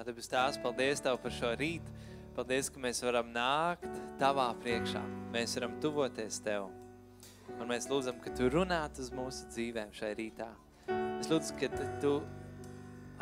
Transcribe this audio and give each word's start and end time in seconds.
Tā 0.00 0.04
debes 0.06 0.30
tās, 0.32 0.56
paldies 0.56 1.02
Tev 1.04 1.18
par 1.20 1.32
šo 1.36 1.50
rītu. 1.60 1.90
Paldies, 2.32 2.70
ka 2.72 2.80
mēs 2.80 3.02
varam 3.04 3.26
nākt 3.34 3.98
Tavā 4.16 4.46
priekšā. 4.62 5.02
Mēs 5.28 5.58
varam 5.58 5.74
tuvoties 5.82 6.38
Tev. 6.40 6.70
Un 7.58 7.68
mēs 7.68 7.84
lūdzam, 7.90 8.16
ka 8.24 8.32
Tu 8.32 8.48
runātu 8.48 9.04
uz 9.04 9.10
mūsu 9.12 9.50
dzīvēm 9.52 9.92
šai 9.92 10.14
rītā. 10.16 10.46
Es 11.20 11.28
lūdzu, 11.28 11.52
ka 11.60 11.68
Tu 12.00 12.14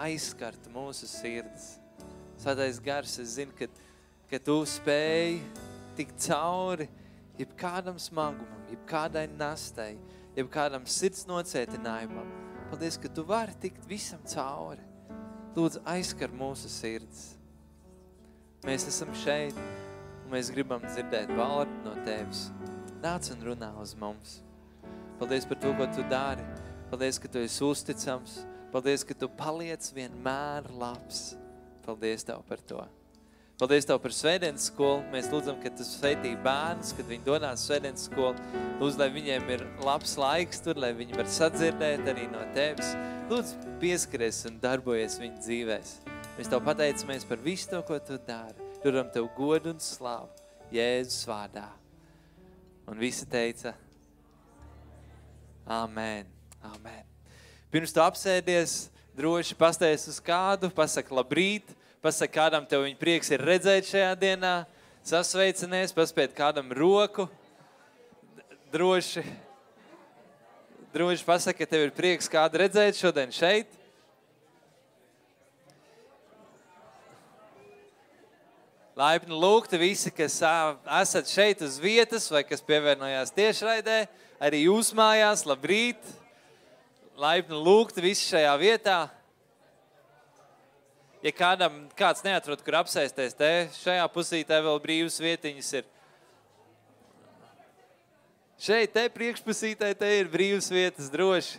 aizskartu 0.06 0.70
mūsu 0.70 1.10
sirdis. 1.10 1.66
Svētais 2.38 2.78
gars, 2.78 3.18
es 3.24 3.34
zinu, 3.40 3.58
ka, 3.58 3.66
ka 4.30 4.38
Tu 4.38 4.58
spēj 4.78 5.40
tikt 5.98 6.28
cauri 6.28 6.86
jebkādam 7.40 7.98
smagumam, 7.98 8.68
jebkādai 8.70 9.26
nastai, 9.34 9.96
jebkādam 10.38 10.86
sirds 10.86 11.26
nocētinājumam. 11.26 12.30
Paldies, 12.70 13.02
ka 13.02 13.10
Tu 13.10 13.26
vari 13.26 13.58
tikt 13.66 13.90
visam 13.90 14.22
cauri. 14.30 14.86
Lūdzu, 15.56 15.80
aizskar 15.88 16.32
mūsu 16.34 16.68
sirds. 16.70 17.32
Mēs 18.66 18.84
esam 18.90 19.14
šeit, 19.16 19.56
un 20.24 20.34
mēs 20.34 20.50
gribam 20.52 20.82
dzirdēt 20.84 21.30
vārdu 21.38 21.78
no 21.86 21.94
Tevis. 22.06 22.48
Nāc 23.02 23.30
un 23.32 23.44
runā 23.46 23.70
uz 23.80 23.94
mums. 23.98 24.38
Paldies 25.18 25.46
par 25.48 25.60
to, 25.62 25.72
ko 25.78 25.86
Tu 25.94 26.04
dari. 26.10 26.44
Paldies, 26.90 27.20
ka 27.22 27.30
Tu 27.30 27.42
esi 27.46 27.64
uzticams. 27.64 28.40
Paldies, 28.74 29.06
ka 29.06 29.16
Tu 29.16 29.30
paliec 29.38 29.88
vienmēr 29.96 30.68
labs. 30.78 31.32
Paldies 31.86 32.26
Tev 32.28 32.44
par 32.48 32.62
to. 32.68 32.84
Paldies 33.58 33.88
Tev 33.88 33.96
par 33.98 34.12
svētdienas 34.14 34.68
skolu. 34.68 35.00
Mēs 35.10 35.26
lūdzam, 35.32 35.56
ka 35.58 35.72
Tu 35.74 35.82
sveitī 35.82 36.30
bērnus, 36.44 36.92
kad 36.94 37.08
viņi 37.10 37.24
donās 37.26 37.64
svētdienas 37.66 38.04
skolu. 38.06 38.38
Lūdzu, 38.78 39.00
lai 39.00 39.08
viņiem 39.10 39.48
ir 39.50 39.64
labs 39.82 40.12
laiks 40.14 40.60
tur, 40.62 40.78
lai 40.78 40.92
viņi 40.94 41.16
var 41.18 41.26
sadzirdēt 41.26 42.06
arī 42.06 42.28
no 42.30 42.44
Tevis. 42.54 42.92
Lūdzu, 43.26 43.56
pieskaries 43.82 44.38
un 44.46 44.60
darbojies 44.62 45.16
viņu 45.18 45.42
dzīvēs. 45.42 45.90
Mēs 46.36 46.52
Tev 46.52 46.62
pateicamies 46.68 47.26
par 47.26 47.42
visu 47.42 47.72
to, 47.72 47.80
ko 47.88 47.98
Tu 47.98 48.20
dari. 48.28 48.68
Turam 48.84 49.10
Tev 49.10 49.26
godu 49.34 49.72
un 49.74 49.82
slavu 49.82 50.30
Jēzus 50.70 51.26
vārdā. 51.26 51.66
Un 52.86 53.02
visi 53.02 53.26
teica 53.26 53.74
Āmen, 55.66 56.30
Āmen. 56.62 57.02
Pirms 57.74 57.90
Tu 57.90 58.06
apsēdies, 58.06 58.78
droši 59.18 59.58
pasties 59.58 60.06
uz 60.14 60.22
kādu, 60.22 60.70
pasaka 60.70 61.18
labrīt, 61.18 61.74
pasaka 62.02 62.32
kādam 62.34 62.66
Tev 62.68 62.84
viņa 62.86 62.98
prieks 63.00 63.30
ir 63.34 63.42
redzēt 63.42 63.88
šajā 63.90 64.12
dienā, 64.18 64.52
sasveicinies, 65.06 65.94
paspēt 65.96 66.34
kādam 66.36 66.70
roku, 66.74 67.26
droši, 68.72 69.24
droši 70.94 71.26
pasaka, 71.26 71.64
ka 71.64 71.70
Tev 71.72 71.88
ir 71.88 71.96
prieks 71.96 72.30
kādu 72.30 72.62
redzēt 72.62 73.00
šodien 73.00 73.34
šeit. 73.34 73.74
Laipni 78.98 79.30
lūgti 79.30 79.78
visi, 79.78 80.10
kas 80.10 80.40
esat 80.42 81.28
šeit 81.30 81.60
uz 81.62 81.76
vietas 81.78 82.24
vai 82.34 82.42
kas 82.42 82.64
pievienojās 82.66 83.30
tiešraidē, 83.30 84.00
arī 84.42 84.64
jūs 84.64 84.90
mājās, 84.98 85.44
labrīt. 85.46 86.02
Laipni 87.18 87.58
lūgti 87.58 88.02
visi 88.02 88.26
šajā 88.26 88.56
vietā. 88.58 88.98
Ja 91.24 91.32
kādam 91.34 91.80
kāds 91.98 92.22
neatrod, 92.22 92.60
kur 92.62 92.76
apsēsties, 92.78 93.34
te 93.34 93.52
šajā 93.80 94.04
pusītē 94.14 94.60
vēl 94.62 94.82
brīvas 94.82 95.18
vietiņas 95.18 95.70
ir. 95.80 95.88
Šeit, 98.58 98.92
te 98.94 99.06
priekšpusītē, 99.14 99.90
te 99.98 100.12
ir 100.18 100.30
brīvas 100.30 100.70
vietas 100.70 101.10
droši. 101.10 101.58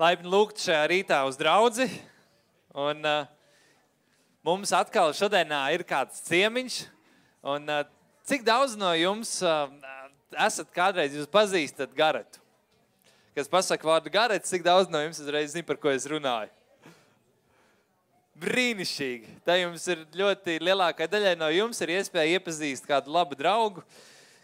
Laipni 0.00 0.30
lūgt 0.32 0.62
šajā 0.64 0.84
rītā 0.88 1.16
uz 1.28 1.36
draudzi. 1.36 1.84
Un 2.72 3.04
uh, 3.04 3.26
mums 4.40 4.70
atkal 4.72 5.10
šodienā 5.12 5.58
ir 5.74 5.82
kāds 5.84 6.22
ciemiņš. 6.24 6.78
Un 7.44 7.68
uh, 7.68 7.82
cik 8.24 8.46
daudz 8.46 8.78
no 8.80 8.94
jums 8.96 9.34
uh, 9.44 9.66
esat 10.46 10.70
kādreiz 10.72 11.18
jūs 11.18 11.28
pazīstat 11.28 11.92
Garetu? 11.92 12.40
Kas 13.36 13.52
pasaka 13.52 13.84
vārdu 13.90 14.08
Garets, 14.14 14.48
cik 14.48 14.64
daudz 14.64 14.88
no 14.88 15.02
jums 15.04 15.20
uzreiz 15.20 15.52
zina, 15.52 15.68
par 15.68 15.76
ko 15.82 15.92
es 15.92 16.08
runāju? 16.08 16.48
Brīnišķīgi. 18.40 19.36
Tā 19.44 19.58
jums 19.60 19.84
ir 19.92 20.06
ļoti 20.16 20.56
lielākai 20.64 21.10
daļai 21.12 21.34
no 21.42 21.52
jums 21.52 21.84
ir 21.84 21.92
iespēja 21.98 22.40
iepazīt 22.40 22.88
kādu 22.88 23.12
labu 23.12 23.36
draugu, 23.36 23.84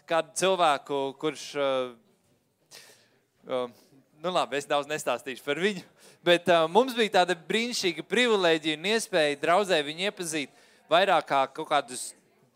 kādu 0.05 0.37
cilvēku, 0.37 1.01
kurš 1.17 1.49
uh, 1.57 1.91
uh, 3.49 3.67
nu 4.23 4.31
labi, 4.33 4.57
es 4.57 4.67
daudz 4.67 4.89
nestāstīšu 4.89 5.43
par 5.45 5.59
viņu. 5.61 5.83
Bet 6.25 6.47
uh, 6.49 6.65
mums 6.71 6.95
bija 6.97 7.19
tāda 7.19 7.35
brīnišķīga 7.47 8.05
privilēģija 8.09 8.77
un 8.79 8.87
iespēja 8.91 9.39
draudzē 9.41 9.79
viņu 9.85 10.07
iepazīt 10.09 10.63
vairāk 10.91 11.27
kā 11.29 11.41
kaut 11.59 11.69
kādus 11.69 12.07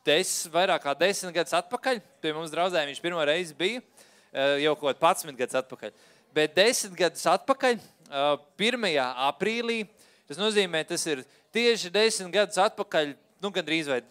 des, 0.07 0.31
vairāk 0.53 0.81
kā 0.83 0.95
desmit 0.97 1.35
gadus 1.35 1.55
atpakaļ. 1.59 2.01
Pie 2.23 2.33
mums 2.35 2.53
draudzē 2.53 2.83
viņš 2.89 3.01
pirmo 3.03 3.23
reizi 3.27 3.55
bija 3.57 3.81
uh, 3.81 4.57
jau 4.63 4.75
kaut 4.79 5.01
kāds 5.01 5.25
11 5.27 5.39
gadus 5.44 5.59
atpakaļ. 5.61 5.94
Bet 6.35 6.55
desmit 6.57 6.95
gadus 6.97 7.27
atpakaļ, 7.29 7.77
uh, 8.09 8.33
1. 8.59 8.89
aprīlī, 9.29 9.83
tas 10.29 10.39
nozīmē, 10.41 10.83
tas 10.88 11.05
ir 11.11 11.25
tieši 11.53 11.91
desmit 11.94 12.33
gadus 12.33 12.59
atpakaļ, 12.63 13.13
nu 13.44 13.53
gandrīz 13.53 13.91
vai 13.91 14.01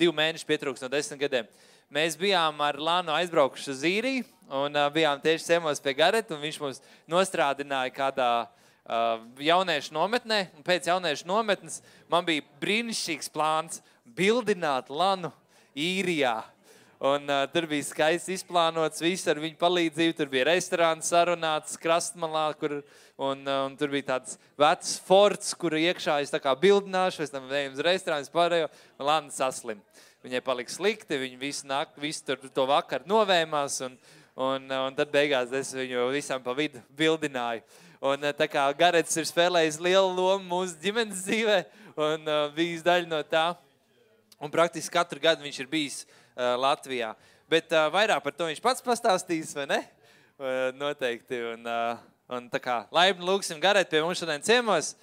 divi 0.00 0.12
mēneši 0.16 0.48
pietrūks 0.48 0.82
no 0.84 0.90
desmit 0.92 1.22
gadiem. 1.22 1.48
Mēs 1.86 2.16
bijām 2.18 2.58
ar 2.66 2.74
Lānu 2.82 3.12
aizbraukuši 3.14 3.68
uz 3.70 3.82
īriju 3.86 4.24
un 4.58 4.74
uh, 4.74 4.88
bijām 4.90 5.20
tieši 5.22 5.52
ciemos 5.52 5.78
pie 5.82 5.92
Gareta, 5.94 6.34
un 6.34 6.42
viņš 6.42 6.56
mums 6.58 6.80
nostrādināja 7.06 7.92
kādā 7.94 8.30
uh, 8.42 9.20
jauniešu 9.38 9.94
nometnē. 9.94 10.40
Un 10.58 10.66
pēc 10.66 10.88
jauniešu 10.90 11.28
nometnes 11.30 11.78
man 12.10 12.26
bija 12.26 12.42
brīnišķīgs 12.58 13.30
plāns 13.30 13.78
bildināt 14.18 14.90
Lanu 14.90 15.30
īrijā. 15.78 16.40
Un, 17.06 17.30
uh, 17.30 17.44
tur 17.52 17.68
bija 17.70 17.86
skaisti 17.86 18.34
izplānots, 18.34 19.04
viss 19.04 19.30
ar 19.30 19.38
viņu 19.38 19.54
palīdzību. 19.60 20.16
Tur 20.18 20.32
bija 20.32 20.48
restorāns 20.50 21.12
sarunāts 21.12 21.78
krastmalā, 21.78 22.48
kur, 22.58 22.80
un, 23.14 23.46
uh, 23.46 23.60
un 23.68 23.78
tur 23.78 23.94
bija 23.94 24.08
tāds 24.16 24.40
vecs 24.58 24.96
forts, 25.06 25.54
kura 25.54 25.78
iekšā 25.86 26.18
es 26.24 26.34
tā 26.34 26.42
kā 26.42 26.56
bildināšu, 26.58 27.22
pēc 27.22 27.36
tam 27.36 27.46
ejam 27.52 27.78
uz 27.78 27.86
restorānu, 27.92 28.34
pārējo, 28.34 28.74
un 28.98 29.10
Lana 29.12 29.38
saslim. 29.38 29.86
Viņai 30.26 30.40
palika 30.42 30.72
slikti, 30.74 31.14
viņa 31.20 31.36
visu, 31.38 31.66
nak, 31.70 31.92
visu 32.02 32.24
tur, 32.26 32.40
to 32.50 32.64
vakaru 32.66 33.06
novēmās, 33.06 33.76
un, 33.86 33.92
un, 34.34 34.64
un 34.66 34.96
tad 34.98 35.12
beigās 35.12 35.52
es 35.54 35.70
viņu 35.70 36.08
visam 36.10 36.42
pa 36.42 36.50
vidu 36.56 36.82
bildināju. 36.98 37.62
Un 38.02 38.26
tā 38.34 38.48
kā 38.50 38.64
Garets 38.74 39.14
ir 39.22 39.28
spēlējis 39.30 39.78
lielu 39.86 40.10
lomu 40.10 40.42
mūsu 40.50 40.74
ģimenes 40.82 41.22
dzīvē 41.28 41.60
un 41.94 42.26
uh, 42.26 42.42
bijis 42.58 42.82
daļa 42.82 43.06
no 43.06 43.22
tā. 43.22 43.46
Un 44.42 44.50
praktiski 44.50 44.92
katru 44.98 45.22
gadu 45.22 45.46
viņš 45.46 45.62
ir 45.62 45.70
bijis 45.70 46.02
uh, 46.02 46.56
Latvijā. 46.58 47.14
Bet 47.46 47.70
uh, 47.70 47.86
vairāk 47.94 48.26
par 48.26 48.34
to 48.34 48.50
viņš 48.50 48.62
pats 48.64 48.84
pastāstīs, 48.84 49.54
vai 49.54 49.70
ne? 49.70 49.82
Uh, 50.36 50.72
noteikti. 50.74 51.38
Un, 51.54 51.70
uh, 51.70 52.02
un 52.34 52.50
tā 52.50 52.60
kā 52.66 52.82
laipni 52.90 53.30
lūgsim 53.30 53.62
Garet 53.62 53.94
pie 53.94 54.02
mums 54.02 54.18
šodien 54.18 54.42
ciemos 54.42 54.96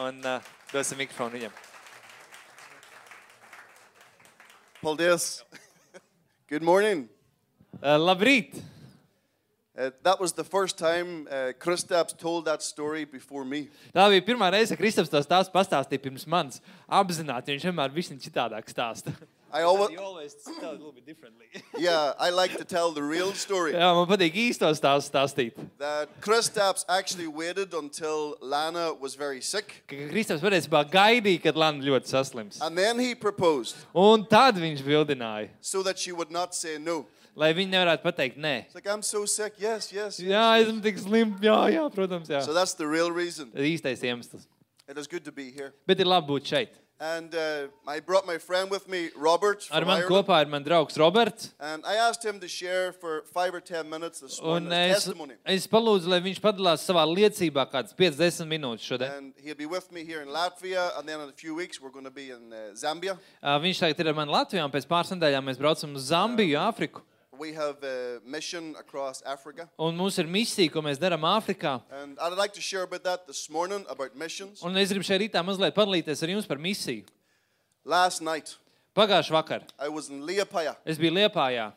un 0.00 0.24
uh, 0.24 0.54
dosim 0.72 1.04
mikrofonu 1.04 1.36
viņam. 1.36 1.69
Paldies. 4.82 5.42
Good 6.48 6.62
morning. 6.62 7.06
Uh, 7.82 7.98
labrīt! 7.98 8.62
Uh, 9.76 9.90
that 10.02 10.18
was 10.18 10.32
the 10.32 10.42
first 10.42 10.78
time 10.78 11.28
uh, 11.30 11.52
Kristaps 11.58 12.16
told 12.16 12.46
that 12.46 12.62
story 12.62 13.04
before 13.04 13.44
me. 13.44 13.68
Tā 13.92 14.06
bija 14.08 14.24
pirmā 14.24 14.48
reize, 14.54 14.72
kad 14.72 14.80
Kristaps 14.80 15.12
to 15.12 15.20
stāstu 15.20 15.52
pastāstīja 15.52 16.00
pirms 16.00 16.24
manis. 16.24 16.62
Apzināti, 16.88 17.52
viņš 17.52 17.68
vienmēr 17.68 17.92
visu 17.92 18.16
citādāk 18.24 18.72
stāsta. 18.72 19.12
I 19.52 19.62
always, 19.62 19.98
always 19.98 20.34
tell 20.34 20.54
it 20.54 20.62
a 20.62 20.70
little 20.72 20.92
bit 20.92 21.06
differently. 21.06 21.46
yeah, 21.78 22.12
I 22.18 22.30
like 22.30 22.56
to 22.58 22.64
tell 22.64 22.92
the 22.92 23.02
real 23.02 23.32
story. 23.32 23.72
Jā, 23.72 23.90
man 23.96 24.06
patīk 24.10 24.34
īsto 24.38 24.70
stāstu 24.78 25.10
stāstīt. 25.10 25.56
That 25.78 26.08
Kristaps 26.20 26.84
actually 26.88 27.26
waited 27.26 27.74
until 27.74 28.36
Lana 28.40 28.92
was 28.94 29.14
very 29.14 29.40
sick, 29.40 29.82
Ka 29.88 29.96
Kristaps 30.12 30.44
patiesībā 30.44 30.84
gaidīja, 30.90 31.42
kad 31.48 31.56
Lana 31.56 31.82
ļoti 31.82 32.12
saslims. 32.14 32.60
and 32.60 32.78
then 32.78 32.98
he 32.98 33.14
proposed 33.14 33.76
Un 33.94 34.24
tad 34.24 34.56
viņš 34.56 34.82
bildināja, 34.86 35.48
so 35.60 35.82
that 35.82 35.98
she 35.98 36.12
would 36.12 36.30
not 36.30 36.54
say 36.54 36.78
no. 36.78 37.06
lai 37.36 37.52
viņi 37.54 37.70
nevarētu 37.72 38.02
pateikt 38.04 38.36
nē. 38.38 38.66
It's 38.66 38.74
like, 38.74 38.86
I'm 38.86 39.02
so 39.02 39.24
sick. 39.24 39.54
Yes, 39.58 39.92
yes. 39.92 40.18
yes. 40.20 40.30
Jā, 40.30 40.46
esmu 40.62 40.82
tik 40.82 40.98
slims. 40.98 41.40
Jā, 41.42 41.58
jā, 41.72 41.84
protams, 41.94 42.28
jā. 42.28 42.42
So 42.44 42.52
that's 42.52 42.74
the 42.74 42.86
real 42.86 43.10
reason. 43.10 43.50
Tas 43.54 43.62
ir 43.62 43.70
īstais 43.78 44.02
iemesls. 44.04 44.46
It 44.90 44.98
is 44.98 45.06
good 45.06 45.24
to 45.24 45.32
be 45.32 45.50
here. 45.50 45.72
Bet 45.86 46.00
ir 46.02 46.08
labi 46.10 46.26
būt 46.32 46.50
šeit. 46.50 46.74
And 47.00 47.34
uh, 47.34 47.68
I 47.88 48.00
brought 48.00 48.26
my 48.26 48.36
friend 48.36 48.70
with 48.70 48.86
me, 48.86 49.08
Robert. 49.16 49.66
Ar 49.72 49.86
mani 49.88 50.04
kopā 50.04 50.42
ir 50.44 50.50
mans 50.52 50.66
draugs 50.66 50.98
Roberts. 51.00 51.54
and 51.58 51.82
I 51.86 51.94
asked 51.94 52.22
him 52.22 52.38
to 52.40 52.46
share 52.46 52.92
for 52.92 53.22
five 53.32 53.54
or 53.54 53.60
ten 53.60 53.88
minutes 53.88 54.20
this 54.20 54.40
morning 54.42 54.70
his 54.70 54.96
es, 54.98 55.04
testimony. 55.04 55.34
es 55.46 55.66
palūdzu, 55.66 56.10
lai 56.12 56.20
viņš 56.20 56.40
padalās 56.44 56.84
savā 56.84 57.06
liecībā 57.08 57.64
kādas 57.72 57.96
5-10 57.96 58.44
minūtes 58.52 58.84
šodien. 58.84 59.16
And 59.16 59.32
he'll 59.42 59.56
be 59.56 59.64
with 59.64 59.90
me 59.90 60.04
here 60.04 60.20
in 60.20 60.28
Latvia, 60.28 60.90
and 60.98 61.08
then 61.08 61.20
in 61.20 61.30
a 61.30 61.32
few 61.32 61.54
weeks 61.54 61.80
we're 61.80 61.88
going 61.88 62.04
to 62.04 62.10
be 62.10 62.30
in 62.36 62.52
uh, 62.52 62.76
Zambia. 62.76 63.16
Uh, 63.40 63.56
Viņš 63.64 63.80
tagad 63.80 64.04
ir 64.04 64.12
ar 64.12 64.18
mani 64.20 64.36
Latvijā, 64.36 64.64
un 64.68 64.70
pēc 64.70 64.84
pāris 64.84 65.14
nedēļām 65.16 65.48
mēs 65.48 65.56
braucam 65.56 65.96
uz 65.96 66.10
Zambiju, 66.12 66.60
Āfriku. 66.68 67.00
We 67.40 67.54
have 67.54 67.82
a 67.82 68.20
mission 68.26 68.74
across 68.78 69.22
Africa, 69.24 69.66
Un 69.78 69.96
mums 69.96 70.18
ir 70.18 70.26
misija, 70.28 70.68
ko 70.70 70.82
mēs 70.82 70.98
darām 71.00 71.22
Āfrikā. 71.24 71.80
and 71.90 72.18
I'd 72.20 72.36
like 72.36 72.52
to 72.52 72.60
share 72.60 72.82
about 72.82 73.02
that 73.04 73.26
this 73.26 73.48
morning 73.48 73.86
about 73.88 74.14
missions. 74.14 74.62
Un 74.62 74.76
es 74.76 74.92
gribu 74.92 75.02
šeit 75.08 75.22
rītā 75.22 75.40
mazliet 75.42 75.72
padalīties 75.72 76.22
ar 76.22 76.28
jums 76.28 76.46
par 76.46 76.58
misiju. 76.58 77.06
Last 77.86 78.20
night 78.20 78.56
Pagājušā 78.94 79.32
vakarā 79.32 79.62
I 79.78 79.88
was 79.88 80.10
in 80.10 80.20
Liepāja, 80.26 80.76
es 80.84 80.98
biju 80.98 81.12
Liepājā, 81.16 81.72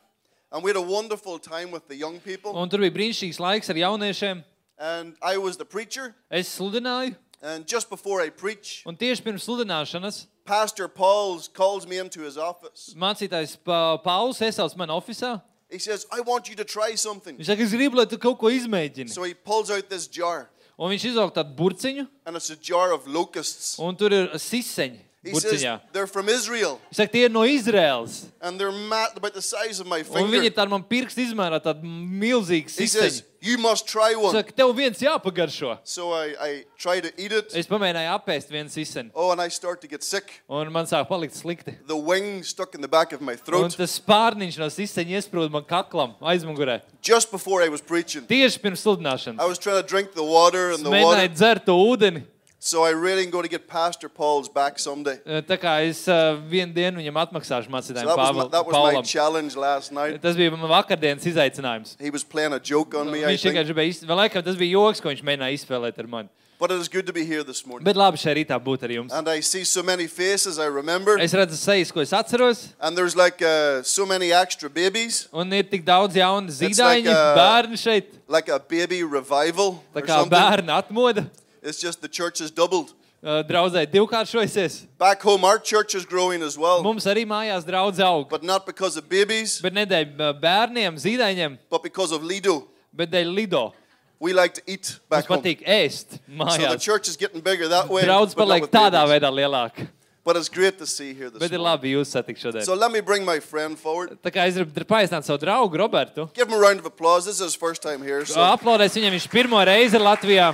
and 0.52 0.64
we 0.66 0.70
had 0.70 0.76
a 0.76 0.82
wonderful 0.82 1.40
time 1.40 1.72
with 1.72 1.88
the 1.88 1.96
young 1.96 2.20
people. 2.20 2.52
un 2.58 2.68
tur 2.68 2.80
bija 2.80 2.92
brīnišķīgs 2.92 3.40
laiks 3.40 3.70
ar 3.70 3.76
jauniešiem. 3.76 4.44
And 4.78 5.16
I 5.22 5.38
was 5.38 5.56
the 5.56 5.66
preacher, 5.66 6.14
Es 6.30 6.60
sludināju, 6.60 7.16
and 7.42 7.66
just 7.66 7.90
before 7.90 8.20
I 8.22 8.30
preach, 8.32 8.84
un 8.86 8.98
tieši 8.98 9.22
pirms 9.24 9.48
sludināšanas 9.48 10.26
Pastor 10.44 10.90
Pauls 10.90 11.48
calls 11.48 11.88
me 11.88 12.00
into 12.00 12.20
his 12.20 12.38
office. 12.38 12.94
mācītājs 12.98 13.56
Pa- 13.64 13.96
Pauls 14.00 14.40
iesauc 14.40 14.76
mani 14.76 14.92
oficiālā. 14.92 15.42
He 15.74 15.80
says, 15.80 16.06
"I 16.12 16.22
want 16.22 16.48
you 16.48 16.56
to 16.56 16.64
try 16.64 16.96
something." 16.96 17.36
Viņš 17.38 17.46
saka, 17.46 17.64
es 17.64 17.72
gribu, 17.74 17.96
lai 17.98 18.06
tu 18.06 18.18
kaut 18.18 18.38
ko 18.38 18.48
izmēģini. 18.48 19.10
So 19.10 19.24
he 19.24 19.34
pulls 19.34 19.72
out 19.72 19.90
this 19.90 20.08
jar, 20.08 20.48
Un 20.80 20.92
viņš 20.92 21.04
izvelk 21.12 21.34
tādu 21.34 21.56
burciņu, 21.56 22.08
and 22.26 22.36
it's 22.36 22.50
a 22.52 22.56
jar 22.56 22.92
of 22.94 23.08
locusts. 23.08 23.78
un 23.80 23.96
tur 23.96 24.10
ir 24.14 24.28
siseņi 24.38 25.00
Says, 25.26 25.44
burciņā. 25.64 25.80
"They're 25.94 26.06
from 26.08 26.28
Israel, 26.28 26.82
Viņš 26.92 26.96
saka, 26.98 27.12
tie 27.14 27.24
ir 27.26 27.30
no 27.30 27.42
Izraēlas. 27.42 28.26
and 28.42 28.60
they're 28.60 28.74
mat 28.74 29.16
about 29.16 29.34
the 29.34 29.42
size 29.42 29.80
of 29.80 29.88
my 29.88 30.00
Un 30.00 30.04
viņi 30.04 30.32
finger." 30.32 30.44
ir 30.44 30.52
tādi 30.52 30.70
man 30.70 30.84
pirksti 30.84 31.32
izmērā, 31.32 31.62
tādi 31.64 31.84
milzīgi 31.84 32.78
He 32.78 32.88
says, 32.88 33.22
siseņi. 33.22 33.24
"You 33.42 33.58
must 33.58 33.88
try 33.88 34.14
Viņš 34.16 34.22
one." 34.22 34.32
saka, 34.34 34.52
tev 34.52 34.76
viens 34.76 35.00
jāpagaršo. 35.00 35.78
So 35.86 36.12
I, 36.12 36.36
I 36.40 36.66
try 36.78 37.00
to 37.00 37.08
eat 37.18 37.32
it. 37.32 37.56
Es 37.56 37.68
pamēģināju 37.68 38.20
apēst 38.20 38.50
vienu 38.52 38.70
siseni, 38.70 39.12
Oh, 39.16 39.32
and 39.32 39.40
I 39.42 39.48
start 39.48 39.80
to 39.82 39.88
get 39.88 40.04
sick. 40.04 40.42
un 40.50 40.70
man 40.74 40.86
sāk 40.86 41.08
palikt 41.08 41.36
slikti. 41.42 41.78
The 41.88 41.96
wing 41.96 42.44
stuck 42.44 42.76
in 42.76 42.82
the 42.82 42.88
back 42.90 43.14
of 43.14 43.22
my 43.22 43.34
Un 43.54 43.70
tas 43.70 43.98
spārniņš 44.00 44.58
no 44.58 44.66
siseņa 44.68 45.08
iesprūda 45.24 45.50
man 45.52 45.64
kaklam 45.64 46.16
aizmugurē. 46.22 46.82
just 47.02 47.32
before 47.32 47.62
I 47.64 47.70
was 47.70 47.80
preaching. 47.82 48.24
Tieši 48.28 48.60
pirms 48.60 48.86
I 48.86 48.90
sludināšanas. 48.90 49.48
was 49.48 49.58
trying 49.58 49.82
to 49.82 49.88
drink 49.88 50.14
the 50.16 50.24
water, 50.24 50.72
and 50.72 50.80
Es 50.80 50.84
the 50.84 50.90
water. 50.90 51.06
mēģināju 51.30 51.34
dzert 51.34 51.66
to 51.66 51.72
ūdeni. 51.72 52.24
So 52.66 52.86
I 52.86 52.92
really 52.92 53.26
am 53.26 53.30
going 53.30 53.44
to 53.44 53.50
get 53.50 53.68
Pastor 53.68 54.08
Paul's 54.08 54.48
back 54.48 54.80
someday. 54.80 55.20
Eh, 55.26 55.42
Tā 55.42 55.58
kā 55.60 55.74
es 55.84 56.06
uh, 56.08 56.38
vienu 56.48 56.72
dienu 56.74 57.02
viņam 57.02 57.18
atmaksāšu 57.26 57.66
So 57.68 57.72
mācītājiem 57.76 58.08
that 58.08 58.16
was, 58.18 58.32
my, 58.32 58.40
Pāvel- 58.40 58.52
that 58.52 58.66
was 58.66 58.74
my 58.74 58.94
Paulam. 58.94 59.04
challenge 59.06 59.58
last 59.58 59.92
night. 59.92 60.22
Tas 60.24 60.38
bija 60.40 60.50
man 60.56 60.62
vakardienas 60.72 61.26
izaicinājums. 61.28 61.98
He 62.00 62.10
was 62.10 62.24
playing 62.24 62.54
a 62.54 62.60
joke 62.64 62.96
on 62.96 63.12
me, 63.12 63.20
I 63.26 63.34
Viņš 63.36 63.44
vienkārši 63.50 63.66
think. 63.66 63.68
gribēja, 63.74 63.88
iz... 63.90 64.00
vēl 64.08 64.16
laikam 64.24 64.46
tas 64.48 64.56
bija 64.56 64.78
joks, 64.80 65.02
ko 65.04 65.12
viņš 65.12 65.24
mēģināja 65.28 65.58
izspēlēt 65.60 66.00
ar 66.00 66.08
mani. 66.08 66.30
But 66.58 66.72
it 66.72 66.80
is 66.80 66.88
good 66.88 67.06
to 67.08 67.12
be 67.12 67.26
here 67.26 67.44
this 67.44 67.66
morning. 67.68 67.84
Bet 67.84 67.98
labi 68.00 68.16
šeit 68.16 68.38
rītā 68.40 68.56
būt 68.64 68.84
ar 68.88 68.96
jums. 68.96 69.12
And 69.12 69.28
I 69.28 69.42
see 69.42 69.66
so 69.66 69.84
many 69.84 70.08
faces 70.08 70.58
I 70.58 70.68
remember. 70.72 71.18
Es 71.20 71.34
redzu 71.36 71.60
sejas, 71.60 71.92
ko 71.92 72.00
es 72.00 72.14
atceros, 72.16 72.70
And 72.80 72.96
there's 72.96 73.18
like 73.18 73.42
uh, 73.44 73.84
so 73.84 74.06
many 74.06 74.32
extra 74.32 74.70
babies, 74.70 75.28
un 75.34 75.52
ir 75.52 75.64
tik 75.68 75.84
daudz 75.84 76.16
jaunu 76.16 76.48
like 76.48 76.72
zīdaiņu, 76.72 77.12
a- 77.12 77.36
bērnu 77.36 77.76
šeit. 77.76 78.08
like 78.30 78.48
a 78.48 78.58
baby 78.60 79.04
revival 79.04 79.82
Tā 79.94 80.00
or 80.00 80.02
kā 80.08 80.22
something. 80.24 80.32
bērnu 80.40 80.72
atmoda, 80.80 81.28
It's 81.64 81.80
just 81.80 82.02
the 82.02 82.10
church 82.10 82.40
has 82.40 82.52
doubled. 82.52 82.94
uh, 83.24 83.42
draudzē 83.48 83.86
divkāršojusies. 83.88 84.86
Back 85.00 85.22
home, 85.24 85.46
our 85.46 85.58
church 85.58 85.96
is 85.96 86.06
growing 86.06 86.42
as 86.44 86.58
well. 86.58 86.84
Mums 86.84 87.06
arī 87.08 87.24
mājās 87.26 87.64
draudz 87.64 88.00
aug. 88.04 88.28
But 88.30 88.44
not 88.44 88.66
because 88.66 88.98
of 88.98 89.08
babies, 89.10 89.62
Bet 89.62 89.74
ne 89.74 89.86
dēļ 89.86 90.20
uh, 90.20 90.34
bērniem, 90.42 90.98
zīdaiņiem, 91.00 91.58
but 91.70 91.82
because 91.84 92.12
of 92.12 92.22
Lido. 92.24 92.68
bet 92.94 93.10
dēļ 93.12 93.34
lido. 93.34 93.74
We 94.20 94.32
like 94.34 94.54
to 94.56 94.62
eat 94.68 95.00
back 95.10 95.28
Mums 95.30 95.40
home. 95.40 95.42
patīk 95.44 95.64
ēst 95.68 96.10
So 96.12 96.20
the 96.28 96.34
mājās. 96.44 96.82
church 96.82 97.08
is 97.08 97.18
getting 97.18 97.42
bigger 97.42 97.68
that 97.70 97.88
way. 97.90 98.04
Draudz 98.04 98.36
paliek 98.36 98.68
tādā 98.68 99.02
babies. 99.08 99.16
veidā 99.16 99.32
lielāka. 99.32 99.88
But 100.26 100.38
it's 100.38 100.48
great 100.48 100.78
to 100.80 100.86
see 100.88 101.14
here 101.14 101.30
this 101.30 101.40
Bet 101.40 101.52
ir 101.52 101.60
labi 101.60 101.92
jūs 101.96 102.08
satikt 102.16 102.40
šodien. 102.40 102.64
So 102.64 102.76
let 102.76 102.92
me 102.94 103.02
bring 103.02 103.26
my 103.26 103.40
friend 103.42 103.78
forward. 103.78 104.16
Tā 104.24 104.32
kā 104.32 104.46
es 104.48 104.56
gribu 104.56 104.86
paaicināt 104.88 105.24
savu 105.28 105.40
draugu 105.44 105.76
Robertu. 105.80 106.30
Give 106.34 106.48
him 106.48 106.54
a 106.54 106.60
round 106.60 106.80
of 106.80 106.86
applause. 106.86 107.26
This 107.26 107.42
is 107.42 107.52
his 107.52 107.56
first 107.56 107.82
time 107.82 108.02
here. 108.02 108.24
So 108.26 108.40
Aplaudēs 108.40 108.96
viņam, 108.96 109.12
viņš 109.18 109.28
pirmo 109.32 109.60
reizi 109.68 109.96
ir 110.00 110.06
Latvijā. 110.08 110.54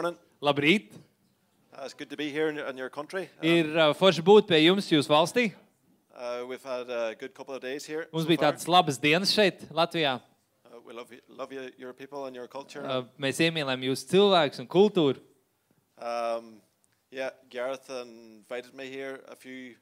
Morning. 0.00 0.18
Labrīt! 0.40 0.92
Uh, 1.74 1.82
it's 1.84 1.92
good 1.92 2.08
to 2.08 2.16
be 2.16 2.30
here 2.30 2.48
in, 2.48 2.58
in 2.58 2.78
your 2.78 2.88
country. 2.88 3.28
Uh, 3.42 3.46
Ir 3.46 3.66
uh, 3.76 3.90
forši 3.92 4.22
būt 4.24 4.46
pie 4.48 4.62
jums, 4.62 4.86
jūsu 4.88 5.10
valstī. 5.12 5.52
uh, 6.16 6.44
we've 6.48 6.62
had 6.64 6.88
a 6.88 7.14
good 7.20 7.34
couple 7.34 7.54
of 7.54 7.60
days 7.60 7.84
here. 7.84 8.06
Mums 8.12 8.24
so 8.24 8.30
bija 8.30 8.40
tādas 8.46 8.64
labas 8.66 8.96
dienas 8.98 9.32
šeit, 9.36 9.66
Latvijā. 9.68 10.14
Uh, 10.64 10.80
we 10.86 10.94
love 10.94 11.12
you, 11.12 11.20
love 11.28 11.52
you, 11.52 11.68
your 11.76 11.92
people 11.92 12.24
and 12.24 12.34
your 12.34 12.48
culture. 12.48 12.80
Uh, 12.80 13.02
Mēs 13.20 13.42
iemīlējam 13.44 13.84
jūsu 13.90 14.08
cilvēkus 14.14 14.62
un 14.64 14.68
kultūru. 14.72 15.20
Um, 16.00 16.54
yeah, 17.12 17.36
Gareth 17.50 17.90
invited 17.90 18.72
me 18.72 18.88
here 18.88 19.20
a 19.28 19.36
few 19.36 19.74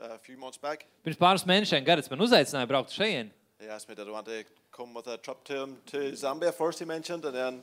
a 0.00 0.16
few 0.16 0.38
months 0.38 0.56
back. 0.56 0.86
Pirms 1.04 1.20
pāris 1.20 1.44
mēnešiem 1.44 1.84
Garets 1.84 2.08
man 2.08 2.24
uzaicināja 2.24 2.70
braukt 2.70 2.96
šeit. 2.96 3.28
He 3.60 3.68
asked 3.68 3.90
me 3.90 3.94
did 3.94 4.08
I 4.08 4.10
want 4.10 4.24
to 4.24 4.40
come 4.72 4.94
with 4.94 5.06
a 5.06 5.18
trip 5.18 5.44
to 5.44 5.60
him 5.64 5.76
to 5.92 6.12
Zambia 6.16 6.54
first. 6.54 6.78
He 6.78 6.86
mentioned, 6.86 7.26
and 7.26 7.36
then 7.36 7.62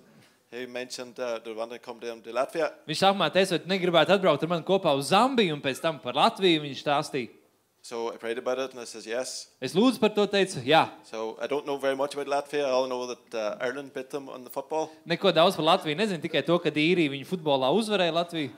he 0.51 0.65
mentioned 0.65 1.19
uh, 1.19 1.39
did 1.39 1.53
I 1.53 1.57
want 1.57 1.71
to 1.71 1.79
come 1.79 1.99
to 1.99 2.07
him 2.07 2.21
to 2.21 2.31
Latvia. 2.31 2.71
Viņš 2.88 3.01
sākumā 3.03 3.27
teica, 3.33 3.55
vai 3.55 3.59
tu 3.63 3.71
negribētu 3.71 4.15
atbraukt 4.15 4.44
ar 4.44 4.51
mani 4.53 4.67
kopā 4.67 4.94
uz 4.97 5.11
Zambiju, 5.11 5.57
un 5.57 5.63
pēc 5.63 5.81
tam 5.83 5.99
par 6.03 6.15
Latviju 6.15 6.63
viņš 6.63 6.83
stāstīja. 6.85 7.33
So 7.88 8.11
I 8.11 8.17
prayed 8.17 8.38
about 8.38 8.59
it, 8.59 8.71
and 8.71 8.81
I 8.81 8.85
says 8.85 9.05
yes. 9.07 9.47
Es 9.63 9.71
lūdzu 9.71 10.01
par 10.01 10.11
to, 10.11 10.25
teicu, 10.27 10.59
jā. 10.67 10.89
So 11.07 11.38
I 11.39 11.47
don't 11.47 11.65
know 11.65 11.77
very 11.77 11.95
much 11.95 12.15
about 12.17 12.27
Latvia. 12.27 12.65
I 12.67 12.71
all 12.75 12.88
know 12.88 13.07
that 13.07 13.35
uh, 13.35 13.55
Ireland 13.63 13.94
beat 13.94 14.09
them 14.09 14.27
on 14.27 14.44
the 14.44 14.49
football. 14.49 14.89
Neko 15.07 15.31
daudz 15.31 15.55
par 15.55 15.63
Latviju 15.69 15.95
nezinu, 15.95 16.19
tikai 16.19 16.44
to, 16.44 16.57
ka 16.59 16.71
īrija 16.71 17.13
viņa 17.13 17.27
futbolā 17.29 17.71
uzvarēja 17.71 18.15
Latviju. 18.17 18.51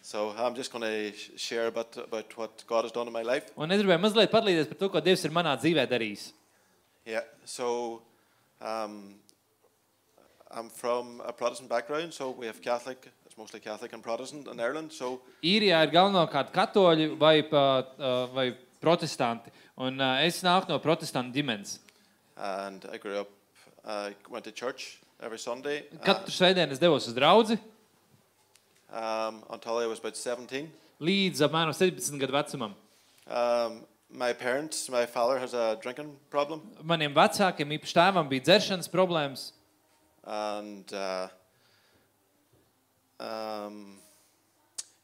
So 0.00 0.32
I'm 0.38 0.54
just 0.54 0.72
going 0.72 0.84
to 0.88 1.12
share 1.36 1.66
a 1.66 1.70
bit 1.70 1.98
about 1.98 2.34
what 2.38 2.64
God 2.66 2.84
has 2.84 2.92
done 2.92 3.08
in 3.08 3.12
my 3.12 3.20
life. 3.20 3.52
Un 3.60 3.68
es 3.68 3.82
gribēju 3.82 4.00
mazliet 4.00 4.32
padalīties 4.32 4.70
par 4.70 4.78
to, 4.80 4.88
ko 4.88 5.02
Dievs 5.04 5.26
ir 5.28 5.34
manā 5.36 5.52
dzīvē 5.60 5.84
darījis. 5.90 6.30
Yeah, 7.04 7.26
so 7.44 8.00
um, 8.62 9.18
I'm 10.50 10.70
from 10.70 11.20
a 11.26 11.32
Protestant 11.32 11.68
background, 11.68 12.14
so 12.14 12.30
we 12.30 12.46
have 12.46 12.62
Catholic, 12.62 13.10
it's 13.26 13.36
mostly 13.36 13.60
Catholic 13.60 13.92
and 13.92 14.02
Protestant 14.02 14.48
in 14.48 14.60
Ireland. 14.60 14.92
So 14.92 15.20
Īrijā 15.44 15.82
ir 15.84 15.92
galvenokārt 15.92 16.54
katoļi 16.54 17.10
vai, 17.20 17.42
uh, 17.44 18.30
vai 18.32 18.52
protestanti. 18.80 19.52
Un 19.76 20.00
uh, 20.00 20.22
es 20.24 20.40
nāku 20.42 20.72
no 20.72 20.78
protestantu 20.80 21.36
ģimenes. 21.36 21.78
and 22.38 22.86
I 22.92 22.98
grew 22.98 23.18
up, 23.18 23.30
I 23.84 24.14
went 24.30 24.44
to 24.44 24.52
church 24.52 24.98
every 25.20 25.38
Sunday 25.38 25.82
uh, 25.92 25.98
Katru 26.04 26.30
svētdienu 26.30 26.72
es 26.72 26.78
devos 26.78 27.08
uz 27.10 27.14
draugu 27.14 27.58
um, 28.92 29.42
until 29.50 29.78
I 29.82 29.86
was 29.86 29.98
about 29.98 30.16
17. 30.16 30.68
līdz 31.02 31.42
apmēram 31.46 31.74
17 31.74 32.18
gadu 32.18 32.34
vecumam. 32.34 32.74
Um, 33.26 33.82
my 34.08 34.32
parents, 34.32 34.88
my 34.88 35.04
father 35.04 35.38
has 35.38 35.52
a 35.52 35.76
drinking 35.82 36.14
problem, 36.30 36.62
Maniem 36.82 37.12
vecākiem, 37.14 37.76
īpaši 37.76 37.98
tēvam, 37.98 38.30
bija 38.30 38.46
dzeršanas 38.48 38.88
problēmas. 38.90 39.50
And 40.28 40.92
uh, 40.92 41.28
um, 43.20 43.96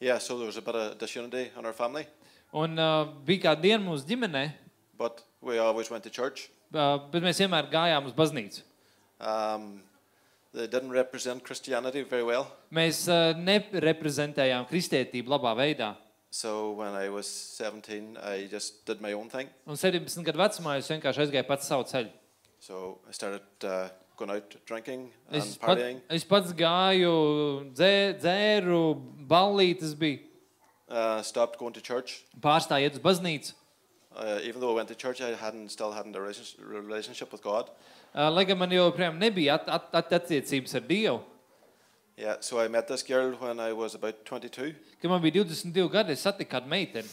yeah, 0.01 0.19
so 0.19 0.37
there 0.39 0.47
was 0.47 0.57
a 0.57 0.63
bit 0.63 0.75
of 0.75 0.99
disunity 0.99 1.51
in 1.59 1.65
our 1.67 1.73
family, 1.73 2.07
Un 2.55 2.79
uh, 2.79 3.09
bija 3.27 3.49
kāda 3.49 3.63
diena 3.65 3.83
mūsu 3.83 4.05
ģimenē, 4.07 4.45
but 4.97 5.25
we 5.43 5.59
always 5.59 5.91
went 5.91 6.05
to 6.05 6.11
church. 6.11 6.51
uh, 6.75 6.99
bet 7.11 7.23
mēs 7.25 7.41
vienmēr 7.43 7.67
gājām 7.73 8.07
uz 8.07 8.13
baznīcu. 8.15 8.63
Um, 9.19 9.83
they 10.53 10.69
didn't 10.69 10.93
represent 10.95 11.43
Christianity 11.43 12.03
very 12.03 12.23
well. 12.23 12.47
Mēs 12.71 13.09
uh, 13.11 13.33
nereprezentējām 13.35 14.69
kristietību 14.71 15.35
labā 15.35 15.57
veidā. 15.59 15.97
So 16.31 16.73
when 16.73 16.95
I 16.95 17.09
was 17.09 17.27
17, 17.27 18.19
I 18.19 18.47
just 18.51 18.85
did 18.87 19.01
my 19.01 19.13
own 19.15 19.29
thing. 19.31 19.49
Un 19.67 19.77
17 19.79 20.23
gadu 20.27 20.39
vecumā 20.39 20.79
es 20.79 20.91
vienkārši 20.91 21.25
aizgāju 21.27 21.47
pats 21.49 21.67
savu 21.71 21.87
ceļu. 21.91 22.11
So 22.61 23.01
I 23.09 23.13
started 23.15 23.67
uh, 23.67 23.89
going 24.17 24.31
out 24.31 24.55
drinking 24.67 25.11
and 25.31 25.37
Es, 25.43 25.57
pat, 25.57 25.79
partying. 25.79 26.01
es 26.11 26.25
pats 26.25 26.53
gāju, 26.53 27.73
dzē, 27.75 28.21
dzēru, 28.21 28.83
ballītes 29.27 29.95
bija, 29.95 30.21
Uh, 30.89 31.23
stopped 31.23 31.59
going 31.59 31.73
to 31.73 31.81
church. 31.81 32.23
pārstāju 32.41 32.85
iet 32.91 32.93
uz 32.95 33.01
baznīcu. 33.01 33.55
Uh, 34.15 34.39
even 34.45 34.61
though 34.61 34.71
I 34.71 34.75
went 34.77 34.89
to 34.89 34.95
church, 34.95 35.21
I 35.21 35.35
hadn't 35.35 35.71
still 35.71 35.91
hadn't 35.93 36.15
a 36.15 36.21
relationship- 36.21 36.61
relationship 36.63 37.33
with 37.33 37.43
God. 37.43 37.71
Uh, 38.15 38.31
Lai 38.31 38.45
gan 38.45 38.59
man 38.59 38.71
joprojām 38.71 39.19
nebija 39.19 39.55
at, 39.55 39.69
at, 39.69 39.89
at, 39.93 40.11
attiecības 40.11 40.75
ar 40.75 40.81
Dievu. 40.83 41.21
Yeah, 42.17 42.37
so 42.41 42.61
I 42.61 42.69
met 42.69 42.87
this 42.87 43.03
girl 43.03 43.33
when 43.41 43.59
I 43.59 43.73
was 43.73 43.97
about 43.97 44.25
22, 44.25 44.75
Kad 45.03 45.11
man 45.11 45.21
bija 45.23 45.43
22 45.43 45.89
gadi, 45.89 46.13
es 46.13 46.23
satiku 46.23 46.51
kādu 46.61 46.69
meiteni. 46.69 47.09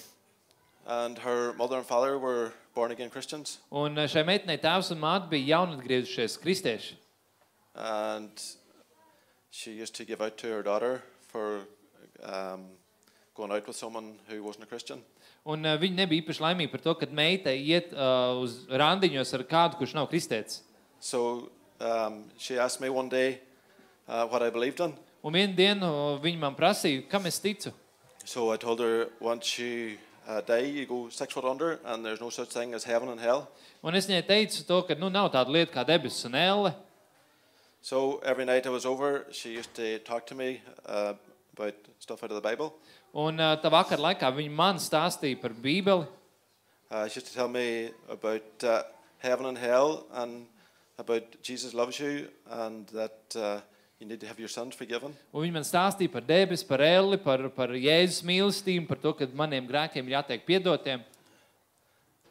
and 0.86 1.18
her 1.20 1.54
mother 1.54 1.78
and 1.78 1.86
father 1.88 2.20
were 2.20 2.52
born 2.76 2.92
again 2.92 3.10
Christians. 3.10 3.60
Un 3.72 3.98
uh, 3.98 4.08
šai 4.08 4.26
meitenei 4.28 4.60
tēvs 4.62 4.92
un 4.96 5.02
māte 5.02 5.30
bija 5.32 5.58
jaunatgriezušies 5.58 6.40
kristieši. 6.42 6.98
and 7.76 8.32
she 9.50 9.72
used 9.72 9.96
to 9.96 10.06
give 10.06 10.22
out 10.22 10.38
to 10.38 10.48
her 10.48 10.64
daughter 10.64 11.02
for 11.28 11.62
um, 12.24 12.66
going 13.36 13.52
out 13.52 13.68
with 13.68 13.76
someone 13.76 14.16
who 14.28 14.44
wasn't 14.44 14.64
a 14.64 14.68
Christian. 14.68 15.02
Un 15.46 15.66
uh, 15.66 15.78
viņa 15.80 16.04
nebija 16.04 16.22
īpaši 16.22 16.44
laimīga 16.44 16.72
par 16.76 16.84
to, 16.86 16.94
ka 17.00 17.08
meitai 17.10 17.56
iet 17.58 17.96
uh, 17.96 18.38
uz 18.38 18.60
randiņos 18.70 19.34
ar 19.34 19.44
kādu, 19.50 19.80
kurš 19.80 19.96
nav 19.98 20.10
kristietis. 20.12 20.62
So 21.00 21.50
um, 21.80 22.26
she 22.38 22.60
asked 22.60 22.82
me 22.82 22.90
one 22.90 23.10
day 23.10 23.40
uh, 24.08 24.28
what 24.28 24.44
I 24.44 24.52
believed 24.52 24.84
in. 24.86 24.94
Un 25.26 25.34
vienā 25.34 25.56
dienā 25.58 25.90
viņa 26.22 26.42
man 26.42 26.58
prasīja, 26.58 27.08
kam 27.10 27.26
es 27.26 27.40
ticu. 27.42 27.74
So 28.24 28.52
I 28.54 28.58
told 28.58 28.80
her 28.82 29.10
once 29.20 29.58
you 29.58 29.98
uh, 30.32 30.42
die, 30.42 30.60
you 30.60 30.86
go 30.86 31.10
six 31.10 31.34
foot 31.34 31.46
under, 31.46 31.80
and 31.86 32.06
there's 32.06 32.22
no 32.22 32.30
such 32.30 32.50
thing 32.50 32.74
as 32.74 32.84
heaven 32.84 33.10
and 33.10 33.20
hell. 33.20 33.50
Un 33.84 33.96
es 33.96 34.08
viņai 34.08 34.24
teicu, 34.28 34.64
to, 34.68 34.80
ka 34.88 34.96
nu, 34.96 35.10
nav 35.10 35.32
tāda 35.34 35.52
lieta 35.52 35.74
kā 35.74 35.84
debesis 35.88 36.26
un 36.30 36.38
elle. 36.40 36.74
So 37.82 38.22
every 38.24 38.46
night 38.46 38.66
I 38.68 38.70
was 38.70 38.86
over, 38.86 39.26
she 39.32 39.54
used 39.54 39.74
to 39.76 40.00
talk 40.00 40.26
to 40.28 40.36
me 40.36 40.62
uh, 40.86 41.14
about 41.58 41.74
stuff 42.00 42.24
out 42.24 42.32
of 42.32 42.42
the 42.42 42.48
Bible. 42.48 42.74
Un 43.14 43.40
uh, 43.40 43.58
tā 43.60 43.72
vakar 43.74 44.00
laikā 44.00 44.30
viņa 44.38 44.56
man 44.56 44.80
stāstīja 44.80 45.42
par 45.42 45.52
Bībeli. 45.52 46.08
Uh, 46.92 47.08
she 47.08 47.20
used 47.20 47.28
to 47.28 47.34
tell 47.34 47.50
me 47.50 47.90
about 48.10 48.64
uh, 48.64 48.84
heaven 49.20 49.46
and 49.48 49.58
hell 49.58 50.06
and 50.14 50.46
about 50.98 51.42
Jesus 51.42 51.74
loves 51.74 52.00
you 52.00 52.28
and 52.50 52.88
that 52.90 53.36
uh, 53.36 53.60
you 54.02 54.08
need 54.08 54.20
to 54.20 54.28
have 54.28 54.40
your 54.40 54.50
sins 54.50 54.76
forgiven. 54.76 55.14
Un 55.34 55.44
viņa 55.46 55.54
man 55.60 55.66
stāstīja 55.68 56.12
par 56.12 56.24
debesis, 56.26 56.66
par 56.68 56.82
elli, 56.82 57.18
par, 57.22 57.44
par 57.56 57.70
Jēzus 57.78 58.24
mīlestību, 58.26 58.88
par 58.90 58.98
to, 59.04 59.14
ka 59.14 59.28
maniem 59.38 59.68
grēkiem 59.70 60.08
ir 60.10 60.18
jātiek 60.18 60.46
piedotiem. 60.48 61.04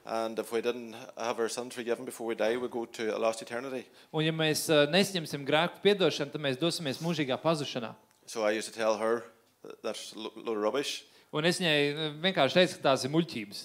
And 0.05 0.39
if 0.39 0.51
we 0.51 0.61
didn't 0.61 0.95
have 1.17 1.39
our 1.39 1.49
sins 1.49 1.75
forgiven 1.75 2.05
before 2.05 2.27
we 2.27 2.35
die, 2.35 2.57
we 2.57 2.69
go 2.69 2.85
to 2.87 3.15
a 3.15 3.19
lost 3.19 3.43
eternity. 3.43 3.85
Un 4.13 4.25
ja 4.25 4.33
mēs 4.35 4.65
uh, 4.73 4.87
nesņemsim 4.91 5.45
grēku 5.47 5.83
piedošanu, 5.85 6.33
tad 6.33 6.43
mēs 6.43 6.59
dosimies 6.59 6.99
mūžīgā 7.05 7.37
pazušanā. 7.43 7.93
So 8.27 8.43
I 8.43 8.53
used 8.59 8.73
to 8.73 8.75
tell 8.79 8.97
her 8.99 9.23
that 9.63 9.83
that's 9.83 10.13
a 10.15 10.19
lo- 10.19 10.33
load 10.37 10.57
of 10.57 10.63
rubbish. 10.65 11.05
Un 11.33 11.45
es 11.47 11.61
viņai 11.61 11.77
uh, 11.93 12.09
vienkārši 12.25 12.59
teicu, 12.59 12.81
ka 12.81 12.89
tās 12.89 13.05
ir 13.07 13.13
muļķības. 13.15 13.61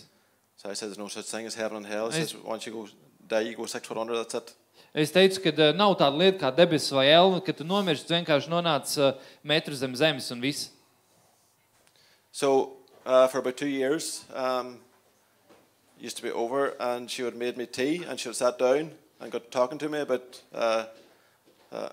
So 0.61 0.69
I 0.69 0.73
said 0.75 0.89
there's 0.91 0.99
no 1.01 1.07
such 1.07 1.25
thing 1.25 1.47
as 1.47 1.55
heaven 1.55 1.77
and 1.77 1.85
hell. 1.87 2.07
It 2.11 2.19
Nice. 2.19 2.31
says 2.31 2.43
once 2.43 2.67
you 2.67 2.73
go 2.73 2.85
die, 3.27 3.41
you 3.49 3.55
go 3.55 3.65
six 3.65 3.87
foot 3.87 3.97
under. 3.97 4.13
That's 4.15 4.35
it. 4.35 4.53
Es 4.95 5.11
teicu, 5.11 5.41
ka 5.43 5.51
uh, 5.51 5.73
nav 5.75 5.97
tāda 5.99 6.15
lieta 6.15 6.39
kā 6.45 6.51
debesis 6.55 6.93
vai 6.95 7.09
elna, 7.11 7.41
ka 7.43 7.51
tu 7.51 7.67
nomirsti, 7.67 8.13
vienkārši 8.15 8.51
nonāc 8.51 8.93
uh, 8.95 9.11
metru 9.43 9.75
zem 9.75 9.95
zemes 9.99 10.31
un 10.31 10.39
viss. 10.39 10.69
So 12.31 12.77
uh, 13.05 13.27
for 13.27 13.39
about 13.39 13.57
two 13.57 13.67
years, 13.67 14.23
um, 14.33 14.79
used 15.99 16.15
to 16.17 16.23
be 16.23 16.31
over, 16.31 16.75
and 16.79 17.11
she 17.11 17.23
would 17.23 17.35
made 17.35 17.57
me 17.57 17.65
tea, 17.65 18.05
and 18.07 18.19
she 18.19 18.29
would 18.29 18.37
sat 18.37 18.57
down 18.57 18.91
and 19.19 19.31
got 19.31 19.51
talking 19.51 19.77
to 19.79 19.89
me 19.89 19.99
about 19.99 20.41
uh, 20.53 20.85
uh, 21.71 21.89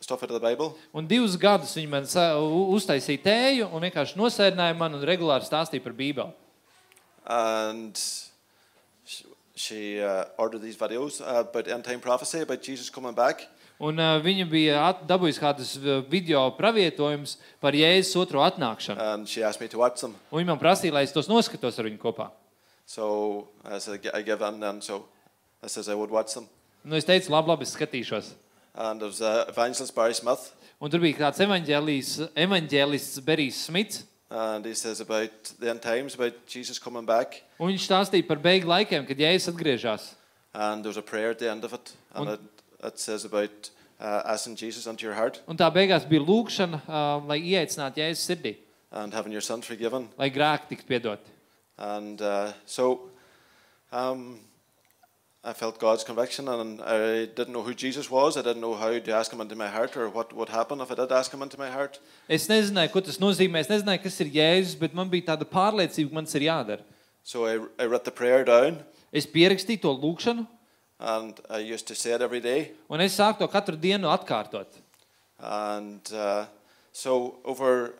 stuff 0.00 0.22
out 0.22 0.30
of 0.30 0.40
the 0.40 0.46
Bible. 0.46 0.76
Un 0.94 1.06
divus 1.06 1.38
gadus 1.38 1.76
viņa 1.78 1.88
man 1.88 2.06
uztaisīja 2.74 3.24
tēju 3.24 3.70
un 3.70 3.88
vienkārši 3.88 4.18
nosēdināja 4.18 4.76
man 4.78 4.98
un 4.98 5.06
regulāri 5.06 5.46
stāstīja 5.46 5.86
par 5.86 5.94
Bībeli. 5.94 6.34
and 7.26 8.00
she, 9.60 10.00
uh, 10.00 10.24
ordered 10.38 10.62
these 10.62 10.76
videos 10.76 11.20
uh, 11.20 11.40
about 11.40 11.68
end 11.68 11.84
time 11.84 12.00
prophecy 12.00 12.40
about 12.40 12.62
Jesus 12.62 12.90
coming 12.90 13.14
back. 13.14 13.46
Un 13.80 13.96
uh, 14.00 14.18
viņa 14.20 14.44
bija 14.48 14.80
dabūjusi 15.08 15.40
kādus 15.40 15.72
uh, 15.80 16.00
video 16.08 16.42
pravietojumus 16.56 17.36
par 17.60 17.76
Jēzus 17.76 18.16
otro 18.20 18.42
atnākšanu. 18.44 19.00
And 19.00 19.28
she 19.28 19.44
asked 19.44 19.60
me 19.60 19.68
to 19.68 19.80
watch 19.80 20.00
them. 20.00 20.16
Un 20.30 20.42
viņa 20.42 20.52
man 20.52 20.60
prasīja, 20.60 20.92
lai 20.96 21.06
es 21.08 21.16
tos 21.16 21.28
noskatos 21.28 21.80
ar 21.80 21.88
viņu 21.88 22.00
kopā. 22.00 22.30
So 22.84 23.48
I 23.64 23.78
said, 23.78 24.08
I 24.12 24.22
give 24.22 24.42
in, 24.42 24.62
and 24.62 24.82
so 24.82 25.04
I 25.62 25.68
says 25.68 25.88
I 25.88 25.94
would 25.94 26.10
watch 26.10 26.34
them. 26.34 26.48
Nu, 26.84 26.96
es 26.96 27.04
teicu, 27.08 27.32
labi, 27.32 27.52
labi, 27.52 27.68
es 27.68 27.76
skatīšos. 27.76 28.32
And 28.74 29.00
there 29.00 29.08
was 29.08 29.20
uh, 29.20 29.44
evangelist 29.48 29.94
Barry 29.94 30.14
Smith, 30.14 30.52
Un 30.80 30.88
tur 30.88 31.02
bija 31.02 31.18
kāds 31.26 31.42
evaņģēlists 31.44 33.20
Berijs 33.26 33.58
Smits. 33.66 33.98
And 34.30 34.64
he 34.64 34.74
says 34.74 35.00
about 35.00 35.30
the 35.58 35.68
end 35.70 35.82
times, 35.82 36.14
about 36.14 36.34
Jesus 36.46 36.78
coming 36.78 37.04
back. 37.04 37.42
Un 37.58 37.68
viņš 37.72 37.86
stāstīja 37.88 38.26
par 38.28 38.38
beigu 38.38 38.68
laikiem, 38.70 39.06
kad 39.08 39.18
Jēzus 39.18 39.50
atgriežas. 39.52 40.14
And 40.54 40.82
there's 40.84 40.96
a 40.96 41.02
prayer 41.02 41.30
at 41.30 41.38
the 41.38 41.50
end 41.50 41.64
of 41.64 41.72
it, 41.72 41.92
and 42.14 42.28
Un- 42.28 42.34
it, 42.34 42.40
it 42.86 42.98
says 42.98 43.24
about 43.24 43.70
uh, 44.00 44.22
asking 44.24 44.56
Jesus 44.56 44.86
into 44.86 45.04
your 45.06 45.14
heart 45.14 45.40
Un 45.46 45.56
tā 45.56 45.68
beigās 45.74 46.06
bija 46.08 46.22
lūkšana, 46.24 46.80
uh, 46.88 47.26
lai 47.26 47.38
ieteicinātu 47.42 48.00
Jēzus 48.02 48.26
sirdī, 48.30 48.56
and 48.92 49.12
having 49.14 49.32
your 49.32 49.42
sins 49.42 49.66
forgiven. 49.66 50.08
lai 50.18 50.30
grēki 50.30 50.70
tiktu 50.74 50.86
piedoti. 50.88 51.36
And 51.78 52.20
uh, 52.22 52.52
so 52.66 53.10
um, 53.92 54.38
I 55.42 55.54
felt 55.54 55.78
God's 55.78 56.04
conviction, 56.04 56.48
and 56.48 56.82
I 56.82 57.24
didn't 57.24 57.52
know 57.54 57.62
who 57.62 57.72
Jesus 57.72 58.10
was. 58.10 58.36
I 58.36 58.42
didn't 58.42 58.60
know 58.60 58.74
how 58.74 58.98
to 58.98 59.12
ask 59.12 59.32
him 59.32 59.40
into 59.40 59.56
my 59.56 59.68
heart 59.68 59.96
or 59.96 60.10
what 60.10 60.34
would 60.34 60.50
happen 60.50 60.80
if 60.82 60.90
I 60.90 60.94
did 60.94 61.10
ask 61.10 61.32
him 61.32 61.40
into 61.40 61.58
my 61.58 61.70
heart. 61.70 61.98
Es 62.28 62.46
nezināju, 62.46 62.92
ko 62.92 63.00
tas 63.00 63.16
nozīmē. 63.16 63.62
Es 63.64 63.68
nezināju, 63.72 64.02
kas 64.02 64.20
ir 64.20 64.28
Jēzus, 64.34 64.76
bet 64.78 64.92
man 64.92 65.08
bija 65.08 65.30
tāda 65.32 65.48
pārliecība, 65.48 66.10
ka 66.10 66.14
man 66.18 66.28
tas 66.28 66.36
ir 66.36 66.44
jādara. 66.44 66.84
So 67.24 67.46
I, 67.46 67.54
I 67.78 67.86
wrote 67.86 68.04
the 68.04 68.10
prayer 68.12 68.44
down, 68.44 68.82
Es 69.12 69.26
pierakstīju 69.26 69.80
to 69.82 69.94
lūkšanu, 69.96 70.44
and 71.00 71.40
I 71.48 71.58
used 71.58 71.88
to 71.88 71.94
say 71.94 72.12
it 72.12 72.20
every 72.20 72.40
day. 72.40 72.72
un 72.90 73.00
es 73.00 73.16
sāku 73.16 73.38
to 73.38 73.48
katru 73.48 73.80
dienu 73.80 74.12
atkārtot. 74.12 74.66
And 75.40 76.00
uh, 76.12 76.44
so 76.92 77.40
over 77.46 77.94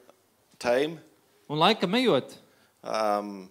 time, 0.58 1.00
Un 1.48 1.58
laika 1.58 1.88
ejot, 1.88 2.36
um, 2.84 3.48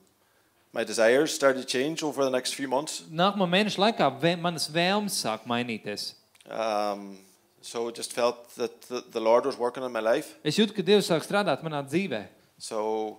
my 0.74 0.84
desires 0.84 1.34
started 1.34 1.62
to 1.62 1.68
change 1.68 2.04
over 2.04 2.24
the 2.24 2.30
next 2.30 2.54
few 2.54 2.68
months. 2.68 3.02
nākamā 3.12 3.48
mēneša 3.50 3.80
laikā 3.86 4.10
vē, 4.22 4.36
manas 4.40 4.70
vēlmes 4.70 5.16
sāk 5.26 5.46
mainīties. 5.50 6.14
Um, 6.50 7.18
so 7.62 7.90
just 7.92 8.14
felt 8.14 8.56
that 8.56 8.82
the, 8.84 9.04
the 9.12 9.20
Lord 9.20 9.46
was 9.46 9.58
working 9.58 9.84
in 9.84 9.92
my 9.92 10.00
life. 10.00 10.36
Es 10.44 10.58
jūtu, 10.58 10.74
ka 10.76 10.82
Dievs 10.82 11.10
sāk 11.10 11.26
strādāt 11.26 11.64
manā 11.64 11.82
dzīvē. 11.86 12.26
So 12.58 13.18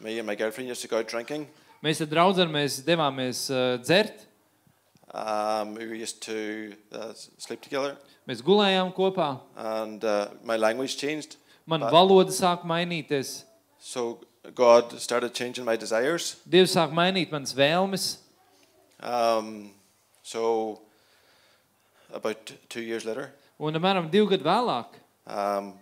me 0.00 0.18
and 0.18 0.26
my 0.26 0.34
girlfriend 0.34 0.68
used 0.68 0.82
to 0.82 0.88
go 0.88 0.98
out 0.98 1.08
drinking. 1.08 1.46
Mēs 1.84 2.00
ar 2.00 2.08
draugiem 2.08 2.54
devāmies 2.86 3.50
uh, 3.50 3.76
dzert, 3.82 4.26
Um, 5.14 5.74
we 5.76 6.00
used 6.00 6.20
to 6.22 6.72
uh, 6.90 7.12
sleep 7.38 7.60
together, 7.62 7.96
mēs 8.26 8.40
gulējām 8.42 8.92
kopā. 8.96 9.38
and 9.56 10.02
uh, 10.04 10.26
my 10.42 10.56
language 10.56 10.96
changed. 10.96 11.36
Mana 11.66 11.86
Ba- 11.86 11.92
valoda 11.92 12.32
sāk 12.34 12.64
mainīties. 12.64 13.44
So 13.78 14.18
God 14.54 14.92
started 15.00 15.32
changing 15.32 15.64
my 15.64 15.76
desires. 15.76 16.36
Dievs 16.44 16.74
sāk 16.76 16.92
mainīt 16.92 17.30
manas 17.32 17.54
vēlmes. 17.56 18.18
Um, 19.00 19.70
so 20.22 20.80
about 22.12 22.52
two 22.68 22.82
years 22.82 23.04
later, 23.04 23.30
Un 23.60 23.74
apmēram 23.78 24.08
divu 24.10 24.26
gadu 24.32 24.44
vēlāk 24.44 24.96
um, 25.30 25.72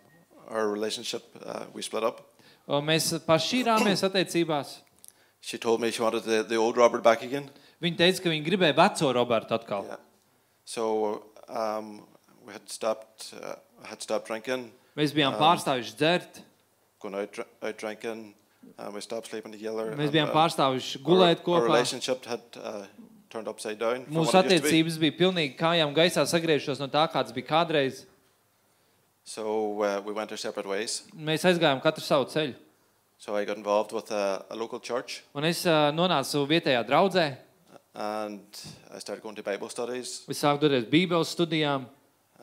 our 0.50 0.68
relationship 0.68 1.22
uh, 1.44 1.64
we 1.74 1.82
split 1.82 2.04
up. 2.04 2.20
uh, 2.68 2.80
mēs 2.84 3.10
pašķīrāmies 3.26 4.02
attiecībās. 4.06 4.76
She 5.40 5.58
told 5.58 5.80
me 5.80 5.90
she 5.90 6.02
wanted 6.02 6.22
the, 6.24 6.42
the 6.44 6.56
old 6.56 6.76
Robert 6.76 7.02
back 7.02 7.22
again. 7.22 7.48
Viņa 7.82 7.96
teica, 7.98 8.22
ka 8.22 8.30
viņa 8.30 8.44
gribēja 8.46 8.76
veco 8.78 9.12
Robertu 9.16 9.56
atkal. 9.56 9.86
Yeah. 9.88 9.96
So 10.64 11.24
um, 11.48 12.02
we 12.46 12.52
had 12.52 12.68
stopped. 12.70 13.32
Uh, 13.34 13.56
had 13.88 14.00
stopped 14.02 14.28
drinking, 14.28 14.68
Mēs 14.94 15.10
bijām 15.16 15.32
Um, 15.34 15.40
pārstājuši 15.40 15.96
dzert, 15.98 16.36
going 17.00 17.16
out, 17.18 17.32
dr- 17.34 17.48
out 17.62 17.78
drinking, 17.80 18.34
together. 19.52 19.94
mēs 19.96 20.10
bijām 20.14 20.30
uh, 20.30 20.34
pārstājuši 20.34 20.98
our, 20.98 21.04
gulēt 21.06 21.42
kopā. 21.44 21.80
had 22.26 22.58
uh, 22.60 22.86
Mūsu 24.12 24.36
attiecības 24.36 24.98
bija 25.00 25.14
pilnīgi 25.16 25.54
kājām 25.56 25.94
gaisā 25.96 26.24
sagriežošās 26.28 26.82
no 26.82 26.88
tā, 26.92 27.06
kāds 27.12 27.32
bija 27.32 27.48
kādreiz. 27.48 28.04
So 29.24 29.78
uh, 29.80 30.00
we 30.04 30.12
went 30.12 30.32
our 30.32 30.38
separate 30.38 30.68
ways. 30.68 31.02
Mēs 31.14 31.46
aizgājām 31.46 31.80
katru 31.84 32.02
savu 32.04 32.26
ceļu. 32.32 32.54
So 33.18 33.36
I 33.36 33.44
got 33.46 33.56
involved 33.56 33.92
with 33.92 34.10
a, 34.10 34.44
a 34.50 34.56
local 34.56 34.80
church, 34.80 35.22
Un 35.34 35.44
es 35.46 35.62
uh, 35.64 35.92
nonācu 35.94 36.42
vietējā 36.50 36.82
draudzē. 36.88 37.36
and 37.94 38.40
I 38.90 38.98
started 38.98 39.22
going 39.22 39.36
to 39.36 39.42
Bible 39.42 39.68
studies, 39.68 40.24
Es 40.28 40.40
sāku 40.42 40.64
doties 40.64 40.86
Bībeles 40.90 41.32
studijām. 41.36 41.86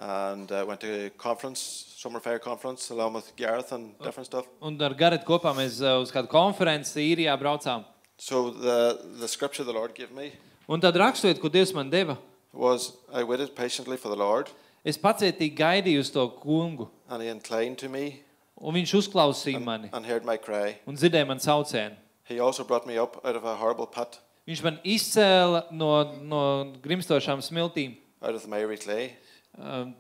And 0.02 0.50
uh, 0.52 0.64
went 0.66 0.80
to 0.80 1.08
a 1.08 1.10
conference, 1.12 1.60
summer 1.98 2.20
fire 2.22 2.40
conference, 2.40 2.90
along 2.90 3.14
with 3.14 3.36
Gareth 3.36 3.72
and 3.74 3.98
different 4.02 4.28
stuff. 4.28 4.46
Un 4.62 4.78
ar 4.82 4.94
Garetu 4.96 5.26
kopā 5.28 5.52
mēs 5.58 5.82
uh, 5.84 6.00
uz 6.02 6.12
kādu 6.12 6.30
konferenci 6.32 7.04
īrijā 7.16 7.36
braucām. 7.40 7.84
So 8.18 8.50
the 8.50 9.00
the 9.20 9.28
scripture 9.28 9.64
the 9.66 9.74
Lord 9.74 9.94
gave 9.96 10.12
me 10.12 10.32
Un 10.70 10.80
tad 10.80 10.94
raksturot, 10.96 11.40
ko 11.42 11.50
Dievs 11.50 11.74
man 11.74 11.90
deva, 11.90 12.18
was, 12.54 12.94
"I 13.12 13.24
waited 13.24 13.56
patiently 13.56 13.98
for 13.98 14.10
the 14.10 14.16
Lord, 14.16 14.50
es 14.86 14.98
pacietīgi 14.98 15.56
gaidīju 15.58 16.00
uz 16.00 16.10
to 16.12 16.28
kungu. 16.44 16.88
and 17.10 17.22
He 17.24 17.28
inclined 17.30 17.78
to 17.80 17.90
me 17.90 18.22
Un 18.62 18.74
viņš 18.76 18.94
uzklausīja 19.02 19.62
mani 19.64 19.90
and 19.94 20.06
heard 20.06 20.24
my 20.26 20.38
cry. 20.38 20.78
un 20.88 20.96
dzirdēja 20.96 21.28
man 21.28 21.40
saucienu. 21.40 21.96
He 22.26 22.40
also 22.40 22.64
brought 22.64 22.86
me 22.86 22.98
up 22.98 23.20
out 23.26 23.36
of 23.36 23.44
a 23.44 23.56
horrible 23.56 23.88
pit, 23.88 24.20
Viņš 24.48 24.64
man 24.64 24.80
izcēla 24.86 25.72
no, 25.72 26.04
no 26.22 26.74
grimstošām 26.84 27.40
smiltīm. 27.42 27.98
out 28.22 28.36
of 28.36 28.42
the 28.44 28.48
miry 28.48 28.78
clay, 28.78 29.16
Uh, 29.58 29.92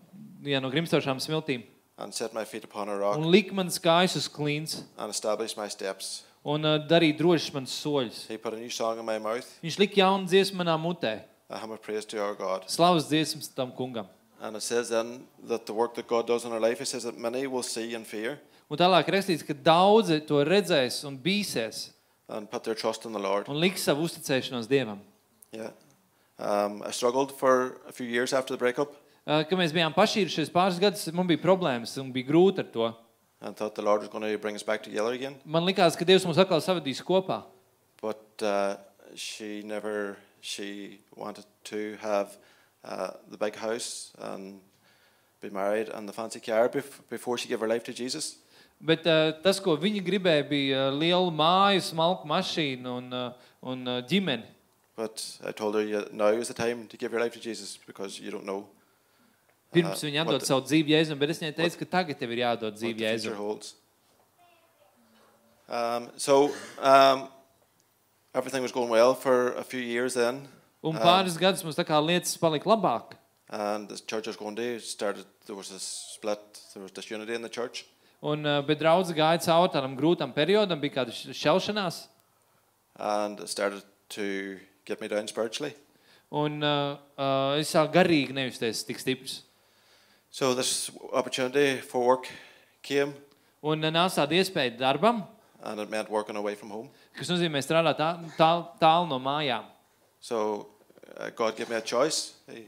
jā, 0.44 0.62
no 0.62 0.70
grimstošām 0.72 1.20
smiltīm. 1.20 1.64
and 1.98 2.14
set 2.14 2.34
my 2.34 2.46
feet 2.46 2.64
upon 2.64 2.88
a 2.88 2.96
rock, 2.98 3.18
Un 3.18 3.30
lika 3.30 3.54
manas 3.54 3.78
kājas 3.80 4.16
uz 4.16 4.28
klints. 4.30 4.84
and 4.98 5.10
established 5.10 5.58
my 5.58 5.68
steps. 5.68 6.24
Un 6.46 6.64
uh, 6.64 6.78
darīja 6.80 7.18
drošus 7.18 7.54
manas 7.54 7.72
soļus. 7.84 8.28
He 8.28 8.38
put 8.38 8.54
a 8.54 8.58
new 8.58 8.70
song 8.70 9.00
in 9.00 9.06
my 9.06 9.18
mouth, 9.20 9.46
Viņš 9.64 9.80
lika 9.80 9.96
jaunu 10.02 10.28
dziesmu 10.28 10.64
manā 10.64 10.78
mutē. 10.80 11.22
a 11.50 11.58
hymn 11.60 11.72
of 11.72 11.82
praise 11.82 12.06
to 12.06 12.22
our 12.24 12.36
God. 12.36 12.64
Slavas 12.70 13.10
dziesmas 13.10 13.54
tam 13.54 13.72
kungam. 13.72 14.08
And 14.42 14.56
it 14.56 14.62
says 14.62 14.88
then 14.90 15.26
that 15.48 15.66
the 15.66 15.74
work 15.74 15.96
that 15.96 16.08
God 16.08 16.26
does 16.28 16.46
in 16.46 16.52
our 16.54 16.60
life, 16.62 16.80
it 16.80 16.86
says 16.88 17.04
that 17.04 17.18
many 17.18 17.46
will 17.48 17.64
see 17.64 17.94
and 17.96 18.06
fear 18.08 18.40
Un 18.72 18.78
tālāk 18.78 19.08
rakstīts, 19.10 19.44
ka 19.46 19.54
daudzi 19.54 20.26
to 20.28 20.36
redzēs 20.46 21.04
un 21.04 21.18
bīsies 21.18 21.90
and 22.30 22.50
put 22.50 22.64
their 22.64 22.76
trust 22.76 23.04
in 23.06 23.12
the 23.12 23.20
Lord. 23.20 23.50
un 23.50 23.60
liks 23.60 23.82
savu 23.82 24.04
uzticēšanos 24.08 24.68
Dievam. 24.70 25.00
Yeah. 25.52 25.72
Um, 26.38 26.82
I 26.86 26.92
struggled 26.92 27.34
for 27.38 27.82
a 27.88 27.92
few 27.92 28.06
years 28.06 28.32
after 28.32 28.54
the 28.54 28.58
breakup 28.60 28.94
Uh, 29.30 29.44
Kad 29.46 29.60
mēs 29.60 29.70
bijām 29.76 29.94
pašīrušies 29.94 30.50
pāris 30.50 30.80
gadus, 30.82 31.04
man 31.14 31.28
bija 31.30 31.38
problēmas 31.44 31.92
un 32.02 32.08
bija 32.10 32.32
grūti 32.32 32.64
ar 32.64 32.70
to. 32.74 32.88
and 33.42 33.56
thought 33.56 33.76
the 33.76 33.82
Lord 33.82 34.02
was 34.02 34.10
going 34.10 34.24
to 34.24 34.38
bring 34.38 34.56
us 34.56 34.64
back 34.64 34.82
together 34.84 35.14
again. 35.14 35.36
Man 35.46 35.64
liekas, 35.64 35.96
ka 35.96 36.04
Dievs 36.04 36.26
mūs 36.26 36.40
atkal 36.42 36.60
savadīs 36.60 37.00
kopā. 37.06 37.44
But 38.02 38.44
uh, 38.44 38.76
she 39.16 39.62
never, 39.64 40.18
she 40.42 41.00
wanted 41.16 41.46
to 41.66 41.96
have 42.02 42.36
uh, 42.84 43.12
the 43.30 43.38
big 43.38 43.56
house 43.56 44.12
and 44.20 44.60
be 45.42 45.50
married 45.50 45.90
and 45.90 46.10
the 46.10 46.12
fancy 46.14 46.40
car 46.40 46.68
bef- 46.68 47.00
before 47.10 47.38
she 47.38 47.48
gave 47.48 47.60
her 47.62 47.68
life 47.68 47.84
to 47.84 47.94
Jesus. 47.94 48.38
Bet 48.82 49.06
uh, 49.08 49.34
tas, 49.44 49.60
ko 49.60 49.78
viņi 49.78 50.02
gribēja, 50.04 50.44
bija 50.50 50.88
uh, 50.90 50.92
liela 50.96 51.32
māja, 51.32 51.80
smalka 51.92 52.28
mašīna 52.28 52.98
un, 52.98 53.14
uh, 53.14 53.32
un 53.62 53.88
uh, 53.88 54.02
ģimene. 54.10 54.44
But 54.98 55.24
I 55.46 55.52
told 55.54 55.76
her, 55.76 55.84
yeah, 55.84 56.04
now 56.12 56.28
is 56.28 56.50
the 56.50 56.54
time 56.54 56.88
to 56.88 56.98
give 56.98 57.14
your 57.14 57.22
life 57.22 57.34
to 57.34 57.40
Jesus 57.40 57.78
because 57.86 58.20
you 58.20 58.32
don't 58.32 58.46
know 58.46 58.66
Pirms 59.74 60.02
Uh, 60.02 60.08
viņa 60.10 60.22
atdod 60.26 60.46
savu 60.48 60.62
dzīvi 60.66 60.96
Jēzum, 60.96 61.20
bet 61.22 61.30
es 61.30 61.40
viņai 61.44 61.56
teicu, 61.56 61.78
ka 61.84 61.86
tagad 61.98 62.18
tev 62.20 62.32
ir 62.34 62.40
jādod 62.42 62.78
future 62.80 63.06
Jēzum. 63.06 63.74
Um, 65.70 66.10
so 66.18 66.52
um, 66.82 67.28
everything 68.34 68.64
was 68.64 68.72
going 68.72 68.90
well 68.90 69.14
for 69.14 69.54
a 69.54 69.64
few 69.64 69.80
years 69.82 70.14
then, 70.16 70.48
Un 70.82 70.96
Um, 70.96 71.02
pāris 71.04 71.36
gadus 71.38 71.62
mums 71.64 71.76
tā 71.76 71.84
kā 71.84 71.98
lietas 72.02 72.38
palika 72.40 72.64
labāk. 72.66 73.18
and 73.52 73.90
the 73.90 73.98
church 74.08 74.28
was 74.28 74.38
going 74.38 74.56
to 74.56 74.80
started. 74.80 75.26
There 75.46 75.56
was 75.56 75.72
a 75.72 75.80
split. 75.80 76.40
There 76.74 76.82
was 76.82 76.92
disunity 76.92 77.34
in 77.36 77.42
the 77.42 77.50
church, 77.50 77.86
Un, 78.24 78.46
uh, 78.46 78.62
bet 78.62 78.80
draugs 78.80 79.12
gāja 79.12 79.40
cauri 79.44 79.70
tādam 79.74 79.96
grūtam 79.98 80.34
periodam, 80.34 80.80
bija 80.82 80.94
kāda 81.04 81.12
š- 81.12 81.36
šaušanās. 81.36 82.08
and 82.98 83.40
it 83.40 83.48
started 83.50 83.84
to 84.10 84.58
get 84.86 85.00
me 85.02 85.08
down 85.08 85.28
spiritually. 85.28 85.74
Un 86.32 86.64
uh, 86.64 86.98
uh, 87.18 87.58
es 87.60 87.70
sāku 87.74 87.94
garīgi 87.94 88.34
nejusties 88.34 88.86
tik 88.86 89.00
stiprs. 89.00 89.44
So 90.32 90.54
this 90.54 90.92
opportunity 91.12 91.82
for 91.82 92.06
work 92.06 92.28
came, 92.82 93.14
Un 93.64 93.84
uh, 93.84 93.90
nāca 93.92 94.22
tāda 94.22 94.38
iespēja 94.40 94.78
darbam, 94.80 95.24
and 95.64 95.82
it 95.82 95.90
meant 95.90 96.10
working 96.10 96.38
away 96.38 96.56
from 96.56 96.70
home. 96.70 96.90
kas 97.18 97.28
nozīmē 97.28 97.60
strādāt 97.66 97.98
tā- 97.98 98.36
tālu 98.38 98.68
tā, 98.80 98.92
no 99.10 99.18
mājām. 99.20 99.66
So 100.22 100.68
uh, 101.18 101.30
God 101.36 101.58
gave 101.58 101.70
me 101.70 101.76
a 101.76 101.82
choice. 101.82 102.34
He, 102.48 102.68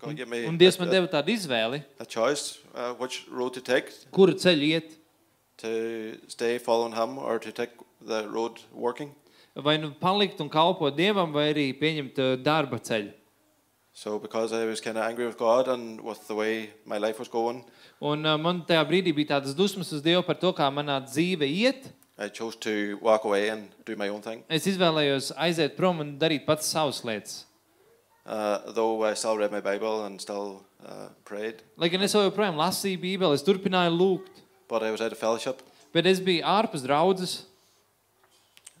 God 0.00 0.16
gave 0.16 0.28
me 0.28 0.46
Un 0.46 0.56
Dievs 0.56 0.78
man 0.80 0.88
deva 0.88 1.06
tādu 1.08 1.34
izvēli, 1.34 1.82
a 2.00 2.06
choice 2.06 2.58
uh, 2.74 2.94
which 2.94 3.26
road 3.28 3.52
to 3.54 3.60
take 3.60 3.92
kuru 4.10 4.32
ceļu 4.32 4.70
iet. 4.72 4.96
to 5.58 6.16
stay 6.28 6.56
following 6.56 6.94
Him 6.96 7.18
or 7.18 7.38
to 7.38 7.52
take 7.52 7.72
the 8.00 8.26
road 8.28 8.60
working. 8.72 9.10
Vai 9.54 9.76
nu 9.76 9.90
palikt 9.90 10.40
un 10.40 10.48
kalpot 10.48 10.94
Dievam, 10.96 11.32
vai 11.32 11.50
arī 11.52 11.66
pieņemt 11.76 12.16
uh, 12.22 12.36
darba 12.40 12.78
ceļu. 12.78 13.12
So 13.92 14.18
because 14.18 14.52
I 14.52 14.64
was 14.64 14.80
kind 14.80 14.96
of 14.96 15.04
angry 15.04 15.26
with 15.26 15.36
God 15.36 15.68
and 15.68 16.00
with 16.00 16.26
the 16.28 16.34
way 16.34 16.70
my 16.86 16.98
life 16.98 17.18
was 17.18 17.28
going, 17.28 17.64
Un 18.00 18.24
uh, 18.24 18.38
man 18.38 18.62
tajā 18.64 18.84
brīdī 18.88 19.12
bija 19.12 19.36
tādas 19.36 19.54
dusmas 19.54 19.90
uz 19.92 20.00
Dievu 20.02 20.22
par 20.24 20.38
to, 20.40 20.52
kā 20.56 20.70
manā 20.72 21.00
dzīve 21.04 21.44
iet. 21.44 21.90
I 22.16 22.28
chose 22.28 22.56
to 22.56 22.98
walk 23.02 23.24
away 23.24 23.48
and 23.48 23.68
do 23.84 23.96
my 23.96 24.08
own 24.08 24.20
thing. 24.22 24.42
Es 24.48 24.66
izvēlējos 24.68 25.32
aiziet 25.36 25.76
prom 25.76 26.00
un 26.04 26.18
darīt 26.20 26.46
pats 26.46 26.68
savas 26.72 27.02
lietas. 27.04 27.44
Uh, 28.26 28.60
though 28.72 29.02
I 29.04 29.14
still 29.14 29.36
read 29.36 29.50
my 29.50 29.60
Bible 29.60 30.04
and 30.04 30.20
still 30.20 30.62
uh, 30.86 31.08
prayed, 31.24 31.62
Lai 31.76 31.88
gan 31.88 32.02
es 32.04 32.12
joprojām 32.14 32.60
lasīju 32.60 33.00
Bībeli, 33.00 33.34
es 33.34 33.42
turpināju 33.42 33.96
lūgt, 33.96 34.42
but 34.68 34.84
I 34.84 34.90
was 34.92 35.00
out 35.00 35.12
of 35.12 35.18
fellowship. 35.18 35.62
bet 35.92 36.06
es 36.06 36.20
biju 36.20 36.44
ārpus 36.44 36.84
draudzes, 36.86 37.44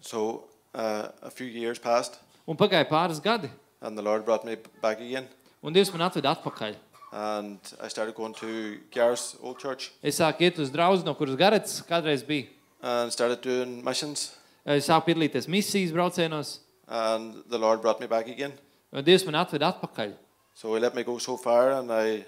So 0.00 0.44
uh, 0.74 1.08
a 1.22 1.30
few 1.30 1.46
years 1.46 1.78
passed, 1.78 2.20
un 2.46 2.56
pagāja 2.56 2.86
pāris 2.88 3.20
gadi, 3.20 3.50
and 3.82 3.96
the 3.96 4.02
Lord 4.02 4.24
brought 4.24 4.44
me 4.44 4.56
back 4.82 5.00
again. 5.00 5.28
un 5.62 5.72
Dievs 5.72 5.92
man 5.92 6.08
atveda 6.10 6.34
atpakaļ. 6.36 6.74
And 7.12 7.58
I 7.82 7.88
started 7.88 8.14
going 8.14 8.34
to 8.34 8.78
Gareth's 8.92 9.36
old 9.42 9.58
church 9.58 9.90
Es 10.02 10.20
sāku 10.20 10.42
iet 10.46 10.58
uz 10.58 10.70
draugu, 10.70 11.04
no 11.04 11.14
kuras 11.14 11.36
Garets 11.36 11.82
kādreiz 11.82 12.22
bija. 12.24 12.46
and 12.82 13.12
started 13.12 13.40
doing 13.42 13.82
missions. 13.84 14.36
Es 14.64 14.86
sāku 14.88 15.06
piedalīties 15.14 15.48
misijas 15.48 15.92
braucienos, 15.92 16.58
And 16.88 17.42
the 17.48 17.58
Lord 17.58 17.80
brought 17.82 18.00
me 18.00 18.06
back 18.06 18.28
again. 18.28 18.52
un 18.92 19.02
Dievs 19.04 19.24
man 19.26 19.34
atveda 19.44 19.72
atpakaļ. 19.74 20.14
So 20.54 20.74
He 20.74 20.80
let 20.80 20.94
me 20.94 21.02
go 21.02 21.18
so 21.18 21.36
far, 21.36 21.72
and 21.72 21.90
I 21.90 22.24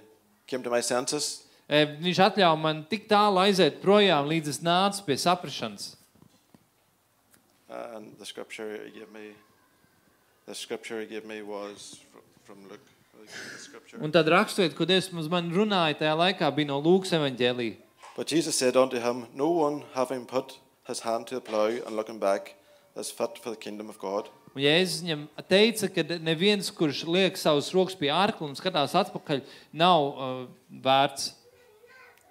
came 0.47 0.63
to 0.63 0.71
my 0.71 0.81
senses. 0.81 1.45
E, 1.69 1.87
Viņš 1.87 2.19
atļāva 2.35 2.59
man 2.61 2.85
tik 2.91 3.09
tālu 3.09 3.39
aiziet 3.39 3.81
projām, 3.83 4.27
līdz 4.29 4.49
es 4.49 4.59
nācu 4.61 5.05
pie 5.07 5.15
saprašanas. 5.15 5.97
And 7.69 8.17
the 8.19 8.27
scripture 8.27 8.79
He 8.85 8.91
gave 8.99 9.11
me, 9.13 9.33
Un 14.03 14.11
tad 14.13 14.29
raksturot, 14.33 14.75
ko 14.75 14.87
Dievs 14.89 15.13
mums 15.15 15.29
man 15.31 15.51
runāja 15.55 16.01
tajā 16.01 16.15
laikā, 16.19 16.49
bija 16.57 16.71
no 16.73 16.81
Lūkas 16.83 17.15
evaņģēlī. 17.17 17.69
But 18.17 18.33
Jesus 18.33 18.59
said 18.59 18.77
unto 18.77 18.99
him, 19.01 19.27
No 19.35 19.51
one 19.51 19.85
having 19.95 20.27
put 20.27 20.59
his 20.89 21.01
hand 21.01 21.27
to 21.29 21.35
the 21.37 21.41
plough 21.41 21.81
and 21.87 21.97
looking 21.97 22.19
back 22.19 22.55
is 22.97 23.11
fit 23.11 23.39
for 23.39 23.51
the 23.51 23.57
kingdom 23.57 23.89
of 23.89 23.99
God. 23.99 24.29
Un 24.53 24.61
Jēzus 24.61 25.01
viņam 25.01 25.23
teica, 25.49 25.89
ka 25.89 26.03
neviens, 26.21 26.69
kurš 26.75 27.07
liek 27.09 27.39
savus 27.41 27.71
rokas 27.73 27.97
pie 27.97 28.11
ārkla 28.13 28.51
un 28.51 28.59
skatās 28.59 28.93
atpakaļ, 28.99 29.41
nav 29.73 30.11
uh, 30.11 30.43
vērts. 30.85 31.33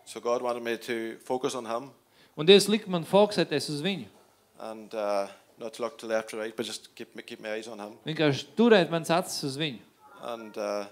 So 0.06 0.20
God 0.20 0.44
wanted 0.44 0.62
me 0.62 0.76
to 0.78 1.18
focus 1.26 1.56
on 1.56 1.66
Him 1.66 1.90
Un 2.38 2.48
Dievs 2.48 2.70
lika 2.72 2.90
man 2.90 3.04
fokusēties 3.04 3.70
uz 3.74 3.82
viņu. 3.84 4.08
and 4.62 4.94
uh, 4.94 5.28
not 5.62 5.74
to 5.78 5.84
look 5.86 5.98
to 6.02 6.08
left 6.10 6.34
or 6.34 6.40
right, 6.42 6.56
but 6.58 6.66
just 6.66 6.90
keep, 6.96 7.14
keep 7.26 7.40
my 7.46 7.54
eyes 7.54 7.68
on 7.70 7.80
Him 7.80 7.94
Vienkārši 8.10 8.48
turēt 8.58 8.90
manas 8.92 9.10
acis 9.14 9.44
uz 9.52 9.58
viņu. 9.62 9.80
and 10.24 10.58
uh, 10.58 10.86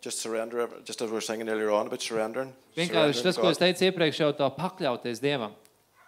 just 0.00 0.18
surrender. 0.18 0.68
Just 0.84 1.02
as 1.02 1.08
we 1.10 1.14
were 1.14 1.20
singing 1.20 1.48
earlier 1.48 1.70
on 1.70 1.86
about 1.86 2.02
surrendering. 2.02 2.52
Vienkārši 2.76 3.22
tas, 3.22 3.36
to 3.36 3.42
ko 3.42 3.50
es 3.50 3.58
God. 3.58 3.66
teicu 3.66 3.84
iepriekš, 3.90 4.18
jau 4.24 4.30
to 4.38 4.48
pakļauties 4.56 5.20
Dievam. 5.22 5.52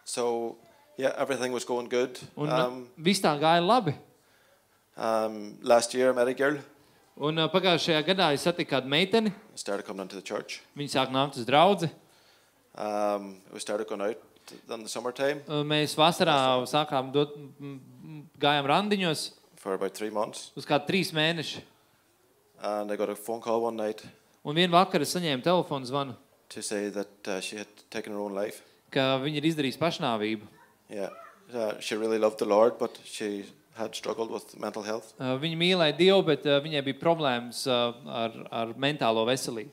So 0.05 0.57
yeah, 0.99 1.13
everything 1.17 1.53
was 1.53 1.65
going 1.65 1.89
good. 1.89 2.19
Un 2.37 2.51
Um, 2.51 2.81
viss 2.99 3.21
tā 3.23 3.35
gāja 3.39 3.63
labi. 3.63 3.95
um, 4.97 5.59
last 5.63 5.95
year, 5.95 6.11
I 6.11 6.13
met 6.15 6.29
a 6.29 6.35
girl. 6.35 6.59
Un 7.17 7.39
uh, 7.39 7.47
pagājušajā 7.49 8.01
gadā 8.09 8.33
es 8.35 8.43
satiku 8.43 8.75
kādu 8.75 8.91
meiteni. 8.91 9.31
I 9.31 9.57
started 9.57 9.87
coming 9.87 10.03
into 10.03 10.17
the 10.17 10.23
church. 10.23 10.61
Viņa 10.77 10.91
sāk 10.97 11.13
nākt 11.15 11.39
uz 11.39 11.47
draugu. 11.47 11.91
Um, 12.75 13.37
we 13.53 13.61
started 13.61 13.87
going 13.87 14.01
out 14.03 14.19
in 14.53 14.83
the 14.83 14.89
summertime 14.89 15.41
Mēs 15.65 15.95
vasarā 15.97 16.37
sākām 16.69 17.13
dot, 17.13 17.37
m, 17.61 17.81
m, 18.03 18.29
gājām 18.41 18.67
randiņos 18.67 19.31
for 19.57 19.75
about 19.75 19.95
three 19.95 20.11
months, 20.11 20.51
uz 20.57 20.67
kādu 20.69 20.87
trīs 20.91 21.13
mēnešu. 21.13 21.63
and 22.63 22.91
I 22.93 22.97
got 22.97 23.09
a 23.11 23.15
phone 23.17 23.41
call 23.41 23.63
one 23.63 23.77
night 23.77 24.03
Un 24.45 24.55
vienā 24.57 24.73
vakarā 24.77 25.03
es 25.07 25.15
saņēmu 25.17 25.43
telefonu 25.43 25.87
zvanu, 25.89 26.15
to 26.51 26.61
say 26.63 26.91
that 26.91 27.09
uh, 27.29 27.41
she 27.41 27.57
had 27.57 27.69
taken 27.91 28.13
her 28.13 28.19
own 28.21 28.35
life. 28.35 28.61
ka 28.93 29.17
viņa 29.23 29.41
ir 29.41 29.47
izdarījusi 29.49 29.81
pašnāvību. 29.81 30.47
Yeah, 30.91 31.09
uh, 31.55 31.81
she 31.81 31.97
really 31.97 32.19
loved 32.19 32.39
the 32.39 32.45
Lord, 32.47 32.77
but 32.79 32.99
she 33.05 33.47
had 33.75 33.95
struggled 33.97 34.31
with 34.31 34.55
mental 34.61 34.83
health. 34.85 35.15
Uh, 35.19 35.35
Viņa 35.41 35.57
mīlēja 35.59 35.97
Dievu, 35.99 36.23
bet 36.29 36.45
uh, 36.47 36.61
viņai 36.63 36.85
bija 36.85 37.01
problēmas 37.01 37.65
uh, 37.67 37.97
ar, 38.07 38.37
ar 38.53 38.75
mentālo 38.79 39.25
veselību. 39.27 39.73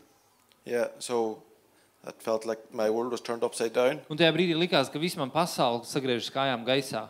Yeah, 0.65 0.88
so 0.99 1.19
it 1.19 1.27
felt 1.27 1.50
like 2.45 2.59
my 2.73 2.89
world 2.89 3.11
was 3.11 3.21
turned 3.21 3.43
upside 3.43 3.73
down. 3.73 3.99
Un 4.09 4.17
tajā 4.17 4.31
brīdī 4.33 4.55
likās, 4.57 4.89
ka 4.91 4.99
viss 4.99 5.15
man 5.17 5.29
pasaule 5.31 5.83
sagriežas 5.85 6.31
kājām 6.33 6.65
gaisā. 6.65 7.09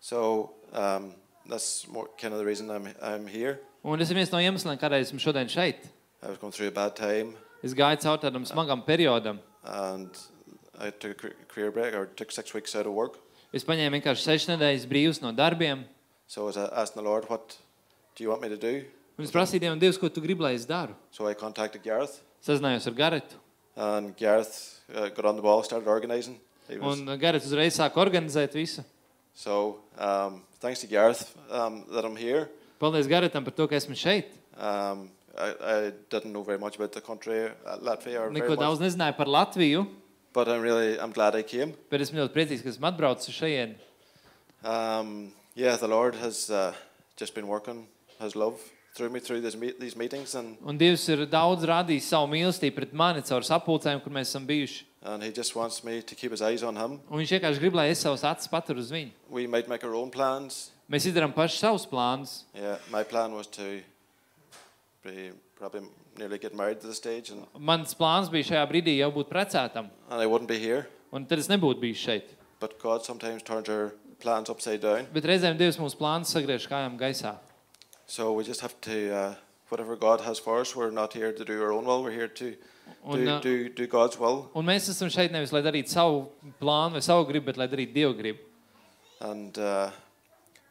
So 0.00 0.50
um, 0.72 1.14
that's 1.46 1.86
more 1.88 2.08
kind 2.18 2.32
of 2.32 2.38
the 2.40 2.46
reason 2.46 2.70
I'm 2.70 2.88
I'm 3.02 3.26
here. 3.26 3.60
Un 3.84 3.98
tas 3.98 4.10
ir 4.10 4.16
viens 4.16 4.32
no 4.32 4.38
iemesliem, 4.40 4.78
kādēļ 4.80 5.04
esmu 5.04 5.20
šodien 5.20 5.48
šeit. 5.52 5.84
I 6.22 6.28
was 6.28 6.38
going 6.38 6.52
through 6.52 6.68
a 6.68 6.72
bad 6.72 6.96
time, 6.96 7.34
Es 7.62 7.72
gāju 7.76 8.00
cauri 8.00 8.20
tādam 8.24 8.44
smagam 8.48 8.84
periodam. 8.84 9.38
and 9.64 10.10
I 10.78 10.90
took 10.90 11.10
a 11.12 11.14
car- 11.14 11.36
career 11.48 11.70
break, 11.70 11.94
or 11.94 12.06
took 12.06 12.32
six 12.32 12.52
weeks 12.54 12.74
out 12.74 12.86
of 12.86 12.92
work. 12.92 13.18
Es 13.52 13.64
paņēmu 13.64 14.00
vienkārši 14.00 14.24
sešas 14.24 14.48
nedēļas 14.56 14.86
brīvus 14.90 15.20
no 15.22 15.32
darbiem. 15.32 15.84
So 16.26 16.42
I 16.42 16.44
was 16.46 16.56
uh, 16.56 16.68
asking 16.72 17.02
the 17.02 17.08
Lord, 17.08 17.28
"What 17.30 17.56
do 18.16 18.24
you 18.24 18.30
want 18.30 18.40
me 18.42 18.48
to 18.48 18.56
do?" 18.56 18.84
Un 19.18 19.24
es 19.24 19.30
prasīju 19.30 19.60
Dievam, 19.60 19.78
Dievs, 19.78 20.00
ko 20.00 20.08
tu 20.08 20.20
gribi, 20.20 20.40
lai 20.42 20.54
es 20.54 20.64
daru. 20.66 20.96
So 21.12 21.28
I 21.28 21.34
contacted 21.34 21.82
Gareth, 21.84 22.20
Sazinājos 22.44 22.86
ar 22.88 22.92
Garetu. 22.98 23.36
And 23.76 24.16
Gareth 24.16 24.80
uh, 24.94 25.08
got 25.08 25.24
on 25.24 25.36
the 25.36 25.42
ball, 25.42 25.62
started 25.62 25.88
organising. 25.88 26.38
He 26.68 26.78
was- 26.78 27.00
Un 27.00 27.18
Garets 27.18 27.46
uzreiz 27.46 27.74
sāka 27.76 27.96
organizēt 28.00 28.52
visu. 28.54 28.84
So 29.34 29.80
um, 29.98 30.42
thanks 30.60 30.80
to 30.80 30.86
Gareth 30.86 31.34
um, 31.50 31.84
that 31.92 32.04
I'm 32.04 32.16
here. 32.16 32.48
Paldies 32.80 33.08
Garetam 33.08 33.44
par 33.44 33.52
to, 33.52 33.66
ka 33.68 33.74
esmu 33.76 33.96
šeit. 33.96 34.30
Um, 34.56 35.10
I, 35.36 35.48
I 35.50 35.92
didn't 36.10 36.32
know 36.32 36.42
very 36.44 36.58
much 36.58 36.76
about 36.76 36.92
the 36.92 37.00
country, 37.00 37.46
uh, 37.66 37.78
Latvia, 37.78 38.20
or 38.20 38.30
very 38.30 38.40
Neko 38.40 38.56
daudz 38.56 38.78
much, 38.78 38.88
nezināju 38.92 39.16
par 39.16 39.26
Latviju, 39.26 39.86
but 40.32 40.48
I'm 40.48 40.60
really 40.62 40.98
I'm 41.00 41.10
glad 41.12 41.34
I 41.34 41.42
came. 41.42 41.74
bet 41.90 42.00
esmu 42.00 42.22
ļoti 42.22 42.34
priecīgs, 42.36 42.62
ka 42.62 42.70
esmu 42.70 42.86
atbraucis 42.92 43.28
uz 43.32 43.34
šejienu. 43.40 43.74
Um, 44.62 45.32
yeah, 45.54 45.76
the 45.76 45.88
Lord 45.88 46.14
has 46.14 46.48
uh, 46.50 46.72
just 47.16 47.34
been 47.34 47.48
working 47.48 47.86
His 48.20 48.36
love 48.36 48.60
through 48.94 49.10
me 49.10 49.18
through 49.20 49.40
these, 49.42 49.56
meet, 49.56 49.78
these 49.80 49.96
meetings, 49.96 50.34
and, 50.38 50.56
Un 50.64 50.78
Dievs 50.78 51.08
ir 51.10 51.24
daudz 51.26 51.64
rādījis 51.66 52.06
savu 52.12 52.28
mīlestību 52.30 52.76
pret 52.76 52.92
mani 52.94 53.22
caur 53.26 53.42
sapulcēm, 53.42 54.00
kur 54.04 54.12
mēs 54.14 54.30
esam 54.30 54.46
bijuši. 54.46 54.84
and 55.02 55.22
He 55.22 55.30
just 55.32 55.54
wants 55.56 55.82
me 55.84 56.00
to 56.02 56.14
keep 56.14 56.30
His 56.30 56.40
eyes 56.42 56.62
on 56.62 56.76
Him. 56.76 57.00
Un 57.10 57.18
viņš 57.20 57.32
vienkārši 57.38 57.60
grib, 57.60 57.74
lai 57.74 57.88
es 57.90 58.00
savus 58.06 58.22
acis 58.24 58.48
paturu 58.48 58.78
uz 58.80 58.90
viņu. 58.94 59.10
We 59.28 59.46
might 59.46 59.68
make 59.68 59.84
our 59.84 59.94
own 59.94 60.10
plans. 60.10 60.70
Mēs 60.88 61.06
izdarām 61.10 61.34
paši 61.34 61.58
savus 61.58 61.86
plānus. 61.90 62.44
Yeah, 62.54 62.78
my 62.92 63.02
plan 63.04 63.32
was 63.34 63.46
to 63.58 63.80
be 65.02 65.32
probably 65.58 65.82
nearly 66.16 66.38
get 66.38 66.54
married 66.54 66.80
to 66.80 66.86
the 66.86 66.94
stage, 66.94 67.30
and, 67.30 67.44
Mans 67.58 67.94
plāns 67.98 68.30
bija 68.30 68.52
šajā 68.52 68.64
brīdī 68.70 68.96
jau 68.98 69.10
būt 69.12 69.28
precētam, 69.32 69.90
and 70.10 70.20
I 70.22 70.26
wouldn't 70.26 70.48
be 70.48 70.58
here. 70.58 70.86
un 71.12 71.26
tad 71.26 71.38
es 71.38 71.48
nebūtu 71.48 71.80
bijis 71.82 71.98
šeit. 71.98 72.30
But 72.60 72.78
God 72.80 73.04
sometimes 73.04 73.42
turns 73.42 73.68
our 73.68 73.92
plans 74.20 74.48
upside 74.48 74.80
down. 74.80 75.06
Bet 75.12 75.24
reizēm 75.28 75.58
Dievs 75.58 75.76
mūsu 75.78 75.98
plānus 75.98 76.30
sagriež 76.32 76.68
kājām 76.70 76.96
gaisā. 76.98 77.34
So 78.06 78.32
we 78.32 78.44
just 78.44 78.60
have 78.60 78.74
to, 78.82 79.14
uh, 79.14 79.34
whatever 79.68 79.96
God 79.96 80.20
has 80.20 80.38
for 80.38 80.60
us, 80.60 80.76
we're 80.76 80.90
not 80.90 81.12
here 81.14 81.32
to 81.32 81.44
do 81.44 81.62
our 81.62 81.72
own 81.72 81.84
will. 81.86 82.02
We're 82.02 82.10
here 82.12 82.28
to 82.28 82.54
Un, 83.04 83.18
do, 83.24 83.30
uh, 83.30 83.40
do, 83.40 83.68
do 83.70 83.86
God's 83.86 84.18
will. 84.18 84.50
Un 84.54 84.64
mēs 84.66 84.88
esam 84.92 85.08
šeit 85.12 85.32
nevis 85.32 85.52
lai 85.52 85.62
darītu 85.64 85.88
savu 85.88 86.26
plānu 86.60 86.92
vai 86.98 87.00
savu 87.04 87.24
gribu, 87.30 87.46
bet 87.46 87.56
lai 87.56 87.66
darītu 87.68 87.94
Dieva 87.94 88.14
gribu. 88.16 88.38
and 89.20 89.56
uh, 89.58 89.90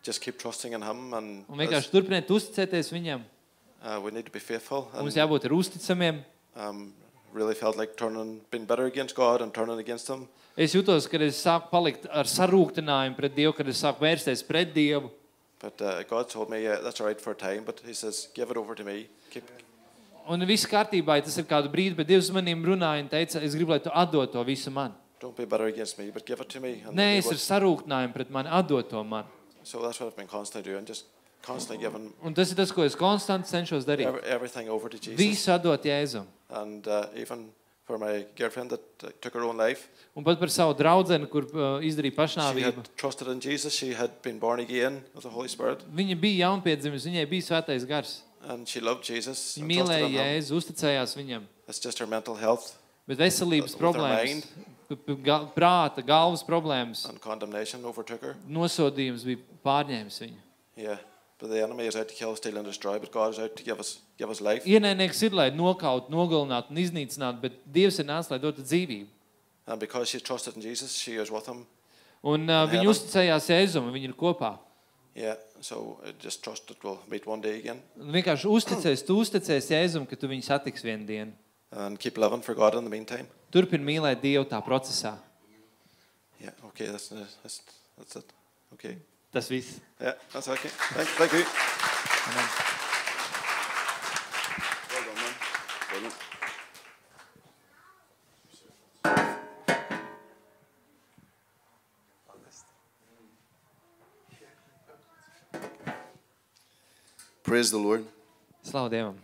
just 0.03 0.21
keep 0.21 0.37
trusting 0.37 0.73
in 0.73 0.81
Him. 0.81 1.13
And 1.13 1.45
Un 1.49 1.59
as- 1.59 1.67
vienkārši 1.67 1.89
turpiniet 1.91 2.27
uzticēties 2.29 2.91
viņam. 2.93 3.23
uh, 3.83 3.99
we 4.03 4.11
need 4.11 4.25
to 4.25 4.31
be 4.31 4.39
faithful. 4.39 4.89
Mums 4.93 5.17
And, 5.17 5.23
jābūt 5.29 5.45
ir 5.45 5.51
uzticamiem. 5.51 6.23
um, 6.55 6.93
really 7.33 7.55
felt 7.55 7.75
like 7.77 7.95
turning, 7.97 8.41
being 8.51 8.65
bitter 8.65 8.85
against 8.85 9.15
God 9.15 9.41
and 9.41 9.51
turning 9.53 9.79
against 9.79 10.07
Him. 10.07 10.27
Es 10.55 10.73
jutos, 10.75 11.09
kad 11.09 11.19
es 11.21 11.41
sāku 11.43 11.71
palikt 11.71 12.05
ar 12.11 12.25
sarūktinājumu 12.25 13.15
pret 13.17 13.35
Dievu, 13.35 13.55
kad 13.57 13.67
es 13.67 13.81
sāku 13.81 14.01
vērsties 14.05 14.45
pret 14.47 14.71
Dievu. 14.73 15.09
But 15.63 15.81
uh, 15.81 16.03
God 16.03 16.27
told 16.29 16.49
me, 16.51 16.61
yeah, 16.63 16.81
that's 16.83 16.99
all 16.99 17.07
right 17.07 17.19
for 17.19 17.31
a 17.31 17.35
time. 17.35 17.63
But 17.65 17.79
He 17.85 17.93
says, 17.93 18.27
give 18.35 18.51
it 18.51 18.57
over 18.57 18.75
to 18.75 18.83
me. 18.83 19.07
Keep, 19.31 19.43
Un 20.27 20.39
viss 20.47 20.65
kārtībā, 20.71 21.17
ja 21.19 21.23
tas 21.23 21.35
ir 21.39 21.43
kādu 21.47 21.67
brīdi, 21.71 21.95
bet 21.97 22.07
Dievs 22.07 22.29
manim 22.31 22.61
runāja 22.63 23.01
un 23.03 23.09
teica, 23.11 23.41
es 23.43 23.55
gribu, 23.57 23.73
lai 23.73 23.79
tu 23.83 23.91
atdod 23.91 24.31
to 24.31 24.43
visu 24.47 24.71
man. 24.71 24.93
don't 25.19 25.35
be 25.37 25.45
bitter 25.45 25.67
against 25.67 25.97
me, 25.99 26.11
but 26.11 26.25
give 26.25 26.39
it 26.41 26.49
to 26.49 26.59
me. 26.59 26.81
And 26.85 26.97
Nē, 26.99 27.17
es 27.19 27.27
ar 27.31 27.39
sarūktinājumu 27.39 28.13
pret 28.13 28.29
mani, 28.31 28.49
atdod 28.51 28.89
to 28.89 29.03
man. 29.03 29.25
So 29.63 29.81
that's 29.81 29.99
what 29.99 30.07
I've 30.07 30.15
been 30.17 30.27
constantly 30.27 30.71
doing, 30.71 30.85
just 30.85 31.05
constantly 31.41 31.83
giving 31.85 32.11
Un 32.23 32.33
tas 32.33 32.51
ir 32.51 32.55
tas, 32.59 32.71
ko 32.71 32.83
es 32.83 32.95
konstanti 32.95 33.47
cenšos 33.51 33.83
darīt. 33.87 34.07
every, 34.07 34.21
everything 34.23 34.69
over 34.69 34.89
to 34.89 34.97
Jesus. 34.99 35.19
Visu 35.19 35.51
atdot 35.51 35.83
Jēzum. 35.83 36.25
And 36.51 36.87
uh, 36.87 37.07
even 37.15 37.49
for 37.93 37.99
my 38.01 38.25
girlfriend 38.35 38.71
that 38.73 38.81
uh, 39.03 39.11
took 39.21 39.33
her 39.37 39.43
own 39.45 39.57
life, 39.57 39.87
Un 40.17 40.23
pat 40.25 40.39
par 40.39 40.49
savu 40.49 40.73
draugu, 40.73 41.17
kur 41.29 41.43
uh, 41.53 41.79
izdarīja 41.85 42.09
she 42.13 42.17
pašnāvību. 42.17 42.75
had 42.81 42.89
trusted 42.97 43.27
in 43.27 43.39
Jesus. 43.39 43.73
She 43.73 43.93
had 43.93 44.09
been 44.23 44.39
born 44.39 44.59
again 44.59 45.03
of 45.15 45.21
the 45.23 45.29
Holy 45.29 45.47
Spirit, 45.47 45.83
Viņa 45.93 46.17
bija 46.19 46.47
jaunpiedzimusi, 46.47 47.11
viņai 47.11 47.25
bija 47.29 47.47
svētais 47.51 47.85
gars. 47.87 48.21
and 48.49 48.67
she 48.67 48.79
loved 48.81 49.03
Jesus. 49.09 49.57
Viņa 49.57 49.67
mīlēja. 49.69 50.09
Jēzu, 50.17 50.57
uzticējās 50.59 51.13
viņam. 51.15 51.43
It's 51.67 51.79
just 51.79 51.99
her 51.99 52.07
mental 52.07 52.35
health 52.35 52.73
Bet 53.07 53.17
veselības 53.19 53.73
her 53.75 53.79
problēmas, 53.83 54.45
p- 54.89 54.95
p- 54.95 55.15
ga- 55.23 55.45
prāta, 55.55 56.03
galvas 56.05 56.43
problēmas, 56.43 57.05
and 57.09 57.19
condemnation 57.21 57.83
overtook 57.85 58.21
her. 58.21 58.35
nosodījums 58.49 59.23
bija 59.27 59.39
pārņēmis 59.65 60.19
viņu. 60.23 60.39
Yeah, 60.77 60.97
but 61.43 61.51
the 61.51 61.61
enemy 61.61 61.85
is 61.87 61.95
out 61.99 62.07
to 62.07 62.15
kill, 62.15 62.37
steal, 62.37 62.55
and 62.55 62.65
destroy. 62.65 62.97
But 62.99 63.11
God 63.11 63.33
is 63.33 63.39
out 63.39 63.57
to 63.57 63.63
give 63.63 63.77
us 63.77 63.99
give 64.17 64.29
us 64.31 64.39
life. 64.39 64.63
Ienaidnieks 64.63 65.19
ir, 65.27 65.33
lai 65.35 65.49
nokautu, 65.51 66.07
nogalinātu 66.13 66.71
un 66.71 66.79
iznīcinātu, 66.79 67.41
bet 67.43 67.57
Dievs 67.75 67.99
ir 67.99 68.07
nācis, 68.07 68.31
lai 68.31 68.39
dotu 68.39 68.63
dzīvību. 68.63 69.09
And 69.67 69.79
because 69.79 70.07
she 70.07 70.21
trusted 70.23 70.55
in 70.55 70.63
Jesus, 70.63 70.95
she 70.95 71.17
is 71.19 71.29
with 71.31 71.45
him. 71.51 71.65
Un 72.23 72.47
uh, 72.47 72.63
viņi 72.71 72.87
uzticējās 72.87 73.51
Jēzum, 73.51 73.91
viņi 73.91 74.13
ir 74.13 74.15
kopā. 74.15 74.53
Yeah, 75.19 75.35
so 75.59 75.99
I 76.07 76.13
just 76.23 76.43
trust 76.47 76.67
that 76.71 76.81
we'll 76.81 77.01
meet 77.11 77.27
one 77.27 77.41
day 77.43 77.59
again 77.59 77.83
Un 77.99 78.15
vienkārši 78.15 78.47
uzticēs, 78.49 79.03
tu 79.05 79.19
uzticēsi 79.21 79.75
Jēzum, 79.75 80.07
ka 80.07 80.15
tu 80.15 80.31
viņu 80.31 80.47
satiksi 80.47 80.87
vienu 80.87 81.05
dienu. 81.05 81.33
and 81.75 81.99
keep 81.99 82.17
living 82.17 82.41
for 82.41 82.55
God 82.55 82.75
in 82.75 82.85
the 82.85 82.89
meantime. 82.89 83.27
Turpini 83.51 83.83
mīlēt 83.83 84.21
Dievu 84.23 84.47
tā 84.47 84.63
procesā. 84.63 85.17
Yeah, 86.39 86.55
okay, 86.69 86.87
that's 86.87 87.09
that's, 87.09 87.61
that's 87.97 88.15
it. 88.15 88.31
Okay. 88.73 88.97
Tas 89.33 89.49
viss. 89.49 89.79
Yeah, 89.99 90.13
that's 90.31 90.47
okay. 90.47 90.69
Thank, 90.93 91.09
thank 91.17 91.33
you. 91.33 91.39
Amen. 92.29 92.49
Well 94.91 95.03
done, 95.07 95.15
man. 95.15 95.33
Brilliant. 95.89 96.15
Praise 107.43 107.71
the 107.71 107.77
Lord. 107.77 108.05
Slavu 108.65 108.89
Dievam. 108.89 109.15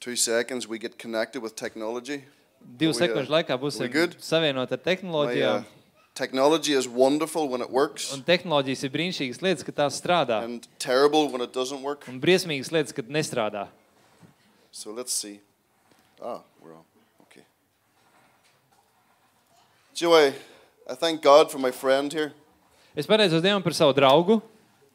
Two 0.00 0.16
seconds, 0.16 0.66
we 0.68 0.78
get 0.78 0.98
connected 0.98 1.42
with 1.42 1.54
technology. 1.56 2.24
Divu 2.62 2.94
We, 2.94 2.96
uh, 2.96 3.00
sekundžu 3.02 3.30
laikā 3.34 3.56
būsim 3.58 3.80
we 3.80 3.88
good? 3.88 4.16
savienoti 4.22 4.72
ar 4.76 4.78
My, 4.78 4.84
tehnoloģijām. 4.86 5.64
uh, 5.64 5.81
technology 6.14 6.72
is 6.72 6.86
wonderful 6.88 7.48
when 7.48 7.60
it 7.62 7.70
works, 7.70 8.12
Un 8.12 8.22
tehnoloģijas 8.22 8.84
ir 8.84 8.90
brīnišķīgas 8.90 9.40
lietas, 9.42 9.64
ka 9.64 9.72
tās 9.72 10.00
strādā. 10.00 10.42
and 10.44 10.66
terrible 10.78 11.28
when 11.28 11.40
it 11.40 11.52
doesn't 11.52 11.82
work. 11.82 12.04
Un 12.08 12.20
briesmīgas 12.20 12.70
lietas, 12.72 12.92
kad 12.94 13.08
nestrādā. 13.08 13.68
So 14.70 14.90
let's 14.92 15.12
see. 15.12 15.40
Ah, 16.22 16.40
we're 16.62 16.72
on. 16.74 16.84
Okay. 17.30 17.42
So 19.94 20.14
I, 20.14 20.32
I 20.88 20.94
thank 20.94 21.22
God 21.22 21.50
for 21.50 21.58
my 21.58 21.70
friend 21.70 22.12
here. 22.12 22.32
Es 22.96 23.06
pateicos 23.06 23.40
Dievam 23.42 23.62
par 23.64 23.72
savu 23.72 23.92
draugu, 23.94 24.42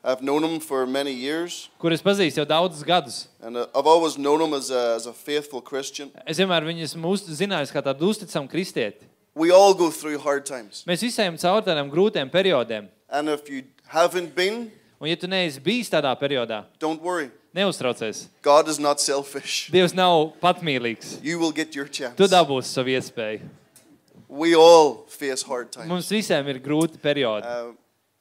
I've 0.03 0.21
known 0.21 0.43
him 0.43 0.59
for 0.59 0.85
many 0.85 1.11
years, 1.11 1.69
kur 1.79 1.91
es 1.91 2.01
pazīstu 2.01 2.37
jau 2.43 2.45
daudzus 2.45 2.83
gadus. 2.85 3.27
and 3.41 3.57
uh, 3.57 3.65
I've 3.75 3.87
always 3.87 4.17
known 4.17 4.39
him 4.41 4.53
as 4.53 4.69
a, 4.69 4.93
as 4.95 5.05
a 5.07 5.13
faithful 5.13 5.61
Christian. 5.61 6.11
Es 6.25 6.37
vienmēr 6.37 6.63
viņu 6.63 6.85
esmu 6.85 7.09
uz- 7.11 7.25
zinājis 7.27 7.73
kā 7.73 7.81
tādu 7.81 8.07
uzticamu 8.13 8.47
kristieti. 8.47 9.03
We 9.37 9.51
all 9.53 9.73
go 9.77 9.91
through 9.91 10.17
hard 10.25 10.45
times. 10.49 10.83
Mēs 10.89 11.03
visi 11.05 11.21
ejam 11.21 11.37
cauri 11.37 11.65
tādiem 11.67 11.91
grūtiem 11.93 12.31
periodiem. 12.33 12.87
And 13.09 13.29
if 13.29 13.49
you 13.49 13.63
haven't 13.93 14.33
been, 14.35 14.71
Un, 14.99 15.07
ja 15.11 15.15
tu 15.15 15.27
neesi 15.29 15.61
bijis 15.61 15.91
tādā 15.93 16.09
periodā, 16.17 16.63
don't 16.81 17.01
worry. 17.05 17.29
neuztraucies. 17.53 18.27
God 18.41 18.67
is 18.67 18.79
not 18.79 18.99
selfish. 18.99 19.69
Dievs 19.71 19.93
nav 19.93 20.33
patmīlīgs. 20.41 21.19
You 21.23 21.37
will 21.37 21.51
get 21.53 21.75
your 21.75 21.85
chance. 21.87 22.15
Tu 22.17 22.25
dabūsi 22.27 22.71
savu 22.73 22.89
iespēju. 22.97 23.45
We 24.27 24.55
all 24.55 25.05
face 25.07 25.43
hard 25.47 25.69
times. 25.71 25.87
Mums 25.87 26.09
visiem 26.11 26.49
ir 26.51 26.57
grūti 26.59 26.97
periodi. 26.99 27.45
Uh, 27.45 27.75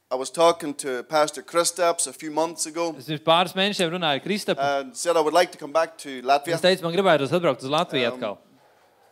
I 0.08 0.14
was 0.14 0.30
talking 0.30 0.72
to 0.84 1.02
Pastor 1.02 1.42
Kristaps 1.42 2.06
a 2.06 2.12
few 2.12 2.30
months 2.30 2.66
ago 2.66 2.94
Es 2.98 3.08
pirms 3.08 3.24
pāris 3.26 3.56
mēnešiem 3.58 3.88
runāju 3.96 4.20
ar 4.20 4.22
Kristapu. 4.22 4.60
and 4.62 4.94
said 4.94 5.16
I 5.16 5.20
would 5.20 5.34
like 5.34 5.50
to 5.52 5.58
come 5.58 5.72
back 5.72 5.96
to 6.04 6.20
Latvia. 6.22 6.54
Es 6.54 6.60
teicu, 6.62 6.84
man 6.84 6.92
gribētu 6.94 7.26
atbraukt 7.26 7.64
uz 7.64 7.72
Latviju 7.72 8.12
Um, 8.12 8.14
atkal. 8.20 8.36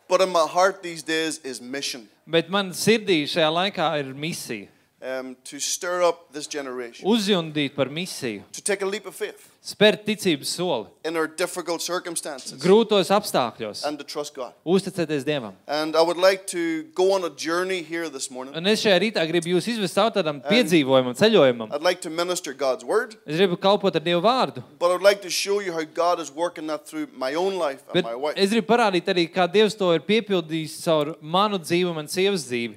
But 0.09 0.21
in 0.21 0.29
my 0.31 0.47
heart 0.47 0.83
these 0.83 1.03
days 1.03 1.39
is 1.45 1.61
mission. 1.61 2.09
Bet 2.27 2.51
man 2.51 2.71
sirdī 2.71 3.25
šajā 3.25 3.51
laikā 3.51 3.91
ir 4.01 4.15
misija. 4.15 4.69
um, 5.05 5.37
to 5.45 5.61
stir 5.61 6.03
up 6.03 6.33
this 6.33 6.47
generation, 6.47 7.07
Uzjundīt 7.07 7.75
par 7.75 7.87
misiju, 7.87 8.43
to 8.53 8.63
take 8.63 8.83
a 8.83 8.87
leap 8.87 9.07
of 9.07 9.15
faith 9.15 9.51
spērt 9.65 10.03
ticības 10.05 10.51
soli, 10.59 10.91
in 11.09 11.17
our 11.17 11.27
difficult 11.27 11.81
circumstances, 11.81 12.53
grūtos 12.61 13.09
apstākļos, 13.09 13.85
and 13.89 13.97
to 13.99 14.05
trust 14.05 14.35
God. 14.35 14.53
uzticēties 14.67 15.25
Dievam. 15.25 15.55
And 15.67 15.97
I 15.97 16.03
would 16.03 16.19
like 16.19 16.47
to 16.49 16.85
go 16.95 17.13
on 17.15 17.25
a 17.25 17.31
journey 17.31 17.81
here 17.83 18.11
this 18.11 18.31
morning. 18.31 18.55
Un 18.55 18.67
es 18.67 18.83
šajā 18.85 18.99
rītā 19.01 19.25
gribu 19.27 19.55
jūs 19.55 19.67
izvest 19.73 19.97
caur 19.97 20.11
tādam 20.13 20.43
piedzīvojumam, 20.45 21.17
ceļojumam. 21.17 21.73
I'd 21.73 21.83
like 21.83 22.03
to 22.03 22.11
minister 22.11 22.53
God's 22.53 22.85
word, 22.85 23.17
Es 23.27 23.37
gribu 23.41 23.57
kalpot 23.57 23.95
ar 23.97 24.05
Dievu 24.05 24.21
vārdu. 24.21 24.63
but 24.79 24.91
I'd 24.93 25.01
like 25.03 25.23
to 25.23 25.31
show 25.31 25.61
you 25.61 25.73
how 25.73 25.83
God 25.85 26.21
is 26.21 26.31
working 26.31 26.67
that 26.67 26.87
through 26.87 27.09
my 27.17 27.33
own 27.35 27.57
life 27.57 27.81
and 27.89 27.95
Bet 27.95 28.05
my 28.05 28.15
wife. 28.15 28.35
es 28.37 28.51
gribu 28.51 28.67
parādīt 28.67 29.05
arī, 29.09 29.27
kā 29.33 29.49
Dievs 29.51 29.79
to 29.79 29.93
ir 29.95 30.01
piepildījis 30.01 30.77
caur 30.85 31.17
manu 31.23 31.59
dzīvi 31.59 31.89
un 31.89 31.95
manas 31.97 32.13
sievas 32.13 32.45
dzīvi. 32.45 32.77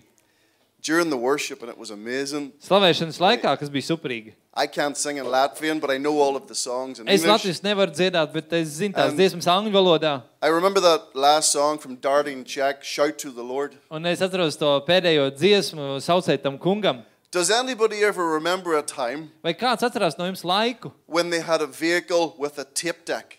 During 0.81 1.09
the 1.09 1.17
worship, 1.17 1.61
and 1.63 1.69
it 1.69 1.77
was 1.77 1.89
amazing. 1.91 2.53
Slavēšanas 2.63 3.17
laikā, 3.19 3.57
kas 3.59 3.67
bija 3.67 3.83
superīgi. 3.91 4.31
I 4.59 4.65
can't 4.65 4.97
sing 4.97 5.17
in 5.17 5.25
Latvian, 5.25 5.79
but 5.79 5.91
I 5.91 5.99
know 5.99 6.19
all 6.19 6.35
of 6.35 6.47
the 6.47 6.55
songs 6.55 6.99
in 6.99 7.07
Es 7.07 7.21
English. 7.23 7.43
latviešu 7.43 7.61
nevaru 7.61 7.91
dziedāt, 7.93 8.33
bet 8.33 8.51
es 8.53 8.69
zinu 8.79 8.93
tās 8.95 9.09
And- 9.11 9.19
dziesmas 9.19 9.45
angļu 9.45 9.71
valodā. 9.71 10.23
I 10.41 10.47
remember 10.47 10.81
that 10.81 11.15
last 11.15 11.51
song 11.51 11.77
from 11.77 11.97
Darlene 11.97 12.43
Check, 12.43 12.83
Shout 12.83 13.19
to 13.19 13.29
the 13.31 13.43
Lord. 13.43 13.75
Un 13.91 14.03
es 14.07 14.19
atceros 14.19 14.57
to 14.57 14.81
pēdējo 14.87 15.29
dziesmu, 15.37 15.99
saucēt 16.01 16.41
tam 16.41 16.57
kungam. 16.57 17.03
Does 17.29 17.51
anybody 17.51 18.03
ever 18.03 18.25
remember 18.25 18.75
a 18.77 18.81
time 18.81 19.31
Vai 19.43 19.53
kāds 19.53 19.83
atcerās 19.83 20.17
no 20.17 20.25
jums 20.25 20.43
laiku, 20.43 20.91
when 21.05 21.29
they 21.29 21.41
had 21.41 21.61
a 21.61 21.67
vehicle 21.67 22.33
with 22.39 22.57
a 22.57 22.63
tape 22.65 23.05
deck? 23.05 23.37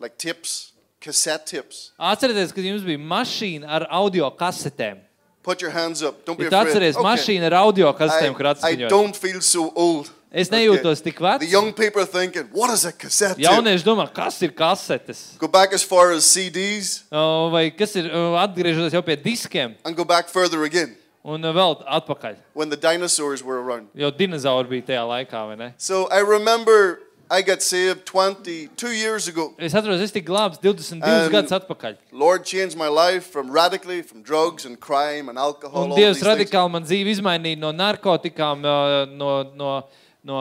Like 0.00 0.18
tips, 0.18 0.72
cassette 1.00 1.46
tips. 1.46 1.92
Atcerieties, 2.00 2.50
kad 2.52 2.64
jums 2.64 2.82
bija 2.82 2.98
mašīna 2.98 3.66
ar 3.68 3.86
audio 3.90 4.30
kasetēm. 4.30 4.98
Put 5.44 5.60
your 5.60 5.70
hands 5.72 6.02
up. 6.02 6.24
Don't 6.24 6.38
be 6.38 6.44
Ja 6.44 6.50
tu 6.50 6.56
afraid. 6.56 6.76
atceries 6.76 6.96
mašīnu 6.96 7.44
ar 7.44 7.54
audio 7.54 7.92
kasetēm, 7.92 8.34
kur 8.34 8.46
I, 8.46 8.50
I 8.50 8.54
atskaņot. 8.54 8.88
don't 8.88 9.14
feel 9.14 9.40
so 9.40 9.70
old. 9.76 10.10
Es 10.34 10.48
nejūtos 10.50 10.98
tik 11.00 11.14
The 11.20 11.22
vecs. 11.38 11.50
young 11.52 11.72
people 11.72 12.02
are 12.02 12.06
thinking, 12.10 12.48
what 12.52 12.68
is 12.74 12.84
a 12.84 12.90
cassette 12.92 13.36
tape? 13.36 13.46
Jaunieši 13.46 13.84
domā, 13.86 14.08
kas 14.12 14.42
ir 14.42 14.50
kasetes? 14.50 15.38
Go 15.38 15.46
back 15.46 15.72
as 15.72 15.84
far 15.84 16.10
as 16.10 16.24
CDs 16.24 17.04
O, 17.12 17.50
Vai 17.52 17.70
kas 17.70 17.94
ir 17.94 18.10
o, 18.10 18.34
atgriežoties 18.42 18.92
jau 18.98 19.02
pie 19.06 19.14
diskiem 19.16 19.76
and 19.84 19.94
go 19.94 20.04
back 20.04 20.28
further 20.28 20.64
again 20.64 20.96
un 21.24 21.40
vēl 21.40 21.84
atpakaļ. 21.86 22.34
when 22.52 22.68
the 22.68 22.76
dinosaurs 22.76 23.42
were 23.44 23.62
around. 23.62 23.86
Jo 23.94 24.10
dinozauri 24.10 24.68
bija 24.68 24.82
tajā 24.90 25.04
laikā, 25.06 25.46
vai 25.48 25.54
ne? 25.56 25.72
So 25.78 26.08
I 26.10 26.18
remember 26.18 27.00
I 27.30 27.40
got 27.40 27.62
saved 27.62 28.04
22 28.04 28.90
years 28.92 29.28
ago. 29.28 29.54
Es 29.58 29.72
atceros, 29.72 30.00
es 30.02 30.12
tiku 30.12 30.34
glābts 30.34 30.58
22 30.60 31.00
Um, 31.02 31.30
gadus 31.32 31.54
atpakaļ. 31.56 31.96
Lord 32.12 32.44
changed 32.44 32.76
my 32.76 32.88
life 32.88 33.24
from 33.30 33.50
radically 33.50 34.02
from 34.02 34.20
drugs 34.22 34.66
and 34.66 34.78
crime 34.80 35.28
and 35.30 35.38
alcohol. 35.38 35.84
Un 35.84 35.90
all 35.92 35.96
Dievs 35.96 36.18
these 36.18 36.22
things. 36.22 36.50
radikāli 36.50 36.70
man 36.70 36.82
dzīvi 36.84 37.14
izmainīja 37.16 37.58
no 37.58 37.70
narkotikām, 37.72 38.60
ā, 38.66 39.08
no, 39.16 39.42
no, 39.56 39.84
no 40.24 40.40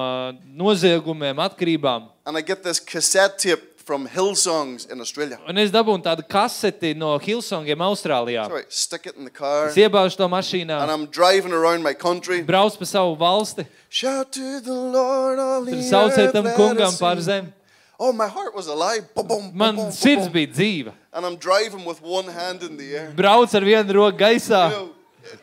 noziegumiem, 0.56 1.38
atkarībām. 1.44 2.10
And 2.26 2.38
I 2.38 2.42
get 2.42 2.64
this 2.64 2.80
cassette 2.80 3.38
tape 3.38 3.74
from 3.84 4.08
Hillsongs 4.08 4.90
in 4.90 5.02
Australia. 5.02 5.38
Un 5.48 5.58
es 5.60 5.72
dabūju 5.72 6.02
tādu 6.06 6.24
kaseti 6.24 6.94
no 6.96 7.18
Hilsongiem 7.20 7.84
Austrālijā. 7.84 8.48
So 8.48 8.58
I 8.58 8.64
stick 8.70 9.06
it 9.08 9.18
in 9.18 9.26
the 9.26 9.34
car 9.34 9.68
Es 9.68 9.76
iebāžu 9.76 10.16
to 10.18 10.24
and 10.24 10.34
mašīnā, 10.34 10.78
I'm 10.90 11.08
driving 11.08 11.52
around 11.52 11.84
my 11.84 11.94
country. 11.94 12.42
braucu 12.44 12.80
pa 12.80 12.86
savu 12.86 13.18
valsti, 13.20 13.68
Shout 13.90 14.32
to 14.32 14.62
the 14.62 14.74
Lord, 14.74 15.40
all 15.40 15.66
tur 15.66 15.76
the 15.76 15.84
sauciet 15.84 16.28
earth, 16.28 16.34
tam 16.34 16.46
kungam 16.56 16.96
pār 16.98 17.20
zemi. 17.20 17.52
Oh, 18.00 18.12
my 18.12 18.28
heart 18.28 18.56
was 18.56 18.68
alive. 18.68 19.14
Boom, 19.14 19.28
boom, 19.28 19.42
boom, 19.50 19.58
Man 19.58 19.76
boom, 19.76 19.86
boom, 19.86 19.92
sirds 19.92 20.28
bija 20.28 20.48
dzīva. 20.52 20.94
And 21.14 21.26
I'm 21.26 21.36
driving 21.36 21.86
with 21.86 22.02
one 22.02 22.28
hand 22.28 22.64
in 22.64 22.76
the 22.76 22.96
air. 22.96 23.14
Brauc 23.16 23.54
ar 23.54 23.62
vienu 23.62 23.94
roku 23.94 24.18
gaisā. 24.18 24.72
You 24.72 24.76
know, 24.76 24.90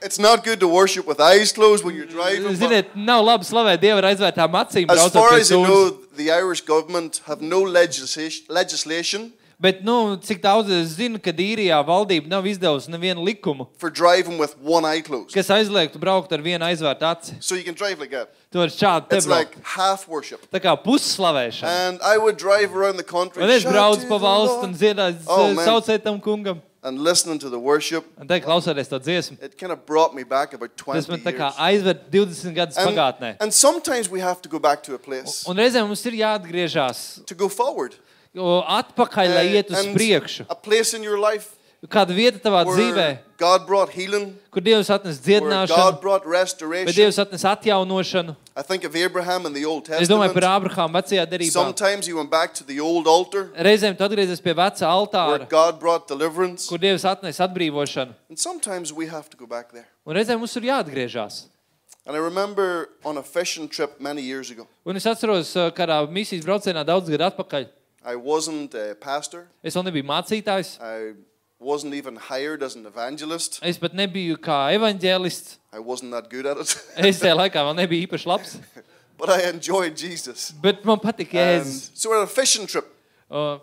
it's 0.02 0.18
not 0.18 0.44
good 0.44 0.60
to 0.60 0.68
worship 0.68 1.06
with 1.06 1.20
eyes 1.20 1.52
closed 1.52 1.84
when 1.84 1.94
you're 1.96 2.06
driving. 2.06 2.42
but 2.44 2.56
Ziniet, 2.56 2.94
nav 2.94 3.24
labi 3.24 3.44
slavēt 3.48 3.80
Dievu 3.80 3.98
ar 4.02 4.08
aizvērtām 4.14 4.52
acīm. 4.62 4.86
As 4.90 4.98
braucot 4.98 5.12
far 5.12 5.30
pie 5.30 5.40
as 5.40 5.50
I 5.52 5.54
stūres. 5.54 5.66
know, 5.68 5.90
the 6.16 6.30
Irish 6.30 6.60
government 6.62 7.20
have 7.26 7.40
no 7.42 7.60
legislation, 7.62 8.44
legislation 8.48 9.32
Bet, 9.62 9.82
nu, 9.84 10.16
cik 10.16 10.40
daudz 10.40 10.70
es 10.72 10.94
zinu, 10.96 11.18
ka 11.20 11.34
īrijā 11.36 11.76
valdība 11.84 12.26
nav 12.32 12.46
izdevusi 12.48 12.88
nevienu 12.88 13.20
likumu, 13.26 13.66
for 13.76 13.90
driving 13.90 14.38
with 14.38 14.54
one 14.62 14.86
eye 14.86 15.02
closed. 15.02 15.34
kas 15.34 15.50
aizliegtu 15.52 16.00
braukt 16.00 16.32
ar 16.32 16.38
vienu 16.40 16.64
aizvērtu 16.64 17.04
aci. 17.04 17.34
So 17.40 17.54
you 17.54 17.62
can 17.62 17.74
drive 17.74 18.00
like 18.00 18.10
that. 18.10 18.32
Tu 18.50 18.56
vari 18.58 18.70
šādi 18.72 19.10
te 19.10 19.16
It's 19.18 19.26
braukt. 19.26 19.56
like 19.56 19.58
half 19.76 20.08
worship. 20.08 20.50
Tā 20.50 20.60
kā 20.64 20.72
pusslavēšana. 20.82 21.68
And 21.68 22.00
I 22.02 22.16
would 22.16 22.38
drive 22.38 22.74
around 22.74 22.96
the 22.96 23.04
country 23.04 23.42
Un 23.42 23.50
es 23.50 23.62
shout 23.62 23.72
braucu 23.74 24.00
to 24.00 24.08
pa 24.08 24.16
the 24.18 24.24
valstu 24.24 24.62
un 24.64 24.72
Lord, 24.72 24.80
dziedāju, 24.80 25.16
Oh, 25.28 25.52
man. 25.52 25.66
sauciet 25.66 26.02
tam 26.04 26.18
kungam. 26.22 26.62
And 26.82 26.98
listening 26.98 27.38
to 27.38 27.50
the 27.50 27.58
worship. 27.58 28.04
Un 28.18 28.26
te 28.26 28.40
klausoties 28.40 28.88
to 28.88 28.98
dziesmu. 28.98 29.36
It 29.42 29.58
kind 29.58 29.70
of 29.72 29.84
brought 29.84 30.14
me 30.14 30.22
back 30.24 30.54
about 30.54 30.76
20 30.76 30.98
Tas 31.00 31.08
man 31.08 31.20
tā 31.20 31.32
kā 31.36 31.50
years. 31.52 31.82
aizver 31.84 31.94
20 32.10 32.54
gadus 32.54 32.76
And, 32.78 32.88
pagātnē. 32.96 33.36
and 33.40 33.52
sometimes 33.52 34.08
we 34.08 34.20
have 34.20 34.40
to 34.42 34.48
go 34.48 34.58
back 34.58 34.82
to 34.84 34.94
a 34.94 34.98
place 34.98 35.46
Un 35.46 35.56
reizēm 35.56 35.86
mums 35.86 36.04
ir 36.06 36.12
jāatgriežas 36.12 37.24
to 37.26 37.34
go 37.34 37.48
forward. 37.48 37.94
o, 38.36 38.62
atpakaļ, 38.62 39.34
lai 39.34 39.46
Uh, 39.48 39.54
iet 39.60 39.70
uz 39.70 39.84
and 39.86 39.96
priekšu. 39.96 40.46
a 40.48 40.54
place 40.54 40.94
in 40.94 41.02
your 41.02 41.18
life 41.18 41.56
Kāda 41.88 42.12
vieta 42.12 42.36
tavā 42.36 42.60
dzīvē, 42.68 42.94
where 42.94 43.18
God 43.40 43.66
brought 43.66 43.88
healing, 43.94 44.34
kur 44.52 44.60
Dievs 44.60 44.90
atnes 44.92 45.16
where 45.16 45.40
dziedināšanu, 45.40 45.76
God 45.76 46.00
brought 46.02 46.26
vai 46.26 46.32
restoration. 46.42 46.92
Dievs 46.92 47.16
atnes 47.22 47.40
atjaunošanu. 47.48 48.34
I 48.54 48.62
think 48.62 48.84
of 48.84 48.94
Abraham 48.94 49.46
in 49.46 49.54
the 49.54 49.64
Old 49.64 49.88
Es 49.88 50.06
domāju 50.06 50.34
par 50.34 50.42
Testament. 50.44 50.72
Ābrahāmu 50.74 50.92
vecajā 51.00 51.24
derībā. 51.30 51.50
Sometimes 51.50 52.06
he 52.06 52.12
went 52.12 52.30
back 52.30 52.52
to 52.52 52.64
the 52.64 52.80
old 52.80 53.06
altar 53.08 53.48
Reizēm 53.56 53.96
tu 53.96 54.04
atgriezies 54.04 54.42
pie 54.44 54.52
where 54.52 54.70
altāra, 54.84 55.48
God 55.48 55.80
brought 55.80 56.06
deliverance. 56.06 56.68
kur 56.68 56.76
Dievs 56.76 57.06
atnes 57.08 57.40
atbrīvošanu. 57.40 58.12
And 58.28 58.38
sometimes 58.38 58.92
we 58.92 59.06
have 59.06 59.30
to 59.30 59.36
go 59.38 59.46
back 59.46 59.72
there. 59.72 59.88
Un 60.04 60.14
reizēm 60.16 60.38
mums 60.38 60.54
ir 60.56 60.68
jāatgriežas. 60.68 61.46
And 62.04 62.14
I 62.14 62.20
remember 62.20 62.90
on 63.04 63.16
a 63.16 63.22
fishing 63.22 63.68
trip 63.68 63.98
many 64.00 64.20
years 64.20 64.50
ago, 64.50 64.66
Un 64.84 64.96
es 64.96 65.04
atceros, 65.06 65.56
uh, 65.56 65.70
kādā 65.70 66.04
misijas 66.12 66.44
braucienā 66.44 66.84
daudz 66.84 67.08
gadu 67.08 67.24
atpakaļ. 67.24 67.68
I 68.04 68.16
wasn't 68.16 68.74
a 68.74 68.94
pastor. 69.00 69.46
Es 69.64 69.74
vēl 69.76 69.84
nebiju 69.88 70.04
mācītājs. 70.04 70.76
I 70.80 71.14
wasn't 71.60 71.94
even 71.94 72.16
hired 72.16 72.62
as 72.62 72.74
an 72.76 72.86
evangelist. 72.86 73.58
Es 73.62 73.78
pat 73.78 73.92
nebiju 73.94 74.38
kā 74.40 74.72
evaņģēlists. 74.78 75.58
I 75.72 75.78
wasn't 75.78 76.12
that 76.12 76.30
good 76.30 76.46
at 76.46 76.56
it. 76.58 76.72
Es 77.10 77.20
tajā 77.20 77.36
laikā 77.36 77.62
vēl 77.68 77.76
nebiju 77.82 78.08
īpaši 78.08 78.26
labs. 78.30 78.56
but 79.20 79.28
I 79.30 79.42
enjoyed 79.50 79.96
Jesus. 79.96 80.50
Bet 80.62 80.84
man 80.88 80.98
patīk 80.98 81.34
And 81.36 81.66
jēzus. 81.66 81.90
so 81.94 82.10
we're 82.10 82.18
on 82.18 82.24
a 82.24 82.26
fishing 82.30 82.66
trip. 82.66 82.88
Uh, 83.30 83.58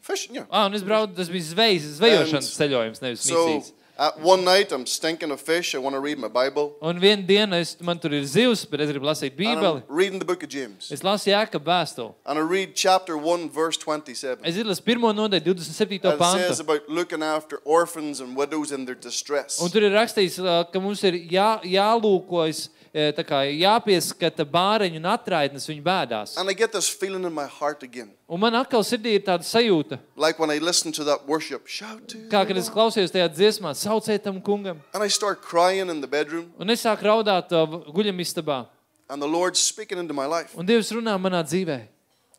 Fishing, 0.00 0.34
yeah. 0.34 0.46
ah, 0.50 0.64
un 0.64 0.72
es 0.74 0.80
braucu, 0.82 1.12
tas 1.12 1.28
bija 1.28 1.44
zvejas, 1.44 1.84
zvejošanas 1.98 2.46
ceļojums, 2.56 3.02
nevis 3.04 3.20
So 3.28 3.42
misijas. 3.44 3.72
At 4.00 4.18
one 4.18 4.44
night 4.44 4.72
I'm 4.72 4.86
stinking 4.86 5.30
of 5.30 5.40
fish. 5.40 5.74
I 5.74 5.78
want 5.78 5.94
to 5.94 6.00
read 6.00 6.18
my 6.18 6.28
Bible. 6.28 6.74
Un 6.80 6.98
vienu 6.98 7.26
dienu 7.26 7.60
es, 7.60 7.76
man 7.80 7.98
tur 7.98 8.14
ir 8.16 8.24
zivs, 8.24 8.64
bet 8.70 8.80
es 8.80 8.88
gribu 8.88 9.04
lasīt 9.04 9.36
And 9.36 9.38
bībeli. 9.38 9.82
I'm 9.88 9.96
reading 9.96 10.18
the 10.18 10.24
book 10.24 10.42
of 10.42 10.48
James. 10.48 10.90
Es 10.90 11.02
lasu 11.04 11.30
Jēkab 11.30 11.62
vēstuli. 11.68 12.14
And 12.24 12.38
I 12.38 12.42
read 12.42 12.74
chapter 12.74 13.18
1, 13.18 13.50
verse 13.50 13.76
27. 13.76 14.40
Es 14.48 14.56
izlasu 14.56 14.82
pirmo 14.82 15.12
nodaļu, 15.12 15.44
27. 15.52 16.00
And 16.02 16.14
it 16.14 16.24
says 16.24 16.60
pantu. 16.60 16.60
about 16.60 16.88
looking 16.88 17.22
after 17.22 17.60
orphans 17.64 18.20
and 18.20 18.34
widows 18.34 18.72
in 18.72 18.86
their 18.86 18.96
distress. 18.96 19.60
Un 19.60 19.68
tur 19.68 19.84
ir 19.84 19.92
rakstīts, 19.92 20.40
uh, 20.40 20.64
ka 20.64 20.80
mums 20.80 21.04
ir 21.04 21.20
jā, 21.28 21.60
jālūkojas, 21.68 22.70
eh, 22.70 22.70
tā 22.72 22.79
kā 22.92 23.40
jāpieskata 23.54 24.44
bāreņu 24.44 24.96
un 24.98 25.06
atraitnes 25.12 25.66
viņu 25.70 25.82
bēdās. 25.82 26.36
And 26.36 26.50
I 26.50 26.54
get 26.54 26.72
this 26.72 26.88
feeling 26.88 27.24
in 27.24 27.32
my 27.32 27.46
heart 27.46 27.82
again. 27.82 28.10
Un 28.28 28.40
man 28.40 28.52
atkal 28.54 28.82
sirdī 28.82 29.14
ir 29.18 29.22
tāda 29.26 29.42
sajūta, 29.46 29.98
Like 30.16 30.38
when 30.38 30.50
I 30.50 30.58
listen 30.58 30.92
to 30.92 31.04
that 31.04 31.26
worship, 31.26 31.66
shout 31.66 32.08
to. 32.08 32.18
kā 32.30 32.46
kad 32.46 32.56
es 32.56 32.68
klausījos 32.70 33.10
tajā 33.14 33.28
dziesmā, 33.34 33.74
sauciet 33.74 34.22
tam 34.22 34.40
kungam. 34.40 34.78
And 34.94 35.02
I 35.02 35.08
start 35.08 35.42
crying 35.42 35.88
in 35.88 36.00
the 36.00 36.08
bedroom. 36.08 36.52
Un 36.58 36.70
es 36.70 36.82
sāku 36.84 37.02
raudāt 37.06 37.52
uh, 37.52 37.66
guļamistabā. 37.92 38.66
And 39.08 39.20
the 39.22 39.26
Lord's 39.28 39.58
speaking 39.60 39.98
into 39.98 40.14
my 40.14 40.26
life 40.26 40.56
Un 40.56 40.66
Dievs 40.66 40.90
runā 40.94 41.16
manā 41.18 41.42
dzīvē 41.42 41.80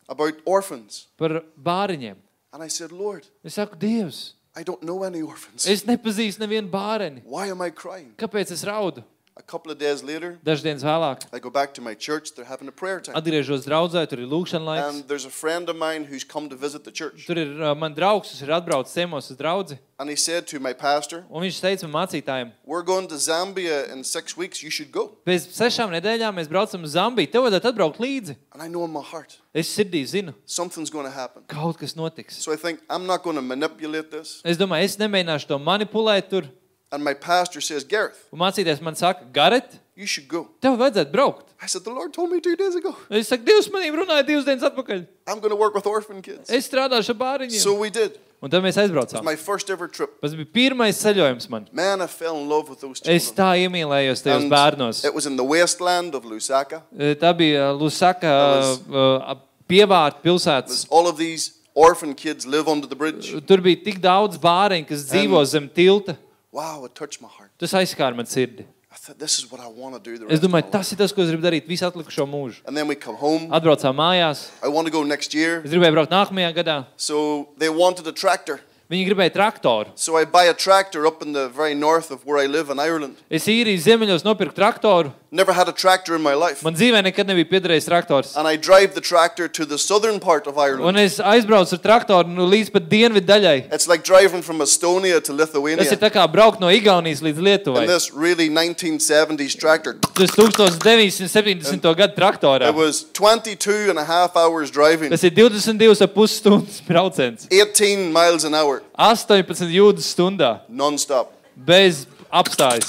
about 0.08 0.34
orphans. 0.44 1.06
par 1.16 1.42
bāriņiem. 1.56 2.16
And 2.52 2.62
I 2.62 2.68
said, 2.68 2.92
Lord, 2.92 3.24
Es 3.44 3.54
saku, 3.54 3.76
Dievs, 3.76 4.32
I 4.54 4.62
don't 4.62 4.82
know 4.82 5.02
any 5.04 5.22
orphans. 5.22 5.66
es 5.66 5.84
nepazīstu 5.84 6.40
nevienu 6.44 6.68
bāriņu. 6.68 7.22
Why 7.24 7.48
am 7.50 7.62
I 7.62 7.70
crying? 7.70 8.12
Kāpēc 8.16 8.52
es 8.52 8.64
raudu? 8.64 9.02
A 9.34 9.40
couple 9.42 9.72
of 9.72 9.78
days 9.78 10.02
later, 10.04 10.38
Dažas 10.44 10.62
dienas 10.62 10.82
vēlāk 10.84 11.22
I 11.32 11.38
go 11.40 11.48
back 11.48 11.72
to 11.74 11.80
my 11.80 11.94
church. 11.94 12.34
They're 12.34 12.44
having 12.44 12.68
a 12.68 12.72
prayer 12.72 13.00
time. 13.00 13.14
atgriežos 13.16 13.64
draudzē, 13.64 14.06
tur 14.06 14.20
ir 14.20 14.26
lūkšana 14.28 14.60
laiks. 14.66 14.88
And 14.88 15.08
there's 15.08 15.24
a 15.24 15.30
friend 15.30 15.70
of 15.70 15.76
mine 15.76 16.04
who's 16.04 16.22
come 16.22 16.50
to 16.50 16.56
visit 16.56 16.84
the 16.84 16.92
church. 16.92 17.24
Tur 17.26 17.38
ir 17.40 17.62
uh, 17.62 17.74
man 17.74 17.94
draugs, 17.94 18.28
kas 18.28 18.42
ir 18.42 18.52
atbraucis 18.52 18.92
ciemos 18.92 19.30
uz 19.32 19.36
draugu. 19.38 19.78
And 19.98 20.10
he 20.10 20.16
said 20.16 20.46
to 20.48 20.60
my 20.60 20.74
pastor, 20.74 21.24
Un 21.30 21.42
viņš 21.46 21.60
teica 21.64 21.88
man 21.88 22.04
mācītājiem, 22.04 22.52
We're 22.66 22.82
going 22.82 23.08
to 23.08 23.14
Zambia 23.16 23.88
in 23.90 24.04
six 24.04 24.36
weeks. 24.36 24.62
You 24.62 24.68
should 24.70 24.92
go. 24.92 25.16
pēc 25.24 25.48
sešām 25.56 25.88
nedēļām 25.96 26.36
mēs 26.36 26.48
braucam 26.52 26.84
uz 26.84 26.92
Zambiju. 26.92 27.30
Tev 27.32 27.46
vajadzētu 27.48 27.72
atbraukt 27.72 28.00
līdzi. 28.04 28.36
And 28.52 28.60
I 28.62 28.68
know 28.68 28.84
in 28.84 28.92
my 28.92 29.00
heart, 29.00 29.38
Es 29.54 29.68
sirdī 29.72 30.02
zinu, 30.04 30.34
something's 30.44 30.90
going 30.90 31.06
to 31.06 31.10
happen. 31.12 31.44
kaut 31.48 31.78
kas 31.78 31.94
notiks. 31.96 32.36
So 32.36 32.52
I 32.52 32.56
think, 32.56 32.80
I'm 32.90 33.06
not 33.06 33.22
going 33.22 33.36
to 33.36 33.42
manipulate 33.42 34.10
this. 34.10 34.42
Es 34.44 34.58
domāju, 34.58 34.84
es 34.84 34.96
nemēģināšu 35.00 35.46
to 35.48 35.58
manipulēt 35.58 36.28
tur. 36.28 36.48
And 36.92 37.02
my 37.02 37.14
pastor 37.14 37.60
says, 37.62 37.84
Gareth, 37.84 38.26
Un 38.32 38.38
mācītājs 38.38 38.82
man 38.84 38.94
saka, 38.94 39.24
Garet, 39.32 39.78
you 39.96 40.04
should 40.06 40.28
go. 40.28 40.48
tev 40.60 40.76
vajadzētu 40.76 41.10
braukt. 41.10 41.46
I 41.62 41.66
said, 41.66 41.84
The 41.84 41.90
Lord 41.90 42.12
told 42.12 42.30
me 42.30 42.38
two 42.40 42.54
days 42.54 42.74
ago. 42.76 42.94
Es 43.08 43.28
saku, 43.28 43.44
Dievs 43.48 43.70
manīm 43.72 43.96
runāja 43.96 44.26
divas 44.28 44.44
dienas 44.44 44.62
atpakaļ. 44.68 45.06
I'm 45.26 45.40
going 45.40 45.48
to 45.50 45.56
work 45.56 45.74
with 45.74 45.86
orphan 45.86 46.20
kids. 46.20 46.50
Es 46.50 46.68
strādāšu 46.68 47.14
ar 47.14 47.18
bāriņiem. 47.22 47.58
So 47.62 47.72
we 47.80 47.88
did. 47.88 48.18
Un 48.42 48.50
tad 48.50 48.60
mēs 48.64 48.76
aizbraucām. 48.76 49.22
My 49.24 49.36
first 49.36 49.70
ever 49.70 49.86
trip. 49.88 50.20
Tas 50.20 50.34
bija 50.34 50.50
pirmais 50.52 50.98
ceļojums 51.00 51.48
man. 51.48 51.68
Man, 51.72 52.02
I 52.02 52.08
fell 52.08 52.36
in 52.36 52.48
love 52.48 52.68
with 52.68 52.80
those 52.80 53.00
Es 53.06 53.30
children. 53.30 53.36
tā 53.38 53.48
iemīlējos 53.64 54.22
tajos 54.26 54.42
And 54.42 54.50
bērnos. 54.52 55.04
it 55.04 55.14
was 55.14 55.24
in 55.26 55.36
the 55.38 55.44
wasteland 55.44 56.14
of 56.14 56.24
Lusaka. 56.24 56.82
E, 56.98 57.14
Tā 57.14 57.32
bija 57.38 57.70
Lusaka 57.72 58.34
was- 58.58 58.80
uh, 58.90 59.34
pievārta 59.70 60.20
pilsētas. 60.26 60.66
There's 60.66 60.86
all 60.90 61.06
of 61.08 61.16
these 61.16 61.52
orphan 61.74 62.14
kids 62.14 62.44
live 62.44 62.66
under 62.68 62.86
the 62.88 62.96
bridge. 62.96 63.30
Tur 63.46 63.58
bija 63.58 63.82
tik 63.84 64.00
daudz 64.02 64.36
bāriņu, 64.36 64.88
kas 64.88 65.06
dzīvo 65.08 65.46
zem 65.46 65.68
tilta. 65.70 66.18
Wow, 66.52 66.84
it 66.84 66.94
touched 66.94 67.20
my 67.22 67.28
heart. 67.28 67.50
Tas 67.58 67.72
aizskāra 67.72 68.14
man 68.16 68.26
sirdi. 68.26 68.66
I 68.92 68.96
thought, 68.96 69.18
this 69.18 69.38
is 69.38 69.50
what 69.50 69.58
I 69.58 69.68
want 69.68 69.94
to 69.94 70.00
do 70.04 70.18
the 70.18 70.26
Es 70.26 70.32
rest 70.32 70.44
of 70.44 70.50
my 70.50 70.60
domāju, 70.60 70.64
life. 70.64 70.72
tas 70.72 70.92
ir 70.92 70.96
tas, 71.00 71.12
ko 71.16 71.22
es 71.22 71.30
gribu 71.30 71.40
darīt 71.46 71.64
visu 71.66 71.86
atlikušo 71.88 72.26
mūžu. 72.28 72.58
And 72.66 72.76
then 72.76 72.86
we 72.86 72.94
come 72.94 73.16
home. 73.16 73.48
Atbraucām 73.48 73.96
mājās. 73.96 74.50
I 74.62 74.68
want 74.68 74.86
to 74.86 74.92
go 74.92 75.02
next 75.02 75.32
year. 75.32 75.62
Es 75.64 75.70
gribēju 75.72 75.94
braukt 75.96 76.12
nākamajā 76.12 76.52
gadā. 76.58 76.76
So 76.98 77.48
they 77.56 77.70
wanted 77.70 78.06
a 78.06 78.12
tractor. 78.12 78.60
Viņi 78.92 79.06
gribēja 79.08 79.32
traktoru. 79.32 79.88
So 79.96 80.18
I 80.20 80.26
buy 80.28 80.44
a 80.50 80.54
tractor 80.54 81.06
up 81.06 81.22
in 81.24 81.32
the 81.32 81.48
very 81.48 81.72
north 81.74 82.10
of 82.10 82.26
where 82.26 82.36
I 82.36 82.46
live 82.46 82.68
in 82.68 82.78
Ireland. 82.78 83.16
Es 83.30 83.46
īriju 83.48 83.80
ziemeļos 83.80 84.24
nopirku 84.26 84.52
traktoru. 84.52 85.12
Never 85.34 85.54
had 85.56 85.66
a 85.66 85.72
tractor 85.72 86.14
in 86.14 86.20
my 86.20 86.34
life. 86.36 86.60
Man 86.62 86.74
dzīvē 86.76 87.00
nekad 87.06 87.24
nebija 87.24 87.48
piederējis 87.48 87.86
traktors. 87.88 88.34
And 88.36 88.46
I 88.46 88.58
drive 88.60 88.92
the 88.92 89.00
tractor 89.00 89.48
to 89.48 89.64
the 89.64 89.78
southern 89.78 90.20
part 90.20 90.46
of 90.46 90.58
Un 90.58 90.64
Ireland. 90.66 90.98
es 91.00 91.16
aizbraucu 91.24 91.72
ar 91.72 91.80
traktoru 91.80 92.28
nu, 92.28 92.44
līdz 92.52 92.68
pat 92.74 92.90
dienvidu 92.90 93.24
daļai. 93.30 93.72
It's 93.72 93.88
like 93.88 94.04
driving 94.04 94.42
from 94.42 94.60
Estonia 94.60 95.22
to 95.24 95.32
Tas 95.32 95.48
ir 95.48 95.56
Lithuania. 95.56 95.96
tā 95.96 96.10
kā 96.12 96.26
braukt 96.30 96.60
no 96.60 96.68
Igaunijas 96.68 97.22
līdz 97.24 97.40
Lietuvai. 97.40 97.86
In 97.86 97.88
this 97.88 98.12
really 98.12 98.50
1970s 98.50 99.56
tractor. 99.58 99.94
Tas 100.12 100.36
1970. 100.36 101.94
gada 101.96 102.12
traktorā. 102.14 102.68
It 102.68 102.74
was 102.74 103.04
22 103.14 103.88
and 103.88 103.98
a 103.98 104.04
half 104.04 104.36
hours 104.36 104.70
driving, 104.70 105.08
Tas 105.08 105.24
ir 105.24 105.30
22,5 105.30 106.28
stundas 106.28 106.82
brauciens. 106.84 107.48
18 107.50 108.12
miles 108.12 108.44
an 108.44 108.52
hour, 108.54 108.81
18 108.96 109.70
jūdzes 109.72 110.12
stundā. 110.14 110.60
non-stop. 110.68 111.32
Bez 111.56 112.06
apstājas. 112.32 112.88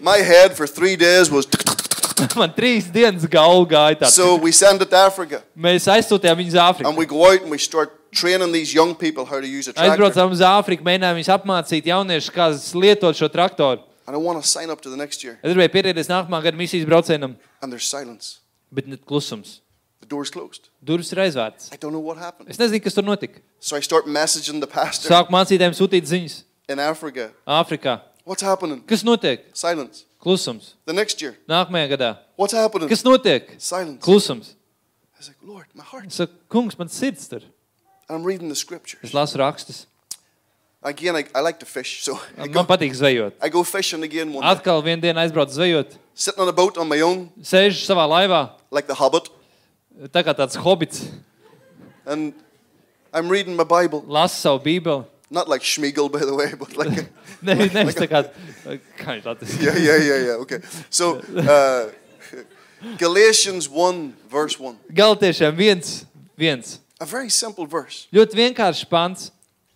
My 0.00 0.18
head 0.18 0.56
for 0.56 0.66
three 0.66 0.96
days 0.96 1.30
was. 1.30 1.46
Man 2.36 2.52
trīs 2.52 2.84
dienas 2.92 3.24
galva 3.28 3.64
gāja 3.68 3.98
tā. 4.02 4.08
So 4.12 4.36
we 4.36 4.52
send 4.52 4.82
it 4.82 4.90
to 4.90 4.96
Africa. 4.96 5.42
Mēs 5.56 5.86
aizsūtījām 5.88 6.36
viņus 6.40 6.54
uz 6.54 6.60
Āfriku. 6.60 6.88
And 6.88 6.98
we 6.98 7.06
go 7.06 7.24
out 7.24 7.40
and 7.42 7.50
we 7.50 7.58
start 7.58 7.94
training 8.12 8.52
these 8.52 8.74
young 8.74 8.94
people 8.94 9.24
how 9.24 9.40
to 9.40 9.46
use 9.46 9.68
a 9.68 9.72
tractor. 9.72 9.92
Aizbraucām 9.94 10.32
uz 10.34 10.42
Āfriku, 10.44 10.84
mēģinājām 10.84 11.16
viņus 11.20 11.32
apmācīt 11.36 11.88
jauniešus, 11.88 12.32
kā 12.34 12.50
lietot 12.76 13.16
šo 13.16 13.28
traktoru. 13.32 13.80
And 14.06 14.16
I 14.16 14.20
want 14.20 14.42
to 14.42 14.46
sign 14.48 14.70
up 14.70 14.80
to 14.82 14.90
the 14.90 14.96
next 14.98 15.22
year. 15.24 15.38
Es 15.42 15.52
gribēju 15.54 15.72
piedalīties 15.76 16.08
nākamā 16.10 16.42
gada 16.44 16.58
misijas 16.58 16.84
braucienam, 16.88 17.36
And 17.62 17.72
there's 17.72 17.86
silence. 17.88 18.40
bet 18.72 18.86
ne 18.86 18.96
klusums. 18.96 19.60
The 20.10 20.16
door's 20.16 20.30
closed. 20.30 20.68
Durvis 20.82 21.12
ir 21.12 21.20
aizvērtas. 21.22 21.68
I 21.72 21.76
don't 21.76 21.92
know 21.92 22.02
what 22.02 22.18
happened. 22.18 22.50
Es 22.50 22.58
nezinu, 22.58 22.82
kas 22.82 22.94
tur 22.94 23.04
notika. 23.06 23.38
So 23.60 23.76
I 23.76 23.80
start 23.80 24.06
messaging 24.06 24.58
the 24.60 24.66
pastor 24.66 25.06
Sāku 25.06 25.30
mācītājiem 25.30 25.76
sūtīt 25.78 26.08
ziņas 26.10 26.34
in 26.68 26.80
Africa. 26.82 27.28
Āfrikā. 27.46 28.00
What's 28.26 28.42
happening? 28.42 28.82
Kas 28.90 29.04
notiek? 29.06 29.44
Silence. 29.54 30.04
Klusums. 30.20 30.74
The 30.84 30.92
next 30.92 31.22
year, 31.22 31.36
Nākamajā 31.48 31.92
gadā. 31.94 32.10
what's 32.36 32.52
happening? 32.52 32.88
Kas 32.88 33.04
notiek? 33.06 33.54
Silence. 33.58 34.02
Klusums. 34.02 34.54
I 35.14 35.18
was 35.22 35.28
like, 35.28 35.38
Lord, 35.46 35.66
my 35.74 35.84
heart. 35.84 36.06
Es 36.06 36.18
saku, 36.18 36.34
kungs, 36.50 36.76
man 36.76 36.88
sirds 36.88 37.28
tur. 37.28 37.46
And 38.08 38.18
I'm 38.18 38.24
reading 38.24 38.48
the 38.48 38.56
scriptures. 38.56 39.00
Es 39.04 39.12
lasu 39.14 39.38
rakstus. 39.38 39.86
Again, 40.82 41.14
I, 41.14 41.24
I 41.34 41.40
like 41.40 41.60
to 41.60 41.66
fish, 41.66 42.02
so 42.02 42.18
I 42.36 42.48
Man 42.48 42.52
go, 42.52 42.64
patīk 42.64 42.90
zvejot. 42.98 43.34
I 43.40 43.48
go 43.48 43.62
fishing 43.62 44.02
again 44.02 44.32
one 44.32 44.42
day. 44.42 44.54
Atkal 44.56 44.82
vienā 44.82 45.04
dienā 45.04 45.22
aizbraucu 45.28 45.54
zvejot. 45.54 45.98
Sitting 46.14 46.42
on 46.42 46.48
a 46.48 46.52
boat 46.52 46.78
on 46.78 46.88
my 46.88 47.00
own, 47.00 47.28
Sēžu 47.42 47.84
savā 47.86 48.08
laivā, 48.08 48.50
like 48.70 48.88
the 48.88 48.94
Hobbit, 48.94 49.28
tā 50.08 50.22
kā 50.24 50.34
tāds 50.34 50.56
hobits. 50.56 51.10
and 52.06 52.32
I'm 53.12 53.28
reading 53.28 53.56
my 53.56 53.64
Bible. 53.64 54.02
Lasu 54.02 54.36
savu 54.40 54.60
bībeli. 54.64 55.04
Not 55.30 55.48
like 55.48 55.62
Schmiegel, 55.62 56.10
by 56.10 56.20
the 56.20 56.34
way, 56.34 56.54
but 56.58 56.76
like, 56.76 56.98
a, 56.98 57.06
Nevis 57.42 57.72
nevis 57.72 57.94
tā 57.94 58.08
kā, 58.10 58.24
kā 58.98 59.14
viņš 59.18 59.24
latviešu. 59.28 59.62
yeah, 59.62 59.76
yeah, 59.78 59.96
yeah, 59.96 60.18
yeah. 60.26 60.36
Okay. 60.42 60.58
So, 60.90 61.18
uh, 61.38 61.90
Galatians 62.98 63.68
1, 63.68 64.12
verse 64.30 64.56
1. 64.58 64.76
Galtiešiem 64.92 65.54
viens, 65.54 66.04
viens. 66.36 66.80
A 67.00 67.04
very 67.06 67.30
simple 67.30 67.64
verse, 67.66 68.08
Ļoti 68.12 68.36
vienkāršs 68.36 68.84
pants, 68.90 69.30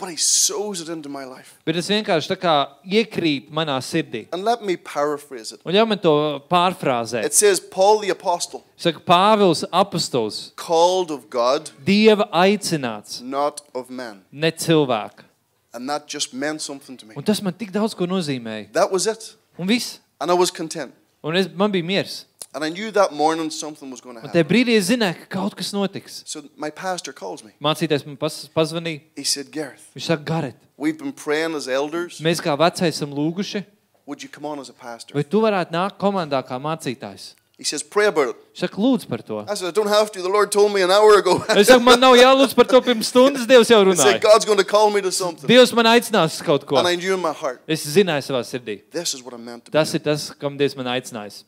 but 0.05 0.11
he 0.11 0.17
sows 0.17 0.83
it 0.83 0.89
into 0.91 1.09
my 1.09 1.25
life. 1.25 1.57
bet 1.65 1.75
tas 1.77 1.89
vienkārši 1.89 2.29
tā 2.29 2.37
kā 2.37 2.55
iekrīt 2.85 3.47
manā 3.51 3.79
sirdī. 3.81 4.27
And 4.33 4.45
let 4.45 4.61
me 4.63 4.77
paraphrase 4.77 5.53
it. 5.55 5.61
Un 5.65 5.73
jau 5.73 5.87
man 5.89 5.99
to 5.99 6.13
pārfrāzē. 6.51 7.25
It 7.25 7.33
says, 7.33 7.59
Paul 7.61 8.01
the 8.01 8.11
apostle, 8.11 8.65
Saka, 8.77 9.01
Pāvils 9.01 9.65
apostols, 9.73 10.53
called 10.57 11.11
of 11.11 11.31
God, 11.31 11.71
Dieva 11.85 12.29
aicināts, 12.31 13.23
not 13.23 13.63
of 13.75 13.89
man. 13.89 14.21
ne 14.31 14.51
cilvēka. 14.51 15.25
And 15.73 15.89
that 15.89 16.07
just 16.07 16.35
meant 16.35 16.61
something 16.61 16.97
to 16.99 17.07
me. 17.07 17.15
Un 17.17 17.23
tas 17.25 17.41
man 17.43 17.55
tik 17.55 17.73
daudz 17.73 17.97
ko 17.97 18.05
nozīmēja. 18.07 18.73
That 18.73 18.93
was 18.93 19.07
it. 19.07 19.35
Un 19.59 19.67
viss. 19.67 20.01
And 20.21 20.31
I 20.31 20.35
was 20.35 20.51
content. 20.51 20.93
Un 21.25 21.35
es, 21.37 21.49
man 21.49 21.73
bija 21.73 21.83
miers. 21.85 22.27
And 22.55 22.63
I 22.65 22.69
knew 22.71 22.93
that 22.93 23.13
morning 23.13 23.51
something 23.51 23.91
was 23.91 24.01
going 24.01 24.15
to 24.15 24.23
Un 24.23 24.29
happen. 24.29 24.41
tajā 24.45 24.49
brīdī 24.49 24.77
es 24.79 24.89
zināju, 24.89 25.17
ka 25.27 25.41
kaut 25.41 25.57
kas 25.59 25.73
notiks. 25.75 26.23
So 26.25 26.43
my 26.57 26.71
pastor 26.71 27.13
calls 27.13 27.43
me. 27.43 27.51
Mācītājs 27.61 28.07
man 28.07 28.17
pazvanīja. 28.17 29.01
He 29.17 29.25
said, 29.25 29.51
Gareth, 29.51 29.83
Viņš 29.97 30.07
saka, 30.13 30.23
Garet, 30.23 30.57
we've 30.77 30.97
been 30.99 31.13
praying 31.13 31.55
as 31.57 31.67
elders. 31.67 32.21
mēs 32.21 32.39
kā 32.41 32.55
vecais 32.57 32.95
esam 32.95 33.11
lūguši, 33.13 33.65
Would 34.07 34.23
you 34.23 34.29
come 34.29 34.45
on 34.47 34.61
as 34.61 34.69
a 34.69 34.73
pastor? 34.73 35.15
vai 35.17 35.25
tu 35.25 35.41
varētu 35.41 35.73
nākt 35.75 35.99
komandā 35.99 36.45
kā 36.47 36.61
mācītājs? 36.63 37.35
He 37.57 37.63
says, 37.65 37.83
pray 37.85 38.07
about 38.07 38.31
it. 38.31 38.37
Saka, 38.53 38.75
lūdzu 38.77 39.09
par 39.09 39.23
to. 39.23 39.39
I 39.49 39.55
said, 39.55 39.69
I 39.69 39.71
don't 39.71 39.87
have 39.89 40.11
to. 40.13 40.21
The 40.23 40.29
Lord 40.29 40.51
told 40.51 40.73
me 40.75 40.83
an 40.83 40.91
hour 40.91 41.19
ago. 41.19 41.39
Es 41.57 41.69
saku, 41.69 41.83
man 41.87 41.99
nav 42.01 42.15
jālūdz 42.19 42.55
par 42.55 42.67
to 42.67 42.81
pirms 42.83 43.11
stundas, 43.15 43.47
Dievs 43.47 43.71
jau 43.71 43.79
He 43.87 43.95
said, 43.95 44.19
runāja. 44.19 44.21
God's 44.21 44.45
going 44.45 44.59
to 44.59 44.65
call 44.65 44.91
me 44.91 45.01
to 45.03 45.11
something. 45.13 45.49
Dievs 45.49 45.73
man 45.75 45.87
aicinās 45.87 46.39
kaut 46.45 46.67
ko. 46.67 46.77
And 46.77 46.87
I 46.87 46.95
knew 46.97 47.15
in 47.15 47.21
my 47.23 47.33
heart, 47.33 47.63
Es 47.67 47.87
zināju 47.87 48.27
savā 48.27 48.43
sirdī. 48.47 48.81
this 48.91 49.15
is 49.15 49.23
what 49.23 49.35
I'm 49.35 49.45
meant 49.45 49.65
to 49.67 49.71
be. 49.71 49.79
Tas 49.79 49.95
ir 49.95 50.01
tas, 50.01 50.31
kam 50.39 50.59
Dievs 50.59 50.77
man 50.77 50.87
aicinājis. 50.99 51.45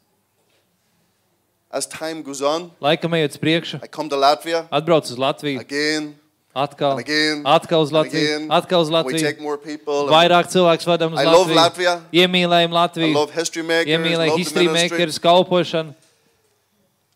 As 1.70 1.86
time 1.86 2.22
goes 2.22 2.40
on, 2.42 2.70
Laikam 2.80 3.10
ejot 3.18 3.34
uz 3.34 3.38
priekšu, 3.42 3.80
I 3.82 3.88
come 3.88 4.08
to 4.08 4.16
Latvia 4.16 4.66
atbrauc 4.70 5.02
uz 5.10 5.18
Latviju, 5.18 5.58
again, 5.60 6.14
atkal, 6.54 6.96
again, 7.02 7.42
atkal 7.44 7.82
uz 7.82 7.90
Latviju, 7.92 8.22
again. 8.36 8.48
atkal 8.50 8.80
uz 8.82 8.88
We 8.88 8.94
Latviju. 8.94 9.20
take 9.20 9.40
more 9.42 9.58
people. 9.58 10.06
Vairāk 10.08 10.46
cilvēks 10.54 10.86
vadām 10.86 11.12
uz 11.12 11.20
I 11.20 11.24
love 11.26 11.50
Latviju. 11.50 11.58
Latvia. 11.58 11.94
Iemīlējam 12.12 12.70
I 12.70 12.76
Latviju, 12.78 13.14
love 13.14 13.32
history 13.34 13.62
makers. 13.66 13.90
iemīlējam 13.92 14.38
history 14.38 14.68
makers, 14.68 15.18
kalpošanu. 15.18 15.94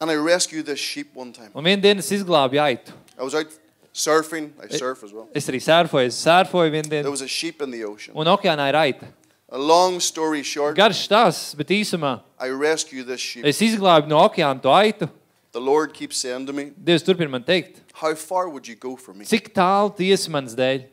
And 0.01 0.11
I 0.11 0.15
rescued 0.17 0.67
this 0.67 0.81
sheep 0.81 1.15
one 1.15 1.33
time. 1.33 1.51
Un 1.55 1.65
vienā 1.65 1.81
dienā 1.81 1.99
es 2.01 2.11
izglābu 2.11 2.59
aitu. 2.61 2.93
I 3.19 3.23
was 3.23 3.35
out 3.35 3.47
surfing. 3.95 4.51
I 4.59 4.67
surf 4.77 5.05
as 5.05 5.13
well. 5.13 5.29
Es 5.35 5.47
arī 5.49 5.61
sērfoju, 5.61 6.07
es 6.09 6.17
sērfoju 6.25 6.71
vienā 6.73 6.89
There 6.89 7.03
dienā. 7.05 7.11
was 7.11 7.21
a 7.23 7.29
sheep 7.29 7.61
in 7.63 7.71
the 7.71 7.85
ocean. 7.85 8.17
Un 8.17 8.27
okeānā 8.27 8.69
ir 8.73 8.75
aita. 8.81 9.07
A 9.53 9.59
long 9.59 9.99
story 10.01 10.43
short, 10.45 10.77
Garš 10.77 11.09
stāsts, 11.09 11.57
bet 11.59 11.69
īsumā 11.75 12.21
I 12.39 12.49
rescued 12.51 13.07
this 13.09 13.21
sheep. 13.21 13.45
es 13.45 13.59
izglābu 13.61 14.07
no 14.07 14.19
okeāna 14.29 14.63
to 14.63 14.69
aitu. 14.69 15.09
The 15.53 15.61
Lord 15.61 15.93
keeps 15.93 16.17
saying 16.19 16.47
to 16.47 16.53
me, 16.53 16.71
Dievs 16.79 17.03
turpina 17.03 17.29
man 17.31 17.43
teikt, 17.43 17.81
How 17.95 18.15
far 18.15 18.49
would 18.49 18.69
you 18.69 18.77
go 18.77 18.95
for 18.97 19.13
me? 19.13 19.25
cik 19.25 19.53
tālu 19.53 19.91
tiesi 19.97 20.31
manas 20.31 20.55
dēļ. 20.55 20.85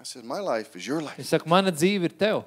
I 0.00 0.02
said, 0.04 0.24
My 0.24 0.40
life 0.40 0.74
is 0.74 0.86
your 0.86 1.02
life. 1.02 1.18
Es 1.20 1.28
saku, 1.28 1.46
mana 1.48 1.70
dzīve 1.70 2.08
ir 2.08 2.16
tev. 2.16 2.44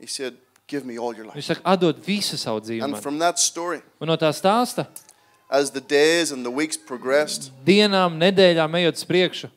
He 0.00 0.06
said, 0.08 0.34
Give 0.66 0.84
me 0.84 0.98
all 0.98 1.14
your 1.14 1.26
Viņš 1.26 1.34
life. 1.36 1.44
saka, 1.44 1.62
atdod 1.62 2.00
visu 2.02 2.34
savu 2.36 2.60
dzīvi. 2.60 2.82
And 2.82 2.92
Man. 2.98 3.00
from 3.00 3.20
that 3.20 3.38
story, 3.38 3.82
Un 4.02 4.08
no 4.08 4.16
tā 4.16 4.32
stāsta, 4.34 4.88
as 5.48 5.70
the 5.70 5.80
days 5.80 6.32
and 6.32 6.44
the 6.44 6.50
weeks 6.50 6.76
progressed, 6.76 7.52
dienām, 7.64 8.18
nedēļām 8.18 8.74
ejot 8.82 8.98
uz 8.98 9.04
priekšu, 9.06 9.50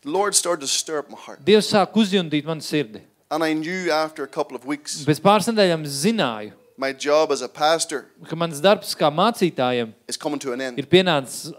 the 0.00 0.08
Lord 0.10 0.34
started 0.34 0.62
to 0.62 0.66
stir 0.72 1.00
up 1.00 1.10
my 1.10 1.18
heart. 1.20 1.44
Dievs 1.44 1.68
sāk 1.68 1.92
uzjundīt 1.92 2.48
manu 2.48 2.64
sirdi. 2.64 3.02
And 3.30 3.44
I 3.44 3.52
knew 3.52 3.90
after 3.90 4.24
a 4.24 4.26
couple 4.26 4.56
of 4.56 4.64
weeks, 4.64 5.02
Pēc 5.04 5.20
pāris 5.20 5.48
nedēļām 5.50 5.84
zināju, 5.84 6.54
my 6.78 6.92
job 6.94 7.32
as 7.34 7.42
a 7.42 7.48
pastor 7.48 8.06
ka 8.28 8.36
mans 8.38 8.60
darbs 8.62 8.94
kā 8.96 9.10
mācītājam 9.12 9.92
is 10.08 10.16
coming 10.16 10.40
to 10.40 10.52
an 10.52 10.62
end. 10.62 10.78
ir 10.78 10.86
pienācis, 10.88 11.52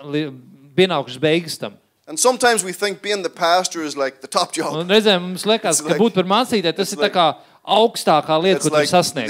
pienākušas 0.76 1.22
beigas 1.22 1.60
tam. 1.62 1.78
And 2.10 2.18
sometimes 2.18 2.64
we 2.64 2.74
think 2.74 3.04
being 3.04 3.22
the 3.22 3.30
pastor 3.30 3.84
is 3.84 3.96
like 3.96 4.22
the 4.22 4.28
top 4.28 4.52
job. 4.52 4.74
Un 4.74 4.90
reizēm 4.90 5.22
mums 5.22 5.46
liekas, 5.46 5.84
ka 5.86 5.94
būt 6.00 6.18
par 6.18 6.26
mācītāju 6.26 6.74
tas 6.74 6.94
ir 6.96 7.04
tā 7.04 7.12
kā 7.14 7.26
augstākā 7.70 8.38
lieta, 8.42 8.64
ko 8.64 8.72
tu 8.72 8.74
like 8.80 8.90
sasniegt. 8.90 9.30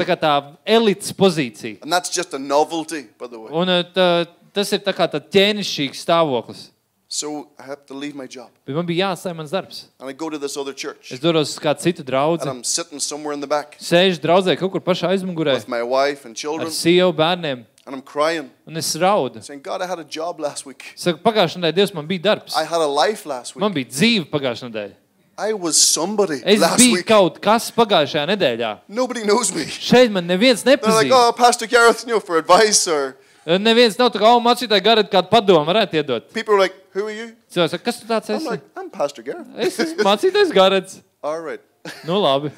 Tā 0.00 0.06
kā 0.08 0.16
tā 0.16 0.32
elites 0.64 1.12
pozīcija. 1.12 1.82
And 1.82 1.92
that's 1.92 2.08
just 2.08 2.32
a 2.32 2.40
novelty, 2.40 3.04
by 3.20 3.28
the 3.28 3.36
way. 3.36 3.52
Un 3.52 3.68
uh, 3.68 3.82
tā, 3.84 4.08
tas 4.56 4.72
ir 4.72 4.80
tā 4.80 4.96
kā 4.96 5.10
tāds 5.12 5.28
ķēnišķīgs 5.34 6.06
stāvoklis. 6.06 6.70
So 7.12 7.48
I 7.60 7.64
have 7.68 7.84
to 7.88 7.94
leave 7.94 8.14
my 8.16 8.26
job. 8.26 8.48
Bet 8.64 8.74
man 8.74 8.86
bija 8.88 9.10
jāatstāj 9.10 9.34
mans 9.36 9.50
darbs. 9.52 9.82
And 10.00 10.08
I 10.08 10.14
go 10.14 10.30
to 10.30 10.38
this 10.38 10.56
other 10.56 10.72
church. 10.72 11.10
Es 11.12 11.20
dodos 11.20 11.50
uz 11.52 11.58
kādu 11.60 11.82
citu 11.84 12.02
draugu. 12.08 12.40
And 12.40 12.48
I'm 12.50 12.64
sitting 12.64 13.00
somewhere 13.00 13.34
in 13.34 13.40
the 13.42 13.46
back 13.46 13.76
Sēžu 13.78 14.16
draudzē 14.22 14.54
kaut 14.56 14.72
kur 14.72 14.80
pašā 14.80 15.10
aizmugurē 15.12 15.52
with 15.58 15.68
my 15.68 15.82
wife 15.82 16.24
and 16.24 16.32
ar 16.32 16.40
children. 16.40 16.70
sievu 16.72 17.12
bērniem. 17.12 17.66
And 17.84 17.94
I'm 17.96 18.00
crying, 18.00 18.48
Un 18.66 18.76
es 18.78 18.94
raudu. 18.96 19.42
saying, 19.42 19.60
God, 19.60 19.82
I 19.82 19.86
had 19.86 19.98
a 19.98 20.04
job 20.08 20.40
last 20.40 20.64
week. 20.64 20.84
Saku, 20.96 21.18
pagājušajā 21.18 21.60
nedēļā 21.60 21.74
Dievs 21.82 21.92
man 21.94 22.06
bija 22.08 22.22
darbs. 22.30 22.56
I 22.56 22.64
had 22.64 22.80
a 22.80 22.86
life 22.88 23.26
last 23.28 23.56
week. 23.56 23.60
Man 23.60 23.74
bija 23.74 23.90
dzīve 23.92 24.30
pagājušajā 24.32 24.70
nedēļā. 24.72 24.94
I 25.36 25.52
was 25.52 25.76
somebody 25.76 26.40
Es 26.44 26.60
last 26.60 26.78
biju 26.78 26.94
week. 27.00 27.06
kaut 27.08 27.40
kas 27.42 27.70
pagājušajā 27.76 28.24
nedēļā. 28.36 28.70
Nobody 28.88 29.24
knows 29.24 29.52
me. 29.52 29.64
Šeit 29.66 30.10
man 30.12 30.24
neviens 30.28 30.62
They're 30.62 30.76
like, 30.78 31.10
nepazīst. 31.10 31.12
oh, 31.12 31.32
Pastor 31.36 31.66
Gareth, 31.66 32.04
you 32.06 32.12
know, 32.14 32.20
for 32.20 32.38
advice. 32.38 32.86
Or 32.86 33.16
Neviens 33.46 33.96
nav 33.98 34.12
tā 34.14 34.20
kā, 34.22 34.28
oh, 34.30 34.38
mācītāji, 34.44 34.84
garat 34.86 35.08
kādu 35.10 35.28
padomu 35.32 35.66
varētu 35.66 35.98
iedot. 35.98 36.28
people 36.32 36.54
are 36.54 36.60
like, 36.60 36.74
who 36.94 37.06
are 37.06 37.14
you? 37.14 37.32
Cilvēks 37.50 37.70
saka, 37.74 37.84
kas 37.84 38.00
tu 38.00 38.06
tāds 38.06 38.30
I'm 38.30 38.36
esi? 38.38 38.46
like, 38.50 38.62
I'm 38.76 38.90
Pastor 38.90 39.22
Gareth. 39.22 39.48
Es 39.58 39.78
esmu 39.82 40.04
mācītājs 40.10 40.52
garats. 40.54 41.00
All 41.22 41.40
right. 41.42 41.60
Nu 42.06 42.20
labi, 42.22 42.52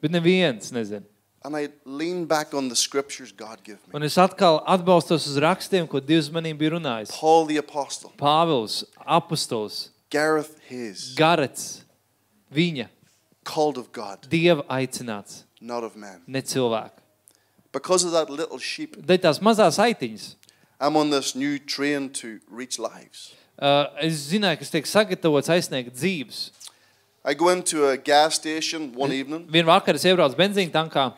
bet 0.00 0.10
neviens 0.14 0.70
nezina. 0.70 1.02
And 1.44 1.56
I 1.56 1.68
lean 1.84 2.24
back 2.26 2.52
on 2.52 2.68
the 2.68 2.76
scriptures 2.76 3.32
God 3.32 3.62
gave 3.64 3.78
me. 3.86 3.94
Un 3.94 4.02
es 4.02 4.16
atkal 4.18 4.60
atbalstos 4.66 5.26
uz 5.30 5.36
rakstiem, 5.42 5.86
ko 5.88 6.00
Dievs 6.02 6.28
manī 6.34 6.50
bija 6.58 6.74
runājis. 6.76 7.10
Paul 7.14 7.46
the 7.46 7.56
apostle, 7.58 8.12
Pāvils, 8.18 8.84
apostols, 9.06 9.88
Gareth 10.10 10.54
Hayes, 10.68 11.14
garats, 11.18 11.82
viņa, 12.52 12.88
called 13.44 13.78
of 13.78 13.90
God, 13.92 14.26
Dieva 14.30 14.64
aicināts, 14.68 15.44
not 15.60 15.82
of 15.86 15.94
man. 15.96 16.20
ne 16.26 16.42
cilvēka. 16.42 17.02
Because 17.78 18.04
of 18.04 18.12
that 18.12 18.30
little 18.30 18.58
sheep, 18.58 18.96
Dēļ 19.06 19.22
tās 19.28 19.38
mazās 19.44 19.78
aitiņas. 19.78 20.32
I'm 20.80 20.96
on 20.96 21.10
this 21.10 21.34
new 21.34 21.58
train 21.58 22.08
to 22.20 22.38
reach 22.50 22.78
lives. 22.78 23.32
Uh, 23.58 23.86
es 24.02 24.28
zināju, 24.30 24.60
kas 24.60 24.70
tiek 24.74 24.86
sagatavots 24.86 25.50
aizsniegt 25.50 25.94
dzīves. 25.94 26.48
I 27.24 27.34
go 27.34 27.48
into 27.50 27.86
a 27.86 27.96
gas 27.96 28.36
station 28.38 28.92
one 28.94 29.12
evening, 29.12 29.46
Vienu 29.50 29.70
vakaru 29.70 29.98
es 29.98 30.06
iebraucu 30.06 30.38
benzīna 30.38 30.70
tankā, 30.74 31.08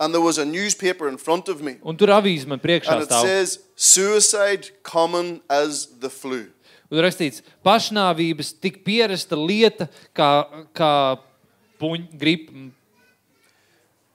and 0.00 0.14
there 0.14 0.24
was 0.24 0.38
a 0.40 0.44
newspaper 0.44 1.08
in 1.08 1.18
front 1.20 1.48
of 1.52 1.60
me, 1.60 1.76
un 1.84 1.96
tur 2.00 2.12
avīze 2.16 2.48
man 2.48 2.60
priekšā 2.60 2.94
and 2.96 3.04
it 3.04 3.12
stāv. 3.12 3.22
says, 3.28 3.58
Suicide 3.76 4.70
common 4.82 5.40
as 5.48 5.86
the 6.00 6.08
flu. 6.10 6.46
Un 6.90 7.04
rakstīts, 7.04 7.44
pašnāvības 7.64 8.54
tik 8.60 8.80
pierasta 8.84 9.36
lieta 9.38 9.86
kā, 10.16 10.30
kā 10.74 10.92
puņ, 11.80 12.08
gripa. 12.18 12.70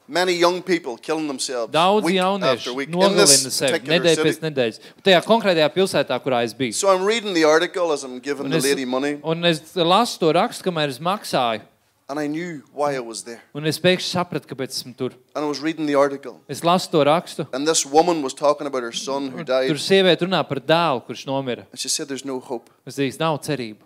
Many 0.07 0.33
young 0.33 0.61
people 0.61 0.97
killing 0.97 1.27
themselves 1.27 1.71
Daudz 1.73 2.05
week 2.05 2.15
jauniešu 2.19 2.51
after 2.53 2.73
week 2.73 2.89
in 2.89 2.93
nogalina 2.95 3.25
this 3.25 3.47
sevi 3.57 3.71
particular 3.71 3.99
nedēļu 3.99 4.23
pēc 4.25 4.33
city. 4.35 4.45
nedēļas. 4.45 4.79
Tajā 5.03 5.21
konkrētajā 5.25 5.69
pilsētā, 5.73 6.19
kurā 6.21 6.43
es 6.43 6.53
biju. 6.53 6.73
So 6.73 6.89
I'm 6.93 7.03
reading 7.03 7.33
the 7.33 7.43
article 7.45 7.91
as 7.91 8.03
I'm 8.03 8.19
giving 8.19 8.45
Un 8.45 8.51
the 8.51 8.57
es, 8.57 8.63
lady 8.63 8.85
money, 8.85 9.19
un 9.23 9.43
es 9.45 9.61
lasu 9.75 10.19
to 10.19 10.33
rakstu, 10.33 10.61
kamēr 10.69 10.89
es 10.89 10.99
maksāju. 10.99 11.61
and 12.07 12.19
I 12.19 12.27
knew 12.27 12.61
why 12.71 12.93
I 12.95 12.99
was 12.99 13.23
there. 13.23 13.41
Un 13.55 13.65
es 13.65 13.79
pēkšņi 13.79 14.13
sapratu, 14.13 14.45
kāpēc 14.45 14.69
esmu 14.77 14.95
tur. 14.95 15.09
And 15.35 15.43
I 15.43 15.47
was 15.47 15.59
reading 15.59 15.87
the 15.87 15.95
article, 15.95 16.39
Es 16.47 16.61
lasu 16.61 16.91
to 16.91 16.97
rakstu. 17.03 17.47
and 17.51 17.65
this 17.67 17.83
woman 17.83 18.21
was 18.21 18.35
talking 18.35 18.67
about 18.67 18.83
her 18.83 18.91
son 18.91 19.31
who 19.31 19.43
died, 19.43 19.69
Tur 19.69 19.75
sieviete 19.81 20.21
runā 20.27 20.47
par 20.47 20.59
dēlu, 20.59 21.01
kurš 21.07 21.25
nomira. 21.25 21.65
and 21.71 21.79
she 21.79 21.89
said, 21.89 22.07
"There's 22.07 22.23
no 22.23 22.39
hope." 22.39 22.69
Es 22.85 22.95
teicu, 22.95 23.19
nav 23.19 23.39
cerību. 23.41 23.77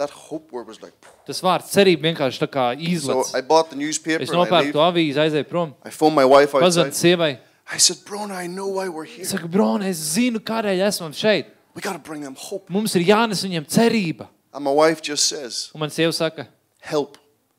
That 0.00 0.08
hope 0.16 0.48
word 0.50 0.66
was 0.66 0.80
like. 0.80 0.94
Tas 1.28 1.42
vārds 1.44 1.68
cerība 1.74 2.08
vienkārši 2.08 2.40
tā 2.40 2.46
kā 2.48 2.64
So 2.72 2.88
izlaiž. 2.88 3.34
I 3.36 3.42
bought 3.44 3.68
the 3.68 3.76
newspaper. 3.76 4.22
Es 4.24 4.30
And 4.32 4.38
I, 4.38 4.44
nopērku 4.46 4.70
leave. 4.70 4.72
to 4.72 4.84
avīzi, 4.86 5.18
aizēju 5.20 5.48
prom. 5.50 5.74
I 5.84 5.90
phoned 5.92 6.16
my 6.16 6.24
wife 6.24 6.52
Pazvanīju 6.56 6.88
outside. 6.88 6.96
sievai. 7.18 7.38
I 7.70 7.76
said, 7.78 7.98
Brona, 8.08 8.32
I 8.40 8.46
know 8.48 8.66
why 8.66 8.88
we're 8.88 9.04
here. 9.04 9.24
Saku, 9.28 9.46
Brona, 9.46 9.84
es 9.92 10.00
zinu, 10.16 10.40
kādēļ 10.40 10.80
esmu 10.88 11.12
šeit. 11.14 11.52
We 11.74 11.82
got 11.82 11.92
to 11.92 11.98
bring 12.00 12.22
them 12.22 12.34
hope. 12.34 12.70
Mums 12.72 12.96
ir 12.96 13.04
jānes 13.04 13.44
viņam 13.44 13.66
cerība. 13.68 14.26
And 14.54 14.64
my 14.64 14.72
wife 14.72 15.02
just 15.02 15.28
says, 15.28 15.70
Un 15.74 15.80
man 15.84 15.90
sieva 15.90 16.12
saka, 16.16 16.48
help, 16.80 17.18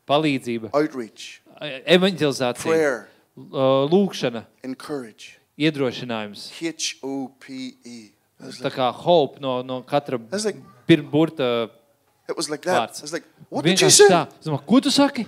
palīdzība, 0.10 0.72
outreach, 0.74 1.40
evanģelizācija, 1.86 2.66
prayer, 2.66 3.08
uh, 3.38 3.86
lūkšana, 3.92 4.44
encourage. 4.64 5.38
iedrošinājums. 5.58 6.50
H 6.60 6.96
O 7.04 7.30
P 7.40 7.76
E. 7.86 8.10
Tā 8.42 8.72
kā 8.74 8.92
hope 8.92 9.40
no, 9.40 9.62
no 9.62 9.84
katra 9.84 10.18
That's 10.30 10.46
like- 10.46 10.58
bir- 10.88 11.04
burta 11.04 11.70
It 12.32 12.38
was 12.38 12.50
like 12.50 12.62
that. 12.64 12.90
vārds. 12.92 13.02
I 13.02 13.04
was 13.04 13.14
like, 13.14 13.26
what 13.50 13.66
did 13.66 13.80
you 13.82 13.88
Vienkārši 13.88 14.08
say? 14.08 14.10
tā. 14.14 14.22
Es 14.40 14.48
domāju, 14.48 14.66
ko 14.72 14.80
tu 14.80 14.92
saki? 14.92 15.26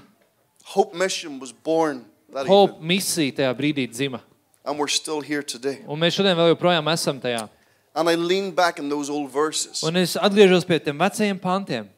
Hope 0.73 0.93
Mission 0.95 1.39
was 1.39 1.51
born 1.51 2.05
that 2.33 2.47
Hope 2.47 2.77
evening. 2.79 2.89
misija 2.97 3.33
tajā 3.41 3.53
brīdī 3.59 3.87
dzima. 3.91 4.21
And 4.65 4.79
we're 4.79 4.87
still 4.87 5.19
here 5.21 5.43
today. 5.43 5.81
Un 5.87 5.99
mēs 5.99 6.15
šodien 6.15 6.37
vēl 6.39 6.53
joprojām 6.55 6.87
esam 6.93 7.19
tajā. 7.19 7.49
And 7.93 8.09
I 8.09 8.15
leaned 8.15 8.55
back 8.55 8.79
in 8.79 8.87
those 8.89 9.09
old 9.09 9.29
verses. 9.29 9.83
Un 9.83 9.97
es 9.99 10.15
atgriežos 10.15 10.63
pie 10.65 10.79
tiem 10.79 10.97
vecajiem 10.97 11.37
pantiem. 11.43 11.89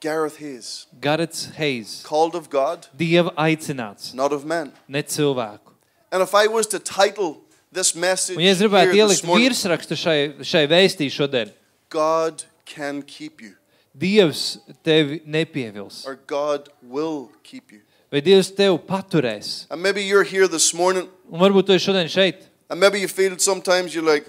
Gareth 0.00 0.36
Hayes, 0.40 0.86
Garets 1.00 1.48
Heijs, 1.58 2.02
called 2.04 2.34
of 2.34 2.48
God, 2.48 2.86
Dieva 2.96 3.34
aicināts, 3.36 4.14
not 4.14 4.32
of 4.32 4.44
men. 4.46 4.72
ne 4.88 5.02
cilvēku. 5.02 5.72
And 6.12 6.22
if 6.22 6.34
I 6.34 6.46
was 6.46 6.66
to 6.68 6.78
title 6.78 7.42
this 7.72 7.94
message 7.94 8.36
Un, 8.36 8.42
ja 8.42 8.50
es 8.52 8.58
here 8.60 8.68
gribētu 8.68 8.92
this 8.92 9.00
ielikt 9.00 9.26
morning, 9.28 9.50
virsrakstu 9.50 9.96
šai, 10.00 10.16
šai 10.40 10.62
vēstī 10.72 11.10
šodien, 11.12 11.52
God 11.90 12.44
can 12.64 13.02
keep 13.02 13.42
you, 13.42 13.56
Dievs 13.96 14.58
tevi 14.84 15.20
nepievils, 15.26 16.06
or 16.06 16.18
God 16.26 16.68
will 16.82 17.30
keep 17.42 17.72
you. 17.72 17.80
vai 18.10 18.20
Dievs 18.20 18.50
tevi 18.54 18.78
paturēs. 18.78 19.66
And 19.70 19.82
maybe 19.82 20.02
you're 20.04 20.22
here 20.24 20.46
this 20.48 20.72
morning, 20.74 21.08
Un 21.30 21.40
varbūt 21.40 21.66
tu 21.66 21.72
esi 21.74 21.88
šodien 21.90 22.08
šeit, 22.10 22.46
and 22.70 22.78
maybe 22.80 23.00
you 23.00 23.08
feel 23.08 23.36
sometimes 23.38 23.94
you're 23.94 24.04
like, 24.06 24.26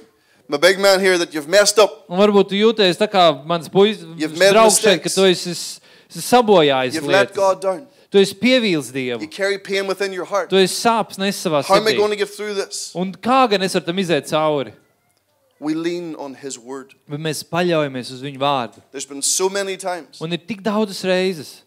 my 0.48 0.58
big 0.58 0.80
man 0.80 1.00
here, 1.00 1.18
that 1.18 1.34
you've 1.34 1.48
messed 1.48 1.78
up. 1.80 2.06
un 2.10 2.18
varbūt 2.20 2.50
tu 2.50 2.56
jūties 2.56 2.98
tā 2.98 3.08
kā 3.08 3.46
mans 3.46 3.70
puisis, 3.70 4.04
You've 4.18 4.38
made 4.38 4.54
draugs 4.54 4.80
šeit, 4.82 5.02
ka 5.02 5.10
mistakes. 5.10 5.16
tu 5.16 5.22
esi, 5.30 5.80
esi 6.10 6.26
sabojājis 6.26 6.94
You've 6.96 7.08
let 7.08 7.30
lietas. 7.30 7.36
God 7.36 7.62
down. 7.62 7.88
Tu 8.12 8.18
esi 8.20 8.36
pievīlis 8.36 8.92
Dievu, 8.92 9.22
You 9.22 9.28
carry 9.30 9.58
pain 9.58 9.86
within 9.88 10.12
your 10.12 10.26
heart. 10.26 10.50
tu 10.50 10.56
esi 10.58 10.74
sāpes 10.88 11.18
nes 11.22 11.38
savā 11.38 11.64
How 11.64 11.76
am 11.76 11.88
I 11.88 11.94
going 11.94 12.10
sirdī. 12.10 12.18
to 12.18 12.26
get 12.26 12.30
through 12.30 12.54
this? 12.56 12.92
Un 12.96 13.14
kā 13.14 13.48
gan 13.50 13.62
es 13.62 13.74
varu 13.74 13.86
tam 13.86 13.96
iziet 13.98 14.28
cauri? 14.28 14.74
We 15.62 15.76
lean 15.78 16.16
on 16.18 16.34
His 16.34 16.58
word. 16.58 16.96
Bet 17.06 17.22
mēs 17.22 17.44
paļaujamies 17.46 18.10
uz 18.16 18.22
viņu 18.26 18.40
vārdu. 18.42 18.82
There's 18.92 19.06
been 19.06 19.22
so 19.22 19.46
many 19.48 19.78
times 19.78 20.18
Un 20.26 20.34
ir 20.34 20.42
tik 20.42 20.64
daudzas 20.66 21.04
reizes, 21.06 21.62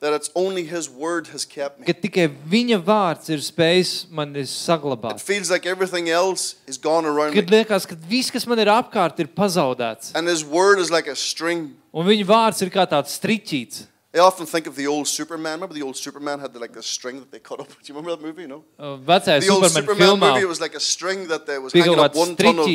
that 0.00 0.14
it's 0.16 0.30
only 0.34 0.64
His 0.64 0.88
word 0.88 1.28
has 1.28 1.44
kept 1.44 1.78
me. 1.80 1.84
ka 1.84 1.92
tikai 1.92 2.24
viņa 2.48 2.78
vārds 2.86 3.28
ir 3.28 3.44
spējis 3.44 4.08
man 4.10 4.32
It 4.34 4.48
saglabāt. 4.48 5.20
feels 5.20 5.50
like 5.52 5.66
everything 5.68 6.08
else 6.08 6.56
is 6.66 6.78
gone 6.78 7.04
around 7.04 7.34
me. 7.36 7.42
Kad 7.42 7.52
liekas, 7.52 7.84
ka 7.86 7.96
viss, 8.08 8.30
kas 8.32 8.46
man 8.48 8.58
ir 8.64 8.72
apkārt, 8.72 9.20
ir 9.20 9.28
pazaudēts. 9.28 10.14
And 10.16 10.26
His 10.26 10.42
word 10.42 10.78
is 10.80 10.90
like 10.90 11.06
a 11.06 11.14
string. 11.14 11.76
Un 11.92 12.06
viņa 12.08 12.24
vārds 12.24 12.64
ir 12.64 12.72
kā 12.72 12.88
tāds 12.88 13.12
striķīts. 13.20 13.86
I 14.14 14.20
often 14.20 14.46
think 14.46 14.66
of 14.66 14.76
the 14.76 14.86
old 14.86 15.06
Superman. 15.08 15.58
Remember 15.60 15.74
the 15.74 15.82
old 15.82 15.96
Superman 15.98 16.38
had 16.40 16.54
the, 16.54 16.60
like 16.60 16.72
this 16.72 16.86
string 16.86 17.18
that 17.20 17.30
they 17.30 17.40
cut 17.40 17.60
up. 17.60 17.68
Do 17.82 17.84
you 17.84 17.94
remember 17.94 18.16
that 18.16 18.22
movie? 18.24 18.46
No. 18.46 18.64
Uh, 18.78 18.96
Vecais 18.96 19.44
The 19.44 19.50
old 19.52 19.64
Superman 19.66 19.84
Superman 19.84 20.08
filmā 20.08 20.28
movie 20.32 20.44
it 20.44 20.48
was 20.48 20.60
like 20.62 20.74
a 20.74 20.80
string 20.80 21.26
that 21.28 21.44
there 21.46 21.60
was 21.60 21.72
bija 21.74 21.82
hanging 21.84 21.98
kaut 21.98 22.04
up 22.06 22.12
kāds 22.14 22.18
one 22.24 22.36
ton 22.36 22.58
of. 22.60 22.66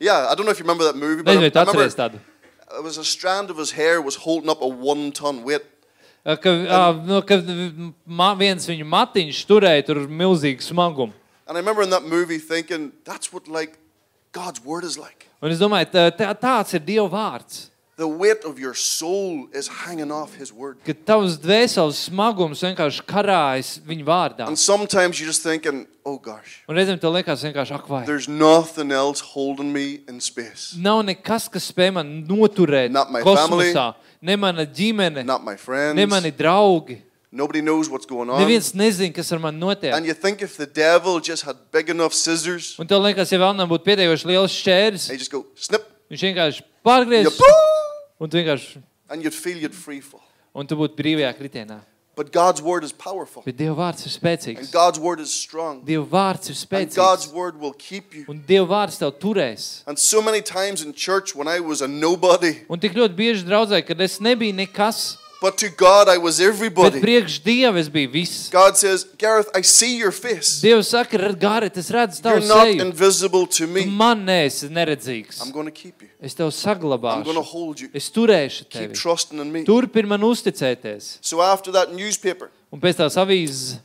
Yeah, 0.00 0.28
I 0.30 0.34
don't 0.34 0.44
know 0.44 0.52
if 0.52 0.58
you 0.58 0.64
remember 0.64 0.84
that 0.84 0.96
movie, 0.96 1.22
but 1.22 1.32
I, 1.32 1.36
Nezinu, 1.36 1.40
vai 1.40 1.50
tu 1.50 1.58
I 1.58 1.62
remember 1.62 1.84
atceries 1.84 1.94
tādu. 1.94 2.20
it 2.76 2.82
was 2.82 2.98
a 2.98 3.04
strand 3.04 3.50
of 3.50 3.56
his 3.56 3.72
hair 3.72 4.00
was 4.02 4.16
holding 4.16 4.50
up 4.50 4.60
a 4.60 4.66
one-ton 4.66 5.44
weight. 5.44 5.62
Uh, 6.26 6.36
Ka, 6.36 6.50
uh, 6.50 6.92
nu, 7.04 7.20
ka 7.22 7.36
ma, 8.06 8.34
viens 8.34 8.66
viņa 8.66 8.84
matiņš 8.88 9.44
turēja 9.46 9.84
tur 9.84 10.06
milzīgu 10.08 10.64
smagumu. 10.64 11.12
And 11.46 11.58
I 11.58 11.60
remember 11.60 11.82
in 11.82 11.90
that 11.90 12.04
movie 12.04 12.38
thinking, 12.38 12.92
that's 13.04 13.30
what 13.32 13.46
like 13.46 13.78
God's 14.32 14.64
word 14.64 14.84
is 14.84 14.96
like. 14.96 15.28
Un 15.42 15.50
es 15.50 15.60
domāju, 15.60 15.90
tā, 15.92 16.10
tā, 16.16 16.32
tāds 16.40 16.72
ir 16.72 16.80
Dieva 16.80 17.10
vārds. 17.12 17.68
The 17.96 18.08
weight 18.08 18.42
of 18.44 18.58
your 18.58 18.74
soul 18.74 19.46
is 19.54 19.68
hanging 19.68 20.10
off 20.10 20.34
His 20.34 20.50
word. 20.52 20.78
Ka 20.82 20.90
tavs 21.06 21.36
dvēseles 21.38 22.00
smagums 22.10 22.58
vienkārši 22.66 23.04
karājas 23.06 23.68
viņa 23.86 24.04
vārdā. 24.08 24.48
And 24.48 24.58
sometimes 24.58 25.20
you're 25.20 25.30
just 25.30 25.44
thinking, 25.46 25.86
oh 26.04 26.18
gosh, 26.18 26.64
Un 26.66 26.74
reizēm 26.74 26.98
tev 26.98 27.14
liekas 27.14 27.44
vienkārši, 27.46 27.74
ak, 27.76 27.86
vai. 27.86 28.02
there's 28.04 28.26
nothing 28.26 28.90
else 28.90 29.20
holding 29.22 29.70
me 29.72 30.00
in 30.10 30.18
space. 30.18 30.74
Nav 30.74 31.04
nekas, 31.06 31.46
kas 31.46 31.70
spēj 31.70 31.92
man 31.94 32.10
noturēt 32.26 32.90
Not 32.90 33.12
my 33.14 33.22
kosmosā. 33.22 33.94
Ne 34.20 34.34
mana 34.42 34.66
ģimene, 34.66 35.22
Not 35.24 35.44
my 35.46 35.54
friends. 35.54 35.94
ne 35.94 36.06
mani 36.06 36.32
draugi. 36.32 36.98
Nobody 37.30 37.60
knows 37.62 37.88
what's 37.88 38.06
going 38.06 38.28
on. 38.30 38.40
Neviens 38.42 38.72
nezina, 38.74 39.14
kas 39.14 39.30
ar 39.30 39.38
mani 39.38 39.58
notiek. 39.62 39.94
And 39.94 40.06
you 40.06 40.14
think 40.14 40.42
if 40.42 40.56
the 40.56 40.66
devil 40.66 41.20
just 41.20 41.44
had 41.46 41.56
big 41.70 41.90
enough 41.90 42.12
scissors, 42.12 42.74
Un 42.78 42.86
tev 42.90 42.98
liekas, 43.06 43.30
ja 43.30 43.38
vēl 43.38 43.54
nebūtu 43.62 43.86
pietiekoši 43.86 44.26
liels 44.34 44.50
šķērs, 44.50 45.06
they 45.06 45.16
just 45.18 45.30
go 45.30 45.44
snip, 45.54 45.86
viņš 46.10 46.26
vienkārši 46.30 46.62
you 46.62 46.66
pārgriež 46.86 47.30
boom, 47.38 47.70
un 48.20 48.30
tu 48.30 48.36
vienkārši 48.38 48.82
and 49.08 49.22
you'd 49.22 49.34
feel 49.34 49.58
you'd 49.58 49.74
free 49.74 50.00
fall. 50.00 50.22
un 50.54 50.66
tu 50.66 50.76
būtu 50.76 50.96
brīvajā 50.96 51.34
kritienā. 51.38 51.80
But 52.16 52.30
God's 52.30 52.62
word 52.62 52.84
is 52.84 52.92
powerful, 52.92 53.42
Bet 53.44 53.56
Dieva 53.58 53.74
vārds 53.74 54.04
ir 54.06 54.12
and 54.12 54.14
spēcīgs. 54.22 54.70
God's 54.70 55.00
word 55.00 55.18
is 55.18 55.32
strong, 55.34 55.82
Dieva 55.84 56.06
vārds 56.06 56.46
ir 56.48 56.54
and 56.54 56.94
God's 56.94 57.26
spēcīgs. 57.26 57.32
word 57.34 57.58
will 57.60 57.72
keep 57.72 58.14
you. 58.14 58.24
Un 58.28 58.38
Dieva 58.46 58.68
vārds 58.70 59.00
tev 59.00 59.18
turēs. 59.18 59.82
And 59.84 59.98
so 59.98 60.22
many 60.22 60.40
times 60.40 60.84
in 60.84 60.92
church 60.92 61.34
when 61.34 61.48
I 61.48 61.58
was 61.58 61.82
a 61.82 61.88
nobody, 61.88 62.62
Un 62.70 62.78
tik 62.78 62.94
ļoti 62.94 63.16
bieži 63.18 63.42
draudzē, 63.48 63.84
kad 63.84 64.00
es 64.00 64.20
nebiju 64.20 64.54
nekas, 64.54 65.16
but 65.44 65.58
to 65.60 65.68
God 65.68 66.08
I 66.08 66.16
was 66.26 66.38
bet 66.38 66.48
everybody. 66.48 67.00
priekš 67.04 67.34
Dieva 67.44 67.78
es 67.82 67.88
biju 67.92 68.08
viss. 68.14 68.48
God 68.50 68.76
says, 68.80 69.04
Gareth, 69.18 69.50
I 69.54 69.60
see 69.62 69.98
your 69.98 70.12
face. 70.12 70.60
Dievs 70.64 70.88
saka, 70.94 71.18
Gāret, 71.44 71.76
es 71.76 71.90
redzu 71.92 72.22
You're 72.24 72.40
tavu 72.40 72.48
not 72.48 72.66
seju. 72.66 72.80
invisible 72.86 73.46
to 73.46 73.66
Tu 73.66 73.66
me. 73.66 73.84
man 73.84 74.24
neesi 74.24 74.68
neredzīgs. 74.72 75.42
I'm 75.44 75.52
going 75.52 75.66
to 75.66 75.72
keep 75.82 76.00
you. 76.02 76.08
Es 76.20 76.32
tev 76.34 76.48
I'm 76.48 76.80
going 76.80 76.94
to 76.96 77.04
saglabāšu. 77.04 77.44
hold 77.52 77.80
you. 77.80 77.88
Es 77.92 78.08
turēšu 78.10 78.64
Keep 78.70 78.80
tevi. 78.90 78.94
trusting 78.94 79.38
in 79.38 79.52
me. 79.52 79.64
Turpini 79.64 80.08
man 80.08 80.20
uzticēties. 80.22 81.18
So 81.20 81.42
after 81.42 81.70
that 81.72 81.92
newspaper, 81.92 82.50
Un 82.72 82.80
pēc 82.80 82.96
tās 83.04 83.16
avīzes 83.20 83.78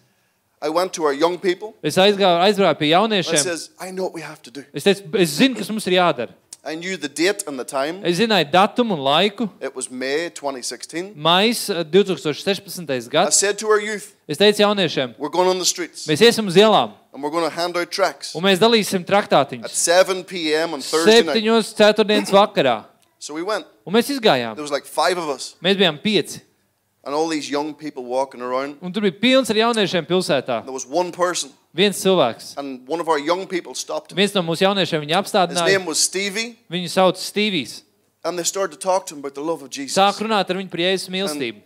I 0.62 0.70
went 0.70 0.92
to 0.94 1.04
our 1.06 1.14
young 1.14 1.38
people. 1.40 1.74
es 1.84 1.96
aizgāju, 1.96 2.40
aizbraucu 2.44 2.80
pie 2.80 2.90
I 2.92 2.96
jauniešiem. 2.98 3.38
says, 3.44 3.70
I 3.80 3.92
know 3.92 4.04
what 4.04 4.14
we 4.14 4.22
have 4.22 4.42
to 4.44 4.52
do. 4.52 4.64
Es 4.74 4.84
teicu, 4.84 5.08
es 5.16 5.38
zinu, 5.40 5.56
kas 5.56 5.70
mums 5.70 5.88
ir 5.88 5.94
jādara. 6.00 6.34
I 6.64 6.76
knew 6.76 6.98
the 6.98 7.08
date 7.08 7.44
and 7.48 7.58
the 7.58 7.64
time. 7.64 8.04
Es 8.04 8.18
zināju 8.20 8.52
datumu 8.52 8.94
un 8.94 9.00
laiku. 9.00 9.50
It 9.62 9.74
was 9.76 9.90
May 9.90 10.30
2016. 10.30 11.14
Maijs 11.16 11.70
eh, 11.70 11.84
2016. 11.84 12.84
I 12.90 13.00
gads. 13.10 13.36
said 13.36 13.58
to 13.60 13.68
our 13.68 13.80
youth, 13.80 14.14
Es 14.28 14.38
teicu 14.38 14.60
jauniešiem, 14.62 15.16
we're 15.18 15.32
going 15.32 15.48
on 15.48 15.58
the 15.58 15.66
streets 15.66 16.06
mēs 16.06 16.20
iesim 16.22 16.48
uz 16.48 16.56
ielām 16.60 16.92
and 17.14 17.24
we're 17.24 17.32
going 17.32 17.48
to 17.48 17.56
hand 17.56 17.78
out 17.78 17.90
tracts 17.90 18.36
un 18.36 18.44
mēs 18.44 18.60
dalīsim 18.60 19.02
at 19.02 19.08
traktātiņus. 19.08 19.72
7 19.72 20.24
p.m. 20.26 20.74
on 20.74 20.82
Thursday 20.82 21.24
night. 21.24 21.38
Septiņos 21.38 21.72
ceturtdienas 21.80 22.34
vakarā. 22.36 22.86
So 23.20 23.34
we 23.34 23.42
went. 23.42 23.66
Un 23.88 23.94
mēs 23.96 24.12
izgājām. 24.12 24.56
There 24.56 24.64
was 24.64 24.72
like 24.72 24.86
five 24.86 25.18
of 25.18 25.30
us 25.30 25.56
Mēs 25.64 25.80
bijām 25.80 25.98
pieci. 26.04 26.42
and 27.06 27.16
all 27.16 27.30
these 27.30 27.50
young 27.50 27.74
people 27.74 28.04
walking 28.04 28.42
around. 28.42 28.78
Un 28.82 28.92
tur 28.92 29.02
bija 29.02 29.16
pilns 29.20 29.50
ar 29.50 29.56
jauniešiem 29.56 30.06
pilsētā. 30.06 30.62
There 30.68 30.76
was 30.76 30.86
one 30.86 31.12
person 31.12 31.50
Viens 31.76 31.98
cilvēks. 32.02 32.58
and 32.58 32.88
one 32.88 33.00
of 33.00 33.08
our 33.08 33.20
young 33.20 33.46
people 33.48 33.76
stopped 33.76 34.12
him. 34.12 34.16
Viens 34.18 34.34
no 34.34 34.42
mūsu 34.42 34.66
jauniešiem 34.66 35.04
viņu 35.06 35.16
His 35.16 35.32
apstādināja. 35.32 35.66
name 35.78 35.86
was 35.86 36.00
Stevie 36.00 36.58
Viņu 36.72 36.90
sauc 36.90 37.16
Stīvijs. 37.18 37.84
and 38.24 38.38
they 38.38 38.44
started 38.44 38.80
to 38.80 38.88
talk 38.88 39.06
to 39.08 39.14
him 39.16 39.20
about 39.20 39.36
the 39.36 39.42
love 39.42 39.62
of 39.62 39.70
Jesus. 39.70 39.96
Sāk 39.98 40.18
runāt 40.20 40.50
ar 40.50 40.56
viņu 40.56 40.70
par 40.72 40.80
Jēzus 40.80 41.10
mīlestību. 41.10 41.62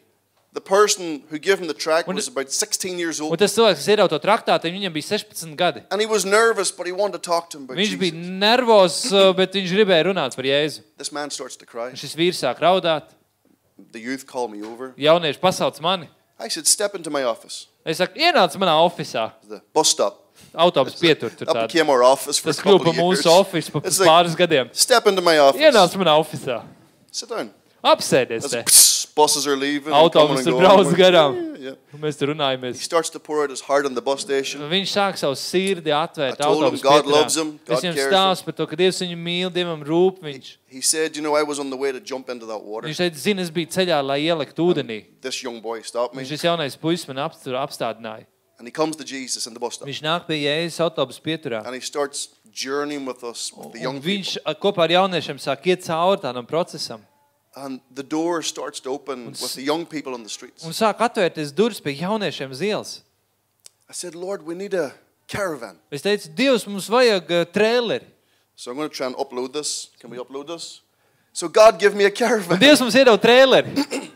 The 0.53 0.61
person 0.61 1.23
who 1.31 1.39
gave 1.39 1.57
him 1.59 1.67
the 1.67 1.73
tract 1.73 2.07
Un- 2.07 2.13
was 2.15 2.27
about 2.27 2.51
16 2.51 2.99
years 2.99 3.19
Un 3.19 3.25
old. 3.27 3.39
tas 3.39 3.55
cilvēks, 3.55 3.79
kas 3.81 3.87
ierauga 3.87 4.09
to 4.09 4.19
traktātu, 4.19 4.69
viņam 4.69 4.93
bija 4.93 5.07
16 5.17 5.55
gadi. 5.57 5.81
And 5.89 5.99
he 5.99 6.05
was 6.05 6.25
nervous, 6.25 6.69
but 6.69 6.85
he 6.85 6.91
wanted 6.91 7.13
to 7.23 7.29
talk 7.31 7.49
to 7.51 7.57
him 7.57 7.63
about 7.63 7.77
Viņš 7.77 7.97
bija 7.97 8.11
Jesus. 8.11 8.29
nervozs, 8.29 9.11
uh, 9.13 9.33
bet 9.39 9.51
viņš 9.53 9.71
gribēja 9.73 10.03
runāt 10.13 10.35
par 10.35 10.43
Jēzu. 10.45 10.81
This 10.97 11.11
man 11.11 11.31
starts 11.31 11.55
to 11.57 11.65
cry. 11.65 11.87
Un 11.89 11.95
šis 11.95 12.13
vīrs 12.15 12.37
sāk 12.43 12.59
raudāt. 12.59 13.15
The 13.93 13.99
youth 13.99 14.27
call 14.27 14.47
me 14.47 14.61
over. 14.61 14.93
Jaunieši 14.95 15.39
pasauc 15.39 15.79
mani. 15.81 16.07
I 16.39 16.49
said, 16.49 16.67
step 16.67 16.93
into 16.93 17.09
my 17.09 17.23
office. 17.23 17.65
Es 17.85 17.97
saku, 17.99 18.19
ienāc 18.19 18.53
manā 18.61 18.75
oficiālā. 18.85 19.33
The 19.49 19.61
bus 19.75 19.89
stop. 19.91 20.19
Autobus 20.53 20.95
pietur 21.01 21.31
tur 21.35 21.45
tādā. 21.49 21.67
became 21.67 21.89
our 21.89 22.03
office 22.03 22.37
for 22.39 22.49
a 22.49 22.53
Tas 22.53 22.61
kļuva 22.63 22.79
couple 22.79 22.93
par 22.93 23.03
mūsu 23.03 23.29
oficiālu 23.31 23.83
It's 23.85 23.99
like, 23.99 24.09
pāris 24.09 24.35
gadiem. 24.37 24.69
step 24.73 25.07
into 25.07 25.21
my 25.21 25.37
office. 25.39 25.61
Ienāc 25.61 25.95
manā 25.99 26.13
oficiālā. 26.21 26.63
Sit 27.11 27.29
down. 27.29 27.51
Apsēdies 27.83 28.47
buses 29.15 29.45
are 29.47 29.55
leaving. 29.55 29.93
and 29.93 30.11
coming 30.11 30.37
Autobus 30.37 30.37
and 30.37 30.45
tur 30.45 30.59
brauc 30.59 30.93
garām. 30.97 31.35
Yeah, 31.63 31.69
yeah. 31.69 31.99
Mēs 32.01 32.17
tur 32.19 32.27
He 32.27 32.33
runājamies. 32.33 32.75
starts 32.81 33.09
to 33.11 33.19
pour 33.19 33.43
out 33.43 33.49
his 33.49 33.61
heart 33.61 33.85
on 33.85 33.93
the 33.95 34.01
bus 34.01 34.21
station. 34.21 34.61
Viņš 34.61 34.89
sāk 34.91 35.17
savu 35.17 35.35
sirdi 35.39 35.91
atvērt 35.95 36.39
autobusu 36.41 36.81
God 36.83 37.05
pieturā. 37.05 37.11
loves 37.11 37.37
him, 37.37 37.59
God 37.65 37.77
Es 37.77 37.83
viņam 37.85 37.95
stāstu 38.11 38.43
par 38.45 38.53
to, 38.53 38.67
ka 38.67 38.75
Dievs 38.75 38.99
viņu 39.01 39.17
mīl, 39.17 39.49
Dievam 39.53 39.83
rūp 39.85 40.19
viņš. 40.21 40.57
He 40.67 40.81
said, 40.81 41.15
You 41.15 41.21
know, 41.21 41.35
I 41.35 41.43
was 41.43 41.59
on 41.59 41.69
the 41.69 41.77
way 41.77 41.91
to 41.91 41.99
jump 42.01 42.29
into 42.29 42.45
that 42.47 42.61
water. 42.63 42.87
Viņš 42.89 42.97
teica, 42.99 43.15
zini, 43.15 43.41
es 43.41 43.49
biju 43.51 43.67
ceļā, 43.67 44.01
lai 44.03 44.19
ieliktu 44.25 44.65
ūdenī. 44.73 45.05
This 45.21 45.41
young 45.43 45.61
boy 45.61 45.81
stopped 45.83 46.15
me. 46.15 46.23
Un 46.23 46.27
šis 46.27 46.43
jaunais 46.43 46.75
puisis 46.75 47.07
man 47.07 47.17
apstur, 47.29 47.53
apstādināja. 47.55 48.25
And 48.59 48.67
he 48.67 48.71
comes 48.71 48.95
to 48.97 49.03
Jesus 49.03 49.45
in 49.47 49.53
the 49.53 49.59
bus 49.59 49.75
stop. 49.75 49.87
Viņš 49.87 50.01
nāk 50.03 50.27
pie 50.27 50.41
Jēzus 50.43 50.79
autobusu 50.89 51.21
pieturā. 51.21 51.65
And 51.65 51.73
he 51.75 51.81
starts 51.81 52.29
journeying 52.53 53.05
with 53.05 53.23
us, 53.23 53.51
with 53.55 53.73
the 53.73 53.79
young 53.79 53.95
Un 53.97 54.01
people. 54.01 54.13
viņš 54.13 54.37
a, 54.45 54.53
kopā 54.53 54.83
ar 54.85 54.89
jauniešiem 54.93 55.39
sāk 55.41 55.65
iet 55.65 55.83
cauri 55.83 56.21
tādam 56.21 56.45
procesam. 56.47 57.01
And 57.55 57.81
the 57.93 58.01
door 58.03 58.41
starts 58.41 58.79
to 58.81 58.89
open 58.89 59.27
with 59.27 59.53
the 59.53 59.61
young 59.61 59.85
people 59.85 60.13
on 60.15 60.23
the 60.23 60.29
streets. 60.29 60.65
Un 60.65 60.73
sāk 60.73 60.97
atvērties 61.05 61.51
durvis 61.53 61.79
pie 61.85 61.93
jauniešiem 61.99 62.49
uz 62.51 62.61
ielas. 62.65 62.93
I 63.87 63.93
said, 63.93 64.15
Lord, 64.15 64.41
we 64.41 64.55
need 64.55 64.73
a 64.73 64.91
caravan. 65.27 65.77
Es 65.91 66.01
teicu, 66.01 66.31
Dievs, 66.33 66.65
mums 66.65 66.87
vajag 66.89 67.29
uh, 67.29 67.45
trēleri. 67.53 68.07
So 68.55 68.71
I'm 68.71 68.77
going 68.77 68.89
to 68.89 68.95
try 68.95 69.05
and 69.05 69.15
upload 69.15 69.53
this. 69.53 69.89
Can 69.99 70.09
we 70.09 70.17
upload 70.17 70.47
this? 70.47 70.81
So 71.31 71.47
God 71.47 71.77
gave 71.79 71.93
me 71.93 72.05
a 72.05 72.09
Un 72.09 72.15
caravan. 72.15 72.57
Dievs 72.59 72.81
mums 72.81 72.95
iedeva 72.95 73.17
trēleri. 73.21 74.09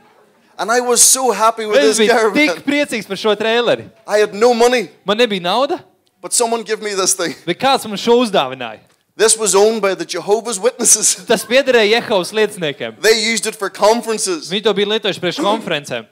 And 0.58 0.72
I 0.72 0.80
was 0.82 1.02
so 1.02 1.32
happy 1.32 1.68
with 1.68 1.78
Es 1.78 1.98
this 1.98 2.08
biju 2.08 2.34
tik 2.34 2.50
caravan. 2.50 2.64
priecīgs 2.66 3.06
par 3.08 3.18
šo 3.22 3.36
trēleri. 3.38 3.92
I 4.08 4.18
had 4.18 4.34
no 4.34 4.54
money, 4.56 4.90
Man 5.06 5.18
nebija 5.22 5.42
nauda, 5.46 5.84
but 6.20 6.34
someone 6.34 6.64
gave 6.64 6.82
me 6.82 6.96
this 6.96 7.14
thing. 7.14 7.36
bet 7.46 7.60
kāds 7.62 7.86
man 7.86 7.98
šo 8.02 8.18
uzdāvināja. 8.26 8.80
This 9.18 9.36
was 9.38 9.56
owned 9.56 9.82
by 9.82 9.96
the 9.96 10.06
Jehovah's 10.06 10.60
Witnesses. 10.62 11.16
Tas 11.30 11.42
piederēja 11.50 11.98
Jehovas 12.04 12.30
lieciniekiem. 12.38 13.00
They 13.02 13.18
used 13.34 13.48
it 13.50 13.56
for 13.58 13.70
conferences. 13.74 14.52
Viņi 14.54 14.64
to 14.70 14.74
bija 14.78 14.92
lietojuši 14.94 15.24
priekš 15.24 15.40
konferencēm. 15.42 16.06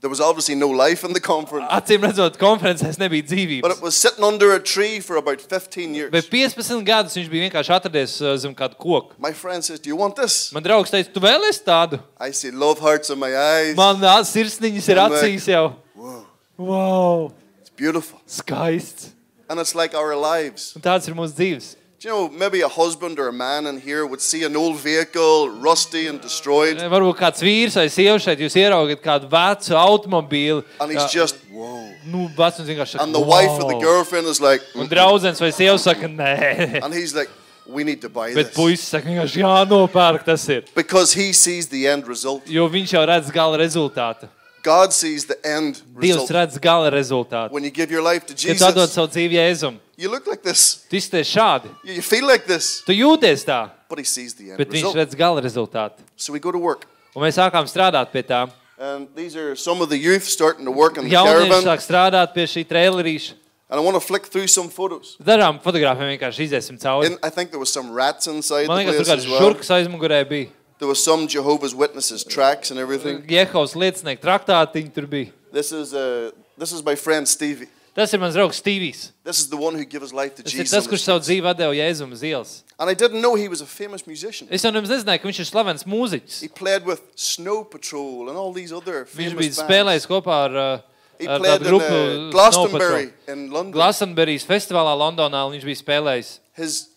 There 0.00 0.10
was 0.10 0.20
obviously 0.20 0.54
no 0.54 0.68
life 0.68 1.04
in 1.08 1.14
the 1.16 1.20
conference, 1.20 1.66
Acīm 1.72 2.04
redzot, 2.04 2.36
konferencēs 2.38 2.98
nebija 3.00 3.22
but 3.24 3.32
it 3.32 3.32
dzīvības. 3.32 3.80
was 3.82 3.96
sitting 3.96 4.22
under 4.24 4.52
a 4.54 4.60
tree 4.60 5.00
for 5.00 5.16
about 5.16 5.40
15 5.40 5.94
years. 5.94 6.10
Bet 6.12 6.28
15 6.30 6.84
gadus 6.84 7.16
viņš 7.16 7.30
bija 7.32 7.46
vienkārši 7.48 7.72
atradies 7.74 8.16
uh, 8.20 8.36
zem 8.36 8.54
kāda 8.54 8.76
koka. 8.76 9.16
My 9.18 9.32
friend 9.32 9.64
says, 9.64 9.80
Do 9.80 9.88
you 9.88 9.96
want 9.96 10.14
this? 10.16 10.52
Man 10.52 10.62
draugs 10.62 10.92
teica, 10.92 11.10
tu 11.12 11.20
vēlies 11.24 11.60
tādu? 11.64 11.98
I 12.20 12.30
see 12.30 12.50
love 12.52 12.78
hearts 12.78 13.08
in 13.10 13.18
my 13.18 13.32
eyes. 13.34 13.72
Man 13.76 13.96
ā, 14.04 14.20
sirsniņas 14.28 14.88
ir 14.92 15.00
Man 15.00 15.10
vajag. 15.16 15.24
acīs 15.24 15.48
jau. 15.48 15.64
Whoa, 15.96 16.22
Wow, 16.58 17.32
it's 17.60 17.70
beautiful. 17.70 18.20
skaists. 18.28 19.12
And 19.48 19.58
it's 19.60 19.74
like 19.74 19.94
our 19.96 20.14
lives. 20.14 20.74
Un 20.76 20.82
tāds 20.84 21.08
ir 21.08 21.16
mūsu 21.16 21.34
dzīves. 21.40 21.72
Do 21.98 22.08
you 22.08 22.14
know, 22.14 22.28
maybe 22.28 22.60
a 22.60 22.68
husband 22.68 23.18
or 23.18 23.28
a 23.28 23.32
man 23.32 23.66
in 23.66 23.80
here 23.80 24.04
would 24.04 24.20
see 24.20 24.44
an 24.44 24.54
old 24.54 24.76
vehicle, 24.80 25.48
rusty 25.48 26.06
and 26.08 26.20
destroyed, 26.20 26.76
Varbūt 26.76 27.16
kāds 27.16 27.40
vīrs 27.40 27.76
vai 27.80 27.86
sieva 27.88 28.18
šeit, 28.20 28.36
jūs 28.44 28.52
ieraugat 28.60 29.00
kādu 29.00 29.30
vecu 29.32 29.72
automobīli. 29.72 30.62
and 30.78 30.92
he's 30.92 31.10
just, 31.10 31.36
whoa. 31.50 31.88
Nu, 32.04 32.28
vecs 32.36 32.60
un 32.60 32.66
vienkārši 32.66 33.00
And 33.00 33.14
the 33.14 33.20
wife 33.20 33.48
or 33.50 33.60
the 33.70 33.76
"Wow." 33.76 33.80
girlfriend 33.80 34.26
is 34.26 34.42
like, 34.42 34.60
Un 34.74 34.86
draudzens 34.88 35.40
vai 35.40 35.48
sieva 35.52 35.78
saka, 35.78 36.06
nē. 36.06 36.82
and 36.84 36.92
he's 36.92 37.14
like, 37.14 37.30
we 37.66 37.82
need 37.82 38.02
to 38.02 38.10
buy 38.10 38.34
Bet 38.34 38.52
this. 38.52 38.54
puisis 38.58 38.84
saka, 38.92 39.08
vienkārši 39.08 39.40
jānopērk 39.40 40.22
tas 40.24 40.46
ir. 40.50 40.64
Because 40.74 41.14
he 41.14 41.32
sees 41.32 41.66
the 41.68 41.86
end 41.88 42.06
result. 42.06 42.44
Jo 42.46 42.68
viņš 42.68 42.92
jau 42.92 43.06
redz 43.08 43.32
gala 43.32 43.56
rezultātu. 43.56 44.28
God 44.62 44.92
sees 44.92 45.24
the 45.24 45.38
end 45.46 45.80
Dievs 45.96 46.12
result. 46.28 46.30
redz 46.30 46.60
gala 46.60 46.90
rezultātu. 46.90 47.50
When 47.52 47.64
you 47.64 47.70
give 47.70 47.90
your 47.90 48.02
life 48.02 48.26
to 48.26 48.34
Kad 48.34 48.58
tu 48.58 48.64
atdod 48.64 48.84
Jesus, 48.84 48.92
savu 48.92 49.08
dzīvi 49.08 49.32
Jēzum, 49.40 49.78
you 49.96 50.08
look 50.10 50.26
like 50.26 50.42
this. 50.42 50.84
tu 50.90 50.96
izties 50.96 51.28
šādi. 51.32 51.68
You 51.84 51.94
you 51.94 52.02
feel 52.02 52.26
like 52.26 52.46
this. 52.46 52.82
Tu 52.86 52.92
jūties 52.92 53.44
tā, 53.44 53.70
But 53.88 53.98
he 53.98 54.04
sees 54.04 54.34
the 54.34 54.50
end 54.50 54.58
bet 54.58 54.68
viņš 54.68 54.82
result. 54.82 54.96
redz 54.96 55.14
gala 55.16 55.40
rezultātu. 55.42 56.00
So 56.16 56.32
we 56.32 56.38
go 56.40 56.50
to 56.52 56.58
work. 56.58 56.86
Un 57.14 57.22
mēs 57.22 57.36
sākām 57.38 57.64
strādāt 57.66 58.10
pie 58.12 58.22
tā. 58.22 58.50
And 58.78 59.08
these 59.16 59.34
are 59.36 59.56
some 59.56 59.80
of 59.80 59.88
the 59.88 59.96
youth 59.96 60.24
starting 60.24 60.64
to 60.66 60.70
work 60.70 60.98
in 60.98 61.04
the 61.04 61.10
Jaunieši 61.10 61.48
caravan. 61.48 61.64
sāk 61.64 61.80
strādāt 61.80 62.34
pie 62.34 62.44
šī 62.44 62.64
trailerīša. 62.66 63.32
And 63.70 63.80
I 63.80 63.82
want 63.82 63.94
to 63.96 64.00
flick 64.00 64.26
through 64.26 64.46
some 64.48 64.68
photos. 64.68 65.16
Darām 65.18 65.58
fotogrāfiem 65.62 66.12
vienkārši 66.18 66.44
iziesim 66.46 66.78
cauri. 66.78 67.06
In, 67.06 67.18
I 67.22 67.30
think 67.30 67.50
there 67.50 67.58
was 67.58 67.72
some 67.72 67.90
rats 67.90 68.26
inside 68.28 68.68
Man 68.68 68.84
the 68.86 68.92
liekas, 68.92 68.98
tur 68.98 69.04
place 69.04 69.16
kāds 69.16 69.24
as 69.24 69.26
well. 69.26 69.40
žurkas 69.40 69.70
aizmugurē 69.74 70.28
bija. 70.28 70.50
There 70.78 70.86
was 70.86 71.02
some 71.02 71.26
Jehovah's 71.26 71.74
Witnesses 71.74 72.22
tracks 72.22 72.70
and 72.70 72.78
everything. 72.78 73.24
Jehovas 73.26 73.72
liecinieku 73.74 74.20
traktātiņi 74.20 74.92
tur 74.94 75.06
bija. 75.06 75.32
This 75.52 75.72
is 75.72 75.94
uh, 75.94 76.30
this 76.58 76.70
is 76.70 76.84
my 76.84 76.94
friend 76.94 77.26
Stevie. 77.26 77.66
Tas 77.96 78.12
ir 78.12 78.20
mans 78.20 78.34
draugs 78.36 78.58
Stīvijs. 78.60 79.12
This 79.24 79.38
is 79.40 79.48
the 79.48 79.56
one 79.56 79.74
who 79.74 79.84
gave 79.88 80.02
his 80.02 80.12
life 80.12 80.34
to 80.36 80.42
Tas 80.44 80.52
ir 80.52 80.58
Jesus. 80.64 80.70
tas, 80.76 80.84
on 80.86 80.92
kurš 80.92 81.00
the 81.00 81.04
savu 81.08 81.22
streets. 81.22 81.28
dzīvi 81.40 81.54
deva 81.56 81.72
Jēzum 81.78 82.12
uz 82.12 82.20
ielas. 82.22 82.50
And 82.78 82.90
I 82.90 82.94
didn't 82.94 83.22
know 83.22 83.34
he 83.36 83.48
was 83.48 83.62
a 83.62 83.66
famous 83.66 84.06
musician. 84.06 84.48
Es 84.50 84.62
jau 84.62 84.70
nemaz 84.70 84.90
nezināju, 84.92 85.22
ka 85.22 85.28
viņš 85.30 85.40
ir 85.40 85.48
slavens 85.48 85.84
mūziķis. 85.88 86.40
He 86.44 86.48
played 86.48 86.84
with 86.84 87.00
Snow 87.16 87.64
Patrol 87.64 88.28
and 88.28 88.36
all 88.36 88.52
these 88.52 88.70
other 88.70 89.06
Viņš 89.06 89.16
famous 89.16 89.40
bija 89.40 89.48
bands. 89.48 89.62
spēlējis 89.64 90.06
kopā 90.12 90.36
ar, 90.44 90.56
uh, 90.56 90.78
He 91.18 91.26
ar 91.26 91.40
played 91.40 91.54
tādu 91.62 91.64
in 91.64 91.70
grupu 91.72 91.88
uh, 91.88 92.12
Snow 92.12 92.30
Glastonbury 92.36 93.06
Patrol. 93.06 93.32
in 93.32 93.50
London. 93.50 93.72
Glastonbury's 93.72 94.44
festivālā 94.44 94.92
Londonā 95.00 95.40
viņš 95.56 95.64
bija 95.64 95.80
spēlējis. 95.80 96.38
His 96.52 96.88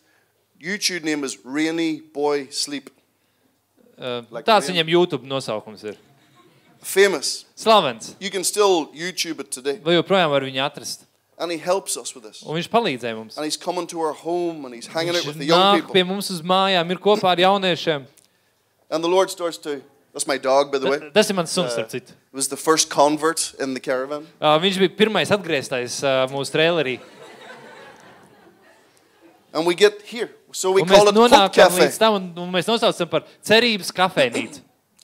YouTube 0.60 1.06
name 1.08 1.24
is 1.24 1.38
Rainy 1.46 2.02
Boy 2.02 2.48
Sleep. 2.52 2.90
Uh, 3.98 4.24
Like 4.32 4.44
tāds 4.46 4.68
Liam. 4.68 4.76
viņam 4.76 4.92
YouTube 4.92 5.24
nosaukums 5.28 5.84
ir. 5.88 5.96
Famous. 6.82 7.46
Slavens. 7.56 8.16
You 8.20 8.30
can 8.32 8.44
still 8.44 8.88
YouTube 8.94 9.40
it 9.42 9.52
today. 9.52 9.80
Vai 9.84 9.96
joprojām 9.98 10.30
var 10.32 10.42
viņu 10.48 10.62
atrast? 10.64 11.06
And 11.38 11.52
he 11.52 11.58
helps 11.58 11.96
us 11.98 12.14
with 12.16 12.24
this. 12.26 12.42
Un 12.44 12.56
viņš 12.58 12.68
palīdzēja 12.72 13.16
mums. 13.16 13.38
And 13.38 13.46
he's 13.46 13.58
coming 13.58 13.88
to 13.88 14.00
our 14.02 14.14
home 14.14 14.66
and 14.66 14.74
he's 14.76 14.88
hanging 14.88 15.16
out 15.16 15.22
Viņš 15.24 15.28
with 15.28 15.38
the 15.40 15.46
young 15.46 15.60
nāk 15.60 15.82
people. 15.82 15.94
pie 15.94 16.04
mums 16.04 16.30
uz 16.32 16.42
mājām, 16.42 16.92
ir 16.92 16.98
kopā 17.00 17.32
ar 17.32 17.38
jauniešiem. 17.38 18.06
And 18.90 19.04
the 19.04 19.08
Lord 19.10 19.30
starts 19.30 19.58
to. 19.60 19.82
That's 20.12 20.26
my 20.28 20.38
dog, 20.40 20.72
by 20.72 20.80
the 20.80 20.90
way. 20.90 20.98
Ta- 21.00 21.12
Tas 21.14 21.30
ir 21.30 21.36
mans 21.38 21.52
suns, 21.52 21.72
starp 21.72 21.88
citu. 21.92 22.12
was 22.34 22.48
the 22.50 22.58
first 22.58 22.90
convert 22.90 23.54
in 23.60 23.74
the 23.76 23.80
caravan. 23.80 24.26
Uh, 24.42 24.58
viņš 24.60 24.80
bija 24.82 24.96
pirmais 24.98 25.30
atgrieztais 25.32 26.00
uh, 26.04 26.26
mūsu 26.34 26.52
trailerī. 26.52 27.00
And 29.54 29.66
we 29.66 29.76
get 29.76 30.02
here. 30.02 30.30
So 30.52 30.72
we 30.72 30.82
Un 30.82 30.88
mēs 30.88 30.96
call 30.98 31.08
it 31.10 31.16
Hope 31.16 31.30
nonākam 31.30 31.54
Cafe. 31.54 31.82
līdz 31.84 31.98
tam, 32.02 32.14
un, 32.20 32.26
un 32.44 32.52
mēs 32.54 32.68
nosaucam 32.70 33.10
par 33.10 33.24
cerības 33.46 33.92
kafejnīcu. 33.94 34.62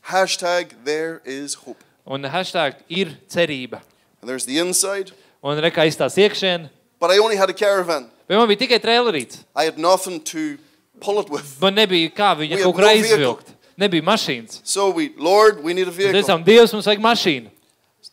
Hashtag 0.09 0.71
there 0.83 1.21
is 1.25 1.55
hope. 1.55 1.83
Un 2.05 2.21
hashtag 2.23 2.75
ir 2.89 3.17
cerība. 3.27 3.81
And 4.21 4.29
there's 4.29 4.45
the 4.45 4.59
inside. 4.59 5.11
Un 5.43 5.57
rekā 5.61 5.85
izstās 5.89 6.17
iekšēn. 6.17 6.69
But 6.99 7.11
I 7.11 7.17
only 7.19 7.35
had 7.35 7.49
a 7.49 7.53
caravan. 7.53 8.09
Bet 8.27 8.37
man 8.37 8.47
bija 8.49 8.59
tikai 8.65 8.79
trailerīts. 8.81 9.43
I 9.55 9.65
had 9.65 9.77
nothing 9.77 10.19
to 10.31 10.57
pull 10.99 11.19
it 11.19 11.29
with. 11.29 11.59
Man 11.61 11.75
nebija 11.75 12.09
kā 12.13 12.31
viņu 12.37 12.55
We 12.55 12.61
kaut 12.63 12.75
had 12.75 12.75
kur 12.75 12.81
no 12.81 12.87
vehicle. 12.87 13.17
aizvilkt. 13.17 13.51
Nebija 13.77 14.01
mašīnas. 14.07 14.61
So 14.63 14.89
we, 14.91 15.09
Lord, 15.17 15.63
we 15.63 15.73
need 15.73 15.87
a 15.87 15.91
Mēs 15.91 15.97
vehicle. 15.97 16.21
teicām, 16.21 16.45
Dievs, 16.45 16.71
mums 16.73 16.85
vajag 16.87 17.01
mašīnu. 17.03 17.49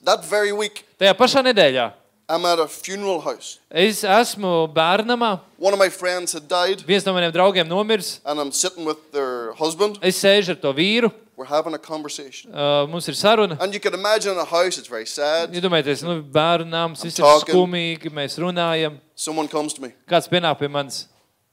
That 0.04 0.24
very 0.24 0.52
week, 0.52 0.84
Tajā 0.98 1.14
pašā 1.14 1.44
nedēļā 1.52 1.92
I'm 2.32 2.44
at 2.46 2.58
a 2.58 2.66
funeral 2.66 3.20
house. 3.20 3.58
es 3.70 4.02
esmu 4.04 4.52
bērnamā. 4.72 5.40
One 5.58 5.74
of 5.74 5.78
my 5.78 5.90
friends 5.90 6.32
had 6.32 6.48
died, 6.48 6.80
Viens 6.88 7.04
no 7.04 7.12
maniem 7.12 7.32
draugiem 7.32 7.68
nomiris. 7.68 8.20
and 8.24 8.40
I'm 8.40 8.52
sitting 8.52 8.86
with 8.86 9.12
their 9.12 9.52
husband. 9.52 9.98
Es 10.00 10.16
sēžu 10.24 10.54
ar 10.56 10.60
to 10.62 10.72
vīru. 10.72 11.12
We're 11.36 11.46
having 11.48 11.74
a 11.74 11.78
conversation. 11.78 12.54
Uh, 12.54 12.86
mums 12.86 13.08
ir 13.08 13.14
saruna. 13.14 13.56
And 13.60 13.74
you 13.74 13.80
can 13.80 13.92
imagine 13.94 14.32
in 14.32 14.38
a 14.38 14.44
house, 14.44 14.78
it's 14.78 14.88
very 14.88 15.06
sad. 15.06 15.52
Iedomājieties, 15.52 16.02
nu, 16.08 16.22
bērnu 16.22 16.68
nams, 16.72 17.02
viss 17.04 17.18
ir 17.18 17.24
skumīgi, 17.44 18.12
mēs 18.12 18.38
runājam. 18.38 18.98
Someone 19.14 19.48
comes 19.48 19.74
to 19.74 19.82
me. 19.82 19.92
Kāds 20.08 20.28
pienāk 20.28 20.58
pie 20.58 20.68
manis? 20.68 21.08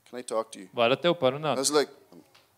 Can 0.09 0.19
I 0.19 0.21
talk 0.21 0.51
to 0.53 0.59
you? 0.59 0.67
Varat 0.75 1.01
tev 1.01 1.15
I 1.15 1.19
parunāt? 1.23 1.57
was 1.57 1.71
like, 1.71 1.89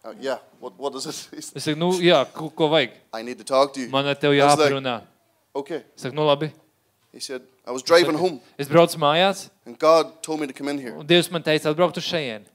uh, 0.06 0.14
yeah, 0.20 0.38
what, 0.60 0.74
what 0.78 0.96
is 0.96 1.06
it? 1.06 1.18
Es 1.56 1.64
saku, 1.64 1.78
nu, 1.80 1.92
jā, 2.02 2.26
ko, 2.34 2.50
ko 2.50 2.70
vajag? 2.70 2.92
I 3.14 3.22
need 3.24 3.38
to 3.38 3.44
talk 3.44 3.74
to 3.74 3.80
you. 3.82 3.90
Man 3.90 4.06
ar 4.06 4.16
I 4.22 4.28
was 4.28 4.40
like- 4.40 4.72
jāparunā. 4.72 5.02
Okay. 5.56 5.84
Es 5.96 6.02
saku, 6.04 6.16
nu, 6.16 6.22
labi. 6.22 6.52
He 7.14 7.20
said, 7.20 7.42
I 7.68 7.72
was 7.72 7.84
driving 7.84 8.16
home, 8.16 8.40
Es 8.58 8.68
braucu 8.72 8.96
mājās, 8.98 9.50
and 9.66 9.78
God 9.78 10.22
told 10.24 10.40
me 10.40 10.48
to 10.48 10.54
come 10.54 10.70
in 10.72 10.78
here. 10.80 10.96
un 10.98 11.06
Dievs 11.06 11.30
man 11.32 11.44
teica, 11.44 11.70
atbraukt 11.74 11.98
uz 12.00 12.06
šejienes. 12.08 12.48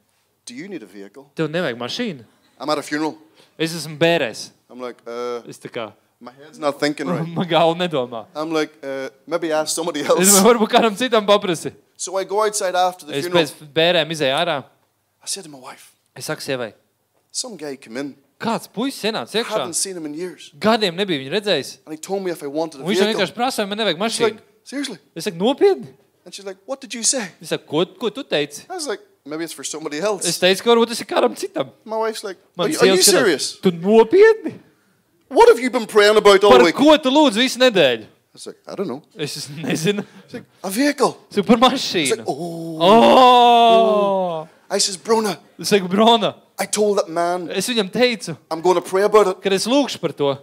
Do 0.46 0.54
you 0.54 0.68
need 0.68 0.82
a 0.82 0.86
vehicle? 0.86 1.26
Tev 1.36 1.50
nevajag 1.50 1.76
mašīnu. 1.76 2.24
I'm 2.58 2.70
at 2.70 2.78
a 2.78 2.82
funeral. 2.82 3.18
Es 3.58 3.74
esmu 3.76 3.98
bērēs. 3.98 4.50
I'm 4.70 4.80
like, 4.80 5.02
uh, 5.06 5.42
Es 5.48 5.58
tā 5.60 5.68
kā, 5.68 5.92
my 6.20 6.32
head's 6.32 6.58
not 6.58 6.78
thinking 6.80 7.06
right. 7.08 7.26
man 7.28 7.46
galva 7.52 7.76
nedomā. 7.76 8.24
I'm 8.34 8.50
like, 8.52 8.72
uh, 8.82 9.10
maybe 9.26 9.52
ask 9.52 9.74
somebody 9.74 10.00
Es 10.00 10.08
else. 10.08 10.40
varbūt 10.40 10.70
kādam 10.72 10.96
citam 10.96 11.26
paprasi. 11.28 11.74
So 11.96 12.16
I 12.16 12.24
go 12.24 12.42
outside 12.44 12.74
after 12.74 13.04
the 13.06 13.12
Es 13.16 13.26
funeral. 13.26 13.44
pēc 13.44 13.72
bērēm 13.76 14.10
izēju 14.16 14.36
ārā. 14.40 14.56
I 15.22 15.26
said 15.26 15.44
to 15.44 15.50
my 15.50 15.58
wife, 15.58 15.92
Es 16.14 16.24
saku 16.30 16.40
sievai, 16.40 16.72
some 17.30 17.56
guy 17.58 17.76
came 17.76 17.96
in. 17.98 18.14
Kāds 18.40 18.68
puisis 18.68 19.04
ienāca 19.08 19.34
I 19.34 19.42
iekšā. 19.42 19.50
haven't 19.56 19.74
seen 19.78 19.96
him 19.96 20.06
in 20.06 20.14
years. 20.14 20.50
Gadiem 20.60 20.96
nebija 20.96 21.20
viņu 21.22 21.32
redzējis. 21.32 21.70
And 21.86 21.92
he 21.94 21.98
told 21.98 22.22
me 22.22 22.30
if 22.30 22.42
I 22.42 22.46
wanted 22.46 22.80
a 22.80 22.84
Un 22.84 22.90
viņš 22.90 23.02
vienkārši 23.14 23.34
prasīja, 23.36 23.68
man 23.68 23.78
nevajag 23.78 23.98
like, 23.98 24.04
mašīnu. 24.04 24.40
seriously? 24.64 24.98
Es 25.14 25.24
saku, 25.24 25.36
nopietni. 25.38 25.94
And 26.24 26.34
she's 26.34 26.44
like, 26.44 26.58
what 26.66 26.80
did 26.80 26.92
you 26.92 27.02
say? 27.02 27.30
Es 27.40 27.48
saku, 27.48 27.64
ko, 27.66 27.84
ko 27.86 28.10
tu 28.10 28.24
teici? 28.24 28.66
I 28.68 28.74
was 28.74 28.86
like, 28.86 29.00
maybe 29.24 29.44
it's 29.44 29.52
for 29.54 29.64
somebody 29.64 29.98
Es 29.98 30.04
else. 30.04 30.38
teicu, 30.38 30.62
ka 30.64 30.70
varbūt 30.74 30.88
tas 30.92 31.00
ir 31.00 31.06
kādam 31.06 31.34
citam. 31.38 31.70
My 31.84 31.96
wife's 31.96 32.24
like, 32.24 32.36
are 32.58 32.66
Man 32.66 32.72
you 32.72 32.78
sieva 32.78 32.96
skatās, 32.98 33.10
serious? 33.10 33.46
Tu 33.62 33.70
nopietni? 33.72 34.58
What 35.28 35.48
have 35.48 35.58
you 35.58 35.70
been 35.70 35.86
praying 35.86 36.16
about 36.16 36.42
all 36.44 36.50
Par 36.52 36.62
week? 36.62 36.74
I 36.74 36.78
ko 36.78 36.96
tu 36.98 37.10
lūdzu 37.10 37.40
visu 37.42 37.58
nedēļu? 37.58 38.06
was 38.36 38.46
like, 38.46 38.58
I 38.68 38.74
don't 38.76 38.86
know. 38.86 39.02
Es 39.16 39.48
nezinu. 39.48 40.04
She's 40.26 40.34
like, 40.34 40.44
a 40.62 40.68
vehicle. 40.70 41.16
Es 41.30 41.36
saku, 41.36 41.46
par 41.46 41.56
was 41.56 41.72
like, 41.72 41.80
mašīnu. 42.20 42.24
oh. 42.26 42.78
Oh! 42.82 44.48
I 44.68 44.78
says, 44.78 44.96
Brona, 44.98 45.38
Es 45.58 45.68
saku, 45.68 45.88
Brona, 45.88 46.34
I 46.58 46.64
told 46.66 46.98
that 46.98 47.08
man 47.08 47.50
es 47.50 47.68
viņam 47.68 47.90
teicu, 47.92 48.36
I'm 48.50 48.62
going 48.62 48.76
to 48.80 48.84
pray 48.84 49.02
about 49.04 49.26
it, 49.28 49.40
ka 49.42 49.50
es 49.52 49.66
lūgšu 49.66 50.00
par 50.00 50.12
to, 50.16 50.38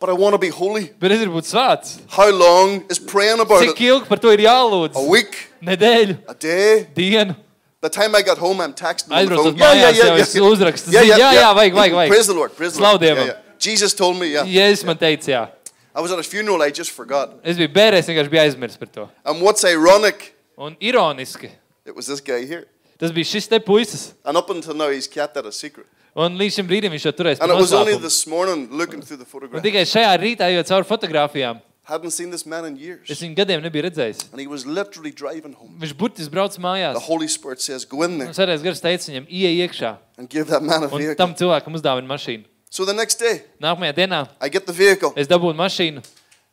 but 0.00 0.10
I 0.10 0.14
want 0.18 0.34
to 0.34 0.38
be 0.38 0.48
holy. 0.48 0.90
bet 0.98 1.12
es 1.12 1.20
gribu 1.22 1.38
būt 1.40 1.46
svēts. 1.46 2.00
How 2.10 2.28
long 2.30 2.82
is 2.90 2.98
praying 2.98 3.38
about 3.40 3.62
Cik 3.62 3.78
it? 3.80 3.86
ilgi 3.92 4.08
par 4.08 4.18
to 4.18 4.32
ir 4.34 4.42
jālūdz? 4.48 4.96
A 4.98 5.04
week? 5.08 5.38
Nedēļu, 5.62 6.16
A 6.28 6.34
day? 6.34 6.86
dienu. 6.94 7.36
The 7.82 7.88
time 7.90 8.14
I 8.14 8.22
got 8.22 8.38
home, 8.38 8.60
I'm 8.60 8.74
texting 8.74 9.10
on 9.10 9.26
the 9.26 9.34
Aizbraucot 9.34 9.44
phone. 9.44 9.56
Yeah, 9.58 9.72
yeah, 9.74 9.82
mājās, 9.90 9.96
yeah, 9.96 10.04
jau 10.06 10.16
yeah, 10.16 10.22
es 10.22 10.34
yeah. 10.34 10.44
uzrakstu 10.46 10.90
ziņu. 10.94 11.16
Jā, 11.18 11.30
jā, 11.34 11.48
vajag, 11.54 11.72
vajag, 11.74 11.94
vajag. 11.98 12.10
Praise 12.14 12.26
the 12.28 12.34
Lord. 12.34 12.52
Praise 12.56 12.72
the 12.74 12.78
Slavu 12.78 12.92
Lord. 12.98 13.02
Yeah, 13.02 13.14
Dievam. 13.14 13.26
yeah. 13.26 13.38
Jesus 13.58 13.94
told 13.94 14.18
me, 14.20 14.26
yeah. 14.30 14.44
Jēzus 14.46 14.84
man 14.86 14.98
teica, 14.98 15.26
jā. 15.32 15.48
I 15.94 16.00
was 16.00 16.10
at 16.12 16.18
a 16.18 16.22
funeral, 16.22 16.62
I 16.62 16.70
just 16.70 16.90
forgot. 16.90 17.34
Es 17.44 17.56
biju 17.58 17.68
bērēs, 17.74 18.06
vienkārši 18.10 18.30
biju 18.30 18.42
aizmirsis 18.42 18.78
par 18.78 18.88
to. 18.94 19.08
And 19.24 19.42
what's 19.42 19.64
ironic, 19.64 20.32
Un 20.58 20.76
ironiski, 20.80 21.50
it 21.84 21.94
was 21.96 22.06
this 22.06 22.20
guy 22.20 22.44
here. 22.46 22.66
Tas 23.02 23.10
bija 23.12 23.26
šis 23.34 23.48
te 23.50 23.58
puisis. 23.58 24.12
And 24.24 24.38
up 24.38 24.48
until 24.54 24.74
now, 24.78 24.88
he's 24.94 25.08
kept 25.10 25.34
that 25.34 25.46
a 25.46 25.52
secret. 25.52 25.86
Un 26.14 26.36
līdz 26.38 26.58
šim 26.60 26.66
brīdim 26.68 26.92
viņš 26.94 27.06
to 27.08 27.12
turēs. 27.18 27.40
And 27.40 27.50
it 27.50 27.56
was 27.56 27.72
only 27.72 27.94
noslēpumu. 27.96 28.02
this 28.06 28.26
morning, 28.28 28.68
looking 28.70 29.00
through 29.02 29.16
the 29.18 29.24
Un 29.26 29.32
photograph, 29.32 29.62
tikai 29.64 29.82
šajā 29.88 30.14
rītā, 30.20 30.48
ejot 30.52 30.68
cauri 30.70 30.88
fotografijām, 30.88 31.60
Hadn't 31.84 32.12
seen 32.14 32.30
this 32.30 32.44
man 32.46 32.64
in 32.64 32.74
Es 32.76 32.80
years. 32.80 33.20
viņu 33.20 33.34
gadiem 33.34 33.60
nebiju 33.64 33.82
redzējis. 33.88 34.28
And 34.30 34.38
he 34.40 34.46
was 34.46 34.64
literally 34.64 35.10
driving 35.10 35.52
home. 35.52 35.74
Viņš 35.80 35.94
burtiski 35.98 36.30
brauc 36.30 36.54
mājās. 36.62 36.94
The 36.94 37.00
Holy 37.08 37.26
Spirit 37.26 37.60
says, 37.60 37.84
Go 37.84 38.04
in 38.04 38.18
there 38.18 38.28
Un 38.28 38.34
Svētais 38.34 38.62
gars 38.62 38.80
teica 38.80 39.10
viņam, 39.10 39.26
ieej 39.26 39.66
iekšā. 39.66 39.96
and 40.16 40.28
give 40.30 40.46
that 40.46 40.62
man 40.62 40.84
a 40.84 40.86
Un 40.86 40.98
vehicle. 40.98 41.16
tam 41.16 41.34
cilvēkam 41.34 41.74
uzdāvina 41.74 42.06
mašīnu. 42.06 42.44
So 42.70 42.84
the 42.84 42.94
next 42.94 43.16
day, 43.18 43.42
Nākamajā 43.60 43.94
dienā 43.96 44.28
I 44.40 44.48
get 44.48 44.64
the 44.66 44.72
vehicle. 44.72 45.12
es 45.16 45.26
dabūju 45.26 45.56
mašīnu. 45.58 46.04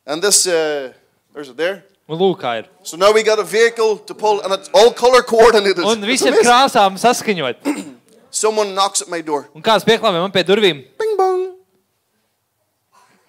And 0.04 0.20
this, 0.20 0.46
uh, 0.48 0.92
there's 1.32 1.48
it 1.48 1.56
there. 1.56 1.84
Un 2.10 2.18
lūk, 2.18 2.40
kā 2.42 2.56
ir. 2.58 2.64
So 2.82 2.96
now 2.98 3.12
we 3.14 3.22
got 3.22 3.38
a 3.38 3.44
vehicle 3.46 3.98
to 4.08 4.14
pull, 4.18 4.40
and 4.42 4.52
it's 4.52 4.68
all 4.74 4.90
color 4.92 5.22
coordinated. 5.22 5.84
Un 5.84 5.98
It's 6.02 6.06
viss 6.10 6.22
ir 6.26 6.32
amazing. 6.34 6.48
krāsām 6.50 6.98
saskaņot. 6.98 7.62
Someone 8.30 8.74
knocks 8.74 9.02
at 9.02 9.08
my 9.08 9.20
door. 9.22 9.48
Un 9.54 9.62
kāds 9.62 9.86
pieklāvē 9.86 10.18
man 10.24 10.32
pie 10.34 10.42
durvīm? 10.48 10.82
Bing 10.98 11.14
bong. 11.18 11.46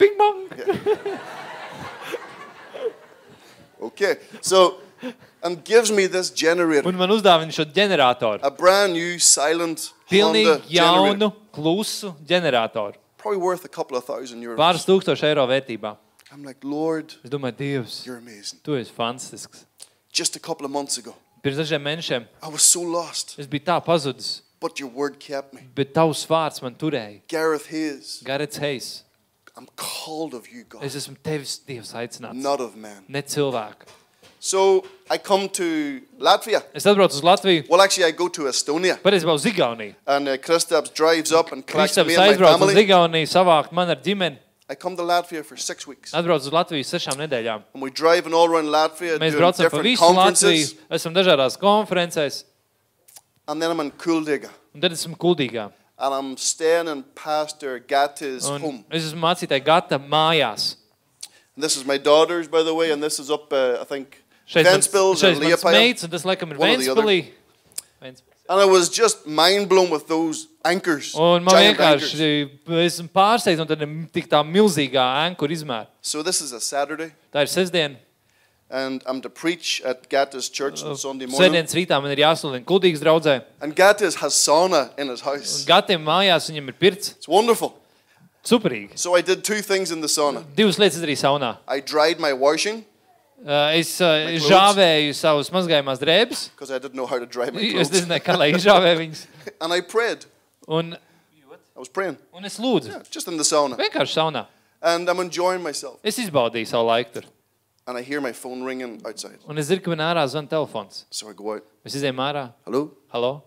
Ping 0.01 0.17
pong! 0.17 0.41
Okay. 3.81 4.17
So, 4.41 4.75
and 5.41 5.63
gives 5.63 5.91
me 5.91 6.05
this 6.05 6.29
generator. 6.29 6.87
Un 6.87 6.97
man 6.99 7.09
uzdāvina 7.09 7.49
šo 7.55 7.65
ģeneratoru. 7.73 8.39
A 8.45 8.51
brand 8.53 8.93
new 8.93 9.17
silent 9.17 9.87
Honda 9.89 10.11
Pilnīgi 10.11 10.51
generator. 10.69 11.15
jaunu, 11.17 11.31
klusu 11.55 12.11
ģeneratoru. 12.29 12.93
Probably 13.17 13.39
worth 13.41 13.65
a 13.65 13.67
couple 13.67 13.97
of 13.97 14.05
thousand 14.05 14.43
euros. 14.45 14.57
Pāris 14.59 14.85
tūkstoši 14.85 15.25
eiro 15.31 15.47
vērtībā. 15.49 15.95
I'm 16.33 16.43
like, 16.43 16.59
Lord, 16.63 17.13
Es 17.23 17.29
domāju, 17.29 17.57
Dievs, 17.57 18.05
you're 18.05 18.17
amazing. 18.17 18.59
tu 18.63 18.71
esi 18.77 18.91
fantastisks. 18.91 19.65
Just 20.11 20.35
a 20.35 20.39
couple 20.39 20.65
of 20.65 20.71
months 20.71 20.97
ago, 20.97 21.15
Pirms 21.43 21.57
dažiem 21.57 21.81
mēnešiem 21.83 22.25
I 22.43 22.47
was 22.49 22.61
so 22.63 22.81
lost, 22.81 23.35
es 23.39 23.47
biju 23.47 23.65
tā 23.65 23.79
pazudis, 23.83 24.41
but 24.59 24.79
your 24.79 24.89
word 24.89 25.19
kept 25.19 25.53
me. 25.53 25.61
bet 25.75 25.93
tavs 25.93 26.25
vārds 26.27 26.61
man 26.61 26.75
turēja. 26.75 27.21
Gareth 27.27 27.67
Hayes, 27.67 28.21
Garets 28.23 28.57
Heis, 28.59 29.03
I'm 29.57 29.67
called 29.75 30.33
of 30.33 30.47
you, 30.51 30.63
God, 30.63 30.83
es 30.83 30.95
esmu 30.95 31.17
tevis 31.23 31.59
Dievs 31.67 31.93
aicināts. 31.93 32.33
not 32.35 32.61
of 32.61 32.75
man. 32.75 33.03
Ne 33.07 33.21
cilvēku. 33.21 33.87
So 34.43 34.83
I 35.09 35.17
come 35.19 35.49
to 35.49 36.01
Latvia. 36.17 36.63
Es 36.73 36.85
atbraucu 36.85 37.13
uz 37.13 37.21
Latviju, 37.21 37.67
Well, 37.69 37.81
actually, 37.81 38.05
I 38.05 38.11
go 38.11 38.27
to 38.29 38.43
Estonia. 38.49 38.97
patiesībā 39.03 39.33
uz 39.35 39.43
Igauniju. 39.45 39.93
And 40.07 40.27
uh, 40.29 40.37
Kristaps 40.37 40.91
drives 40.93 41.31
up 41.31 41.51
and 41.51 41.65
collects 41.67 41.97
me 41.97 42.03
Kristaps 42.03 42.17
and 42.17 42.17
my 42.17 42.33
aizbrauca 42.33 42.53
uz 42.55 42.59
family. 42.71 42.85
Igauniju 42.87 43.27
savākt 43.29 43.71
man 43.71 43.89
ar 43.89 43.97
ģimeni. 44.01 44.37
I 44.71 44.75
come 44.75 44.95
to 44.95 45.03
Latvia 45.03 45.43
for 45.43 45.57
six 45.57 45.85
weeks. 45.85 46.13
Atbraucu 46.15 46.47
uz 46.47 46.53
Latviju 46.55 46.85
sešām 46.87 47.17
nedēļām. 47.19 47.63
And 47.75 47.83
we're 47.83 47.91
driving 47.91 48.33
all 48.33 48.47
around 48.47 48.71
Latvia, 48.71 49.17
Mēs 49.19 49.35
braucam 49.35 49.67
pa 49.67 49.81
visu 49.83 50.07
Latviju, 50.15 50.69
esam 50.95 51.11
dažādās 51.17 51.57
konferencēs, 51.59 52.45
And 53.49 53.61
then 53.61 53.69
I'm 53.71 53.81
in 53.81 53.91
Kuldiga. 53.91 54.47
un 54.73 54.79
tad 54.79 54.93
esam 54.95 55.17
kuldīgā. 55.19 55.73
And 55.99 56.13
I'm 56.15 56.37
staying 56.37 56.87
in 56.87 57.03
Pastor 57.03 57.79
Gatte's 57.79 58.47
Un 58.47 58.61
home. 58.61 58.85
es 58.89 59.03
esmu 59.11 59.19
mācītāji 59.19 59.65
gata 59.65 59.99
mājās. 59.99 60.77
And 61.57 61.63
this 61.63 61.75
is 61.75 61.83
my 61.85 61.97
daughter's, 61.97 62.47
by 62.47 62.63
the 62.63 62.73
way, 62.73 62.91
and 62.91 63.03
this 63.03 63.19
is 63.19 63.29
up, 63.29 63.51
uh, 63.51 63.77
I 63.81 63.83
think, 63.83 64.23
Šeit 64.47 64.63
mans, 64.63 64.87
Ventspils 64.87 65.19
šeit 65.19 65.35
and 65.35 65.43
mans 65.49 65.63
meitas, 65.67 66.03
un 66.07 66.09
tas 66.15 66.23
laikam 66.23 66.55
ir 66.55 66.57
or. 66.57 66.67
Ventspilī. 68.01 68.21
Ventspils. 68.51 68.61
And 68.61 68.61
I 68.61 68.65
was 68.65 68.89
just 68.89 69.27
mind 69.27 69.69
blown 69.69 69.89
with 69.89 70.07
those 70.07 70.47
anchors. 70.63 71.15
Un 71.15 71.43
man 71.43 71.53
giant 71.55 71.79
anchors. 71.79 72.13
vienkārši 72.13 72.49
esmu 72.67 73.09
pārsteigts 73.09 73.57
no 73.57 73.65
tāda 73.65 73.87
tik 74.13 74.27
tā 74.29 74.43
milzīgā 74.45 75.05
ēnkura 75.27 75.51
izmēra. 75.51 75.87
So 76.01 76.23
this 76.23 76.41
is 76.41 76.51
a 76.53 76.59
Saturday, 76.59 77.11
Tā 77.33 77.41
ir 77.41 77.47
sestdiena. 77.47 77.95
and 78.69 79.03
I'm 79.05 79.19
to 79.21 79.29
preach 79.29 79.81
at 79.83 80.09
Gatte's 80.09 80.49
church 80.49 80.83
on 80.83 80.95
Sunday 80.95 81.25
morning. 81.25 81.51
Sēdienas 81.51 81.73
rītā 81.75 82.01
man 82.01 82.11
ir 82.11 82.17
jāsludina 82.23 82.63
kuldīgas 82.63 83.01
draudzē. 83.01 83.43
And 83.61 83.75
Gatte's 83.75 84.15
has 84.15 84.33
sauna 84.33 84.91
in 84.97 85.09
his 85.09 85.21
house. 85.21 85.65
Gatiem 85.65 86.03
mājās 86.03 86.49
viņam 86.49 86.67
ir 86.69 86.73
pirts. 86.79 87.11
It's 87.11 87.27
wonderful. 87.27 87.73
Superīgi. 88.45 88.97
So 88.97 89.15
I 89.15 89.21
did 89.21 89.43
two 89.43 89.61
things 89.61 89.91
in 89.91 90.01
the 90.01 90.07
sauna. 90.07 90.43
Divas 90.55 90.79
lietas 90.79 90.97
izdarīju 90.97 91.19
saunā. 91.19 91.57
I 91.67 91.79
dried 91.81 92.19
my 92.19 92.33
washing 92.33 92.79
Uh, 92.81 92.90
Es 93.41 93.95
uh, 94.05 94.29
žāvēju 94.37 95.13
savus 95.17 95.49
mazgājumās 95.49 95.97
drēbes. 96.01 96.49
because 96.53 96.69
I 96.69 96.77
didn't 96.77 96.93
know 96.93 97.07
how 97.07 97.17
to 97.17 97.25
dry 97.25 97.49
my 97.49 97.61
Es 97.81 97.89
nezināju, 97.89 98.21
kā 98.25 98.35
lai 98.37 98.51
izžāvē 98.53 98.91
viņas. 98.99 99.25
And 99.61 99.73
I 99.73 99.81
prayed. 99.81 100.25
Un, 100.67 100.93
I 100.95 101.79
was 101.79 101.89
praying, 101.89 102.17
un 102.33 102.45
es 102.45 102.59
lūdzu. 102.59 102.89
yeah, 102.93 103.01
just 103.09 103.27
in 103.27 103.37
the 103.37 103.43
sauna. 103.43 103.77
Vienkārši 103.81 104.13
saunā. 104.19 104.45
And 104.81 105.09
I'm 105.09 105.19
enjoying 105.19 105.63
myself. 105.63 105.97
Es 106.03 106.17
izbaudīju 106.21 106.67
savu 106.69 106.87
laiku 106.91 107.13
tur. 107.19 107.25
And 107.87 107.97
I 107.97 108.03
hear 108.03 108.21
my 108.21 108.31
phone 108.31 108.61
ringing 108.63 109.01
outside. 109.05 109.39
Un 109.49 109.57
es 109.57 109.67
zinu, 109.71 109.81
ka 109.81 109.89
man 109.89 110.03
ārā 110.05 110.23
zvan 110.29 110.45
telefons. 110.47 111.05
So 111.09 111.29
I 111.29 111.33
go 111.33 111.55
out. 111.55 111.65
Es 111.83 111.95
izēju 111.97 112.13
ārā. 112.21 112.51
Hello? 112.65 112.91
Halo? 113.09 113.43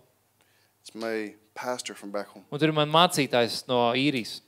It's 0.83 0.95
my 0.95 1.35
pastor 1.55 1.95
from 1.95 2.11
back 2.11 2.27
home. 2.35 2.43
Un 2.51 2.59
tur 2.59 2.73
ir 2.73 2.75
man 2.75 2.91
mācītājs 2.91 3.63
no 3.71 3.93
īrijas. 3.95 4.41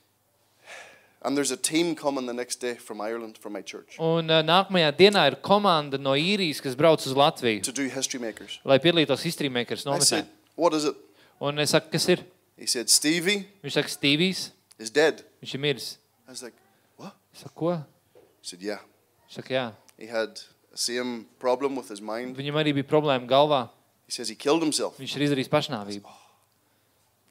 And 1.27 1.35
there's 1.35 1.51
a 1.51 1.57
team 1.57 1.93
coming 1.93 2.25
the 2.25 2.33
next 2.33 2.61
day 2.61 2.75
from 2.75 3.01
Ireland 3.01 3.37
from 3.37 3.51
my 3.51 3.61
church 3.61 3.97
Un 3.99 4.29
uh, 4.31 4.39
nākamajā 4.47 4.93
dienā 4.95 5.25
ir 5.27 5.35
komanda 5.43 5.99
no 5.99 6.13
īrijas, 6.15 6.61
kas 6.63 6.75
brauc 6.79 7.03
uz 7.03 7.11
Latviju, 7.17 7.63
to 7.67 7.73
do 7.75 7.89
history 7.91 8.19
makers. 8.21 8.59
lai 8.63 8.77
piedalītos 8.79 9.25
History 9.27 9.49
Makers 9.49 9.83
I 9.85 9.89
nometnē. 9.89 10.07
said, 10.07 10.27
What 10.55 10.73
is 10.73 10.85
it? 10.85 10.95
Un 11.41 11.59
es 11.59 11.73
saku, 11.75 11.91
kas 11.91 12.07
ir? 12.13 12.23
He 12.55 12.65
said, 12.65 12.87
Stevie 12.89 13.43
Viņš 13.65 13.75
saka, 13.75 13.91
Stīvijs, 13.91 14.51
is 14.79 14.89
dead. 14.89 15.25
viņš 15.43 15.55
ir 15.57 15.59
miris. 15.65 15.89
I 16.27 16.31
was 16.31 16.43
like, 16.43 16.55
What? 16.95 17.11
Es 17.33 17.43
saku, 17.43 17.53
ko? 17.59 17.73
He 17.75 18.47
said, 18.53 18.61
Yeah. 18.63 18.79
Viņš 19.27 19.41
saka, 19.41 19.53
jā. 19.53 19.65
He 19.99 20.07
had 20.07 20.39
the 20.71 20.77
same 20.77 21.25
problem 21.43 21.75
with 21.75 21.89
his 21.89 21.99
mind. 21.99 22.37
Viņam 22.39 22.61
arī 22.61 22.71
bija 22.79 22.87
problēma 22.87 23.27
galvā. 23.27 23.65
He 24.07 24.15
says 24.15 24.29
he 24.29 24.35
killed 24.39 24.63
himself. 24.63 24.95
Viņš 25.01 25.17
ir 25.17 25.27
izdarījis 25.27 25.51
pašnāvību. 25.51 26.07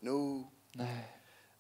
No. 0.03 0.19
Nē. 0.77 0.91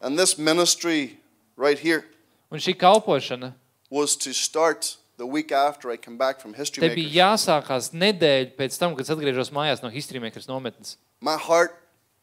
And 0.03 0.18
this 0.18 0.37
ministry 0.37 1.16
right 1.57 1.78
here 1.78 2.05
Un 2.51 2.59
šī 2.62 2.74
kalpošana, 2.78 3.53
was 3.90 4.16
to 4.16 4.32
start 4.32 4.97
the 5.18 5.26
week 5.26 5.51
after 5.53 5.90
I 5.90 5.97
come 5.97 6.16
back 6.18 6.40
from 6.40 6.55
history 6.55 6.80
te 6.80 6.88
makers. 6.88 7.03
bija 7.12 7.24
jāsākās 7.32 7.90
nedēļa 7.92 8.53
pēc 8.59 8.78
tam, 8.78 8.94
kad 8.94 9.07
es 9.07 9.11
atgriežos 9.11 9.51
mājās 9.51 9.82
no 9.82 9.88
History 9.90 10.20
Makers 10.20 10.47
nometnes. 10.47 10.97
My 11.20 11.36
heart 11.36 11.74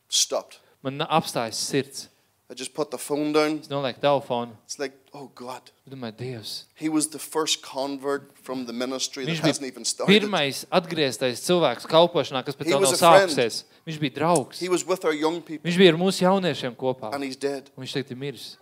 stopped. 0.10 0.60
Man 0.84 1.00
apstājas 1.00 1.56
sirds. 1.60 2.10
I 2.50 2.56
just 2.56 2.74
put 2.76 2.92
the 2.92 2.98
phone 3.00 3.32
down. 3.34 3.60
Es 3.64 3.68
nolieku 3.72 4.00
telefonu. 4.04 4.52
It's 4.68 4.78
like, 4.78 4.94
oh 5.14 5.32
God. 5.34 5.72
Es 5.88 5.92
domāju, 5.94 6.14
Dievs. 6.20 6.66
He 6.76 6.88
was 6.90 7.08
the 7.10 7.18
first 7.18 7.64
convert 7.64 8.38
from 8.38 8.66
the 8.68 8.74
ministry 8.74 9.26
that 9.26 9.32
Viņš 9.32 9.42
hasn't 9.42 9.64
bija 9.64 9.72
even 9.72 9.86
started. 9.86 10.12
pirmais 10.22 10.66
atgrieztais 10.70 11.42
cilvēks 11.48 11.88
kalpošanā, 11.90 12.44
kas 12.46 12.56
pat 12.56 12.68
He 12.68 12.74
vēl 12.74 12.84
nav 12.84 12.92
was 12.92 13.02
a 13.02 13.10
friend. 13.10 13.32
sākusies. 13.32 13.64
Viņš 13.88 14.00
bija 14.04 14.14
draugs. 14.20 14.60
He 14.60 14.70
was 14.70 14.86
with 14.86 15.04
our 15.06 15.14
young 15.16 15.42
people 15.42 15.66
Viņš 15.72 15.80
bija 15.82 15.96
ar 15.96 15.98
mūsu 15.98 16.28
jauniešiem 16.28 16.76
kopā. 16.76 17.14
and 17.16 17.24
he's 17.24 17.36
dead. 17.40 17.72
Un 17.76 17.84
viņš 17.88 17.96
tagad 17.98 18.12
ir 18.12 18.18
miris. 18.22 18.58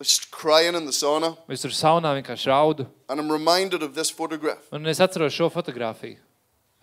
Just 0.00 0.30
crying 0.30 0.76
in 0.76 0.86
the 0.86 0.92
sauna. 0.92 1.36
Es 1.50 1.64
tur 1.64 1.72
saunā 1.74 2.12
vienkārši 2.20 2.46
raudu. 2.46 2.86
And 3.08 3.18
I'm 3.18 3.32
reminded 3.32 3.82
of 3.82 3.94
this 3.94 4.10
photograph. 4.10 4.62
Un 4.72 4.86
es 4.86 5.00
atceros 5.00 5.34
šo 5.34 5.50
fotografiju. 5.50 6.16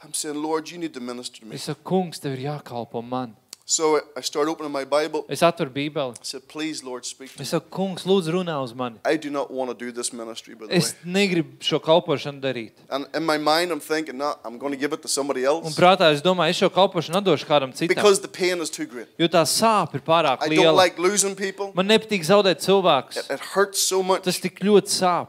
I'm 0.03 0.13
saying, 0.13 0.35
Lord, 0.35 0.69
you 0.69 0.77
need 0.77 0.93
to 0.93 0.99
minister 0.99 1.39
to 1.39 1.45
me. 1.45 1.55
Es 1.55 1.63
saku, 1.63 1.81
kungs, 1.87 2.19
tev 2.19 2.35
ir 2.35 2.43
jākalpo 2.49 3.01
man. 3.01 3.37
So 3.67 3.99
I 4.15 4.21
start 4.21 4.47
opening 4.47 4.71
my 4.71 4.85
Bible. 4.85 5.25
Es 5.27 5.41
atveru 5.41 5.71
Bībeli. 5.73 6.11
I 6.11 6.19
said, 6.21 6.43
please, 6.47 6.83
Lord, 6.85 7.03
speak 7.03 7.31
to 7.33 7.39
me. 7.39 7.41
Es 7.41 7.49
saku, 7.49 7.65
kungs, 7.73 8.03
lūdzu, 8.05 8.29
runā 8.35 8.59
uz 8.61 8.75
mani. 8.77 8.99
I 9.03 9.17
do 9.17 9.31
not 9.31 9.49
want 9.49 9.71
to 9.71 9.85
do 9.85 9.91
this 9.91 10.13
ministry, 10.13 10.53
by 10.53 10.67
the 10.67 10.75
Es 10.75 10.93
way. 10.93 11.11
negribu 11.15 11.57
šo 11.65 11.79
kalpošanu 11.81 12.39
darīt. 12.43 12.73
And 12.91 13.07
in 13.15 13.25
my 13.25 13.39
mind, 13.39 13.71
I'm 13.71 13.79
thinking, 13.79 14.19
no, 14.19 14.35
I'm 14.45 14.59
going 14.59 14.71
to 14.71 14.77
give 14.77 14.93
it 14.93 15.01
to 15.01 15.07
somebody 15.07 15.47
Un 15.47 15.63
else 15.65 15.75
prātā 15.79 16.11
es 16.13 16.21
domāju, 16.21 16.49
es 16.53 16.61
šo 16.61 16.69
kalpošanu 16.69 17.17
atdošu 17.23 17.47
kādam 17.49 17.73
citam. 17.73 17.87
because 17.95 18.19
the 18.21 18.27
pain 18.27 18.61
is 18.61 18.69
too 18.69 18.85
great. 18.85 19.07
Jo 19.17 19.27
tā 19.27 19.41
sāpe 19.49 19.95
ir 19.97 20.01
pārāk 20.05 20.45
I 20.45 20.49
don't 20.49 20.59
liela. 20.59 20.75
like 20.75 20.99
losing 20.99 21.33
people. 21.35 21.71
Man 21.73 21.87
nepatīk 21.89 22.21
zaudēt 22.21 22.61
cilvēkus. 22.61 23.17
It, 23.17 23.31
it 23.31 23.39
hurts 23.55 23.79
so 23.81 24.03
much. 24.03 24.21
Tas 24.29 24.37
tik 24.39 24.59
ļoti 24.61 24.93
sāp. 24.93 25.27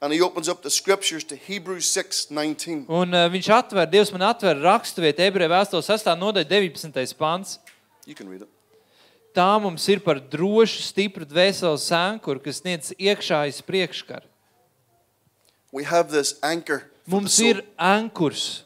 And 0.00 0.12
he 0.12 0.20
opens 0.22 0.48
up 0.48 0.62
the 0.62 0.70
scriptures 0.70 1.24
to 1.24 1.36
Hebrews 1.36 1.86
6 1.90 2.30
19. 2.30 2.86
Un 2.88 3.12
uh, 3.12 3.26
viņš 3.28 3.50
atver, 3.52 3.84
Dievs 3.90 4.12
man 4.14 4.24
atver 4.30 4.56
rakstu 4.56 5.04
vietu, 5.04 5.26
ebreju 5.26 5.52
vēstules 5.52 5.90
6. 5.92 6.08
nodaļa 6.16 6.48
19. 6.48 7.16
pants. 7.20 7.58
You 8.06 8.14
can 8.14 8.30
read 8.30 8.46
it. 8.46 8.48
Tā 9.36 9.60
mums 9.62 9.84
ir 9.92 10.00
par 10.02 10.18
drošu, 10.18 10.80
stipru 10.82 11.28
dvēseles 11.28 11.84
sēnkuru, 11.86 12.40
kas 12.42 12.62
sniedz 12.64 12.94
iekšājas 12.96 13.60
priekškaru. 13.62 14.26
We 15.70 15.84
have 15.84 16.10
this 16.10 16.34
anchor 16.42 16.88
Mums 17.10 17.36
ir 17.42 17.62
ankurs 17.78 18.62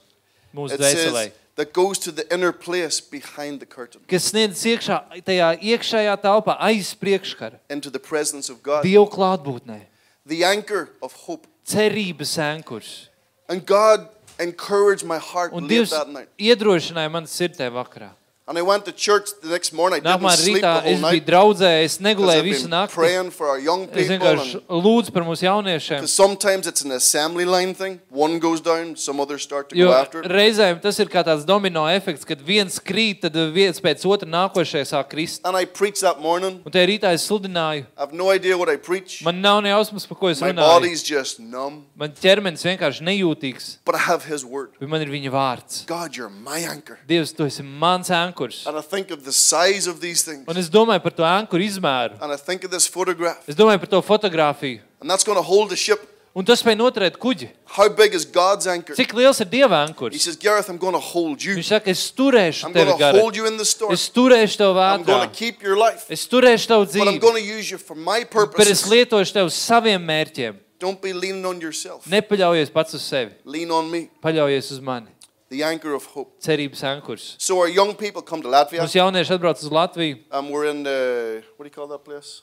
mūsu 0.55 0.77
dvēselē, 0.81 1.31
that 1.57 1.73
goes 1.73 1.99
to 1.99 2.13
the 2.13 2.25
inner 2.33 2.53
place 2.53 3.01
behind 3.01 3.61
the 3.61 3.67
curtain 3.67 4.03
kas 4.11 4.31
sniedz 4.33 4.65
iekšā, 4.69 4.99
tajā 5.25 5.51
iekšējā 5.61 6.15
telpā 6.23 6.57
aiz 6.65 6.95
priekškara, 6.99 7.61
into 7.71 7.91
the 7.91 8.01
presence 8.01 8.53
of 8.53 8.63
God. 8.63 8.85
Dieva 8.85 9.07
klātbūtnē, 9.11 9.79
The 10.27 10.45
anchor 10.45 10.89
of 11.03 11.13
hope. 11.27 11.47
cerības 11.69 12.39
ankurs. 12.39 13.09
And 13.49 13.65
God 13.67 14.09
encouraged 14.39 15.05
my 15.05 15.19
heart 15.19 15.53
Un 15.53 15.65
late 15.69 15.71
Dievs 15.85 15.91
that 15.91 16.09
night. 16.09 16.29
iedrošināja 16.39 17.11
man 17.11 17.25
sirdē 17.25 17.69
vakarā. 17.71 18.11
And 18.47 18.59
I 18.59 18.63
went 18.63 18.85
to 18.85 18.93
church 18.93 19.31
the 19.41 19.49
next 19.49 19.73
morning. 19.73 20.01
I 20.07 20.19
didn't 20.19 20.21
Nākamā 20.21 20.37
sleep 20.37 20.57
rītā 20.57 20.61
the 20.61 20.81
whole 20.83 20.93
es 20.93 21.01
biju 21.01 21.13
night. 21.13 21.27
draudzē, 21.27 21.85
es 21.85 21.97
'cause 21.97 22.05
negulēju 22.05 22.43
visu 22.45 22.69
nakti. 22.69 22.93
praying 22.93 23.31
for 23.31 23.49
our 23.49 23.59
young 23.59 23.85
Es 23.85 24.07
people. 24.07 24.19
vienkārši 24.19 24.55
and- 24.69 24.85
lūdzu 24.85 25.13
par 25.15 25.23
mūsu 25.23 25.43
jauniešiem. 25.49 25.89
Because 25.97 26.13
sometimes 26.13 26.67
it's 26.67 26.85
an 26.85 26.91
assembly 26.93 27.47
line 27.47 27.73
thing. 27.75 28.01
One 28.11 28.39
goes 28.39 28.61
down, 28.61 28.97
some 28.97 29.19
others 29.19 29.41
start 29.43 29.71
to 29.71 29.77
Jo 29.77 29.87
go 29.89 29.95
after 29.95 30.21
it. 30.23 30.31
reizēm 30.31 30.79
tas 30.83 31.01
ir 31.01 31.07
kā 31.07 31.25
tāds 31.25 31.47
domino 31.47 31.87
efekts, 31.87 32.23
kad 32.27 32.39
viens 32.43 32.79
krīt, 32.79 33.23
tad 33.23 33.33
viens 33.33 33.81
pēc 33.81 34.05
otra 34.05 34.29
nākošais 34.29 34.93
sāk 34.93 35.09
krist. 35.09 35.41
And 35.43 35.57
I 35.57 35.65
preached 35.65 36.03
that 36.03 36.21
morning. 36.21 36.61
Un 36.67 36.71
tajā 36.71 36.87
rītā 37.01 37.15
es 37.15 37.27
sludināju. 37.27 37.87
I 37.97 38.01
have 38.01 38.13
no 38.13 38.31
idea 38.31 38.59
what 38.59 38.69
I 38.69 38.77
preach. 38.77 39.23
Man 39.25 39.41
nav 39.41 39.63
ne 39.63 39.71
jausmas, 39.71 40.07
par 40.07 40.19
ko 40.19 40.27
es 40.27 40.43
My 40.43 40.53
runāju. 40.53 40.57
body's 40.59 41.03
just 41.03 41.41
numb. 41.41 41.85
Man 41.97 42.11
ķermenis 42.11 42.63
vienkārši 42.63 43.01
nejūtīgs, 43.01 43.79
But 43.87 43.95
I 43.95 43.99
have 44.01 44.25
His 44.27 44.45
word. 44.45 44.73
bet 44.79 44.87
man 44.91 45.01
ir 45.01 45.07
viņa 45.09 45.31
vārds. 45.31 45.87
God, 45.87 46.13
you're 46.15 46.29
my 46.29 46.59
anchor. 46.59 46.99
Dievs, 47.09 47.35
tu 47.35 47.45
esi 47.47 47.63
mans 47.65 48.11
ankurs. 48.35 48.67
And 48.67 48.77
I 48.77 48.83
think 48.83 49.11
of 49.11 49.25
the 49.25 49.33
size 49.33 49.87
of 49.87 50.01
these 50.01 50.23
things. 50.25 50.45
Un 50.49 50.57
es 50.57 50.69
domāju 50.71 51.03
par 51.03 51.13
to 51.13 51.23
ankuru 51.23 51.63
izmēru. 51.65 52.19
And 52.21 52.33
I 52.33 52.37
think 52.37 52.65
of 52.65 52.71
this 52.71 52.87
photograph. 52.87 53.39
Es 53.49 53.55
domāju 53.55 53.79
par 53.79 53.87
to 53.89 54.03
fotografiju. 54.03 54.81
And 55.01 55.11
that's 55.11 55.25
going 55.25 55.37
to 55.37 55.43
hold 55.43 55.71
the 55.71 55.77
ship. 55.77 56.11
Un 56.37 56.43
tas 56.45 56.59
spēj 56.65 56.75
noturēt 56.75 57.15
kuģi. 57.17 57.47
How 57.77 57.89
big 57.89 58.13
is 58.13 58.25
God's 58.25 58.67
anchor? 58.67 58.95
Cik 58.99 59.13
liels 59.15 59.39
ir 59.41 59.47
Dieva 59.47 59.85
He 59.87 59.93
ankurs? 59.93 60.21
says, 60.21 60.35
Gareth, 60.37 60.69
I'm 60.69 60.79
going 60.79 60.95
to 60.95 60.99
hold 60.99 61.41
you. 61.45 61.55
Viņš 61.55 61.69
saka, 61.71 61.91
es 61.93 62.11
turēšu 62.11 62.65
I'm 62.67 62.73
tevi 62.75 62.87
going 62.91 62.99
to 62.99 63.05
garā. 63.05 63.21
hold 63.21 63.37
you 63.37 63.47
in 63.47 63.57
the 63.57 63.65
storm. 63.65 63.93
Es 63.93 64.09
turēšu 64.11 64.57
tev 64.59 64.75
I'm 64.77 65.05
going 65.05 65.21
vētrā. 65.21 65.31
to 65.31 65.39
keep 65.39 65.63
your 65.63 65.77
life. 65.79 66.07
Es 66.11 66.27
turēšu 66.27 66.67
tev 66.67 66.81
But 66.89 66.97
I'm 67.07 67.15
dzīvi. 67.15 67.21
going 67.21 67.39
to 67.39 67.47
use 67.59 67.71
you 67.71 67.79
for 67.79 67.95
my 67.95 68.25
Bet 68.25 68.27
es 68.27 68.35
purposes. 68.35 68.83
lietošu 68.91 69.33
tev 69.33 69.47
saviem 69.55 70.03
mērķiem. 70.03 70.57
Don't 70.81 71.01
be 71.01 71.13
leaning 71.13 71.47
on 71.47 71.61
yourself. 71.61 72.05
Nepaļaujies 72.11 72.73
pats 72.75 72.95
uz 72.99 73.03
sevi. 73.07 73.31
Lean 73.45 73.71
on 73.71 73.89
me, 73.89 74.09
Paļaujies 74.21 74.73
uz 74.75 74.81
mani. 74.83 75.07
The 75.51 75.63
anchor 75.63 75.95
of 75.95 76.05
hope. 76.07 76.41
Cerības 76.41 76.83
ankurs. 76.83 77.37
So 77.39 77.59
our 77.61 77.69
young 77.69 77.95
people 77.95 78.23
come 78.23 78.43
to 78.43 78.49
Latvia. 78.49 78.81
Mūsu 78.83 78.99
jaunieši 78.99 79.35
atbrauc 79.37 79.61
uz 79.63 79.71
Latviju. 79.71 80.19
And 80.31 80.51
we're 80.51 80.67
in 80.71 80.83
the, 80.83 81.43
what 81.57 81.65
do 81.65 81.69
you 81.69 81.75
call 81.75 81.87
that 81.89 82.05
place? 82.05 82.43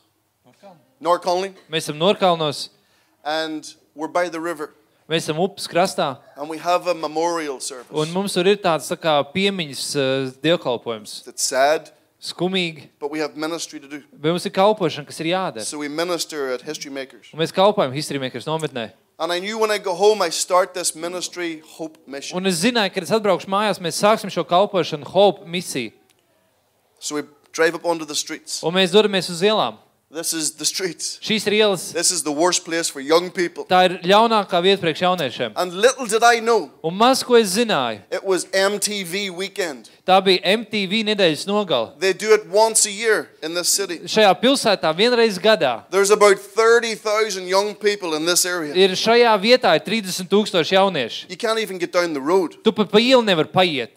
Norcolny. 1.01 1.53
Mēs 1.69 1.87
esam 1.89 1.97
Norkalnos. 1.97 2.69
And 3.23 3.65
we're 3.95 4.07
by 4.11 4.29
the 4.29 4.39
river. 4.39 4.73
Mēs 5.09 5.25
esam 5.27 5.39
upes 5.43 5.67
krastā. 5.67 6.19
And 6.37 6.47
we 6.49 6.57
have 6.57 6.87
a 6.87 6.93
memorial 6.93 7.55
Un 7.55 7.61
service. 7.61 8.13
mums 8.13 8.33
tur 8.33 8.47
ir 8.47 8.57
tāds 8.61 8.87
tā 8.87 8.95
kā 8.97 9.17
piemiņas 9.33 9.81
uh, 9.97 10.31
dievkalpojums. 10.43 11.27
It's 11.27 11.43
sad, 11.43 11.91
Skumīgi. 12.21 12.89
but 12.99 13.09
we 13.11 13.19
have 13.19 13.35
ministry 13.35 13.79
to 13.79 13.87
do. 13.87 14.03
Bet 14.13 14.31
mums 14.31 14.45
ir 14.45 14.51
kalpošana, 14.53 15.05
kas 15.09 15.19
ir 15.19 15.31
jādara. 15.33 15.65
So 15.65 15.79
we 15.79 15.89
minister 15.89 16.53
at 16.53 16.61
History 16.61 16.91
Makers. 16.93 17.33
Un 17.33 17.39
mēs 17.41 17.51
kalpojam 17.51 17.91
History 17.93 18.19
Makers 18.21 18.45
nometnē. 18.45 18.91
And 19.21 19.31
I 19.31 19.37
knew 19.37 19.59
when 19.59 19.69
I 19.69 19.77
go 19.77 19.93
home, 19.93 20.19
I 20.23 20.31
start 20.31 20.73
this 20.73 20.95
ministry 20.95 21.61
hope 21.77 21.99
mission. 22.07 22.39
Un 22.39 22.49
es 22.49 22.57
zināju, 22.63 22.89
ka, 22.89 22.95
kad 22.95 23.05
es 23.05 23.11
atbraukšu 23.13 23.51
mājās, 23.53 23.77
mēs 23.77 23.99
sāksim 24.01 24.31
šo 24.33 24.41
kalpošanu 24.49 25.05
Hope 25.13 25.45
misiju. 25.45 25.91
So 26.97 27.19
we 27.19 27.21
drive 27.53 27.77
up 27.77 27.85
onto 27.85 28.07
the 28.09 28.17
streets. 28.17 28.63
Un 28.65 28.73
mēs 28.73 28.89
dodamies 28.89 29.29
uz 29.29 29.43
ielām. 29.45 29.77
This 30.13 30.33
is 30.33 30.51
the 30.59 30.65
streets. 30.65 31.19
Šīs 31.23 31.45
ir 31.47 31.53
ielas. 31.61 31.93
This 31.93 32.11
is 32.11 32.21
the 32.21 32.33
worst 32.33 32.65
place 32.65 32.89
for 32.91 32.99
young 32.99 33.29
people. 33.31 33.63
Tā 33.63 33.85
ir 33.87 33.93
ļaunākā 34.03 34.59
vieta 34.59 34.81
priekš 34.83 35.03
jauniešiem. 35.05 35.53
And 35.55 35.71
little 35.71 36.05
did 36.05 36.21
I 36.21 36.41
know, 36.41 36.69
Un 36.83 36.97
maz 36.99 37.23
ko 37.23 37.35
es 37.39 37.55
zināju, 37.55 38.01
it 38.11 38.21
was 38.21 38.43
MTV 38.51 39.29
weekend. 39.31 39.89
tā 40.05 40.19
bija 40.21 40.43
MTV 40.43 41.05
nedēļas 41.13 41.45
nogala. 41.47 41.97
They 41.97 42.11
do 42.11 42.33
it 42.33 42.43
once 42.51 42.85
a 42.85 42.91
year 42.91 43.29
in 43.41 43.53
this 43.53 43.69
city. 43.69 43.99
Šajā 44.03 44.35
pilsētā 44.41 44.91
vienreiz 44.93 45.39
gadā 45.39 45.85
There's 45.89 46.11
about 46.11 46.39
30,000 46.39 47.47
young 47.47 47.73
people 47.75 48.13
in 48.13 48.25
this 48.25 48.45
area. 48.45 48.73
ir 48.75 48.89
šajā 48.91 49.31
vietā 49.39 49.75
ir 49.79 49.85
30 49.87 50.27
tūkstoši 50.27 50.75
jauniešu. 50.75 51.29
You 51.29 51.37
can't 51.37 51.59
even 51.59 51.77
get 51.77 51.93
down 51.93 52.11
the 52.11 52.19
road. 52.19 52.59
Tu 52.65 52.71
pat 52.73 52.91
pa 52.91 52.99
ielu 52.99 53.23
nevar 53.23 53.47
paiet. 53.47 53.95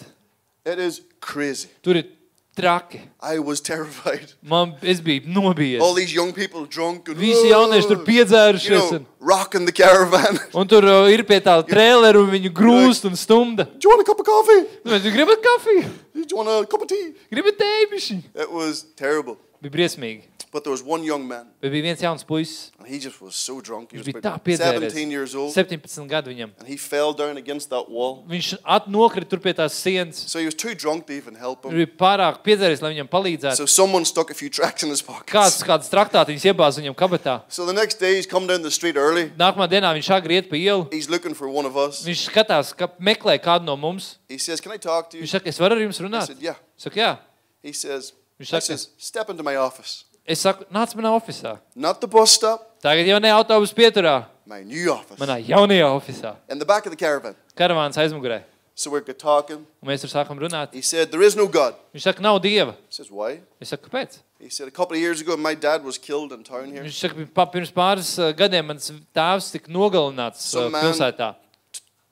It 0.64 0.78
is 0.78 1.02
crazy. 1.20 1.68
Tur 1.82 1.96
ir 1.96 2.06
traki. 2.54 3.00
I 3.22 3.38
was 3.38 3.60
terrified. 3.60 4.32
Man, 4.42 4.74
es 4.82 5.00
biju 5.00 5.22
All 5.26 5.34
nobijies. 5.42 5.80
these 5.96 6.12
young 6.14 6.32
people 6.32 6.66
drunk 6.66 7.08
and 7.08 7.16
Visi 7.18 7.48
jaunieši 7.50 7.88
tur 7.88 7.96
you 7.98 8.04
piedzērušies. 8.04 8.90
know, 8.90 8.98
Un, 9.00 9.06
rocking 9.20 9.66
the 9.66 9.72
caravan. 9.72 10.38
un 10.54 10.66
tur 10.68 10.84
uh, 10.84 11.08
ir 11.10 11.24
pie 11.24 11.40
tā 11.40 11.56
trēlera 11.66 12.20
un 12.20 12.30
viņu 12.30 12.52
grūst 12.52 13.04
un 13.08 13.16
stumda. 13.16 13.64
Do 13.66 13.84
you 13.88 13.90
want 13.90 14.02
a 14.02 14.04
cup 14.10 14.20
of 14.20 14.26
coffee? 14.26 14.62
Vai 14.84 15.00
Jūs 15.00 15.14
gribat 15.16 15.42
kafiju? 15.42 15.82
Do 16.14 16.26
you 16.30 16.36
want 16.36 16.48
a 16.48 16.66
cup 16.66 16.82
of 16.82 16.88
tea? 16.88 17.14
Gribat 17.32 17.58
tēbišķi? 17.58 18.20
It 18.34 18.50
was 18.52 18.84
terrible. 18.96 19.36
Bija 19.62 19.72
briesmīgi. 19.78 20.22
But 20.54 20.62
there 20.62 20.70
was 20.70 20.84
one 20.84 21.02
young 21.02 21.26
man, 21.26 21.48
Bet 21.60 21.72
bija 21.72 21.82
viens 21.82 21.98
jauns 22.00 22.22
puisis. 22.22 22.70
and 22.78 22.86
he 22.86 23.00
just 23.00 23.20
was 23.20 23.34
so 23.34 23.60
drunk. 23.60 23.90
He 23.90 23.98
Viņš 23.98 24.04
was 24.06 24.14
bija 24.14 24.20
tā 24.22 24.30
about 24.34 24.44
piedzēries. 24.44 24.92
17 24.94 25.10
years 25.10 25.34
old, 25.34 25.52
17 25.52 26.06
gadu 26.08 26.30
viņam. 26.30 26.50
and 26.60 26.68
he 26.68 26.76
fell 26.76 27.12
down 27.12 27.36
against 27.36 27.70
that 27.70 27.90
wall. 27.90 28.22
Viņš 28.28 28.58
at 28.64 28.86
nokrita 28.86 29.28
tur 29.30 29.40
pie 29.40 29.52
tās 29.52 29.74
sienas. 29.74 30.14
So 30.14 30.38
he 30.38 30.44
was 30.44 30.54
too 30.54 30.76
drunk 30.76 31.06
to 31.08 31.12
even 31.12 31.34
help 31.34 31.62
Viņš 31.64 31.72
him. 31.72 31.78
bija 31.88 31.96
pārāk 31.98 32.38
piedzēries, 32.44 32.80
lai 32.82 32.94
viņam 32.94 33.08
palīdzētu. 33.08 33.56
So 33.56 33.66
someone 33.66 34.04
stuck 34.04 34.30
a 34.30 34.34
few 34.34 34.48
tracks 34.48 34.84
in 34.84 34.90
his 34.90 35.02
Kāds, 35.02 35.26
pockets. 35.26 35.62
kāds 35.64 35.90
traktātiņš 35.90 36.46
iebāz 36.54 36.78
viņam 36.78 36.94
kabatā. 36.94 37.42
So 37.48 37.66
the 37.66 37.72
next 37.72 37.98
day 37.98 38.14
he's 38.14 38.26
come 38.26 38.46
down 38.46 38.62
the 38.62 38.70
street 38.70 38.96
early. 38.96 39.30
Nākamā 39.30 39.66
dienā 39.68 39.90
viņš 39.98 40.08
agri 40.14 40.36
iet 40.40 40.48
pa 40.48 40.54
ielu. 40.54 40.86
He's 40.92 41.10
looking 41.10 41.34
for 41.34 41.48
one 41.48 41.66
of 41.66 41.76
us. 41.76 42.04
Viņš 42.06 42.30
skatās, 42.30 42.70
ka 42.76 42.86
meklē 43.02 43.42
kādu 43.42 43.64
no 43.64 43.74
mums. 43.76 44.18
He 44.28 44.38
says, 44.38 44.60
"Can 44.60 44.70
I 44.70 44.76
talk 44.76 45.10
to 45.10 45.16
you?" 45.16 45.24
Viņš 45.24 45.30
saka, 45.30 45.48
es 45.48 45.58
varu 45.58 45.72
ar 45.72 45.78
jums 45.82 45.98
I 46.00 46.04
runāt. 46.04 46.26
said, 46.28 46.38
"Yeah." 46.40 46.54
Es 46.78 46.84
saku, 46.84 46.94
jā. 47.00 47.18
He 47.60 47.72
says, 47.72 48.12
Viņš 48.40 48.46
I 48.46 48.60
saka, 48.60 48.60
says, 48.66 48.88
"Step 48.98 49.28
into 49.30 49.42
my 49.42 49.56
office." 49.56 50.04
Es 50.26 50.40
saku, 50.40 50.64
nāc 50.72 50.94
manā 50.94 51.12
oficiālā. 51.18 51.58
Not 51.74 52.00
the 52.00 52.06
bus 52.08 52.32
stop, 52.32 52.70
Tagad 52.84 53.06
jau 53.08 53.20
ne 53.20 53.28
autobusu 53.32 53.74
pieturā, 53.74 54.26
my 54.46 54.62
new 54.62 54.90
office. 54.92 55.18
manā 55.18 55.38
jaunajā 55.46 55.86
oficiālā. 56.00 56.36
In 56.50 56.58
the 56.58 56.66
back 56.66 56.86
of 56.86 56.90
the 56.92 56.96
caravan. 56.96 57.34
Karavāns 57.56 57.96
aizmugurē. 57.96 58.42
So 58.76 58.90
we're 58.90 59.00
talking. 59.02 59.64
Un 59.80 59.88
mēs 59.88 60.00
tur 60.02 60.08
sākam 60.10 60.36
runāt. 60.36 60.74
He 60.74 60.82
said, 60.82 61.10
"There 61.12 61.22
is 61.22 61.36
no 61.36 61.46
God." 61.46 61.76
Viņš 61.94 62.02
saka, 62.02 62.20
nav 62.20 62.40
dieva. 62.42 62.72
I 62.72 62.90
says, 62.90 63.08
"Why?" 63.08 63.40
Es 63.60 63.68
saku, 63.68 63.88
kāpēc? 63.88 64.18
He 64.40 64.50
said, 64.50 64.66
"A 64.66 64.72
couple 64.72 64.96
of 64.96 65.00
years 65.00 65.20
ago, 65.20 65.36
my 65.36 65.54
dad 65.54 65.84
was 65.84 65.96
killed 65.96 66.32
in 66.32 66.42
town 66.42 66.72
here. 66.72 66.82
Viņš 66.82 66.92
saka, 66.92 67.46
pirms 67.46 67.70
pāris 67.70 68.18
uh, 68.18 68.32
gadiem 68.32 68.66
mans 68.66 68.90
tēvs 69.14 69.52
tika 69.52 69.70
nogalināts 69.70 70.42
uh, 70.56 70.58
Some 70.58 70.72
man- 70.72 70.84
pilsētā. 70.84 71.36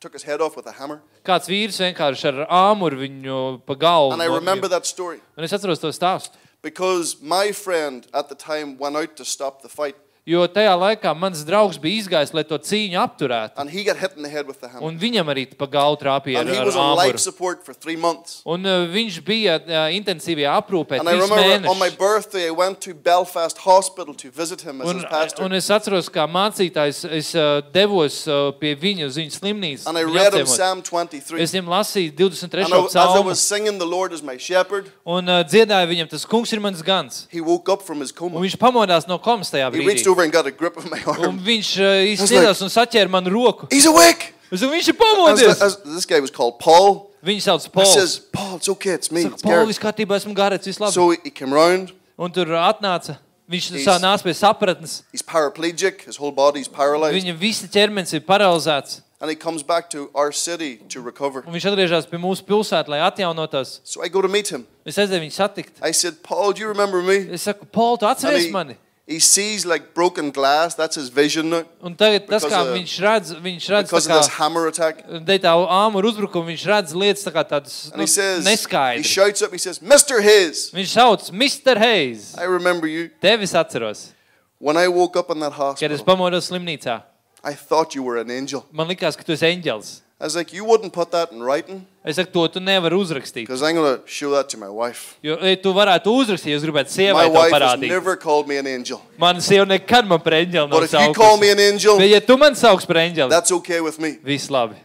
Took 0.00 0.12
his 0.12 0.22
head 0.22 0.40
off 0.40 0.54
with 0.56 0.66
a 0.68 0.72
hammer." 0.72 1.00
Kāds 1.24 1.48
vīrs 1.50 1.78
vienkārši 1.82 2.28
ar 2.30 2.46
āmuru 2.46 2.96
viņu 3.02 3.60
pa 3.66 3.74
galvu. 3.74 4.12
And 4.12 4.22
I 4.22 4.26
remember 4.26 4.68
that 4.68 4.86
story 4.86 5.20
Un 5.36 5.42
es 5.44 5.52
atceros 5.52 5.80
to 5.80 5.88
stāstu. 5.88 6.36
Because 6.62 7.20
my 7.20 7.52
friend 7.52 8.06
at 8.14 8.28
the 8.28 8.34
time 8.34 8.78
went 8.78 8.96
out 8.96 9.16
to 9.16 9.24
stop 9.24 9.62
the 9.62 9.68
fight, 9.68 9.96
Jo 10.24 10.44
tajā 10.46 10.70
laikā 10.78 11.10
mans 11.18 11.40
draugs 11.42 11.80
bija 11.82 11.98
izgājis, 11.98 12.30
lai 12.32 12.44
to 12.46 12.54
cīņu 12.54 12.94
apturētu. 12.94 13.56
and 13.58 13.68
he 13.70 13.82
got 13.82 13.96
hit 13.98 14.12
in 14.16 14.22
the 14.22 14.28
head 14.30 14.46
with 14.46 14.60
the 14.60 14.68
hammer. 14.68 14.86
Un 14.86 14.96
viņam 14.96 15.26
arī 15.26 15.48
pa 15.58 15.66
galvu 15.66 15.98
trāpīja 15.98 16.38
And 16.38 16.48
he 16.48 16.56
ar, 16.56 16.64
was 16.64 16.76
ar 16.76 16.80
on 16.82 16.96
life 16.96 17.14
āmuru. 17.16 17.18
support 17.18 17.64
for 17.66 17.74
three 17.74 17.96
months. 17.96 18.40
Un 18.46 18.62
uh, 18.64 18.86
viņš 18.86 19.18
bija 19.26 19.56
uh, 19.58 19.90
intensīvajā 19.90 20.52
aprūpē 20.62 21.00
And 21.00 21.08
I 21.08 21.12
trīs 21.16 21.22
remember 21.26 21.68
on 21.68 21.78
my 21.80 21.88
mēnešus. 21.90 21.98
birthday, 21.98 22.46
I 22.46 22.50
went 22.54 22.80
to 22.82 22.94
Belfast 22.94 23.58
Hospital 23.66 24.14
to 24.14 24.30
visit 24.30 24.60
him 24.62 24.80
as 24.80 24.88
Un, 24.90 24.94
his 25.00 25.04
pastor. 25.10 25.42
un 25.44 25.52
es 25.58 25.66
atceros, 25.74 26.06
kā 26.08 26.28
mācītājs, 26.30 27.02
es 27.18 27.34
uh, 27.34 27.60
devos 27.74 28.20
uh, 28.30 28.52
pie 28.62 28.76
viņa 28.78 29.06
uz 29.10 29.16
viņa 29.18 29.34
slimnīcas. 29.40 29.88
And 29.90 29.98
I 29.98 30.04
viņu 30.06 30.14
read 30.14 30.34
him 30.38 30.46
apciemot. 30.46 30.54
Psalm 30.54 30.82
23. 30.86 31.42
Es 31.42 31.50
viņam 31.50 31.66
lasīju 31.74 32.14
23. 32.14 32.62
And 32.70 32.74
I, 32.74 32.78
as 32.78 32.94
I 32.94 32.98
psalmu 33.10 33.24
was 33.26 33.40
singing, 33.42 33.78
The 33.82 33.90
Lord 33.90 34.12
is 34.14 34.22
my 34.22 34.36
shepherd, 34.38 34.86
un 35.04 35.26
uh, 35.26 35.42
dziedāju 35.42 35.90
viņam, 35.90 36.12
tas 36.14 36.24
kungs 36.30 36.52
ir 36.54 36.60
mans 36.62 36.78
gans. 36.86 37.26
he 37.32 37.40
woke 37.40 37.68
up 37.68 37.82
from 37.82 37.98
his 37.98 38.12
Un 38.12 38.30
coma. 38.30 38.38
viņš 38.46 38.54
pamodās 38.62 39.08
no 39.10 39.18
komas 39.18 39.50
tajā 39.50 39.66
He 39.74 39.82
reached 39.82 40.06
brīdī. 40.06 40.11
Over 40.12 40.22
and 40.22 40.32
got 40.32 40.46
a 40.46 40.50
grip 40.52 40.76
of 40.76 40.88
my 40.90 41.00
Un 41.06 41.24
arm. 41.24 41.38
viņš 41.40 41.70
uh, 41.80 41.88
was 42.12 42.20
izsniedās 42.30 42.62
un 42.62 42.68
saķēra 42.68 43.10
manu 43.10 43.30
roku. 43.34 43.66
He's 43.72 43.86
awake! 43.86 44.34
Es 44.52 44.60
saku, 44.60 44.72
viņš 44.74 44.88
ir 44.88 44.94
As, 44.94 45.00
pamodies. 45.00 45.62
as- 45.62 45.76
this 45.82 46.06
guy 46.06 46.20
was 46.20 46.30
called 46.30 46.58
Paul. 46.60 47.10
Viņu 47.24 47.40
sauc 47.40 47.62
He 47.64 47.70
Pols. 47.70 47.94
says, 47.94 48.18
Paul, 48.32 48.56
it's 48.56 48.68
okay, 48.68 48.92
it's 48.94 49.10
me. 49.10 49.22
Saka, 49.22 49.34
It's 49.34 49.42
Pol, 49.42 49.52
Gareth." 49.52 49.68
viss 49.68 49.78
kārtībā, 49.78 50.16
esmu 50.20 50.34
garēts, 50.34 50.66
viss 50.66 50.78
labi. 50.78 50.92
So 50.92 51.10
he 51.10 51.30
came 51.30 51.52
round. 51.54 51.92
Un 52.18 52.30
tur 52.30 52.46
atnāca. 52.46 53.16
Viņš 53.50 53.70
He's- 53.72 53.86
sā 53.86 53.98
nāca 54.00 54.22
pie 54.22 54.32
sapratnes. 54.34 55.02
He's 55.12 55.22
paraplegic. 55.22 56.02
His 56.04 56.16
whole 56.16 56.32
body's 56.32 56.68
paralyzed. 56.68 57.16
Viņa 57.24 57.36
visa 57.38 57.66
ķermenis 57.68 58.12
ir 58.14 58.20
paralizēts. 58.20 59.00
And 59.20 59.30
he 59.30 59.36
comes 59.36 59.62
back 59.62 59.88
to 59.90 60.10
our 60.16 60.32
city 60.32 60.80
to 60.88 61.00
recover. 61.00 61.44
Un 61.46 61.52
viņš 61.54 61.66
atgriežas 61.70 62.10
pie 62.10 62.18
mūsu 62.18 62.42
pilsētas, 62.42 62.88
lai 62.88 62.98
atjaunotos. 62.98 63.78
So 63.84 64.02
I 64.02 64.08
go 64.08 64.20
to 64.20 64.28
meet 64.28 64.48
him. 64.48 64.66
Es 64.84 64.96
aizdevu 64.98 65.22
viņu 65.22 65.32
satikt. 65.32 65.70
I 65.80 65.92
said, 65.92 66.22
Paul, 66.24 66.52
do 66.52 66.60
you 66.60 66.66
remember 66.68 67.00
me? 67.02 67.28
Es 67.32 67.42
saku, 67.42 67.64
Pol, 67.66 67.96
tu 67.98 68.06
And 68.06 68.16
atceries 68.16 68.46
he, 68.46 68.50
mani? 68.50 68.76
He 69.06 69.18
sees 69.18 69.66
like 69.66 69.94
broken 69.94 70.30
glass. 70.30 70.74
That's 70.74 70.94
his 70.96 71.08
vision 71.08 71.50
now. 71.50 71.64
Un 71.82 71.94
tagad 71.96 72.26
tas, 72.28 72.44
Because 72.44 72.52
kā 72.52 72.60
of- 72.60 72.76
viņš 72.78 73.00
redz, 73.00 73.34
viņš 73.40 73.68
redz 73.68 73.82
Because 73.90 74.06
tā 74.06 74.10
of 74.16 74.22
this 74.22 74.28
kā 74.28 74.36
hammer 74.38 74.66
attack. 74.68 75.06
dēļ 75.08 75.38
tā 75.40 75.52
āmura 75.68 76.04
uzbrukuma, 76.12 76.46
viņš 76.52 76.64
redz 76.66 76.92
lietas 76.94 77.24
tā 77.24 77.32
kā 77.32 77.44
tādas 77.48 77.86
And 77.86 77.96
nu, 77.96 78.02
he 78.02 78.06
says, 78.06 78.44
he 78.46 78.52
neskaidras. 78.54 79.04
shouts 79.04 79.42
up, 79.42 79.50
he 79.52 79.58
says, 79.58 79.78
Mr. 79.80 80.22
Hayes, 80.22 80.70
Viņš 80.70 80.86
sauc, 80.96 81.30
Mr. 81.32 81.76
Hayes, 81.78 82.36
I 82.38 82.44
remember 82.44 82.86
you. 82.86 83.10
tevis 83.20 83.52
atceros, 83.54 84.12
When 84.58 84.76
I 84.76 84.86
woke 84.86 85.16
up 85.16 85.30
in 85.30 85.40
that 85.40 85.52
kad 85.54 85.90
es 85.90 85.98
hospital, 86.00 86.04
pamodos 86.04 86.48
slimnīcā. 86.50 87.02
I 87.42 87.54
thought 87.54 87.96
you 87.96 88.04
were 88.04 88.18
an 88.18 88.30
angel. 88.30 88.64
Man 88.70 88.86
likās, 88.86 89.16
ka 89.16 89.24
tu 89.24 89.32
esi 89.32 89.46
eņģelis. 89.60 90.01
I 90.22 90.24
was 90.24 90.36
like, 90.36 90.52
you 90.54 90.64
wouldn't 90.64 90.92
put 90.92 91.10
that 91.10 91.32
in 91.32 91.42
writing 91.42 91.84
Es 92.04 92.14
saku, 92.14 92.30
to 92.30 92.46
tu 92.48 92.60
nevari 92.60 92.94
uzrakstīt. 92.94 93.42
because 93.42 93.60
I'm 93.60 93.74
going 93.74 93.96
to 93.98 94.02
show 94.06 94.30
that 94.30 94.48
to 94.50 94.56
my 94.56 94.68
wife. 94.68 95.16
Jo 95.22 95.34
ja 95.42 95.56
tu 95.56 95.72
varētu 95.74 96.06
uzrakstīt, 96.14 96.52
ja 96.52 96.58
jūs 96.58 96.62
gribētu 96.62 96.90
My 96.90 96.94
sievai 96.94 97.26
to 97.26 97.32
wife 97.32 97.50
has 97.50 97.62
parādīt. 97.62 97.88
never 97.88 98.14
called 98.16 98.46
me 98.46 98.56
an 98.58 98.66
angel. 98.68 99.00
Mana 99.18 99.40
sieva 99.40 99.66
nekad 99.66 100.06
man 100.06 100.20
par 100.20 100.32
eņģeli 100.38 100.70
But 100.70 100.78
nav 100.78 100.84
if 100.84 100.92
you 100.92 101.12
call 101.14 101.36
me 101.38 101.48
saukusi. 101.48 101.52
an 101.52 101.72
angel, 101.74 101.98
Bet 101.98 102.10
ja 102.10 102.20
tu 102.20 102.36
man 102.38 102.54
sauks 102.54 102.86
par 102.86 102.96
eņģeli, 103.02 103.30
that's 103.30 103.50
okay 103.50 103.80
with 103.80 103.98
me. 103.98 104.18
viss 104.22 104.46
labi. 104.48 104.76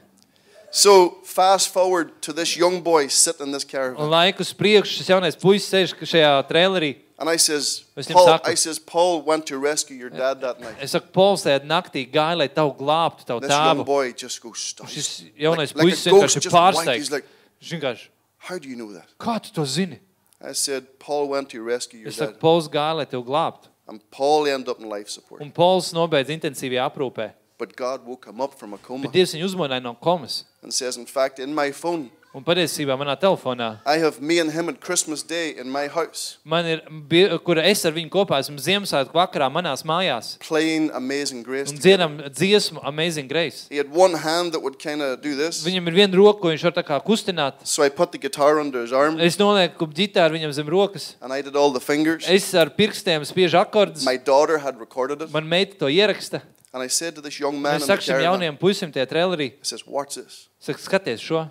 So 0.71 1.17
fast 1.23 1.69
forward 1.69 2.19
to 2.21 2.33
this 2.33 2.57
young 2.57 2.81
boy 2.81 3.07
sitting 3.07 3.47
in 3.47 3.51
this 3.53 3.63
Un 3.63 3.69
caravan. 3.69 4.09
laiku 4.09 4.41
uz 4.41 4.53
priekšu 4.53 4.97
šis 4.99 5.07
jaunais 5.09 5.35
puisis 5.37 5.69
sēž 5.69 5.93
šajā 6.01 6.47
trailerī. 6.49 6.95
And 7.19 7.29
I 7.29 7.37
says, 7.37 7.83
Es 7.95 8.07
viņam 8.07 8.13
Paul, 8.13 8.27
saku- 8.27 8.51
I 8.51 8.53
says, 8.55 8.77
Paul 8.79 9.21
went 9.23 9.45
to 9.47 9.57
rescue 9.57 9.95
your 9.97 10.09
dad 10.11 10.39
that 10.41 10.59
night. 10.59 10.75
Es 10.79 10.91
saku, 10.91 11.07
Pols, 11.11 11.43
tajā 11.43 11.65
naktī 11.65 12.03
gāja, 12.11 12.37
lai 12.37 12.47
tavu 12.47 12.75
glābtu, 12.77 13.25
tavu 13.25 13.41
This 13.41 13.49
young 13.49 13.77
tēvu. 13.79 13.85
boy 13.85 14.11
just 14.13 14.39
goes, 14.41 14.59
"Stop." 14.59 14.87
Šis 14.87 15.23
jaunais 15.39 15.73
like, 15.73 15.75
like 15.75 15.87
puisis 15.87 16.05
a 16.07 16.09
ghost 16.11 16.35
vienkārši 16.35 16.37
ir 16.37 16.41
just 16.41 16.53
white. 16.53 16.73
He's 16.97 17.09
pārsteigts. 17.09 17.11
like, 17.11 17.25
Viņš 17.61 17.79
vienkārši, 17.81 18.07
how 18.37 18.57
do 18.59 18.69
you 18.69 18.75
know 18.75 18.93
that? 18.93 19.07
kā 19.19 19.41
tu 19.41 19.51
to 19.51 19.65
zini? 19.65 19.99
I 20.39 20.51
said, 20.51 20.99
Paul 20.99 21.27
went 21.29 21.49
to 21.49 21.63
rescue 21.63 21.99
your 22.01 22.09
Es 22.09 22.15
saku, 22.17 22.33
dad. 22.33 22.39
Pols 22.39 22.69
gāja, 22.69 22.95
lai 22.97 23.05
tevi 23.05 23.25
glābtu. 23.25 23.67
And 23.87 23.99
Paul 24.11 24.45
ended 24.45 24.69
up 24.69 24.79
in 24.79 24.87
life 24.87 25.09
support. 25.09 25.41
Un 25.41 25.51
Pols 25.51 25.91
nobeidz 25.93 26.27
intensīvajā 26.29 26.91
aprūpē. 26.93 27.31
But 27.57 27.75
God 27.75 28.05
woke 28.05 28.25
him 28.27 28.39
up 28.39 28.53
from 28.53 28.73
a 28.75 28.77
coma 28.77 29.01
Bet 29.07 29.13
Dievs 29.13 29.33
viņu 29.33 29.55
uzmanīja 29.55 29.81
no 29.81 29.95
komas. 29.95 30.43
and 30.61 30.71
says, 30.71 30.95
in 30.97 31.07
fact, 31.07 31.39
in 31.39 31.55
my 31.55 31.71
phone, 31.71 32.11
Un 32.37 32.43
patiesībā 32.45 32.93
manā 32.99 33.15
telefonā, 33.17 33.79
I 33.83 33.97
have 33.97 34.21
me 34.21 34.37
and 34.39 34.51
him 34.53 34.69
at 34.69 34.79
Christmas 34.79 35.23
Day 35.23 35.55
in 35.57 35.71
my 35.73 35.87
house 35.87 36.37
man 36.45 36.67
ir, 36.69 36.81
bi- 37.09 37.25
kura 37.43 37.63
es 37.65 37.81
ar 37.87 37.91
viņu 37.95 38.11
kopā 38.13 38.37
esmu 38.43 38.59
Ziemassvētku 38.61 39.15
vakarā 39.17 39.47
manās 39.49 39.81
mājās. 39.81 40.35
playing 40.45 40.91
Amazing 40.93 41.41
Grace. 41.43 41.71
Un 41.71 41.77
together. 41.77 41.97
dziedam 41.97 42.17
dziesmu 42.29 42.79
Amazing 42.83 43.27
Grace. 43.27 43.65
He 43.71 43.77
had 43.77 43.89
one 43.89 44.13
hand 44.13 44.51
that 44.53 44.61
would 44.61 44.77
kind 44.77 45.01
of 45.01 45.19
do 45.21 45.33
this. 45.35 45.63
Viņam 45.65 45.87
ir 45.89 45.93
viena 45.97 46.13
roka, 46.15 46.41
ko 46.41 46.47
viņš 46.53 46.63
var 46.67 46.75
tā 46.77 46.83
kā 46.85 46.99
kustināt. 47.03 47.65
So 47.65 47.81
I 47.81 47.89
put 47.89 48.11
the 48.11 48.19
guitar 48.19 48.59
under 48.59 48.81
his 48.81 48.93
arm 48.93 49.19
Es 49.19 49.35
nolieku 49.37 49.87
ģitāru 49.89 50.37
viņam 50.37 50.53
zem 50.53 50.67
rokas. 50.69 51.15
and 51.21 51.33
I 51.33 51.41
did 51.41 51.55
all 51.55 51.71
the 51.71 51.79
fingers. 51.81 52.29
Es 52.29 52.53
ar 52.53 52.69
pirkstiem 52.69 53.25
spiežu 53.25 53.57
akordus. 53.57 54.05
My 54.05 54.17
daughter 54.17 54.59
had 54.59 54.79
recorded 54.79 55.23
it. 55.23 55.31
Man 55.33 55.49
meita 55.49 55.79
to 55.79 55.85
ieraksta. 55.89 56.43
And 56.71 56.83
I 56.83 56.87
said 56.87 57.15
to 57.15 57.21
this 57.21 57.39
young 57.39 57.55
Un 57.55 57.61
man 57.63 57.75
Es 57.77 57.81
in 57.81 57.87
the 57.87 57.93
saku 57.95 58.03
šim 58.03 58.13
caravan, 58.13 58.41
jaunajam 58.41 58.59
puisim 58.59 58.91
tajā 58.93 59.07
trailerī. 59.09 59.53
I 59.53 59.63
says, 59.63 59.87
watch 59.87 60.13
this. 60.15 60.49
Saku, 60.59 60.77
skaties 60.77 61.17
šo. 61.23 61.49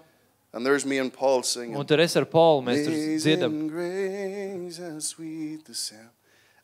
And 0.57 0.65
there's 0.65 0.87
me 0.87 0.97
and 0.97 1.13
Paul 1.13 1.43
singing. 1.43 1.77
Un 1.77 1.85
tur 1.85 2.01
es 2.01 2.15
ar 2.17 2.25
Polu 2.25 2.63
mēs 2.65 2.87
tur 2.87 2.95
dziedam. 3.21 3.57
Grace, 3.69 4.79
how 4.81 4.99
sweet 5.05 5.67
the 5.67 5.75
sound. 5.75 6.09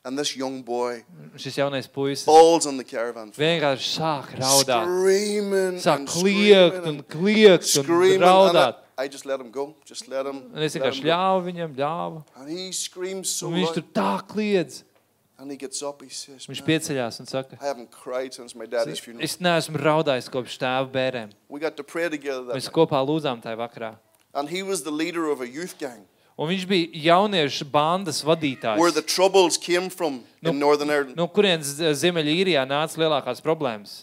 And 0.03 0.17
this 0.17 0.35
young 0.35 0.63
boy 0.65 1.03
Šis 1.37 1.59
jaunais 1.61 1.85
puisis 1.87 2.25
falls 2.25 2.65
on 2.65 2.81
the 2.81 2.83
caravan 2.83 3.29
vienkārši 3.37 3.91
sāk 3.99 4.33
raudāt. 4.39 4.89
screaming 4.89 5.77
Sāk 5.77 6.01
and 6.01 6.09
kliegt 6.09 6.87
un 6.89 6.97
kliegt 7.05 7.69
un 7.77 8.25
raudāt. 8.25 8.81
I 8.97 9.07
just 9.07 9.27
let 9.29 9.39
him 9.39 9.51
go. 9.51 9.75
Just 9.85 10.09
let 10.09 10.25
him. 10.25 10.41
Un 10.49 10.65
es 10.65 10.73
vienkārši 10.73 11.05
ļāvu 11.05 11.45
viņam, 11.51 11.77
ļāvu. 11.77 12.25
And 12.35 12.49
he 12.49 12.71
screams 12.73 13.29
so 13.29 13.51
Un 13.51 13.59
viņš 13.61 13.77
tur 13.77 13.85
tā 13.93 14.09
kliedz. 14.25 14.81
And 15.43 15.51
he 15.51 15.57
gets 15.59 15.83
up. 15.83 15.99
Says, 16.07 16.47
Viņš 16.47 16.61
"Man, 16.61 16.67
pieceļās 16.69 17.19
un 17.19 17.27
saka, 17.27 17.57
I 17.59 17.65
haven't 17.67 17.91
cried 17.91 18.33
since 18.33 18.55
my 18.55 18.65
daddy's 18.65 19.01
funeral. 19.03 19.23
es 19.27 19.35
neesmu 19.43 19.75
raudājis 19.75 20.29
kopš 20.31 20.55
tēva 20.61 20.87
bērēm. 20.87 21.33
We 21.49 21.59
got 21.59 21.75
to 21.75 21.83
pray 21.83 22.07
together 22.07 22.45
that 22.47 22.55
Mēs 22.55 22.69
kopā 22.71 23.03
lūdzām 23.03 23.43
tajā 23.43 23.59
vakarā. 23.59 23.95
And 24.33 24.49
he 24.49 24.63
was 24.63 24.83
the 24.83 24.91
leader 24.91 25.27
of 25.29 25.41
a 25.41 25.47
youth 25.47 25.77
gang 25.77 26.07
Un 26.33 26.49
viņš 26.49 26.63
bija 26.65 27.01
jauniešu 27.11 27.67
bandas 27.69 28.23
vadītājs. 28.25 28.79
Ireland. 30.89 31.17
No 31.19 31.27
kurienes 31.27 31.75
Ziemeļīrijā 31.77 32.63
nāca 32.65 32.97
lielākās 32.97 33.43
problēmas? 33.43 33.99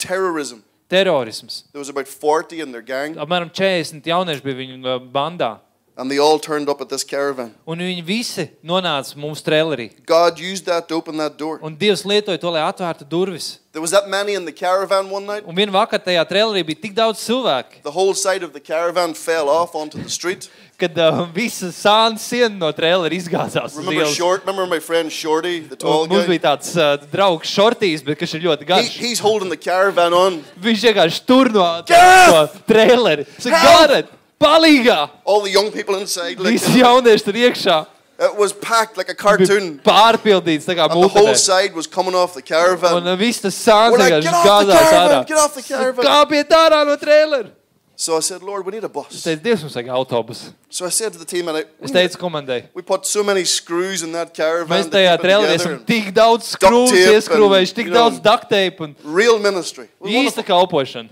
Terorisms. 0.91 1.65
There 1.73 1.81
was 1.81 1.89
about 1.89 2.07
40 2.07 2.61
in 2.61 2.73
their 2.73 2.83
gang, 2.83 3.17
Apmēram 3.17 3.51
40 3.55 4.07
jaunieši 4.07 4.43
bija 4.43 4.59
viņu 4.59 4.79
uh, 4.85 5.01
bandā. 5.11 5.57
And 6.01 6.11
they 6.11 6.17
all 6.19 6.39
turned 6.41 6.69
up 6.73 6.81
at 6.81 6.89
this 6.89 7.05
caravan. 7.05 7.53
Un 7.69 7.79
viņi 7.85 8.03
visi 8.09 8.47
nonāca 8.65 9.13
mūsu 9.21 9.45
trailerī. 9.45 9.91
God 10.09 10.41
used 10.41 10.65
that 10.65 10.89
to 10.89 10.97
open 10.97 11.19
that 11.21 11.37
door. 11.37 11.59
Un 11.63 11.77
Dievs 11.77 12.07
lietoja 12.09 12.41
to, 12.41 12.49
lai 12.51 12.63
atvērtu 12.65 13.05
durvis. 13.05 13.59
There 13.73 13.83
was 13.85 13.93
that 13.93 14.09
many 14.11 14.33
in 14.35 14.45
the 14.49 14.53
caravan 14.53 15.11
one 15.13 15.27
night. 15.29 15.45
Un 15.47 15.55
vienā 15.55 15.71
vakarā 15.71 16.01
tajā 16.09 16.25
trailerī 16.27 16.65
bija 16.67 16.81
tik 16.89 16.95
daudz 16.97 17.21
cilvēku, 17.23 17.83
The 17.85 17.93
whole 17.95 18.15
side 18.19 18.43
of 18.43 18.53
the 18.57 18.59
caravan 18.61 19.13
fell 19.15 19.49
off 19.49 19.77
onto 19.77 20.01
the 20.03 20.09
street. 20.11 20.49
kad 20.81 20.97
uh, 20.99 21.27
visa 21.37 21.69
sāna 21.69 22.17
siena 22.19 22.57
no 22.57 22.71
trailera 22.73 23.13
izgāzās. 23.15 23.75
uz 23.75 23.77
Remember 23.77 24.01
ielas. 24.03 24.17
Short? 24.17 24.41
Remember 24.47 24.67
my 24.67 24.81
friend 24.81 25.13
Shorty, 25.13 25.61
the 25.69 25.77
tall 25.77 26.05
Un 26.05 26.09
Mums 26.09 26.25
guy? 26.25 26.39
bija 26.39 26.43
tāds 26.57 26.73
uh, 26.81 26.97
draugs, 27.13 27.53
šortīs, 27.53 28.01
bet 28.03 28.19
kas 28.19 28.33
ir 28.35 28.41
ļoti 28.49 28.65
He, 28.65 28.71
garš. 28.73 28.89
he's 29.05 29.21
holding 29.21 29.51
the 29.53 29.61
caravan 29.61 30.15
on. 30.17 30.41
Viņš 30.65 30.87
vienkārši 30.89 31.21
tur 31.29 31.53
no 31.53 31.67
Gareth! 31.87 32.57
to 32.57 32.65
traileri. 32.73 33.27
Saka, 33.39 33.61
Help! 33.61 33.91
Garet, 33.91 34.09
palīgā! 34.41 35.11
All 35.25 35.43
the 35.43 35.51
young 35.51 35.71
people 35.71 35.97
inside. 36.01 36.39
Like, 36.41 36.53
Visi 36.59 36.81
jaunieši 36.81 37.25
tur 37.25 37.33
iekšā. 37.35 37.87
it 38.21 38.37
was 38.37 38.53
packed 38.53 38.97
like 38.99 39.09
a 39.09 39.15
cartoon. 39.15 39.81
pārpildīts 39.85 40.67
tā 40.69 40.75
kā 40.77 40.85
And 40.91 40.93
the 41.03 41.09
whole 41.09 41.29
mūžā. 41.29 41.37
side 41.37 41.75
was 41.75 41.87
coming 41.87 42.15
off 42.15 42.35
the 42.35 42.41
Un 42.41 42.47
caravan. 42.47 43.07
uh, 43.07 43.17
viss 43.17 43.41
tas 43.41 43.55
sāns 43.55 43.97
like, 43.99 44.23
"Get 44.23 44.35
off 44.35 44.67
the 44.67 44.73
caravan, 44.73 45.25
get 45.27 45.39
off 45.39 45.55
the 45.55 45.63
caravan." 45.63 46.05
Kāpiet 46.05 46.49
ārā 46.49 46.87
no 46.87 46.97
trailera! 46.97 47.51
So 47.97 48.17
I 48.17 48.21
said, 48.21 48.43
Lord, 48.43 48.65
we 48.65 48.73
need 48.73 48.83
a 48.83 48.87
Es 48.87 48.93
bus. 48.93 49.23
teicu, 49.25 49.43
Dievs, 49.43 49.61
mums 49.61 49.75
vajag 49.75 49.89
autobusu. 49.93 50.55
So 50.71 50.87
I 50.87 50.89
said 50.89 51.13
to 51.13 51.19
the 51.19 51.25
team, 51.27 51.49
and 51.49 51.59
I, 51.59 51.65
Es 51.83 51.91
teicu 51.91 52.17
komandai. 52.17 52.65
we 52.73 52.81
put 52.81 53.05
so 53.05 53.23
many 53.23 53.45
screws 53.45 54.03
in 54.03 54.13
that 54.13 54.33
caravan. 54.33 54.69
Mēs 54.69 54.89
tajā 54.89 55.19
trailerī 55.21 55.55
esam 55.59 55.85
tik 55.85 56.15
daudz 56.15 56.57
skrūves 56.57 56.89
tape 56.89 57.13
ieskrūvējuši, 57.13 57.69
and, 57.69 57.77
tik 57.77 57.87
daudz 57.93 58.21
dukteipu 58.21 58.81
un 58.85 58.97
Real 59.05 59.39
ministry. 59.39 59.89
Īsta 60.03 60.43
kalpošana. 60.43 61.11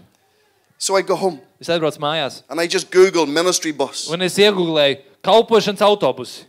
So 0.79 0.97
I 0.97 1.03
go 1.03 1.17
home 1.17 1.41
Es 1.61 1.69
atbraucu 1.69 1.99
mājās 1.99 2.43
and 2.49 2.61
I 2.61 2.67
just 2.69 2.91
Google 2.91 3.27
ministry 3.27 3.73
bus. 3.73 4.09
un 4.11 4.23
es 4.23 4.37
iegūlēju 4.39 4.99
kalpošanas 5.25 5.81
autobusu. 5.83 6.45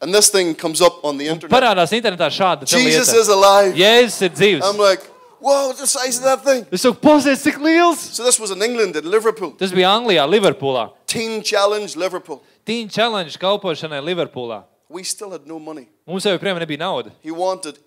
And 0.00 0.12
this 0.14 0.28
thing 0.30 0.54
comes 0.54 0.80
up 0.80 1.04
on 1.04 1.16
the 1.18 1.28
Un 1.28 1.34
internet. 1.36 1.50
parādās 1.50 1.90
internetā 1.92 2.28
šāda 2.30 2.66
te 2.66 2.76
Jesus 2.76 3.08
lieta. 3.08 3.20
is 3.20 3.28
alive. 3.28 3.74
Jēzus 3.74 4.22
ir 4.22 4.30
dzīves. 4.30 4.62
I'm 4.64 4.76
like, 4.78 5.02
whoa, 5.40 5.68
what's 5.68 5.80
the 5.80 5.86
size 5.86 6.18
of 6.18 6.24
that 6.24 6.44
thing? 6.44 6.66
Es 6.70 6.82
saku, 6.82 6.94
pozies, 7.00 7.42
cik 7.42 7.58
liels! 7.58 7.98
So 7.98 8.22
this 8.22 8.38
was 8.38 8.50
in 8.50 8.62
England, 8.62 8.94
in 8.96 9.10
Liverpool. 9.10 9.52
Tas 9.52 9.72
bija 9.72 9.88
Anglijā, 9.96 10.26
Liverpoolā. 10.28 10.90
Teen 11.06 11.42
Challenge, 11.42 11.96
Liverpool. 11.96 12.42
Teen 12.66 12.88
challenge 12.88 13.38
kalpošanai 13.38 14.02
Liverpoolā. 14.04 14.64
We 14.88 15.02
still 15.04 15.30
had 15.30 15.46
no 15.46 15.58
money. 15.58 15.88
Mums 16.06 16.24
jau 16.24 16.36
joprojām 16.38 16.60
nebija 16.60 16.78
naudas. 16.78 17.12
He 17.22 17.30
wanted 17.30 17.78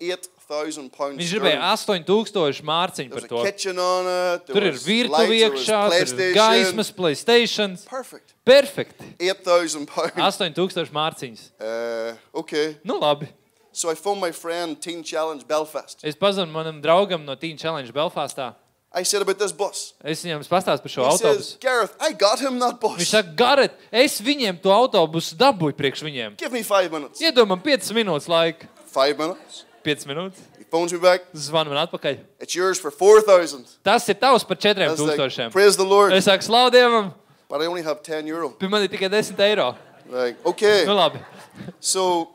8,000 0.48 0.88
pounds. 0.88 1.18
Viņš 1.20 1.32
gribēja 1.36 1.60
8000 1.74 2.62
mārciņu 2.64 3.12
par 3.12 3.26
to. 3.28 3.40
on 3.84 4.06
it. 4.08 4.46
Tur 4.48 4.64
ir 4.64 4.78
virtuve 4.80 5.36
iekšā, 5.36 5.80
tur 5.92 6.22
ir 6.24 6.36
gaismas, 6.36 6.90
Playstation. 6.96 7.76
Perfect. 7.88 8.32
Perfekti. 8.48 9.10
8,000 9.20 9.84
pounds. 9.86 10.16
8000 10.16 10.94
mārciņas. 10.96 11.42
Uh, 11.60 12.16
okay. 12.32 12.78
Nu 12.82 12.96
labi. 12.96 13.28
So 13.72 13.90
I 13.92 13.94
phoned 13.94 14.20
my 14.20 14.32
friend, 14.32 14.80
Teen 14.80 15.04
Challenge 15.04 15.44
Belfast. 15.46 16.00
Es 16.02 16.16
pazinu 16.16 16.50
manam 16.50 16.80
draugam 16.82 17.28
no 17.28 17.36
Teen 17.36 17.60
Challenge 17.60 17.92
Belfastā. 17.92 18.54
I 18.90 19.04
said 19.04 19.20
about 19.20 19.38
this 19.38 19.52
bus. 19.52 19.92
Es 20.00 20.24
viņam 20.24 20.40
pastāstīju 20.48 20.82
par 20.86 20.92
šo 20.94 21.04
He 21.04 21.12
says, 21.12 21.22
autobusu. 21.28 21.60
Gareth, 21.60 21.94
I 22.00 22.12
got 22.16 22.40
him 22.40 22.56
that 22.64 22.80
Viņš 22.80 22.96
bus. 23.04 23.12
saka, 23.12 23.34
Garet, 23.36 23.76
es 23.92 24.16
viņiem 24.24 24.56
to 24.64 24.72
autobusu 24.72 25.36
dabūju 25.36 25.76
priekš 25.76 26.02
viņiem. 26.08 26.38
Give 26.40 26.50
me 26.56 26.64
five 26.64 26.88
minutes. 26.88 27.20
Iedomājam, 27.20 27.60
5 27.68 27.92
minūtes 28.00 28.32
laika. 28.32 28.72
Five 28.88 29.20
minutes. 29.20 29.66
5 29.88 30.04
minūtes. 30.10 30.40
He 30.58 30.64
phones 30.64 30.92
me 30.92 30.98
back. 30.98 31.22
Zvanu 31.34 31.72
man 31.72 31.86
atpakaļ. 31.86 32.18
It's 32.40 32.54
yours 32.54 32.78
for 32.78 32.90
4,000. 32.90 33.64
Tas 33.84 34.08
ir 34.08 34.14
tavs 34.14 34.44
par 34.46 34.56
I 34.64 34.88
was 34.88 35.00
like, 35.00 35.16
4000. 35.16 35.50
praise 35.52 35.76
the 35.76 35.84
Lord. 35.84 36.12
Es 36.12 36.24
saku, 36.24 36.44
slaudievam, 36.44 37.14
But 37.48 37.62
I 37.62 37.66
only 37.66 37.82
have 37.82 38.02
10 38.02 38.26
euro. 38.26 38.50
pie 38.50 38.68
man 38.68 38.82
ir 38.82 38.88
tikai 38.88 39.10
10 39.10 39.36
eiro. 39.38 39.74
Like, 40.10 40.36
okay. 40.46 40.84
Nu 40.84 40.92
labi. 40.92 41.20
So 41.80 42.28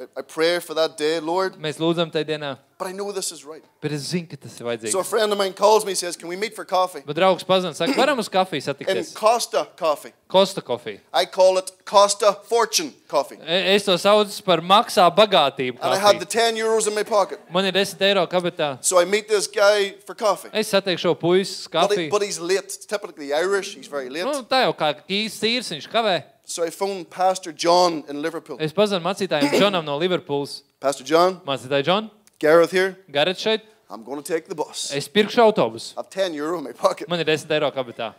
I- 0.00 0.20
I 0.20 0.22
pray 0.22 0.58
for 0.58 0.74
that 0.74 0.96
day, 0.96 1.20
Lord. 1.20 1.54
Mēs 1.54 1.78
lūdzam 1.78 2.10
tajā 2.12 2.24
dienā. 2.24 2.58
But 2.78 2.88
I 2.88 2.92
know 2.92 3.10
this 3.10 3.32
is 3.32 3.42
right. 3.42 3.64
Bet 3.80 3.90
es 3.92 4.02
zinu, 4.12 4.28
ka 4.28 4.36
tas 4.36 4.52
ir 4.52 4.58
So 4.58 4.66
a 4.68 4.76
vajadzīgs. 4.76 5.06
friend 5.06 5.32
of 5.32 5.38
mine 5.38 5.54
calls 5.54 5.86
me, 5.86 5.94
says, 5.94 6.14
Can 6.14 6.28
we 6.28 6.36
meet 6.36 6.54
for 6.54 6.64
coffee? 6.66 7.00
Bet 7.06 7.16
draugs 7.16 7.42
pazina, 7.42 7.74
saka, 7.74 7.92
varam 7.94 8.18
uz 8.18 8.28
kafiju 8.28 8.56
In 8.60 8.74
satikties. 8.74 9.14
Costa 9.14 9.66
Coffee. 9.78 10.12
Costa 10.28 10.60
kofija. 10.60 11.00
I 11.14 11.24
call 11.24 11.56
it 11.56 11.70
Costa 11.86 12.34
Fortune 12.48 12.92
Coffee. 13.08 13.36
E- 13.40 13.74
Es 13.76 13.84
to 13.84 13.92
saucu 13.96 14.42
par 14.44 14.60
maksā 14.60 15.08
bagātību. 15.16 15.78
And 15.80 15.94
I 15.94 15.96
had 15.98 16.20
the 16.20 16.26
kafiju. 16.26 16.52
10 16.52 16.56
euros 16.56 16.86
in 16.86 16.94
my 16.94 17.02
pocket. 17.02 17.40
Man 17.50 17.64
ir 17.64 17.72
10 17.72 17.96
eiro 18.00 18.26
kabatā. 18.28 18.76
So 18.84 18.98
I 19.00 19.06
meet 19.06 19.26
this 19.28 19.46
guy 19.46 19.94
for 20.04 20.14
coffee. 20.14 20.50
Es 20.52 20.68
satieku 20.70 20.98
šo 21.00 21.14
puisi 21.14 21.70
But, 21.70 21.90
he, 21.92 21.96
kafiju. 21.96 22.10
but 22.10 22.22
he's 22.22 22.38
late. 22.38 22.64
It's 22.64 22.84
typically 22.84 23.32
Irish. 23.32 23.74
He's 23.74 23.86
very 23.88 24.10
late. 24.10 24.24
Nu, 24.26 24.42
tā 24.42 24.64
jau 24.66 24.74
kā 24.76 24.92
īsts 25.08 25.40
īrs, 25.48 25.72
viņš 25.72 25.88
kavē. 25.88 26.24
So 26.44 26.62
I 26.62 26.68
phoned 26.70 27.08
Pastor 27.10 27.52
John 27.52 28.04
in 28.08 28.20
Liverpool. 28.20 28.58
Es 28.60 28.72
pazinu 28.72 29.00
mācītājiem 29.00 29.56
Džonam 29.58 29.84
no 29.84 29.96
Liverpools. 29.96 30.62
Pastor 30.78 31.04
John, 31.04 31.40
Mācītāji, 31.46 31.82
Džon, 31.88 32.10
Gareth 32.38 32.70
here. 32.72 32.96
Garet 33.10 33.36
šeit. 33.38 33.60
I'm 33.88 34.02
going 34.04 34.20
to 34.22 34.32
take 34.34 34.48
the 34.48 34.54
bus. 34.54 34.90
I 34.92 34.96
Es 34.98 35.08
pirkšu 35.08 35.40
autobusu. 35.42 35.94
have 35.96 36.10
10 36.10 36.34
euro 36.34 36.58
in 36.58 36.64
my 36.64 36.72
pocket. 36.72 37.08
Man 37.08 37.20
ir 37.20 37.24
10 37.24 37.46
eiro 37.48 37.70
kabatā. 37.72 38.14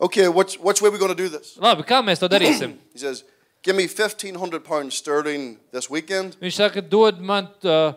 Okay, 0.00 0.26
which, 0.28 0.58
which 0.58 0.82
way 0.82 0.88
are 0.88 0.92
we 0.92 0.98
going 0.98 1.14
to 1.14 1.22
do 1.22 1.28
this? 1.28 1.56
Labi, 1.58 1.84
kā 1.86 2.02
mēs 2.02 2.18
to 2.18 2.28
darīsim? 2.28 2.76
He 2.92 2.98
says, 2.98 3.24
Give 3.62 3.76
me 3.76 3.86
1,500 3.86 4.64
pounds 4.64 4.96
sterling 4.96 5.58
this 5.70 5.88
weekend. 5.88 6.34
Viņš 6.42 6.56
saka, 6.58 6.82
dod 6.82 7.20
man 7.20 7.46
uh, 7.62 7.92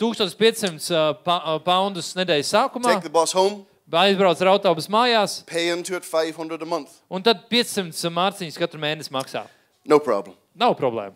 1500 0.00 0.90
uh, 0.90 1.12
pa, 1.22 1.36
uh, 1.44 1.58
poundus 1.60 2.14
nedēļas 2.16 2.48
sākumā, 2.54 2.94
Take 2.94 3.02
the 3.04 3.12
bus 3.12 3.32
home, 3.36 3.66
aizbrauc 3.92 4.40
ar 4.40 4.54
autobusu 4.54 4.88
mājās, 4.88 5.42
pay 5.44 5.68
into 5.68 5.94
it 5.94 6.04
500 6.08 6.62
a 6.62 6.64
month. 6.64 7.02
un 7.10 7.20
tad 7.22 7.44
500 7.52 8.08
mārciņas 8.16 8.56
katru 8.56 8.80
mēnesi 8.80 9.12
maksā. 9.12 9.44
No 9.84 9.98
problem. 10.00 10.34
Nav 10.56 10.72
problēma. 10.80 11.12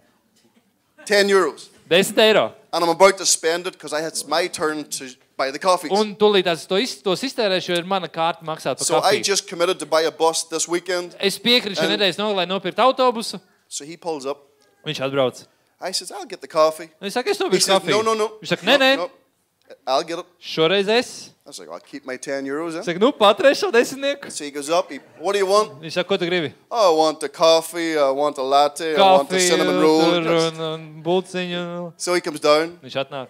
10 1.09 1.33
euros. 1.33 1.71
10 1.89 2.19
eiro. 2.19 2.53
And 2.73 2.83
I'm 2.85 2.91
about 2.91 3.17
to 3.19 3.27
spend 3.27 3.67
it 3.67 3.75
because 3.75 3.93
I 3.93 4.01
had 4.03 4.13
it's 4.13 4.27
my 4.27 4.49
turn 4.49 4.85
to 4.85 5.05
buy 5.37 5.51
the 5.51 5.59
coffees. 5.59 5.91
Un 5.93 6.17
tūlīt 6.17 6.47
es 6.47 6.67
to 6.67 6.77
iz- 6.77 7.03
tos 7.03 7.21
iztērēšu, 7.23 7.69
jo 7.69 7.77
ir 7.79 7.85
mana 7.85 8.09
kārta 8.09 8.43
maksāt 8.43 8.79
par 8.79 8.85
So 8.85 8.99
I 8.99 9.01
kafiju. 9.21 9.25
just 9.25 9.47
committed 9.49 9.79
to 9.79 9.87
buy 9.87 10.03
a 10.03 10.11
bus 10.11 10.45
this 10.45 10.67
weekend. 10.69 11.15
Es 11.21 11.39
piekrītu 11.39 11.77
šai 11.77 11.91
And- 11.91 12.01
nedēļas 12.01 12.17
nogalē 12.19 12.47
nopirkt 12.49 12.79
autobusu. 12.79 13.41
So 13.69 13.85
he 13.85 13.97
pulls 13.97 14.27
up. 14.27 14.39
Viņš 14.87 15.01
atbrauc. 15.01 15.47
I 15.81 15.91
says, 15.93 16.11
I'll 16.11 16.25
get 16.27 16.41
the 16.41 16.49
coffee. 16.49 16.91
Un 17.01 17.07
Es 17.07 17.15
saku, 17.15 17.31
es 17.31 17.39
He 17.39 17.45
nopirku 17.45 17.63
says, 17.63 17.79
kafiju. 17.81 17.91
no, 17.91 18.03
no, 18.03 18.15
no. 18.15 18.29
Viņš 18.43 18.49
saka, 18.49 18.63
nē, 18.67 18.79
nē, 18.79 18.97
No, 18.97 19.03
no. 19.05 19.11
I'll 19.87 20.03
get 20.05 20.19
it. 20.19 20.27
šoreiz 20.41 20.89
es. 20.89 21.31
I 21.47 21.51
was 21.51 21.59
like, 21.59 21.69
I'll 21.69 21.79
keep 21.79 22.07
my 22.07 22.17
10 22.17 22.47
euros. 22.47 22.71
Es 22.75 22.77
Eh? 22.89 22.93
saku, 22.93 22.99
nu, 22.99 23.13
paturēšu 23.13 23.67
šo 23.67 23.71
desmitnieku. 23.73 24.31
So 24.33 24.45
he 24.45 24.51
goes 24.51 24.71
up. 24.71 24.91
He, 24.91 24.99
what 25.21 25.35
do 25.35 25.39
you 25.39 25.47
want? 25.47 25.75
Viņš 25.83 25.93
saka, 25.93 26.09
ko 26.09 26.17
tu 26.17 26.25
gribi? 26.25 26.55
Oh, 26.71 26.95
I 26.95 26.97
want 26.97 27.23
a 27.23 27.29
coffee. 27.29 27.99
I 27.99 28.11
want 28.11 28.39
a 28.39 28.43
latte. 28.43 28.95
I 28.95 28.99
want 28.99 29.31
a 29.31 29.35
Kafiju, 29.35 29.49
cinnamon 29.51 29.81
roll. 29.83 30.01
tur 30.01 30.23
Just- 30.25 30.55
un, 30.55 30.61
un 30.81 31.03
bulciņu. 31.03 31.93
So 31.99 32.15
he 32.15 32.21
comes 32.23 32.41
down 32.41 32.79
Viņš 32.83 32.97
atnāk. 33.05 33.29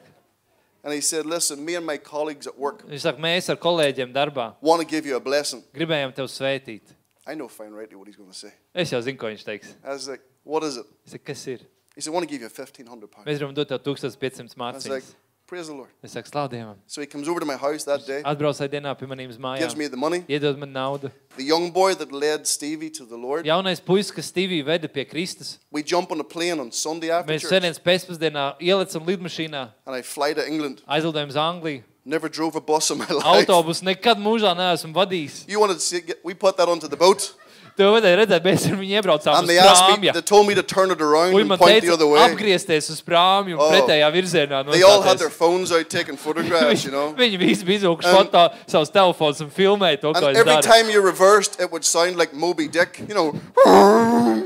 and 0.84 0.92
he 0.94 1.00
said, 1.00 1.26
Listen, 1.26 1.64
me 1.64 1.74
and 1.74 1.84
my 1.84 1.96
colleagues 1.98 2.46
at 2.46 2.56
work 2.56 2.86
Viņš 2.86 3.00
saka, 3.00 3.18
mēs 3.18 3.48
ar 3.50 3.56
kolēģiem 3.56 4.12
darbā 4.14 4.54
want 4.62 4.80
to 4.80 4.86
give 4.86 5.04
you 5.06 5.16
a 5.16 5.20
blessing. 5.20 5.64
gribējām 5.74 6.14
tevi 6.14 6.28
svētīt. 6.28 6.94
I 7.26 7.34
know 7.34 7.48
fine 7.48 7.72
rightly 7.72 7.96
what 7.96 8.06
he's 8.06 8.16
going 8.16 8.30
to 8.30 8.36
say. 8.38 8.52
Es 8.74 8.90
jau 8.92 9.00
zinu, 9.02 9.18
ko 9.18 9.26
viņš 9.26 9.42
teiks. 9.44 9.74
I 9.82 9.88
was 9.88 10.06
like, 10.08 10.22
What 10.44 10.62
is 10.62 10.76
it? 10.76 10.86
Es 11.04 11.12
saku, 11.12 11.24
kas 11.24 11.46
ir? 11.48 11.58
He 11.96 12.00
said, 12.00 12.12
I 12.12 12.14
want 12.14 12.28
to 12.28 12.30
give 12.30 12.42
you 12.42 12.48
1500 12.48 13.10
pounds. 13.10 13.26
Mēs 13.26 13.38
gribam 13.40 13.54
dot 13.54 13.66
tev 13.68 13.82
1500 13.82 14.54
I 14.54 14.70
was 14.72 14.86
like, 14.86 15.02
mārciņas. 15.02 15.14
Praise 15.54 15.68
the 15.68 15.74
Lord. 15.78 15.90
Es 16.02 16.10
saku, 16.10 16.26
slaudījumam. 16.32 16.74
So 16.88 17.00
he 17.00 17.06
comes 17.06 17.28
over 17.28 17.38
to 17.38 17.46
my 17.46 17.54
house 17.54 17.84
that 17.86 18.02
day, 18.04 18.22
Atbrauc 18.26 18.56
tajā 18.58 18.72
dienā 18.72 18.90
pie 18.98 19.06
maniem 19.06 19.28
gives 19.30 19.38
mājām. 19.38 19.76
me 19.78 19.86
the 19.86 19.96
money. 19.96 20.24
Iedod 20.26 20.58
man 20.58 20.72
naudu. 20.74 21.12
The 21.36 21.44
young 21.44 21.70
boy 21.70 21.94
that 21.94 22.10
led 22.10 22.44
Stevie 22.44 22.90
to 22.90 23.04
the 23.06 23.14
Lord, 23.16 23.46
Jaunais 23.46 23.78
puisis, 23.80 24.10
kas 24.10 24.32
Stīviju 24.32 24.64
veda 24.66 24.88
pie 24.88 25.04
Kristus. 25.04 25.58
we 25.70 25.84
jump 25.84 26.10
on 26.10 26.18
a 26.18 26.24
plane 26.24 26.58
on 26.58 26.72
Sunday 26.72 27.10
after 27.10 27.32
Mēs 27.32 27.42
church 27.46 27.52
sēdējām 27.54 27.78
pēcpusdienā, 27.86 28.44
ielicām 28.58 29.06
lidmašīnā, 29.06 29.62
and 29.86 29.94
I 29.94 30.02
fly 30.02 30.32
to 30.34 30.42
England. 30.44 30.82
aizlidojām 30.88 31.28
uz 31.30 31.36
Angliju. 31.36 31.84
Never 32.04 32.28
drove 32.28 32.56
a 32.56 32.60
bus 32.60 32.90
in 32.90 32.98
my 32.98 33.06
life. 33.22 33.46
Autobusu 33.46 33.86
nekad 33.86 34.18
mūžā 34.18 34.56
neesmu 34.58 34.90
vadījis. 34.92 35.44
You 35.48 35.60
wanted 35.60 35.74
to 35.74 35.80
see, 35.86 36.00
get- 36.00 36.18
we 36.24 36.34
put 36.34 36.56
that 36.56 36.68
onto 36.68 36.88
the 36.88 36.96
boat. 36.96 37.30
To 37.76 37.82
vajadzēja 37.90 38.16
redzēt, 38.20 38.44
mēs 38.46 38.64
ar 38.70 38.76
viņu 38.78 38.92
iebraucām 39.00 39.34
And 39.34 39.42
uz 39.42 39.48
they 39.50 39.58
asked 39.58 39.88
me, 39.88 39.94
prāmja. 39.96 40.12
they 40.14 40.22
told 40.22 40.46
me 40.46 40.54
to 40.54 40.62
turn 40.62 40.92
it 40.92 41.00
around 41.02 41.34
Un 41.34 41.40
and 41.40 41.48
man 41.48 41.58
point 41.58 41.80
the 41.82 41.88
teica, 41.88 41.92
other 41.94 42.06
way. 42.06 42.20
apgriezties 42.22 42.88
uz 42.94 43.00
prāmju 43.02 43.54
un 43.56 43.60
Oh. 43.64 43.70
pretējā 43.72 44.10
virzienā. 44.14 44.60
They 44.70 44.82
all 44.84 45.02
had 45.02 45.18
their 45.18 45.26
nostāties. 45.28 45.32
phones 45.32 45.72
out 45.72 45.88
taking 45.90 46.16
photographs, 46.16 46.84
you 46.84 46.92
know. 46.92 47.12
Viņi 47.18 47.36
visi 47.40 47.64
bija 47.66 47.78
izvilkuši 47.82 48.06
And- 48.06 48.30
foto 48.30 48.50
savus 48.70 48.90
telefonus 48.94 49.40
un 49.40 49.50
filmēja 49.50 50.00
to, 50.02 50.12
ko 50.12 50.18
And 50.26 50.36
es 50.36 50.38
every 50.38 50.52
daru. 50.54 50.62
time 50.62 50.88
you 50.88 51.00
reversed, 51.02 51.58
it 51.60 51.72
would 51.72 51.84
sound 51.84 52.16
like 52.16 52.32
Moby 52.32 52.68
Dick, 52.68 53.00
you 53.08 53.14
know. 53.14 53.34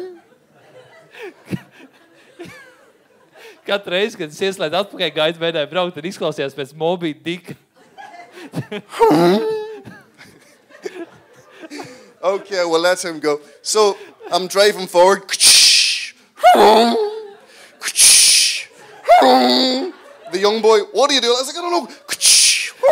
Katru 3.69 3.93
reizi, 3.93 4.17
kad 4.17 4.31
es 4.33 4.39
ieslēdzu 4.41 4.73
atpakaļ 4.81 5.11
gaitu 5.13 5.37
mēģināju 5.43 5.69
braukt, 5.69 5.93
tad 5.99 6.07
izklausījās 6.09 6.55
pēc 6.57 6.73
Moby 6.81 7.13
Dick. 7.13 7.53
Okay, 12.23 12.65
well, 12.65 12.81
let 12.81 13.05
him 13.05 13.21
go. 13.21 13.41
So 13.63 13.97
I'm 14.31 14.47
driving 14.49 14.87
forward. 14.87 15.23
The 20.31 20.39
young 20.39 20.61
boy, 20.61 20.81
what 20.93 21.11
are 21.11 21.15
you 21.15 21.21
doing? 21.21 21.35
I 21.37 21.41
was 21.41 21.47
like, 21.47 21.57
I 21.57 21.61
don't 21.63 21.73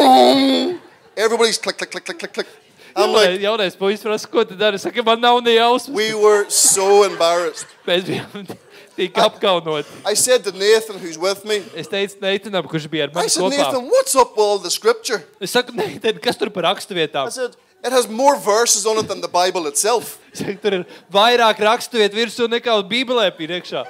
know. 0.00 0.80
Everybody's 1.16 1.58
click, 1.58 1.76
click, 1.78 1.90
click, 1.90 2.04
click, 2.04 2.18
click, 2.18 2.32
click. 2.32 2.46
I'm 2.94 3.12
like, 3.12 3.40
Jaunais 3.40 3.76
puisis 3.76 4.02
prasa, 4.02 4.30
ko 4.30 4.44
tu 4.44 4.56
dari? 4.56 4.76
Es 4.76 4.82
saku, 4.82 5.02
man 5.04 5.20
nav 5.20 5.42
ne 5.44 5.52
jausmas. 5.56 5.92
we 5.92 6.14
were 6.14 6.48
so 6.48 7.04
embarrassed. 7.04 7.66
Mēs 7.84 8.06
bijām 8.08 8.56
tik 8.96 9.12
apkaunoti. 9.20 9.84
I 10.06 10.14
said 10.14 10.42
to 10.44 10.52
Nathan, 10.52 10.98
who's 10.98 11.18
with 11.18 11.44
me, 11.44 11.60
Es 11.76 11.88
teicu 11.92 12.16
Neitanam, 12.22 12.64
kurš 12.64 12.88
bija 12.88 13.04
ar 13.04 13.12
I 13.12 13.14
mani 13.18 13.28
said, 13.28 13.42
kopā. 13.44 13.58
Nathan, 13.58 13.84
what's 13.92 14.16
up 14.16 14.30
with 14.32 14.40
all 14.40 14.58
the 14.58 14.70
scripture? 14.70 15.20
Es 15.38 15.50
saku, 15.52 15.72
Neitan, 15.76 16.16
kas 16.24 16.40
tur 16.40 16.48
par 16.48 16.64
rakstu 16.70 16.96
vietām? 16.96 17.28
I 17.28 17.36
said, 17.36 17.52
it 17.86 17.92
has 17.92 18.08
more 18.08 18.36
verses 18.36 18.86
on 18.86 18.98
it 18.98 19.08
than 19.08 19.20
the 19.20 19.28
Bible 19.28 19.66
itself. 19.66 20.18
Es 20.36 20.42
saku, 20.42 20.58
tur 20.60 20.74
ir 20.76 20.82
vairāk 21.12 21.62
rakstu 21.64 21.96
vietu 21.96 22.18
virsū 22.18 22.44
nekā 22.52 22.74
uz 22.76 22.84
Bībelē 22.90 23.30
priekšā. 23.38 23.86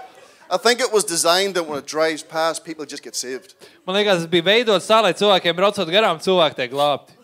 I 0.49 0.59
think 0.63 0.79
it 0.79 0.93
was 0.93 1.03
designed 1.03 1.57
that 1.57 1.67
when 1.67 1.79
it 1.79 1.87
drives 1.87 2.23
past, 2.23 2.63
people 2.65 2.87
just 2.87 3.03
get 3.03 3.17
saved. 3.17 3.57
Man 3.85 3.97
liekas, 3.97 4.23
tas 4.23 4.31
bija 4.31 4.47
veidots 4.47 4.87
tā, 4.87 5.01
lai 5.03 5.11
cilvēkiem 5.19 5.57
braucot 5.59 5.91
garām, 5.91 6.21
cilvēki 6.23 6.61
tiek 6.61 6.71
glābti. 6.71 7.17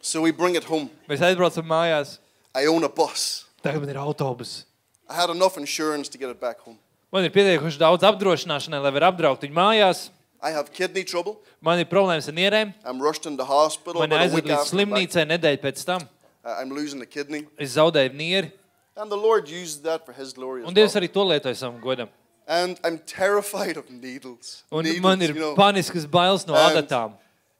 So 0.00 0.22
we 0.22 0.30
bring 0.30 0.54
it 0.54 0.62
home. 0.70 0.86
Mēs 1.10 1.24
aizbraucam 1.26 1.66
mājās. 1.66 2.18
I 2.54 2.70
own 2.70 2.86
a 2.86 2.88
bus. 2.88 3.46
Tagad 3.66 3.82
man 3.82 3.90
ir 3.90 3.98
autobus. 3.98 4.62
I 5.10 5.14
had 5.18 5.30
enough 5.30 5.58
insurance 5.58 6.08
to 6.10 6.18
get 6.18 6.30
it 6.30 6.38
back 6.38 6.60
home. 6.62 6.78
Man 7.10 7.26
ir 7.26 7.34
pietiekuši 7.34 7.82
daudz 7.82 8.06
apdrošināšanai, 8.06 8.78
lai 8.78 8.94
varētu 8.94 9.14
apdraukt 9.16 9.42
viņu 9.42 9.58
mājās. 9.58 10.06
I 10.42 10.50
have 10.50 10.72
kidney 10.72 11.04
trouble. 11.04 11.40
Man 11.60 11.78
ir 11.78 11.86
problēmas 11.86 12.28
ar 12.28 12.34
nierēm. 12.34 12.74
I'm 12.84 13.00
rushed 13.00 13.26
into 13.26 13.44
hospital. 13.44 14.00
Man 14.00 14.10
aizved 14.18 14.44
līdz 14.46 14.70
slimnīcai 14.70 15.24
nedēļu 15.32 15.60
pēc 15.62 15.84
tam. 15.84 16.08
I'm 16.44 16.70
losing 16.70 17.02
a 17.02 17.06
kidney. 17.06 17.46
Es 17.58 17.74
zaudēju 17.76 18.14
nieri. 18.14 18.52
And 18.96 19.10
the 19.10 19.16
Lord 19.16 19.48
used 19.48 19.82
that 19.84 20.06
for 20.06 20.12
His 20.12 20.32
glory 20.32 20.62
as 20.62 20.68
Un 20.68 20.74
Dievs 20.74 20.94
well. 20.94 21.02
arī 21.02 21.12
to 21.12 21.20
lietoja 21.20 21.56
savam 21.56 21.80
godam. 21.80 22.08
And 22.46 22.78
I'm 22.84 22.98
terrified 22.98 23.76
of 23.76 23.90
needles. 23.90 24.62
Un 24.70 24.84
needles 24.84 25.02
man 25.02 25.20
ir 25.22 25.28
you 25.34 25.40
know, 25.40 25.54
paniskas 25.56 26.06
bailes 26.08 26.46
no 26.46 26.54
And- 26.54 26.76
adatām. 26.86 27.12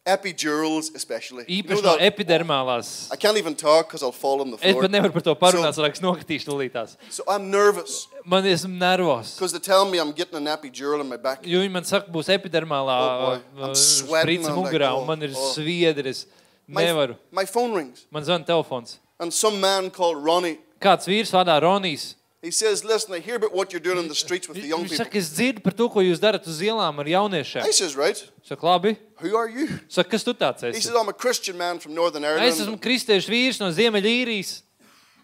Epidurals 0.07 0.95
especially. 0.95 1.45
You 1.49 1.63
know 1.63 1.77
Īpaši 1.77 1.83
no 1.85 1.95
epidermālās. 1.99 3.13
I 3.13 3.17
can't 3.17 3.37
even 3.37 3.55
talk 3.55 3.89
because 3.89 4.03
I'll 4.03 4.13
fall 4.13 4.41
on 4.41 4.51
the 4.53 4.57
Es 4.63 4.73
floor. 4.73 4.83
pat 4.83 4.91
nevaru 4.93 5.13
par 5.13 5.23
to 5.23 5.35
parunāt, 5.35 5.75
so 5.75 5.83
liekas, 5.83 6.01
nokritīšu 6.01 6.47
tūlītās. 6.49 6.97
So 7.11 7.25
I'm 7.29 7.51
nervous 7.51 8.07
Man 8.25 8.45
esmu 8.45 8.79
nervos. 8.79 9.35
because 9.37 9.53
they 9.53 9.59
tell 9.59 9.85
me 9.91 9.99
I'm 9.99 10.13
getting 10.13 10.37
an 10.37 10.47
epidural 10.47 11.01
in 11.01 11.09
my 11.09 11.17
back. 11.17 11.43
Jo 11.43 11.59
viņi 11.61 11.71
man 11.71 11.85
saka, 11.85 12.11
būs 12.11 12.31
epidermālā 12.39 12.97
Oh, 13.07 13.41
uh, 13.61 13.73
sprica 13.75 14.49
I'm 14.49 14.57
like, 14.57 14.57
mugurā, 14.61 14.93
oh, 14.93 15.01
un 15.03 15.07
man 15.07 15.23
ir 15.23 15.33
oh. 15.35 15.53
sviedris. 15.55 16.27
My, 16.69 16.83
Nevaru. 16.83 17.17
my 17.31 17.45
phone 17.45 17.75
rings. 17.75 18.07
Man 18.11 18.23
zvana 18.23 18.45
telefons. 18.47 18.99
And 19.21 19.33
some 19.33 19.61
man 19.61 19.91
called 19.91 20.19
Ronnie, 20.23 20.59
Kāds 20.81 21.07
vīrs 21.09 21.31
vārdā 21.33 21.55
Ronijs. 21.63 22.15
He 22.47 22.53
says, 22.55 22.85
Listen, 22.85 23.13
I 23.15 23.19
hear 23.19 23.37
about 23.37 23.53
what 23.53 23.73
you're 23.73 23.83
doing 23.83 23.99
in 23.99 24.09
the 24.09 24.15
streets 24.15 24.49
with 24.49 24.57
the 24.63 24.69
young 24.69 24.83
people. 24.87 25.03
saka, 25.05 25.19
es 25.19 25.31
dzirdu 25.35 25.63
par 25.65 25.75
to, 25.75 25.89
ko 25.91 26.01
jūs 26.07 26.21
darat 26.23 26.47
uz 26.47 26.61
ielām 26.63 27.03
ar 27.03 27.11
jauniešiem. 27.11 27.67
I 27.67 27.73
says, 27.75 27.97
Right. 27.99 28.21
Saka, 28.47 28.63
labi. 28.67 28.97
Who 29.21 29.35
are 29.37 29.49
you? 29.51 29.67
Saka, 29.89 30.11
kas 30.15 30.23
tu 30.25 30.33
tāds 30.35 30.63
He 30.63 30.71
esi? 30.71 30.87
says, 30.89 30.95
I'm 30.97 31.09
a 31.11 31.17
Christian 31.25 31.59
man 31.59 31.79
from 31.83 31.95
Northern 31.95 32.25
Es 32.25 32.61
esmu 32.61 32.77
Ireland. 32.79 32.83
kristiešu 32.87 33.33
vīrs 33.35 33.59
no 33.61 33.71
Ziemeļīrijas. 33.75 34.63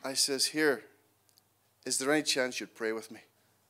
I 0.04 0.14
says, 0.14 0.46
Here, 0.52 0.82
is 1.86 1.98
there 1.98 2.10
any 2.12 2.22
chance 2.24 2.58
you'd 2.60 2.74
pray 2.74 2.92
with 2.92 3.10
me? 3.10 3.20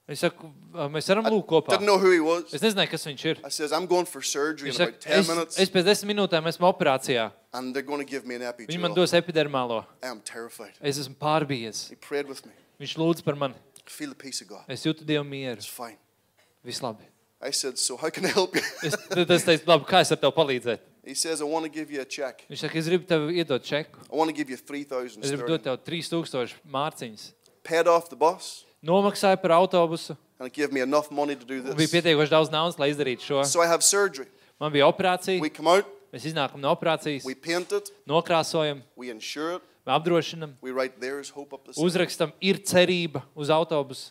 Es 0.09 0.19
saku, 0.21 0.49
mēs 0.91 1.07
varam 1.09 1.29
lūgt 1.31 1.47
kopā. 1.47 1.77
Didn't 1.77 1.87
know 1.87 1.97
who 1.97 2.11
he 2.11 2.19
was. 2.21 2.51
Es 2.53 2.61
nezināju, 2.61 2.91
kas 2.91 3.05
viņš 3.07 3.23
ir. 3.31 3.39
I 3.47 3.51
says, 3.55 3.73
I'm 3.73 3.87
going 3.87 4.05
for 4.05 4.21
surgery 4.21 4.69
in 4.69 4.75
Viņš 4.75 4.81
about 4.83 4.97
saka, 4.99 5.13
10 5.15 5.21
es, 5.21 5.29
minutes, 5.31 5.59
es 5.63 5.71
pēc 5.71 5.85
desmit 5.87 6.11
minūtēm 6.17 6.49
esmu 6.51 6.67
operācijā. 6.73 7.29
and 7.55 7.75
they're 7.75 7.87
going 7.87 8.01
to 8.05 8.09
give 8.11 8.27
me 8.27 8.35
an 8.35 8.43
Viņi 8.43 8.81
man 8.81 8.95
dos 8.95 9.13
epidermālo. 9.13 9.85
I 10.03 10.09
am 10.09 10.21
terrified. 10.21 10.73
Es 10.83 10.99
esmu 10.99 11.15
pārbījies. 11.21 11.93
Viņš 12.83 12.97
lūdz 12.99 13.23
par 13.23 13.37
mani. 13.39 13.55
Es 14.73 14.83
jūtu 14.87 15.07
Dievu 15.07 15.23
mieru. 15.27 15.61
It's 15.61 15.71
fine. 15.71 15.99
Viss 16.67 16.83
labi. 16.83 17.07
I 17.43 17.51
said, 17.51 17.79
So 17.79 17.97
how 17.97 18.11
can 18.11 18.25
I 18.27 18.29
help 18.35 18.55
you? 18.55 18.63
Es, 18.83 18.95
es 18.95 19.45
teicu, 19.47 19.67
labi, 19.71 19.87
kā 19.87 20.01
es 20.03 20.11
varu 20.11 20.23
tev 20.23 20.35
palīdzēt? 20.35 20.83
he 21.07 21.15
says, 21.15 21.41
I 21.41 21.45
want 21.45 21.65
to 21.67 21.71
give 21.71 21.91
you 21.91 22.01
a 22.01 22.05
check. 22.05 22.45
Viņš 22.51 22.65
saka, 22.67 22.79
es 22.79 22.91
gribu 22.91 23.07
tev 23.07 23.31
iedot 23.35 23.63
čeku. 23.67 24.03
I 24.11 24.15
want 24.15 24.31
to 24.31 24.37
give 24.37 24.51
you 24.51 24.59
3,000 24.59 25.23
Es 25.23 25.31
gribu 25.35 25.55
dot 25.55 25.65
tev 25.67 25.79
3000 25.87 26.59
mārciņas. 26.67 27.31
Paid 27.63 27.87
off 27.91 28.09
the 28.11 28.19
bus, 28.19 28.65
Nomaksāju 28.83 29.39
par 29.43 29.55
autobusu. 29.59 30.17
and 30.39 30.49
it 30.49 30.55
gave 30.55 30.73
me 30.73 30.81
enough 30.81 31.11
money 31.11 31.37
to 31.37 31.47
do 31.47 31.55
Un 31.63 31.75
bija 31.75 31.87
this. 31.87 31.93
pietiekoši 31.95 32.31
daudz 32.31 32.51
naudas, 32.51 32.79
lai 32.79 32.91
izdarītu 32.91 33.23
šo. 33.23 33.45
So 33.47 33.63
I 33.63 33.67
have 33.71 33.83
surgery. 33.83 34.27
Man 34.59 34.73
bija 34.75 34.87
operācija. 34.91 35.41
We 35.41 35.51
come 35.51 35.71
out, 35.71 35.87
Mēs 36.13 36.27
iznākam 36.29 36.61
no 36.61 36.69
operācijas, 36.75 37.25
we 37.25 37.35
paint 37.35 37.71
it, 37.73 37.89
nokrāsojam, 38.07 38.83
we 38.97 39.09
insure 39.09 39.57
it, 39.57 39.63
apdrošinam, 39.87 40.55
we 40.63 40.71
write 40.71 41.01
there's 41.01 41.31
hope 41.31 41.53
up 41.53 41.65
the 41.67 41.73
side. 41.75 41.85
uzrakstam, 41.85 42.33
ir 42.41 42.59
cerība 42.63 43.23
uz 43.35 43.49
autobusu. 43.51 44.11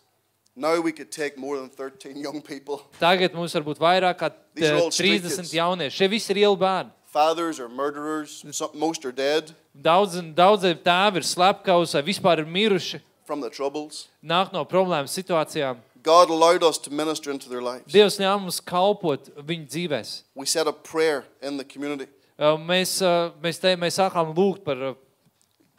Now 0.55 0.82
we 0.82 0.91
could 0.91 1.11
take 1.11 1.38
more 1.38 1.57
than 1.57 1.69
13 1.69 2.17
young 2.17 2.41
people. 2.41 2.82
Tagad 2.99 3.34
mums 3.34 3.53
var 3.55 3.63
būt 3.63 3.80
vairāk 3.80 4.17
kā 4.19 4.32
These 4.53 4.69
are 4.69 4.76
eh, 4.76 4.82
all 4.84 4.91
street 4.91 5.22
30 5.24 5.38
kids. 5.38 5.53
jaunieši. 5.55 5.95
Šie 5.95 6.07
visi 6.11 6.34
ir 6.34 6.41
ielu 6.43 6.57
bērni. 6.59 6.91
Fathers 7.05 7.59
are 7.59 7.69
murderers, 7.69 8.43
some, 8.51 8.72
most 8.74 9.05
are 9.05 9.11
dead 9.11 9.53
Daudz, 9.76 10.15
daudziem 10.36 10.78
tēvi 10.84 11.19
ir 11.22 11.26
slepkavas 11.28 11.93
vai 11.95 12.01
vispār 12.03 12.39
ir 12.43 12.45
miruši. 12.45 12.99
from 13.26 13.39
the 13.39 13.49
troubles. 13.49 14.09
Nāk 14.24 14.51
no 14.51 14.65
problēmu 14.65 15.07
situācijām. 15.07 15.78
God 16.03 16.30
allowed 16.30 16.63
us 16.63 16.78
to 16.80 16.89
minister 16.89 17.32
into 17.32 17.47
their 17.47 17.61
lives. 17.61 17.88
Dievs 17.93 18.17
ļāva 18.19 18.41
mums 18.41 18.59
kalpot 18.59 19.30
viņu 19.38 19.67
dzīvēs. 19.72 20.11
We 20.36 20.45
set 20.45 20.67
up 20.67 20.84
prayer 20.84 21.24
in 21.41 21.55
the 21.57 21.63
community. 21.63 22.07
Uh, 22.38 22.57
Mēs, 22.57 22.97
uh, 23.05 23.32
mēs, 23.41 23.59
te, 23.61 23.76
mēs 23.78 23.99
sākām 24.01 24.34
lūgt 24.36 24.65
par 24.65 24.95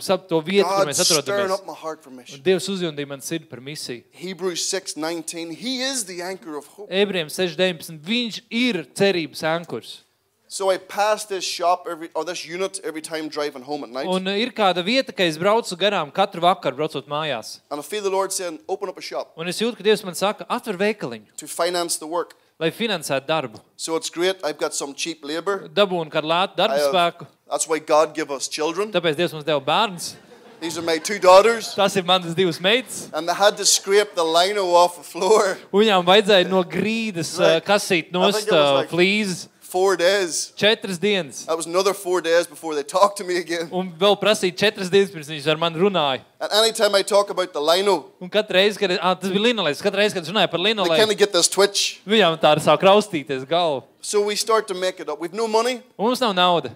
sap- 0.02 0.28
to 0.28 0.40
vietu, 0.42 0.64
kur 0.68 0.84
God 0.84 0.88
mēs 0.88 1.00
stirring 1.04 1.50
atrodamies. 1.50 2.36
Dievs 2.42 2.68
uzjundīja 2.68 3.08
man 3.08 3.20
sirdi 3.20 3.48
par 3.48 3.60
misiju. 3.60 4.02
Hebrews 4.12 4.62
6:19. 4.68 5.54
He 5.56 5.80
is 5.82 6.04
the 6.04 6.20
anchor 6.22 6.56
of 6.56 6.66
hope. 6.66 6.90
Ebrejiem 6.90 7.30
6.19. 7.30 7.98
Viņš 8.00 8.40
ir 8.50 8.84
cerības 8.94 9.42
ankurs. 9.42 10.00
So 10.48 10.68
I 10.70 10.76
pass 10.76 11.24
this 11.24 11.44
shop 11.44 11.86
every 11.90 12.10
or 12.14 12.26
this 12.26 12.44
unit 12.44 12.78
every 12.84 13.00
time 13.00 13.28
driving 13.30 13.62
home 13.62 13.84
at 13.84 13.88
night, 13.90 14.06
Un 14.06 14.26
uh, 14.28 14.32
ir 14.36 14.50
kāda 14.52 14.84
vieta, 14.84 15.10
ka 15.16 15.22
es 15.24 15.38
braucu 15.38 15.74
garām 15.80 16.12
katru 16.12 16.42
vakaru, 16.44 16.76
braucot 16.76 17.06
mājās. 17.08 17.60
and 17.70 17.80
I 17.80 17.82
feel 17.82 18.02
the 18.02 18.10
Lord 18.10 18.32
saying, 18.34 18.58
"Open 18.68 18.90
up 18.90 18.98
a 18.98 19.00
shop 19.00 19.32
Un 19.38 19.48
es 19.48 19.58
jūtu, 19.58 19.78
ka 19.78 19.82
Dievs 19.82 20.04
man 20.04 20.14
saka, 20.14 20.44
atver 20.50 20.76
veikaliņu, 20.76 21.34
to 21.38 21.46
finance 21.46 21.96
the 21.96 22.06
work." 22.06 22.34
Lai 22.62 22.70
finansētu 22.70 23.26
darbu. 23.26 23.60
So 23.76 23.96
it's 23.98 24.10
great. 24.10 24.38
I've 24.44 24.58
got 24.58 24.74
some 24.74 24.94
cheap 24.94 25.24
labor. 25.26 25.66
Dabūnu 25.68 26.10
kādu 26.14 26.30
lētu 26.30 26.56
darba 26.60 26.78
I 26.78 26.78
have- 26.78 26.92
spēku, 26.94 27.26
That's 27.50 27.66
why 27.68 27.78
God 27.80 28.14
give 28.14 28.30
us 28.30 28.48
children. 28.48 28.92
tāpēc 28.92 29.16
Dievs 29.18 29.32
mums 29.32 29.44
deva 29.44 29.60
bērns. 29.60 30.14
These 30.60 30.78
are 30.78 30.82
my 30.82 30.98
two 30.98 31.18
daughters. 31.18 31.74
Tas 31.74 31.96
ir 31.96 32.04
manas 32.04 32.36
divas 32.36 32.60
meitas. 32.60 33.08
And 33.12 33.28
they 33.28 33.34
had 33.34 33.56
to 33.56 33.64
scrape 33.66 34.14
the 34.14 34.22
lino 34.24 34.64
off 34.74 34.96
the 34.96 35.02
floor 35.02 35.58
Viņām 35.72 36.04
vajadzēja 36.06 36.48
no 36.48 36.62
grīdas 36.62 37.34
uh, 37.40 37.54
Right. 37.58 37.64
kasīt 37.64 38.06
I 38.06 38.10
nost 38.12 38.46
uh, 38.52 38.74
like- 38.76 38.88
flīzes 38.90 39.48
four 39.72 39.96
days. 39.96 40.52
četras 40.56 40.98
dienas. 41.00 41.46
That 41.46 41.56
was 41.56 41.66
another 41.66 41.94
four 41.94 42.20
days 42.20 42.46
before 42.46 42.74
they 42.74 42.82
talked 42.84 43.16
to 43.18 43.24
me 43.24 43.36
again. 43.40 43.68
Un 43.72 43.88
vēl 43.98 44.16
prasīja 44.20 44.52
četras 44.64 44.90
dienas, 44.92 45.10
pirms 45.14 45.30
viņš 45.32 45.48
ar 45.54 45.56
mani 45.62 45.80
runāja. 45.80 46.20
And 46.42 46.52
anytime 46.60 46.94
I 46.94 47.02
talk 47.02 47.30
about 47.30 47.52
the 47.52 47.60
lino, 47.60 47.96
Un 48.20 48.28
katru 48.28 48.58
reizi, 48.58 48.78
kad 48.78 48.92
ah, 49.00 49.14
tas 49.14 49.30
bija 49.32 49.46
linolejs, 49.48 49.80
katru 49.82 50.02
reizi, 50.02 50.14
kad 50.18 50.24
viņš 50.26 50.32
runāja 50.34 50.50
par 50.52 50.60
they 50.60 50.68
kind 50.74 50.78
linolejs, 50.82 51.10
of 51.10 51.18
get 51.24 51.32
this 51.32 51.48
twitch. 51.48 52.00
viņām 52.06 52.36
tā 52.42 52.52
ir 52.56 52.62
sāk 52.68 52.84
raustīties 52.84 53.48
galva. 53.48 53.82
So 54.02 54.20
we 54.26 54.34
start 54.36 54.66
to 54.68 54.74
make 54.74 55.00
it 55.00 55.08
up. 55.08 55.20
We've 55.20 55.32
no 55.32 55.48
money, 55.48 55.80
Un 55.98 56.08
mums 56.10 56.20
nav 56.20 56.34
nauda. 56.36 56.74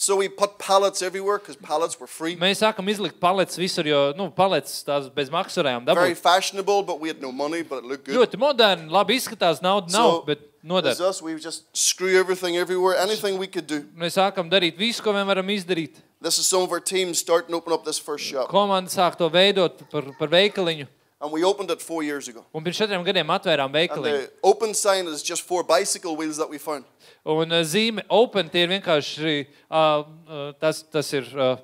So 0.00 0.14
we 0.14 0.28
put 0.28 0.58
pallets 0.58 1.02
everywhere 1.02 1.38
because 1.38 1.56
pallets 1.56 1.98
were 1.98 2.06
free. 2.06 2.36
Mēs 2.38 2.60
sākam 2.62 2.86
izlikt 2.88 3.18
paletes 3.18 3.58
visur, 3.58 3.84
jo 3.90 4.02
nu, 4.16 4.28
paletes 4.30 4.84
tās 4.86 5.08
bez 5.12 5.28
maksas 5.28 5.58
varējām 5.58 5.84
Very 5.90 6.14
dabūt. 6.14 6.22
fashionable, 6.22 6.84
but 6.86 7.00
we 7.00 7.08
had 7.08 7.20
no 7.20 7.32
money, 7.32 7.62
but 7.62 7.82
it 7.82 7.84
looked 7.84 8.04
good. 8.06 8.14
Ļoti 8.14 8.38
moderni, 8.38 8.86
labi 8.94 9.16
izskatās, 9.18 9.58
nauda 9.60 9.90
nav, 9.90 10.10
So, 10.12 10.22
bet 10.22 10.38
As 10.38 10.62
noder. 10.62 10.90
us, 11.08 11.20
we 11.22 11.34
just 11.40 11.64
screw 11.76 12.14
everything 12.18 12.56
everywhere, 12.56 12.96
anything 12.96 13.38
we 13.38 13.48
could 13.48 13.66
do. 13.66 13.80
Mēs 13.98 14.14
sākam 14.18 14.48
darīt 14.50 14.76
visu, 14.78 15.02
ko 15.02 15.12
vien 15.12 15.26
varam 15.26 15.46
izdarīt. 15.50 15.96
This 16.20 16.38
is 16.38 16.46
some 16.46 16.62
of 16.62 16.70
our 16.70 16.80
teams 16.80 17.18
starting 17.18 17.50
to 17.50 17.56
open 17.56 17.72
up 17.72 17.84
this 17.84 17.98
first 17.98 18.24
shop. 18.24 18.48
Komanda 18.50 18.90
sāk 18.90 19.16
to 19.18 19.28
veidot 19.30 19.82
par, 19.90 20.02
par 20.18 20.28
veikaliņu. 20.28 20.86
And 21.20 21.32
we 21.32 21.42
opened 21.42 21.70
it 21.70 21.82
four 21.82 22.04
years 22.04 22.28
ago. 22.28 22.44
Un 22.54 22.62
pirms 22.62 22.78
četriem 22.78 23.02
gadiem 23.02 23.26
atvērām 23.34 23.66
And 23.66 23.74
veikaliņu. 23.74 24.18
the 24.18 24.30
open 24.42 24.72
sign 24.74 25.08
is 25.08 25.22
just 25.22 25.42
four 25.42 25.64
bicycle 25.64 26.14
wheels 26.16 26.36
that 26.36 26.48
we 26.48 26.58
found. 26.58 26.84
Un 27.26 27.50
uh, 27.50 27.62
zīme 27.66 28.04
Open 28.08 28.48
tie 28.48 28.62
ir 28.62 28.68
vienkārši 28.70 29.46
uh, 29.68 30.04
uh, 30.28 30.52
tas, 30.60 30.84
tas 30.86 31.10
ir 31.12 31.26
uh, 31.34 31.56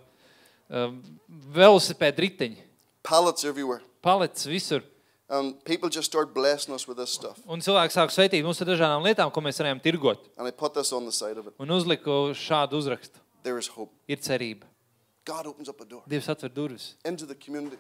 uh, 0.71 0.91
velosipēda 1.55 2.19
riteņi. 2.27 2.59
Pallets 3.07 3.45
everywhere. 3.45 3.81
Paletes 4.03 4.47
visur. 4.51 4.83
And 5.31 5.55
people 5.65 5.89
just 5.89 6.11
start 6.11 6.35
blessing 6.35 6.75
us 6.75 6.89
with 6.89 6.99
this 6.99 7.15
stuff. 7.15 7.39
Un 7.47 7.63
cilvēki 7.65 7.95
sāk 7.95 8.11
sveitīt 8.13 8.43
mums 8.45 8.61
ar 8.61 8.69
dažādām 8.69 9.07
lietām, 9.07 9.31
ko 9.33 9.41
mēs 9.41 9.63
varējām 9.63 9.81
tirgot. 9.81 10.27
And 10.37 10.47
I 10.47 10.51
put 10.51 10.75
this 10.75 10.93
on 10.93 11.07
the 11.07 11.13
side 11.15 11.39
of 11.39 11.47
it. 11.47 11.55
Un 11.63 11.71
uzliku 11.71 12.35
šādu 12.35 12.77
uzrakstu. 12.83 13.23
There 13.43 13.59
is 13.59 13.69
hope. 13.69 13.93
Ir 14.09 14.19
cerība. 14.19 14.67
God 15.25 15.47
opens 15.47 15.71
up 15.71 15.81
a 15.81 15.85
door 15.89 16.03
Dievs 16.11 16.27
atver 16.29 16.51
durvis 16.53 16.95
into 17.05 17.25
the 17.25 17.35
community. 17.35 17.79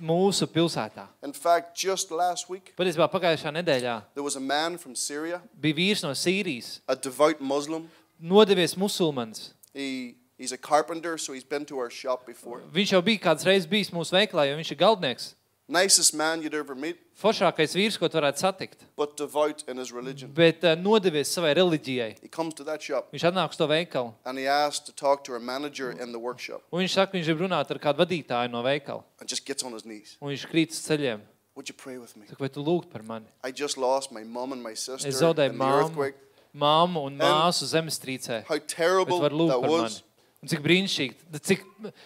Mūsu 0.00 0.46
pilsētā. 0.46 1.06
In 1.24 1.32
fact, 1.32 1.76
just 1.76 2.10
last 2.10 2.48
week, 2.50 2.72
Patiesībā 2.76 3.08
pagājušā 3.12 3.52
nedēļā 3.58 3.94
there 4.14 4.22
was 4.24 4.36
a 4.36 4.40
man 4.40 4.76
from 4.78 4.94
Syria, 4.94 5.40
bija 5.60 5.74
vīrs 5.74 6.02
no 6.04 6.10
Sīrijas, 6.12 6.80
a 6.88 6.94
devout 6.96 7.40
Muslim. 7.40 7.88
nodevies 8.20 8.74
musulmanis. 8.76 9.52
He, 9.74 10.14
he's 10.38 10.52
a 10.52 10.58
carpenter, 10.58 11.16
so 11.18 11.32
he's 11.32 11.44
been 11.44 11.64
to 11.66 11.78
our 11.78 11.90
shop 11.90 12.26
before. 12.26 12.60
Viņš 12.74 12.92
jau 12.92 13.02
bija 13.02 13.18
kāds 13.30 13.46
reizes 13.48 13.66
bijis 13.70 13.90
mūsu 13.90 14.12
veikalā, 14.12 14.48
jo 14.50 14.56
viņš 14.60 14.72
ir 14.74 14.78
galdnieks. 14.84 15.34
Nicest 15.72 16.12
man 16.14 16.42
you'd 16.42 16.54
ever 16.54 16.74
meet, 16.76 16.98
Foršākais 17.22 17.72
vīrs, 17.78 17.96
ko 18.00 18.08
tu 18.10 18.18
varētu 18.18 18.40
satikt. 18.42 18.82
but 18.96 19.16
devout 19.16 19.62
in 19.68 19.78
his 19.78 19.92
religion. 19.92 20.30
Bet 20.34 20.62
uh, 20.64 20.74
nodevies 20.76 21.30
savai 21.32 21.54
reliģijai. 21.56 22.16
He 22.20 22.28
comes 22.28 22.52
to 22.54 22.64
that 22.64 22.82
shop 22.82 23.08
Viņš 23.12 23.24
atnāk 23.30 23.50
uz 23.54 23.56
to 23.56 23.66
veikalu. 23.70 24.12
and 24.26 24.38
he 24.38 24.46
asks 24.46 24.84
to 24.84 24.92
talk 24.92 25.24
to 25.24 25.32
our 25.32 25.40
manager 25.40 25.90
in 25.92 26.12
the 26.12 26.18
workshop 26.18 26.62
Un 26.72 26.80
viņš 26.82 26.90
saka, 26.98 27.16
viņš 27.16 27.24
grib 27.30 27.40
runāt 27.46 27.70
ar 27.70 27.78
kādu 27.78 28.04
vadītāju 28.04 28.50
no 28.50 28.62
veikala. 28.62 29.02
and 29.20 29.28
just 29.28 29.46
gets 29.46 29.62
on 29.64 29.72
his 29.72 29.84
knees. 29.84 30.16
Un 30.20 30.28
viņš 30.34 30.46
krīt 30.50 30.70
uz 30.76 30.82
ceļiem. 30.88 31.20
Would 31.54 31.68
you 31.68 31.74
pray 31.76 31.96
with 31.98 32.16
me? 32.16 32.26
Saka, 32.26 32.40
vai 32.40 32.48
tu 32.48 32.62
lūgt 32.64 32.90
par 32.90 33.02
mani? 33.02 33.26
I 33.44 33.52
just 33.52 33.76
lost 33.78 34.10
my 34.12 34.24
mum 34.24 34.52
and 34.52 34.62
my 34.62 34.74
sister 34.74 35.06
Es 35.08 35.20
zaudēju 35.22 35.52
in 35.52 35.58
the 35.58 35.64
māmu, 35.64 35.82
earthquake. 35.84 36.14
māmu 36.56 37.06
un 37.06 37.16
māsu 37.18 37.64
zemestrīcē. 37.70 38.44
How 38.48 38.56
Bet 38.58 38.68
terrible 38.68 39.20
var 39.20 39.30
lūgt 39.30 39.48
that 39.52 39.60
par 39.60 39.70
mani. 39.70 39.82
was. 39.82 40.02
Un 40.42 40.48
cik 40.48 40.60
brīnišķīgi, 40.64 41.14
cik, 41.40 41.60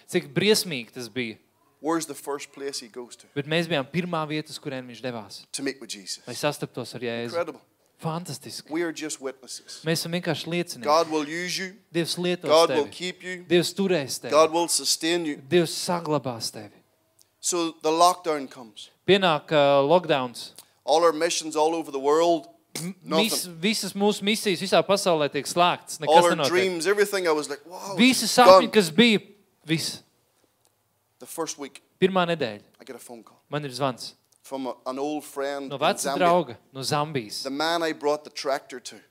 cik 0.07 0.27
briesmīgi 0.35 0.91
tas 0.93 1.07
bija. 1.09 1.37
Where's 1.87 2.05
the 2.11 2.17
first 2.17 2.51
place 2.51 2.81
he 2.83 2.89
goes 2.91 3.15
to? 3.21 3.27
Bet 3.37 3.47
mēs 3.47 3.69
bijām 3.71 3.87
pirmā 3.93 4.25
vieta, 4.27 4.51
uz 4.51 4.59
kurien 4.59 4.83
viņš 4.91 5.01
devās. 5.05 5.39
To 5.55 5.63
meet 5.63 5.79
with 5.79 5.93
Jesus. 5.95 6.19
Lai 6.27 6.35
sastaptos 6.35 6.91
ar 6.97 7.05
Jēzu. 7.07 7.31
Incredible. 7.31 7.61
Fantastiski. 8.03 8.69
We 8.69 8.83
are 8.85 8.91
just 8.93 9.21
witnesses. 9.23 9.79
Mēs 9.87 10.03
esam 10.03 10.13
vienkārši 10.13 10.51
liecinieki. 10.53 10.85
God 10.85 11.09
will 11.09 11.25
use 11.25 11.55
you. 11.57 11.71
Dievs 11.95 12.17
lietos 12.21 12.51
God 12.51 12.69
will 12.75 12.83
tevi. 12.85 12.93
keep 12.97 13.23
you. 13.25 13.37
Dievs 13.49 13.71
turēs 13.73 14.19
tevi. 14.21 14.33
God 14.35 14.51
will 14.53 14.67
sustain 14.69 15.25
you. 15.25 15.39
Dievs 15.49 15.73
saglabās 15.87 16.51
tevi. 16.53 16.75
So 17.39 17.71
the 17.81 17.89
lockdown 17.89 18.45
comes. 18.51 18.89
Pienāk 19.07 19.49
uh, 19.55 19.79
lockdowns. 19.87 20.51
All 20.85 21.01
our 21.07 21.13
missions 21.15 21.55
all 21.55 21.73
over 21.73 21.89
the 21.91 21.99
world, 22.03 22.45
Vis, 22.77 22.93
nothing. 23.03 23.55
visas 23.63 23.95
mūsu 23.97 24.21
misijas 24.27 24.61
visā 24.61 24.83
pasaulē 24.85 25.31
tiek 25.33 25.47
slēgtas. 25.49 25.97
All 25.97 26.05
Nekas 26.05 26.23
our 26.27 26.35
nenotiek. 26.35 26.53
dreams, 26.53 26.85
everything. 26.85 27.25
I 27.27 27.31
was 27.33 27.49
like, 27.49 27.63
wow. 27.65 27.95
Visi 27.97 28.27
it's 28.27 28.35
sapņi, 28.37 28.67
gone. 28.67 28.73
kas 28.77 28.91
bija, 28.93 29.23
viss. 29.65 30.03
The 31.19 31.25
first 31.25 31.57
week, 31.57 31.81
Pirmā 31.99 32.27
nedēļa. 32.29 32.61
I 32.79 32.83
get 32.85 32.95
a 32.95 32.99
phone 32.99 33.23
call 33.23 33.41
Man 33.49 33.65
ir 33.65 33.71
zvans 33.71 34.13
from 34.43 34.67
a, 34.67 34.75
an 34.85 34.99
old 34.99 35.23
friend 35.25 35.69
no 35.69 35.75
in 35.75 35.81
veca 35.81 35.97
Zambia. 35.97 36.17
drauga 36.19 36.57
no 36.71 36.81
Zambijas. 36.81 37.43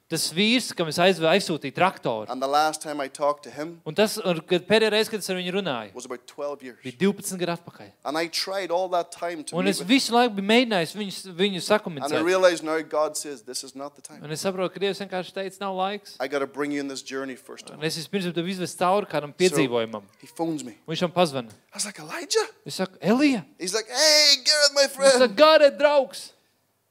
Tas 0.09 0.28
vīrs, 0.30 0.68
kam 0.78 0.86
es 0.86 0.98
aizv- 1.02 1.24
aizsūtīju 1.26 1.74
traktoru. 1.74 2.30
And 2.30 2.40
the 2.40 2.46
last 2.46 2.80
time 2.80 3.00
I 3.00 3.09
talked 3.09 3.42
to 3.42 3.50
him 3.50 3.80
Un 3.84 3.92
tas, 3.92 4.16
un 4.22 4.38
kad 4.46 4.62
pēdējā 4.68 4.90
reize, 4.94 5.11
kad 5.11 5.18
es 5.18 5.28
ar 5.30 5.34
viņu 5.34 5.50
runāju, 5.57 5.94
was 5.94 6.04
about 6.07 6.24
12 6.28 6.62
years. 6.62 6.78
bija 6.84 6.94
12 7.11 7.34
gadu 7.40 7.57
atpakaļ. 7.59 7.90
And 8.04 8.16
I 8.16 8.28
tried 8.28 8.70
all 8.70 8.88
that 8.90 9.11
time 9.11 9.42
to 9.42 9.57
Un 9.57 9.64
meet 9.64 9.70
es 9.74 9.80
with 9.80 9.88
visu 9.88 10.12
laiku 10.14 10.36
biju 10.36 10.46
mēģinājis 10.46 10.94
viņu, 10.94 11.34
viņu 11.34 11.59
And 11.59 11.59
I 11.59 11.66
sakumentēt. 11.66 12.24
realize 12.24 12.62
now 12.62 12.78
God 12.82 13.16
says, 13.16 13.42
this 13.42 13.64
is 13.64 13.74
not 13.74 13.96
the 13.96 14.00
time. 14.02 14.22
Un 14.22 14.30
es 14.30 14.40
saprotu, 14.44 14.72
ka 14.74 14.78
Dievs 14.78 15.02
vienkārši 15.02 15.32
teica, 15.34 15.61
nav 15.61 15.74
laiks. 15.74 16.14
I 16.20 16.28
got 16.28 16.38
to 16.38 16.46
bring 16.46 16.70
you 16.70 16.78
in 16.78 16.86
this 16.86 17.02
journey 17.02 17.34
first. 17.34 17.68
Un 17.70 17.82
es 17.82 17.96
vispirms 17.98 18.32
tev 18.32 18.46
izvestu 18.46 18.78
cauri 18.78 19.07
kādam 19.11 19.34
piedzīvojumam. 19.34 20.04
He 20.22 20.28
phones 20.28 20.62
me. 20.62 20.76
Un 20.86 20.94
Viņš 20.94 21.02
man 21.02 21.11
pazvana. 21.18 21.50
I 21.50 21.74
was 21.74 21.84
like, 21.84 21.98
Elijah? 21.98 22.46
Es 22.64 22.74
saku, 22.78 22.96
Elija, 23.02 23.44
He's 23.59 23.74
like, 23.74 23.88
hey, 23.90 24.36
Gareth, 24.46 24.72
my 24.72 24.82
tas 24.86 24.94
friend. 25.18 25.22
ir 25.32 25.34
gārē 25.34 25.76
draugs. 25.76 26.30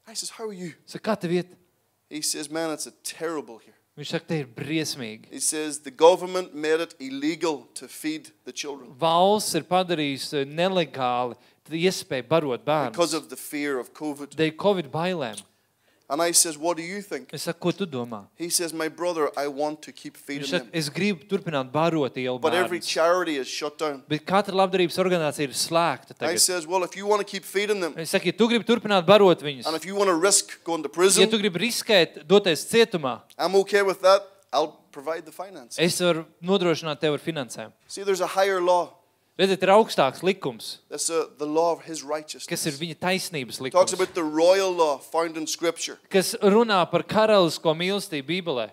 I 0.06 0.14
says, 0.16 0.32
how 0.32 0.44
are 0.50 0.54
you? 0.54 0.74
Es 0.86 0.92
saku, 0.92 1.04
kā 1.10 1.16
tev 1.18 1.32
iet? 1.32 1.48
He 2.10 2.22
says, 2.22 2.50
man, 2.50 2.72
it's 2.72 2.88
a 2.88 2.94
terrible 3.04 3.58
here. 3.58 3.74
Viņš 3.98 4.10
saka, 4.12 4.28
te 4.28 4.38
ir 4.44 4.48
briesmīgi. 4.52 5.30
He 5.32 5.40
says, 5.40 5.80
the 5.80 5.92
government 5.92 6.54
made 6.54 6.82
it 6.84 6.96
illegal 7.00 7.66
to 7.76 7.88
feed 7.88 8.32
the 8.44 8.52
children 8.52 8.92
Valsts 9.00 9.56
ir 9.56 9.64
padarījusi 9.70 10.44
nelegāli 10.52 11.38
iespēju 11.72 12.28
barot 12.28 12.66
because 12.66 13.14
bērnus. 13.14 13.18
of 13.18 13.30
the 13.30 13.38
fear 13.38 13.80
of 13.80 13.94
COVID. 13.94 14.36
Dēļ 14.36 14.52
Covid 14.60 14.92
bailēm. 14.92 15.40
And 16.08 16.22
I 16.22 16.34
says, 16.34 16.56
what 16.56 16.78
do 16.78 16.84
you 16.84 17.02
think? 17.02 17.34
Es 17.34 17.42
saku, 17.44 17.58
ko 17.60 17.72
tu 17.72 17.86
domā? 17.88 18.28
He 18.38 18.50
says, 18.50 18.72
my 18.74 18.88
brother, 18.90 19.32
I 19.36 19.48
want 19.48 19.82
to 19.84 19.92
keep 19.92 20.14
Viņš 20.18 20.26
feeding 20.26 20.46
saka, 20.48 20.64
them. 20.66 20.70
es 20.74 20.90
gribu 20.90 21.26
turpināt 21.26 21.72
barot 21.72 22.14
ielu 22.22 22.40
But 22.40 22.54
every 22.54 22.78
bērnus. 22.80 22.88
charity 22.88 23.38
is 23.38 23.48
shut 23.48 23.80
down. 23.80 24.04
Bet 24.08 24.22
katra 24.26 24.54
labdarības 24.54 25.00
organizācija 25.02 25.48
ir 25.50 25.56
slēgta 25.58 26.12
I 26.14 26.20
tagad. 26.20 26.40
says, 26.40 26.68
well, 26.68 26.84
if 26.84 26.96
you 26.96 27.08
want 27.08 27.26
to 27.26 27.26
keep 27.26 27.44
feeding 27.44 27.80
them, 27.82 27.96
Es 27.98 28.12
saku, 28.14 28.28
ja 28.30 28.34
tu 28.38 28.48
gribi 28.48 28.64
turpināt 28.70 29.06
barot 29.08 29.42
viņus, 29.42 29.66
and 29.66 29.76
if 29.76 29.84
you 29.86 29.96
want 29.96 30.10
to 30.10 30.16
risk 30.16 30.64
going 30.64 30.84
to 30.84 30.90
ja 30.90 30.94
prison, 30.94 31.30
tu 31.30 31.40
gribi 31.42 31.58
riskēt, 31.66 32.22
doties 32.28 32.66
cietumā, 32.70 33.22
I'm 33.40 33.56
okay 33.66 33.82
with 33.82 34.02
that. 34.02 34.22
I'll 34.54 34.78
provide 34.92 35.26
the 35.26 35.32
finance. 35.34 35.80
es 35.82 35.98
varu 36.00 36.26
nodrošināt 36.42 37.00
tev 37.02 37.14
ar 37.18 37.20
finansēm. 37.20 37.74
See, 37.88 38.04
there's 38.04 38.22
a 38.22 38.28
higher 38.38 38.62
law. 38.62 38.94
Redziet, 39.38 39.64
ir 39.64 39.72
augstāks 39.74 40.22
likums, 40.24 40.78
That's 40.90 41.10
uh, 41.10 41.26
the 41.38 41.46
law 41.46 41.74
of 41.74 41.82
his 41.84 42.00
kas 42.00 42.06
ir 42.06 42.10
righteousness. 42.10 42.80
viņa 42.80 42.96
taisnības 43.02 43.58
Talks 43.60 43.92
likums, 43.92 43.94
about 43.94 44.14
the 44.16 44.24
royal 44.24 44.72
law 44.72 44.98
found 44.98 45.36
in 45.36 45.46
Scripture. 45.46 45.98
kas 46.10 46.36
runā 46.42 46.80
par 46.90 47.04
karalisko 47.04 47.74
mīlestību 47.76 48.24
Bībelē. 48.32 48.70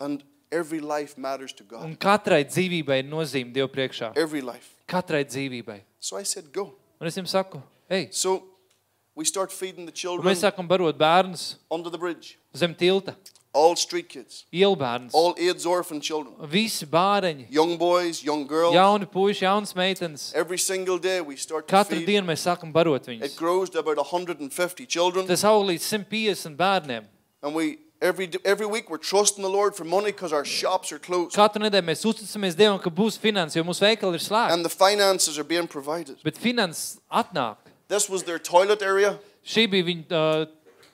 And 0.00 0.24
every 0.50 0.80
life 0.80 1.16
matters 1.16 1.52
to 1.52 1.62
God. 1.62 1.84
Un 1.84 1.94
katrai 1.94 2.42
dzīvībai 2.44 3.04
ir 3.04 3.08
nozīme 3.10 3.52
Dievu 3.54 3.68
priekšā. 3.70 4.12
Every 4.16 4.40
life. 4.42 4.74
Katrai 4.88 5.22
dzīvībai. 5.24 5.82
So 6.00 6.16
I 6.18 6.24
said, 6.24 6.50
go. 6.52 6.72
Un 7.00 7.06
es 7.06 7.14
jums 7.16 7.30
saku, 7.30 7.62
ej, 7.88 8.08
So 8.10 8.42
we 9.14 9.24
start 9.24 9.52
feeding 9.52 9.86
the 9.86 9.92
un 9.92 9.94
children 9.94 10.26
mēs 10.26 10.42
sākam 10.42 10.66
barot 10.66 10.98
bērnus 10.98 11.54
under 11.70 11.88
the 11.88 11.98
bridge. 11.98 12.36
zem 12.56 12.74
tilta, 12.74 13.14
All 13.52 13.74
street 13.74 14.08
kids, 14.08 14.44
ielu 14.52 14.76
bērnus. 14.78 15.10
all 15.12 15.34
AIDS 15.36 15.66
orphan 15.66 16.00
children, 16.00 16.34
Visi 16.48 16.86
bāreņi, 16.86 17.46
young 17.50 17.76
boys, 17.76 18.22
young 18.22 18.46
girls. 18.46 18.72
jauni 18.74 19.06
puiši, 19.10 19.42
jaunas 19.42 19.72
meitenes. 19.74 20.32
Every 20.34 20.56
single 20.58 20.98
day 20.98 21.20
we 21.20 21.34
start 21.34 21.66
to 21.66 21.74
Katru 21.74 21.96
feed. 21.98 22.06
dienu 22.06 22.26
mēs 22.26 22.46
sākam 22.46 22.72
barot 22.72 23.08
It 23.08 23.20
viņus. 23.20 23.36
grows 23.36 23.70
to 23.70 23.80
about 23.80 23.96
150 23.98 24.86
children. 24.86 25.26
Tas 25.26 25.42
aug 25.42 25.66
līdz 25.66 25.82
150 25.82 26.56
bērniem. 26.56 27.04
And 27.42 27.52
we 27.54 27.78
every 28.00 28.30
every 28.44 28.66
week 28.66 28.88
we're 28.88 28.98
trusting 29.02 29.42
the 29.42 29.50
Lord 29.50 29.74
for 29.74 29.82
money 29.84 30.12
because 30.12 30.32
our 30.32 30.44
shops 30.44 30.92
are 30.92 31.00
closed. 31.00 31.34
Katru 31.34 31.58
nedēļu 31.66 31.86
mēs 31.90 32.04
uzticamies 32.06 32.54
Dievam, 32.54 32.80
ka 32.80 32.88
būs 32.88 33.18
finanses, 33.18 33.56
jo 33.56 33.64
mūsu 33.64 33.80
veikali 33.82 34.14
ir 34.14 34.20
slēgti. 34.22 34.52
And 34.52 34.64
the 34.64 34.70
finances 34.70 35.38
are 35.40 35.44
being 35.44 35.66
provided. 35.66 36.22
Bet 36.22 36.36
finanses 36.38 37.00
atnāk. 37.10 37.56
This 37.88 38.08
was 38.08 38.22
their 38.22 38.38
toilet 38.38 38.80
area, 38.80 39.18
Šī 39.44 39.66
bija 39.72 39.82
viņa 39.88 40.12
uh, 40.12 40.46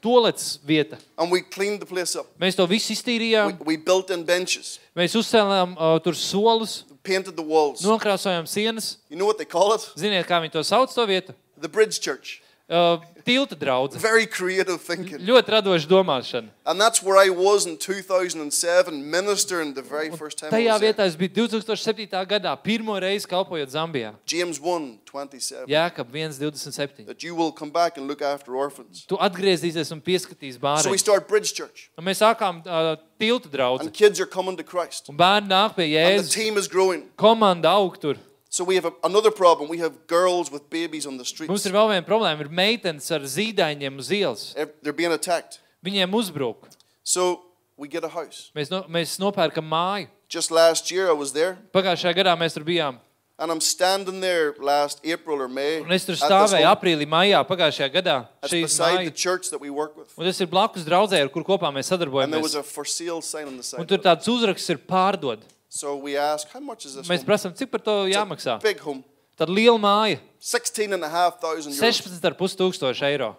tolets 0.06 0.58
vieta. 0.66 0.98
and 1.18 1.32
we 1.32 1.40
cleaned 1.42 1.80
the 1.82 1.86
place 1.86 2.14
up. 2.14 2.26
Mēs 2.38 2.54
to 2.56 2.66
visu 2.70 2.92
We, 2.92 2.96
iztīrījām, 2.96 3.56
we 3.66 3.76
built 3.76 4.10
in 4.14 4.22
benches, 4.24 4.78
mēs 4.96 5.16
uzcēlām 5.18 5.74
uh, 5.76 5.98
tur 6.04 6.14
solus, 6.14 6.84
painted 7.02 7.34
the 7.36 7.42
walls. 7.42 7.82
nokrāsojām 7.82 8.46
sienas. 8.46 8.96
You 9.10 9.16
know 9.18 9.26
what 9.26 9.38
they 9.38 9.46
call 9.46 9.74
it? 9.74 9.82
Ziniet, 9.98 10.26
kā 10.30 10.38
viņi 10.42 10.52
to 10.54 10.62
sauc, 10.66 10.94
to 10.94 11.06
vietu? 11.06 11.34
The 11.58 11.68
bridge 11.68 11.98
church. 12.00 12.40
Uh, 12.68 12.98
tilta 13.24 13.55
draugs. 13.55 13.94
Very 13.94 14.26
creative 14.26 14.80
thinking. 14.82 15.20
Ļoti 15.22 15.52
radoša 15.55 15.86
domāšana. 15.86 16.48
And 16.66 16.80
that's 16.80 17.01
where 17.01 17.16
I 17.16 17.28
was 17.30 17.64
in 17.64 17.76
2007, 17.78 19.09
ministering 19.09 19.72
the 19.74 19.82
very 19.82 20.10
first 20.10 20.38
time. 20.38 20.51
I 20.52 20.64
Tajā 20.64 20.78
vietā 20.82 21.06
es 21.06 21.14
biju 21.14 21.47
2007. 21.47 22.10
gadā, 22.26 22.56
pirmo 22.59 22.98
reizi 22.98 23.28
kalpojot 23.30 23.70
Zambijā. 23.70 24.14
James 24.26 24.59
1 24.59 24.98
27. 25.06 25.68
Jā, 25.70 25.94
ka 25.94 26.02
1,27. 26.02 27.06
That 27.06 27.22
you 27.22 27.36
will 27.36 27.52
come 27.52 27.70
back 27.70 27.98
and 27.98 28.09
look 28.09 28.20
after 28.20 28.56
orphans. 28.56 29.05
Tu 29.06 29.14
atgriezīsies 29.16 29.93
un 29.93 30.01
pieskatīsi 30.01 30.59
So 30.82 30.90
we 30.90 30.98
start 30.98 31.28
Bridge 31.28 31.55
Church, 31.55 31.90
Mēs 32.01 32.18
sākām 32.18 32.66
uh, 32.66 32.97
tilta 33.20 33.48
draugu. 33.48 33.80
and 33.82 33.93
kids 33.94 34.18
are 34.18 34.26
coming 34.26 34.56
to 34.56 34.64
Christ. 34.64 35.09
Un 35.09 35.16
bērni 35.16 35.47
nāk 35.47 35.76
pie 35.76 35.94
And 35.94 36.18
the 36.18 36.24
Jēzus. 36.26 36.32
team 36.34 36.59
is 36.59 36.66
growing. 36.66 37.05
Komanda 37.16 37.70
aug 37.78 38.01
tur. 38.01 38.16
So 38.56 38.64
we 38.64 38.76
have 38.76 38.86
a, 38.86 38.92
another 39.04 39.30
problem. 39.30 39.68
We 39.68 39.76
have 39.84 40.06
girls 40.06 40.50
with 40.50 40.70
babies 40.70 41.04
on 41.04 41.18
the 41.18 41.24
Mums 41.24 41.28
streets. 41.28 41.66
ir 41.68 41.74
vēl 41.76 41.90
viena 41.90 42.04
problēma. 42.06 42.40
Ir 42.40 42.48
meitenes 42.48 43.10
ar 43.12 43.26
zīdaiņiem 43.28 43.98
uz 44.00 44.08
ielas. 44.08 44.44
They're 44.80 44.96
being 44.96 45.12
attacked. 45.12 45.58
Viņiem 45.84 46.14
uzbruk. 46.16 46.70
So 47.04 47.42
we 47.76 47.86
get 47.86 48.02
a 48.02 48.08
house. 48.08 48.50
Mēs, 48.56 48.70
no, 48.72 48.86
mēs 48.88 49.18
nopērkam 49.20 49.68
māju. 49.68 50.08
Just 50.32 50.50
last 50.50 50.90
year 50.90 51.10
I 51.10 51.12
was 51.12 51.34
there, 51.36 51.58
Pagājušajā 51.76 52.16
gadā 52.16 52.32
mēs 52.40 52.56
tur 52.56 52.64
bijām. 52.64 52.96
and 53.38 53.52
I'm 53.52 53.60
standing 53.60 54.20
there 54.22 54.54
last 54.58 55.04
April 55.04 55.42
or 55.42 55.48
May. 55.48 55.80
Un 55.84 55.92
es 55.92 56.06
tur 56.08 56.16
stāvēju 56.16 56.66
aprīlī, 56.70 57.04
maijā 57.04 57.42
pagājušajā 57.44 57.90
gadā. 57.92 58.16
Beside 58.40 59.04
the 59.04 59.12
church 59.12 59.50
that 59.50 59.60
we 59.60 59.68
work 59.68 59.96
with. 59.96 60.08
Un 60.16 60.24
tas 60.24 60.40
ir 60.40 60.48
blakus 60.48 60.88
draudzē, 60.88 61.20
ar 61.20 61.28
kur 61.28 61.44
kopā 61.44 61.68
mēs 61.68 61.92
And 61.92 62.00
there 62.32 62.40
was 62.40 62.56
sadarbojamies. 62.56 62.56
a 62.56 62.62
for 62.62 62.84
sale 62.86 63.20
sign 63.20 63.46
on 63.48 63.56
the 63.58 63.62
side. 63.62 63.80
Un 63.80 63.86
tur 63.86 63.98
tāds 63.98 64.24
uzraksts 64.24 64.70
ir 64.72 64.78
pārdod. 64.78 65.44
So 65.76 65.96
we 66.00 66.16
ask, 66.16 66.48
how 66.48 66.60
much 66.60 66.86
is 66.86 66.94
this 66.96 67.06
Mēs 67.06 67.20
home? 67.20 67.28
prasām, 67.28 67.52
cik 67.56 67.68
par 67.70 67.82
to 67.84 67.94
jāmaksā. 68.08 68.54
Big 68.62 68.78
home. 68.80 69.02
Tad 69.36 69.50
liela 69.52 69.76
māja, 69.76 70.18
16 70.40 70.94
and 70.96 71.04
a 71.04 71.08
half 71.12 71.38
thousand 71.42 71.72
euros. 71.76 72.00
16,5 72.00 72.56
tūkstoši 72.56 73.04
eiro. 73.10 73.34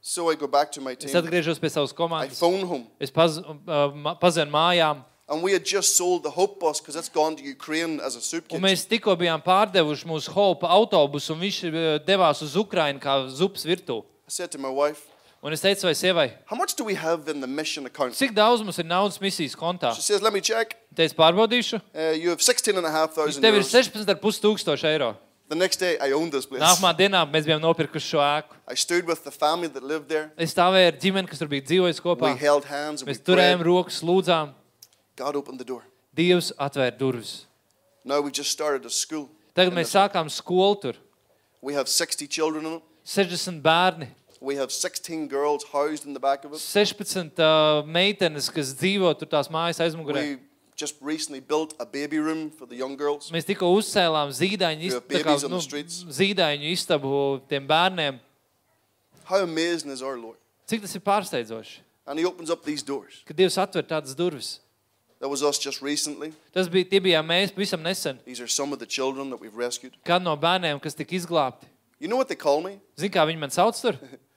So 0.00 0.30
I 0.30 0.36
go 0.36 0.46
back 0.46 0.70
to 0.72 0.80
my 0.80 0.92
Es 0.92 0.98
team. 1.10 1.10
atgriežos 1.18 1.58
pie 1.58 1.68
savas 1.74 1.90
I 1.90 1.96
komandas. 1.98 2.38
phone 2.38 2.62
home. 2.62 2.86
Es 3.00 3.10
paz, 3.10 3.38
uh, 3.38 4.14
pazinu 4.22 4.50
mājām. 4.54 5.02
And 5.28 5.42
we 5.42 5.52
had 5.52 5.64
just 5.64 5.96
sold 5.96 6.22
the 6.22 6.30
Hope 6.30 6.60
bus 6.60 6.80
because 6.80 6.94
it's 6.96 7.10
gone 7.10 7.34
to 7.36 7.42
Ukraine 7.42 7.98
as 8.00 8.14
a 8.16 8.20
soup 8.20 8.44
Un 8.52 8.60
kitchen. 8.60 8.62
mēs 8.62 8.86
tikko 8.88 9.16
bijām 9.18 9.42
pārdevuši 9.42 10.06
mūsu 10.06 10.30
Hope 10.32 10.62
autobusu, 10.64 11.34
un 11.34 11.40
viņš 11.42 11.58
uh, 11.66 11.98
devās 12.06 12.40
uz 12.46 12.54
Ukrajinu 12.56 13.00
kā 13.02 13.26
zupas 13.28 13.66
virtuve. 13.66 14.06
I 14.26 14.30
said 14.30 14.50
to 14.52 14.58
my 14.58 14.70
wife, 14.70 15.02
Un 15.40 15.52
es 15.54 15.60
teicu 15.62 15.84
savai 15.84 15.94
sievai, 15.94 16.26
how 16.50 16.56
much 16.58 16.74
do 16.74 16.82
we 16.84 16.94
have 16.98 17.28
in 17.30 17.40
the 17.40 17.46
mission 17.46 17.86
account? 17.86 18.14
cik 18.18 18.32
daudz 18.34 18.62
mums 18.66 18.78
ir 18.82 18.84
naudas 18.84 19.20
misijas 19.22 19.54
kontā? 19.54 19.92
She 19.94 20.02
says, 20.02 20.20
let 20.20 20.32
me 20.32 20.40
check. 20.40 20.74
Te 20.94 21.04
es 21.06 21.14
pārbaudīšu. 21.14 21.78
Uh, 21.94 22.10
you 22.18 22.30
have 22.30 22.42
16 22.42 22.76
and 22.76 22.84
a 22.86 22.90
half 22.90 23.14
thousand 23.14 23.42
Tev 23.42 23.54
ir 23.54 23.62
euros. 23.62 23.70
16,5 23.70 24.40
tūkstoši 24.42 24.88
eiro. 24.90 25.12
The 25.48 25.54
next 25.54 25.78
day 25.78 25.96
I 26.02 26.10
owned 26.12 26.32
this 26.32 26.44
place. 26.44 26.60
Nākamā 26.60 26.90
dienā 26.98 27.22
mēs 27.30 27.46
bijām 27.46 27.62
nopirkuši 27.62 28.10
šo 28.10 28.18
ēku. 28.20 28.58
I 28.66 28.74
stood 28.74 29.06
with 29.06 29.22
the 29.24 29.30
family 29.30 29.68
that 29.68 29.82
lived 29.86 30.08
there. 30.10 30.32
Es 30.36 30.52
stāvēju 30.52 30.90
ar 30.90 30.98
ģimeni, 31.00 31.30
kas 31.30 31.38
tur 31.38 31.48
bija 31.48 31.64
dzīvojusi 31.70 32.02
kopā. 32.04 32.34
We 32.34 32.42
held 32.42 32.66
hands 32.66 33.00
and 33.00 33.08
we 33.08 33.14
Mēs 33.14 33.22
turējām 33.22 33.62
prayed. 33.62 33.70
rokas, 33.70 34.02
lūdzām. 34.02 34.50
God 35.16 35.36
opened 35.38 35.62
the 35.62 35.64
door. 35.64 35.86
Dievs 36.18 36.50
atvēra 36.58 36.98
durvis. 36.98 37.46
Now 38.04 38.20
we 38.20 38.30
just 38.34 38.50
started 38.50 38.84
a 38.84 38.90
school. 38.90 39.28
Tagad 39.54 39.72
mēs 39.72 39.94
sākām 39.94 40.28
skolu 40.28 40.80
tur. 40.82 40.98
We 41.62 41.74
have 41.78 41.86
60 41.88 42.26
children 42.28 42.66
in 42.66 42.72
it. 42.82 42.82
60 43.08 43.62
bērni, 43.64 44.10
We 44.40 44.54
have 44.56 44.70
16 44.70 45.26
girls 45.28 45.64
housed 45.72 46.06
in 46.06 46.12
the 46.14 46.20
back 46.20 46.44
of 46.44 46.52
it. 46.52 46.58
16 46.60 47.32
uh, 47.38 47.82
meitenes, 47.86 48.48
kas 48.54 48.72
dzīvo 48.78 49.10
tur 49.18 49.26
tās 49.26 49.48
mājas 49.50 49.80
aizmugurē. 49.82 50.22
We 50.22 50.38
just 50.76 50.94
recently 51.00 51.40
built 51.40 51.74
a 51.80 51.84
baby 51.86 52.18
room 52.18 52.50
for 52.50 52.66
the 52.66 52.76
young 52.76 52.96
girls. 52.96 53.32
Mēs 53.34 53.44
tikko 53.48 53.66
uzcēlām 53.74 54.30
zīdaiņu, 54.30 54.80
You 54.82 54.94
have 54.94 55.02
ist- 55.02 55.10
tā 55.10 55.22
kā, 55.22 55.24
babies 55.34 55.44
on 55.44 55.50
the 55.50 55.56
nu, 55.56 55.60
streets. 55.62 56.04
zīdaiņu 56.04 56.70
istabu 56.70 57.40
tiem 57.50 57.66
bērniem. 57.66 58.20
How 59.24 59.42
amazing 59.42 59.90
is 59.90 60.02
our 60.02 60.16
Lord? 60.16 60.38
Cik 60.68 60.82
tas 60.82 60.94
ir 60.94 61.00
pārsteidzoši, 61.00 61.80
And 62.06 62.18
He 62.18 62.24
opens 62.24 62.48
up 62.48 62.62
these 62.64 62.82
doors. 62.82 63.22
ka 63.26 63.34
Dievs 63.34 63.58
atver 63.58 63.82
tādas 63.82 64.14
durvis. 64.14 64.60
That 65.20 65.28
was 65.28 65.42
us 65.42 65.58
just 65.58 65.82
recently. 65.82 66.32
Tas 66.54 66.68
bija, 66.68 66.88
tie 66.88 67.00
bijām 67.00 67.26
mēs 67.26 67.50
pavisam 67.50 67.82
nesen. 67.82 68.20
These 68.24 68.40
are 68.40 68.46
some 68.46 68.72
of 68.72 68.78
the 68.78 68.86
children 68.86 69.30
that 69.30 69.40
we've 69.40 69.56
rescued. 69.56 69.96
Kādu 70.06 70.22
no 70.22 70.36
bērniem, 70.36 70.80
kas 70.80 70.94
tika 70.94 71.10
izglābti. 71.16 71.66
You 71.98 72.06
know 72.06 72.16
what 72.16 72.28
they 72.28 72.36
call 72.36 72.60
me? 72.62 72.78
Zini, 72.96 73.10
kā 73.10 73.26
viņi 73.26 73.38
man 73.38 73.50
sauc 73.50 73.74
tur? 73.82 73.98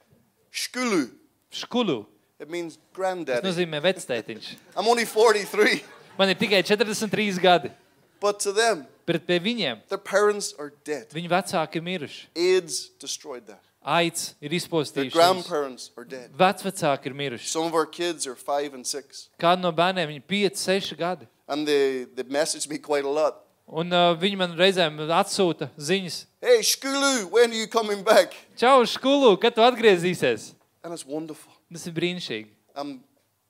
Shkulu. 0.51 1.09
Škulu. 1.51 2.05
It 2.39 2.49
means 2.49 2.75
Tas 2.75 2.83
granddaddy. 2.95 3.47
nozīmē 3.47 3.81
vectētiņš. 3.81 4.55
I'm 4.77 4.87
only 4.87 5.05
43. 5.05 5.83
Man 6.17 6.29
ir 6.29 6.35
tikai 6.35 6.63
43 6.65 7.39
gadi, 7.39 7.71
But 8.19 8.39
to 8.39 8.51
them, 8.51 8.85
bet 9.05 9.25
pie 9.25 9.39
viņiem 9.39 9.79
their 9.89 9.97
parents 9.97 10.53
are 10.59 10.71
dead. 10.85 11.07
viņu 11.13 11.29
vecāki 11.29 11.75
ir 11.79 11.81
miruši. 11.85 12.25
AIDS 12.35 12.89
destroyed 12.99 13.45
that. 13.47 13.61
Aids 13.83 14.35
ir 14.41 14.49
Their 14.49 14.59
izpostījuši. 14.59 15.11
grandparents 15.11 15.89
are 15.97 16.03
dead. 16.05 16.29
Vecvecāki 16.37 17.07
ir 17.09 17.13
miruši. 17.17 17.47
Some 17.49 17.65
of 17.65 17.73
our 17.73 17.87
kids 17.87 18.27
are 18.27 18.35
five 18.35 18.73
and 18.75 18.85
six. 18.85 19.29
Kādu 19.39 19.61
no 19.61 19.71
bērniem 19.71 20.07
viņi 20.11 20.21
5, 20.29 20.55
6 20.55 20.93
gadi. 20.99 21.25
And 21.47 21.65
they, 21.67 22.03
they 22.05 22.23
message 22.23 22.67
me 22.69 22.77
quite 22.77 23.05
a 23.05 23.09
lot. 23.09 23.41
Un 23.71 23.93
uh, 23.95 24.11
viņi 24.19 24.35
man 24.35 24.55
reizēm 24.59 24.97
atsūta 25.15 25.69
ziņas. 25.79 26.25
Hey, 26.43 26.59
Shkulu, 26.59 27.29
when 27.31 27.51
are 27.53 27.55
you 27.61 27.67
coming 27.71 28.03
back? 28.03 28.33
Čau, 28.59 28.81
skolu, 28.83 29.37
kad 29.39 29.55
tu 29.55 29.63
atgriezīsies? 29.63 30.51
And 30.83 30.91
it's 30.93 31.05
wonderful. 31.07 31.53
Tas 31.71 31.85
ir 31.87 31.93
brīnišķīgi. 31.95 32.49
I'm 32.75 32.99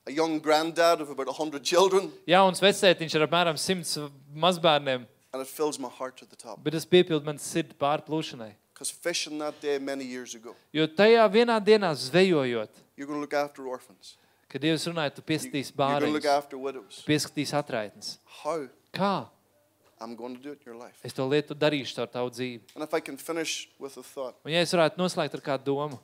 a 0.05 0.11
young 0.13 0.39
granddad 0.39 1.01
of 1.01 1.09
about 1.09 1.27
100 1.33 1.63
children, 1.63 2.11
Jauns 2.29 2.61
vecētiņš 2.61 3.15
ar 3.17 3.25
apmēram 3.27 3.57
100 3.57 4.11
mazbērniem, 4.35 5.07
and 5.33 5.41
it 5.41 5.47
fills 5.49 5.79
my 5.79 5.89
heart 5.89 6.17
to 6.17 6.25
the 6.25 6.35
top. 6.35 6.61
bet 6.63 6.73
tas 6.77 6.85
piepilda 6.85 7.25
man 7.25 7.37
sirdi 7.41 7.73
pārplūšanai. 7.81 8.53
Because 8.73 8.91
fishing 8.91 9.37
that 9.39 9.59
day 9.61 9.79
many 9.79 10.03
years 10.05 10.35
ago, 10.35 10.55
Jo 10.73 10.85
tajā 10.87 11.25
vienā 11.33 11.57
dienā 11.61 11.93
zvejojot, 11.97 12.69
you're 12.97 13.07
going 13.07 13.17
to 13.17 13.21
look 13.25 13.33
after 13.33 13.65
orphans. 13.65 14.17
kad 14.49 14.61
Dievs 14.61 14.85
runāja, 14.85 15.15
tu 15.15 15.21
You, 15.21 15.29
pieskatīs 15.33 15.71
you're 15.73 15.87
going 15.99 16.01
to 16.01 16.09
look 16.11 16.25
after 16.25 16.57
widows. 16.57 17.03
pieskatīs 17.07 17.53
atraitnes. 17.53 18.17
How? 18.43 18.67
Kā? 18.93 19.29
I'm 20.01 20.15
going 20.17 20.35
to 20.35 20.41
do 20.41 20.51
it 20.51 20.61
in 20.65 20.73
your 20.73 20.79
life. 20.81 20.97
Es 21.05 21.13
to 21.13 21.21
lietu 21.29 21.53
darīšu 21.53 21.93
caur 21.99 22.07
tavu 22.09 22.31
dzīvi. 22.33 22.61
And 22.75 22.83
if 22.83 22.93
I 22.93 22.99
can 22.99 23.17
finish 23.17 23.69
with 23.77 23.97
a 23.97 24.03
thought, 24.03 24.35
Un 24.43 24.51
ja 24.55 24.61
es 24.65 24.73
varētu 24.73 24.97
noslēgt 24.97 25.35
ar 25.37 25.43
kādu 25.45 25.67
domu, 25.69 25.99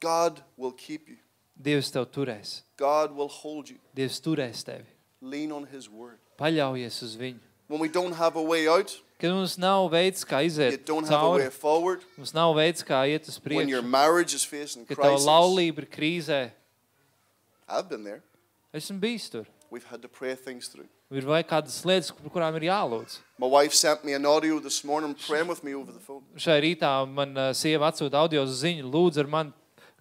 God 0.00 0.42
will 0.56 0.72
keep 0.72 1.08
you. 1.08 1.16
Dievs 1.56 1.90
tev 1.92 2.06
turēs. 2.12 2.62
God 2.76 3.12
will 3.16 3.28
hold 3.28 3.68
you. 3.70 3.76
Dievs 3.96 4.20
turēs 4.24 4.64
tevi. 4.64 4.84
Lean 5.20 5.52
on 5.52 5.66
His 5.66 5.88
word. 5.88 6.18
Paļaujies 6.40 7.02
uz 7.04 7.14
viņu. 7.16 7.40
When 7.68 7.80
we 7.80 7.88
don't 7.88 8.12
have 8.12 8.36
a 8.36 8.42
way 8.42 8.68
out, 8.68 8.92
Kad 9.18 9.32
mums 9.32 9.56
nav 9.56 9.88
veids, 9.90 10.24
kā 10.28 10.42
you 10.44 10.50
iziet 10.52 10.84
don't 10.84 11.08
have 11.08 11.22
a 11.24 11.30
way 11.30 11.40
cauri, 11.46 11.50
forward. 11.52 12.02
mums 12.18 12.34
nav 12.36 12.52
veids, 12.54 12.84
kā 12.84 12.98
iet 13.08 13.24
uz 13.28 13.38
When 13.42 13.68
your 13.68 13.80
priekšu, 13.82 13.90
marriage 13.90 14.34
is 14.34 14.44
facing 14.44 14.84
kad 14.84 14.96
tava 14.98 15.14
crisis, 15.16 15.26
laulība 15.26 15.78
ir 15.80 15.86
krīzē, 15.88 16.50
I've 17.66 17.88
been 17.88 18.04
there. 18.04 18.22
esmu 18.74 19.00
bijis 19.00 19.30
tur. 19.30 19.46
We've 19.70 19.88
had 19.90 20.02
to 20.02 20.08
pray 20.08 20.34
things 20.36 20.68
through. 20.68 20.86
Ir 21.10 21.22
vai 21.22 21.42
kādas 21.46 21.76
lietas, 21.86 22.08
par 22.10 22.32
kurām 22.34 22.56
ir 22.58 22.64
jālūdz. 22.66 23.20
My 23.38 23.46
wife 23.46 23.72
sent 23.78 24.02
me 24.04 24.14
an 24.16 24.26
audio 24.26 24.58
this 24.58 24.82
morning 24.82 25.14
praying 25.14 25.46
with 25.46 25.62
me 25.62 25.72
over 25.74 25.92
the 25.92 26.00
phone. 26.02 26.24
Šai 26.36 26.56
rītā 26.64 26.90
man 27.06 27.36
uh, 27.38 27.52
sieva 27.54 27.92
atsūta 27.92 28.18
audio 28.18 28.42
ziņu, 28.42 28.88
lūdzu 28.90 29.22
ar 29.22 29.28
mani 29.30 29.52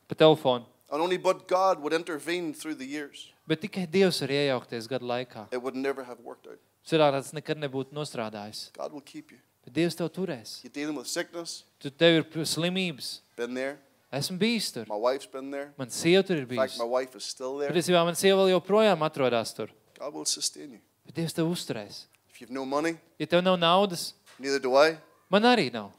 pa 0.10 0.15
telefonu. 0.18 0.65
And 0.90 1.02
only 1.02 1.18
but 1.18 1.48
God 1.48 1.80
would 1.84 1.94
intervene 1.94 2.53
through 2.53 2.76
the 2.76 2.86
years. 2.88 3.32
Bet 3.45 3.61
tikai 3.61 3.86
Dievs 3.86 4.18
var 4.23 4.34
iejaukties 4.34 4.88
gadu 4.90 5.06
laikā. 5.06 5.45
It 5.53 5.61
would 5.61 5.76
never 5.76 6.03
have 6.03 6.18
worked 6.26 6.48
out. 6.48 6.57
Citādi 6.86 7.19
tas 7.19 7.30
nekad 7.38 7.61
nebūtu 7.61 7.94
nostrādājis. 7.94 8.72
God 8.73 8.94
will 8.94 9.06
keep 9.06 9.30
you. 9.32 9.38
Bet 9.65 9.73
Dievs 9.77 9.98
tev 9.98 10.10
turēs. 10.14 10.64
You're 10.64 10.73
dealing 10.73 10.98
with 10.98 11.06
sickness, 11.07 11.65
Tu 11.80 11.91
tev 11.94 12.23
ir 12.23 12.45
slimības. 12.49 13.19
been 13.38 13.53
there. 13.53 13.77
Esmu 14.14 14.40
bijis 14.41 14.72
tur. 14.73 14.86
My 14.90 14.95
wife's 14.98 15.30
been 15.30 15.52
there. 15.52 15.69
Man 15.77 15.90
sieva 15.94 16.26
tur 16.26 16.38
ir 16.38 16.48
In 16.49 16.56
fact, 16.56 16.73
bijusi. 16.73 16.80
my 16.80 16.86
wife 16.98 17.15
is 17.15 17.26
still 17.26 17.57
there. 17.60 17.69
Patiesībā 17.69 18.02
man 18.06 18.15
sieva 18.18 18.41
vēl 18.41 18.56
joprojām 18.57 19.06
atrodas 19.06 19.53
tur. 19.53 19.69
God 19.99 20.14
will 20.14 20.26
sustain 20.26 20.72
you. 20.72 20.80
Bet 21.06 21.15
Dievs 21.15 21.34
tev 21.38 21.48
uzturēs. 21.52 22.06
If 22.30 22.41
you've 22.41 22.52
no 22.53 22.65
money, 22.65 22.98
Ja 23.19 23.26
tev 23.27 23.44
nav 23.44 23.57
naudas, 23.60 24.14
neither 24.40 24.60
do 24.60 24.76
I. 24.76 24.98
man 25.30 25.44
arī 25.44 25.72
nav. 25.73 25.91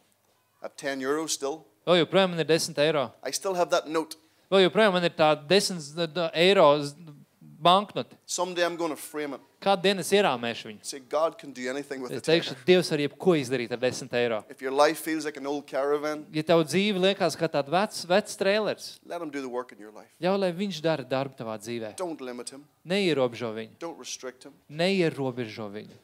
I 0.62 0.66
have 0.68 0.76
10 0.76 1.00
euros 1.00 1.30
still. 1.32 1.64
Vēl 1.86 2.02
joprojām 2.04 2.30
man 2.34 2.40
ir 2.42 2.44
10 2.50 2.74
eiro. 2.82 3.10
I 3.22 3.30
still 3.30 3.54
have 3.54 3.70
that 3.70 3.86
note. 3.88 4.16
Vēl 4.50 4.66
joprojām 4.68 4.92
man 4.92 5.04
ir 5.04 5.10
tā 5.14 5.30
10 5.48 5.94
d- 6.14 6.30
eiro 6.34 6.66
z- 7.56 7.62
banknote. 7.62 8.16
Someday 8.26 8.64
I'm 8.64 8.76
going 8.76 8.90
to 8.90 8.96
frame 8.96 9.34
it. 9.34 9.40
Kādu 9.60 9.82
dienu 9.82 10.00
es 10.00 10.10
ierāmēšu 10.12 10.68
viņu? 10.70 10.78
Say, 10.82 11.00
God 11.00 11.38
can 11.40 11.52
do 11.52 11.62
anything 11.70 12.02
with 12.02 12.12
Es 12.12 12.22
teikšu, 12.22 12.54
Dievs 12.66 12.90
var 12.92 12.98
jebko 12.98 13.34
izdarīt 13.40 13.72
ar 13.72 13.78
10 13.78 14.12
eiro. 14.14 14.44
If 14.50 14.60
your 14.62 14.72
life 14.72 15.00
feels 15.00 15.24
like 15.24 15.36
an 15.40 15.46
old 15.46 15.66
caravan, 15.66 16.24
Ja 16.32 16.42
tev 16.42 16.62
dzīve 16.68 17.00
liekas 17.00 17.34
kā 17.36 17.48
tāds 17.48 17.68
vecs, 17.72 18.04
vecs 18.06 18.36
trailers, 18.36 19.00
let 19.06 19.20
him 19.22 19.30
do 19.30 19.40
the 19.40 19.48
work 19.48 19.72
in 19.72 19.78
your 19.78 19.90
life. 19.92 20.10
ļauj, 20.22 20.38
lai 20.38 20.52
viņš 20.52 20.80
dara 20.82 21.02
darbu 21.02 21.34
tavā 21.36 21.56
dzīvē. 21.58 21.96
Don't 21.96 22.20
limit 22.20 22.50
him. 22.50 22.64
Neierobežo 22.86 23.50
viņu, 23.56 23.70
Don't 23.80 23.98
restrict 23.98 24.44
him. 24.44 24.52
neierobežo 24.70 25.70
viņu. 25.72 25.96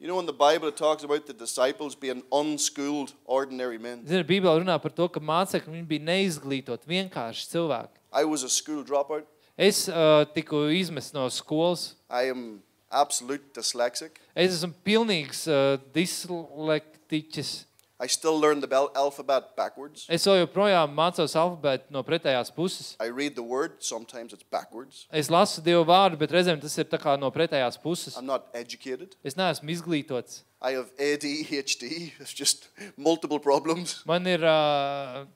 You 0.00 0.06
know, 0.06 0.20
in 0.20 0.26
the 0.26 0.32
Bible, 0.32 0.68
it 0.68 0.76
talks 0.76 1.02
about 1.02 1.26
the 1.26 1.32
disciples 1.32 1.96
being 1.96 2.22
unschooled, 2.32 3.12
ordinary 3.26 3.78
men. 3.78 4.06
Zini, 4.06 4.22
Bībelē 4.22 4.62
runā 4.62 4.80
par 4.80 4.92
to, 4.92 5.08
ka 5.08 5.18
mācekļi 5.18 5.72
viņi 5.74 5.86
bija 5.88 6.04
neizglītot, 6.06 6.84
vienkārši 6.86 7.48
cilvēki. 7.50 7.98
I 8.12 8.22
was 8.24 8.44
a 8.44 8.48
school 8.48 8.84
dropout. 8.84 9.24
Es 9.58 9.88
uh, 9.90 10.22
tiku 10.30 10.68
izmests 10.70 11.10
no 11.10 11.24
skolas. 11.34 11.96
I 12.06 12.30
am 12.30 12.62
absolute 12.94 13.42
dyslexic. 13.56 14.20
Es 14.30 14.52
esmu 14.54 14.70
pilnīgs 14.86 15.48
uh, 15.50 15.80
dislektiķis. 15.90 17.64
I 17.98 18.06
still 18.06 18.38
learn 18.38 18.60
the 18.60 18.68
alphabet 18.94 19.56
backwards. 19.56 20.04
Es 20.06 20.22
joprojām 20.22 20.92
mācos 20.94 21.34
alfabētu 21.34 21.90
no 21.90 22.04
pretējās 22.06 22.52
puses. 22.54 22.92
I 23.02 23.10
read 23.10 23.34
the 23.34 23.42
word, 23.42 23.82
sometimes 23.82 24.32
it's 24.32 24.46
backwards. 24.46 25.08
Es 25.10 25.26
lasu 25.26 25.58
Dievu 25.66 25.82
vārdu, 25.88 26.20
bet 26.20 26.30
reizēm 26.30 26.62
tas 26.62 26.78
ir 26.78 26.86
tā 26.86 27.00
kā 27.02 27.16
no 27.18 27.32
pretējās 27.34 27.80
puses. 27.82 28.14
I'm 28.14 28.30
not 28.30 28.46
educated. 28.54 29.18
Es 29.26 29.34
neesmu 29.34 29.74
izglītots. 29.74 30.44
I 30.62 30.78
have 30.78 30.94
ADHD. 31.02 32.12
It's 32.22 32.30
just 32.30 32.70
multiple 32.96 33.42
problems. 33.42 34.04
Man 34.06 34.30
ir 34.30 34.46
uh, 34.46 35.26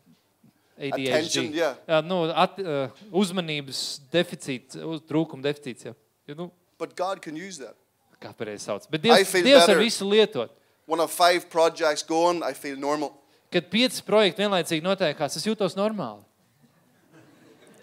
ADHD. 0.83 1.09
Attention, 1.13 1.53
yeah. 1.55 1.77
Jā, 1.89 2.01
nu, 2.05 2.19
at, 2.35 2.59
uh, 2.59 3.05
uzmanības 3.23 4.01
deficīts, 4.13 4.77
uz, 4.83 5.03
trūkuma 5.09 5.45
deficīts. 5.47 5.87
Jā. 5.91 5.95
Ja, 6.27 6.35
nu, 6.39 6.51
But 6.79 6.97
God 6.99 7.21
can 7.23 7.37
use 7.39 7.59
that. 7.63 7.77
kā 8.23 8.33
pareizi 8.35 8.67
sauc. 8.67 8.85
Bet 8.91 9.05
I 9.05 9.09
Dievs, 9.09 9.31
feel 9.31 9.45
Dievs 9.47 9.61
better. 9.67 9.77
var 9.77 9.83
visu 9.85 10.07
lietot. 10.11 10.51
One 10.87 11.01
of 11.01 11.11
five 11.15 11.49
projects 11.51 12.03
going, 12.03 12.43
I 12.43 12.53
feel 12.55 12.77
normal. 12.77 13.13
Kad 13.53 13.69
pieci 13.71 14.03
projekti 14.07 14.43
vienlaicīgi 14.43 14.83
notiekās, 14.83 15.37
es 15.37 15.47
jūtos 15.47 15.75
normāli. 15.79 16.23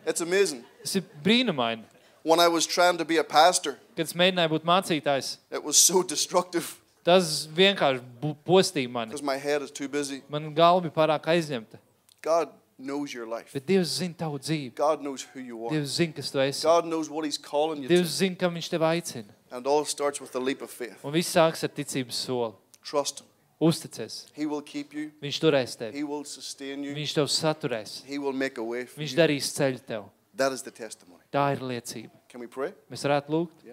It's 0.05 0.21
amazing. 0.21 0.63
Tas 0.83 0.95
ir 0.95 1.03
brīnumaini. 1.23 1.83
When 2.23 2.39
I 2.39 2.47
was 2.47 2.65
trying 2.67 2.97
to 2.97 3.05
be 3.05 3.17
a 3.17 3.23
pastor, 3.23 3.77
Kad 3.95 4.07
es 4.07 4.13
mēģināju 4.13 4.51
būt 4.57 4.65
mācītājs, 4.67 5.37
it 5.51 5.63
was 5.63 5.77
so 5.77 6.03
destructive 6.03 6.75
tas 7.03 7.47
vienkārši 7.55 8.01
postīja 8.45 8.89
mani. 8.91 9.09
because 9.11 9.23
my 9.23 9.37
head 9.37 9.61
is 9.61 9.71
too 9.71 9.87
busy. 9.87 10.21
Man 10.29 10.53
galva 10.53 10.83
bija 10.87 10.93
pārāk 10.93 11.29
aizņemta. 11.31 11.79
God 12.21 12.49
knows 12.79 13.13
your 13.13 13.27
life. 13.27 13.51
Bet 13.53 13.65
Dievs 13.67 13.97
zina 13.99 14.13
tavu 14.17 14.39
dzīvi. 14.39 14.73
God 14.75 15.01
knows 15.01 15.25
who 15.33 15.39
you 15.39 15.65
are. 15.67 15.75
Dievs 15.75 15.97
zina, 15.99 16.13
kas 16.13 16.31
tu 16.31 16.39
esi. 16.39 16.63
God 16.63 16.85
knows 16.85 17.09
what 17.09 17.25
He's 17.25 17.37
calling 17.37 17.83
you 17.83 17.87
to. 17.89 17.93
Dievs 17.93 18.15
zina, 18.21 18.35
kam 18.39 18.55
viņš 18.55 18.69
tev 18.71 18.81
aicina. 18.87 19.35
And 19.51 19.65
all 19.67 19.83
starts 19.85 20.21
with 20.21 20.35
a 20.35 20.39
leap 20.39 20.61
of 20.61 20.69
faith. 20.71 21.03
Un 21.03 21.11
viss 21.13 21.33
sāks 21.35 21.63
ar 21.65 21.69
ticības 21.73 22.13
soli. 22.25 22.53
Trust 22.83 23.21
Him. 23.21 23.27
Uzticies. 23.59 24.27
He 24.33 24.45
will 24.45 24.61
keep 24.61 24.93
you. 24.93 25.09
Viņš 25.21 25.39
turēs 25.43 25.73
tevi. 25.75 25.97
He 25.97 26.03
will 26.07 26.23
sustain 26.23 26.83
you. 26.85 26.93
Viņš 26.95 27.13
tev 27.17 27.27
saturēs. 27.27 28.03
He 28.07 28.17
will 28.17 28.31
make 28.31 28.57
a 28.57 28.63
way 28.63 28.85
for 28.85 29.01
Viņš 29.01 29.11
you. 29.11 29.17
darīs 29.19 29.49
ceļu 29.57 29.81
tev. 29.85 30.05
That 30.39 30.53
is 30.55 30.61
the 30.63 30.71
testimony. 30.71 31.19
Tā 31.33 31.49
ir 31.57 31.59
liecība. 31.59 32.11
Can 32.29 32.39
we 32.39 32.47
pray? 32.47 32.71
Mēs 32.89 33.03
varētu 33.03 33.27
lūgt. 33.35 33.65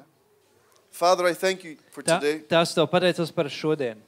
Father, 0.91 1.27
I 1.27 1.35
thank 1.35 1.63
you 1.63 1.77
for 1.93 2.03
Tā, 2.03 2.19
today. 2.19 2.41
tās 2.49 2.73
tev 2.75 2.87
pateicos 2.89 3.31
par 3.31 3.45
šodienu. 3.53 4.01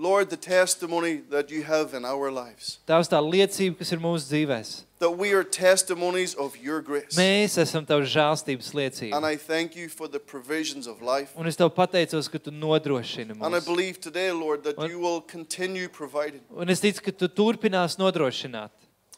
Lord, 0.00 0.30
the 0.30 0.36
testimony 0.36 1.22
that 1.28 1.50
you 1.50 1.64
have 1.64 1.92
in 1.92 2.04
our 2.04 2.30
lives. 2.30 2.78
Tās 2.86 3.08
tā 3.10 3.18
liecība, 3.18 3.78
kas 3.80 3.90
ir 3.92 3.98
mūsu 3.98 4.28
dzīvēs. 4.30 4.68
That 5.00 5.10
we 5.18 5.32
are 5.32 5.42
testimonies 5.42 6.34
of 6.38 6.56
your 6.56 6.80
grace. 6.80 7.16
Mēs 7.18 7.58
esam 7.58 7.84
tavs 7.86 8.06
žēlstības 8.14 8.70
And 8.70 8.78
liecība. 8.78 9.24
I 9.24 9.36
thank 9.36 9.74
you 9.74 9.88
for 9.88 10.06
the 10.06 10.20
provisions 10.20 10.86
of 10.86 11.02
life. 11.02 11.32
Un 11.36 11.46
es 11.50 11.56
tev 11.56 11.74
pateicos, 11.74 12.30
ka 12.30 12.38
tu 12.38 12.50
nodrošini 12.52 13.30
And 13.34 13.42
I 13.42 13.48
mums. 13.58 13.64
believe 13.64 14.00
today, 14.00 14.30
Lord, 14.30 14.62
that 14.64 14.78
Un- 14.78 14.88
you 14.88 15.00
will 15.00 15.20
continue 15.20 15.88
providing 15.88 16.40
Un 16.56 16.68
es 16.70 16.80
ticu, 16.80 17.02
ka 17.02 17.10
tu 17.10 17.26
turpinās 17.28 17.98
nodrošināt, 17.98 18.70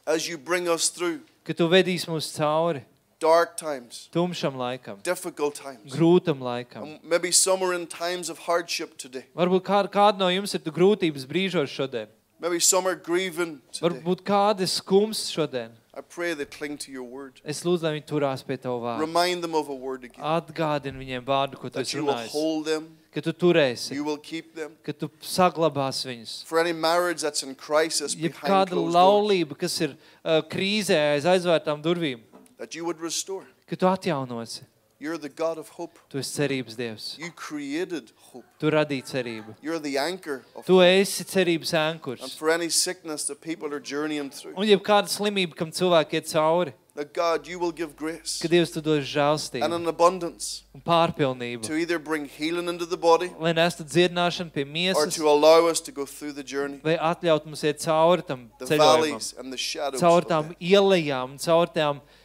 as 0.06 0.26
you 0.28 0.38
bring 0.38 0.66
us 0.66 0.88
through 0.88 1.20
ka 1.44 1.52
tu 1.52 1.68
vedīsi 1.68 2.08
mūs 2.08 2.32
cauri 2.36 2.84
dark 3.20 3.56
times, 3.56 4.08
tumšam 4.12 4.56
laikam, 4.56 5.02
difficult 5.02 5.54
times. 5.54 5.92
grūtam 5.94 6.40
laikam. 6.40 6.82
And 6.82 6.98
maybe 7.04 7.30
some 7.30 7.62
are 7.62 7.74
in 7.74 7.86
times 7.86 8.28
of 8.30 8.38
hardship 8.38 8.96
today. 8.98 9.26
Varbūt 9.36 9.62
kāda, 9.62 9.88
kāda 9.92 10.18
no 10.18 10.28
jums 10.32 10.54
ir 10.56 10.60
grūtības 10.60 11.26
brīžos 11.28 11.68
šodien. 11.68 12.08
Maybe 12.40 12.58
some 12.58 12.86
are 12.88 12.96
grieving 12.96 13.60
today. 13.70 13.88
Varbūt 14.00 14.22
kāda 14.24 14.64
ir 14.64 14.72
skums 14.72 15.26
šodien. 15.30 15.76
I 15.92 16.00
pray 16.02 16.32
they 16.34 16.46
cling 16.46 16.78
to 16.78 16.90
your 16.92 17.02
word. 17.04 17.40
Es 17.44 17.60
lūdzu, 17.66 17.82
lai 17.82 17.90
viņi 17.98 18.06
turās 18.08 18.44
pie 18.46 18.56
tava 18.56 18.78
vārda. 18.80 19.00
Remind 19.04 19.42
them 19.42 19.54
of 19.58 19.68
a 19.68 19.74
word 19.74 20.04
again. 20.04 20.22
Atgādini 20.24 20.96
viņiem 21.02 21.24
vārdu, 21.26 21.58
ko 21.60 21.68
tu 21.68 21.74
That 21.76 21.84
esi 21.84 21.96
you 21.98 22.04
will 22.06 22.14
runājis. 22.14 22.30
hold 22.32 22.64
them, 22.66 22.86
Ka 23.12 23.20
tu 23.20 23.32
turēsi, 23.34 23.92
you 23.98 24.04
will 24.04 24.16
keep 24.16 24.54
them. 24.54 24.70
ka 24.86 24.92
tu 24.92 25.10
saglabās 25.20 26.04
viņus. 26.06 26.44
For 26.46 26.60
any 26.60 26.72
marriage 26.72 27.20
that's 27.20 27.42
in 27.42 27.56
crisis 27.56 28.14
Ja 28.14 28.28
behind 28.30 28.70
kāda 28.70 28.78
laulība, 28.78 29.58
kas 29.58 29.74
ir 29.82 29.96
uh, 30.24 30.40
krīzē 30.46 31.16
aiz 31.18 31.26
aizvērtām 31.26 31.82
durvīm, 31.82 32.20
that 32.60 32.74
you 32.76 32.84
would 32.84 33.00
restore. 33.00 33.46
ka 33.66 33.74
tu 33.76 33.86
atjaunosi. 33.86 34.62
You're 35.02 35.16
the 35.16 35.30
God 35.30 35.56
of 35.56 35.70
hope. 35.78 35.98
Tu 36.10 36.18
esi 36.20 36.42
cerības 36.42 36.74
dievs. 36.76 37.04
You 37.18 37.30
created 37.34 38.12
hope. 38.32 38.44
Tu 38.60 38.68
radīji 38.70 39.02
cerību. 39.08 39.54
You're 39.62 39.78
the 39.80 39.96
anchor 39.96 40.42
of 40.54 40.66
Tu 40.66 40.74
hope. 40.76 40.84
esi 40.84 41.24
cerības 41.24 41.72
And 41.72 41.96
ankurs. 41.96 42.36
for 42.36 42.50
any 42.50 42.68
sickness 42.68 43.24
that 43.24 43.40
people 43.40 43.72
are 43.72 43.80
journeying 43.80 44.28
through, 44.28 44.52
Un 44.58 44.66
ja 44.68 44.76
kāda 44.76 45.08
slimība, 45.08 45.56
kam 45.56 45.70
cilvēki 45.72 46.20
iet 46.20 46.28
cauri, 46.30 46.74
that 46.94 47.14
God, 47.14 47.46
you 47.48 47.58
will 47.58 47.72
give 47.72 47.96
grace 47.96 48.40
ka 48.42 48.48
Dievs 48.48 48.74
tu 48.74 48.82
dod 48.82 48.98
and 48.98 49.06
žēlstību 49.06 49.64
an 49.64 49.86
abundance 49.88 50.64
un 50.74 50.82
pārpilnību, 50.82 51.62
to 51.62 51.76
either 51.80 51.98
bring 51.98 52.26
healing 52.28 52.68
into 52.68 52.84
the 52.84 52.98
body 52.98 53.32
lai 53.40 53.54
nestu 53.54 53.84
dziedināšanu 53.88 54.52
pie 54.52 54.64
or 54.64 54.66
miesas, 54.66 55.14
to 55.16 55.26
allow 55.26 55.64
us 55.66 55.80
to 55.80 55.92
go 55.92 56.04
through 56.04 56.32
the 56.36 56.44
journey, 56.44 56.78
vai 56.84 56.98
atļaut 56.98 57.46
mums 57.46 57.62
iet 57.64 57.80
cauri 57.80 58.20
tam 58.26 58.50
the 58.58 58.66
ceļojumam, 58.66 58.78
valleys 58.84 59.34
and 59.38 59.50
the 59.50 59.56
shadows. 59.56 59.98
caur 60.00 60.18
of 60.18 60.28
tām 60.28 60.48
death. 60.52 60.60
ielējām, 60.60 61.38
caur 61.42 61.66
tām, 61.72 61.96
uh, 62.04 62.19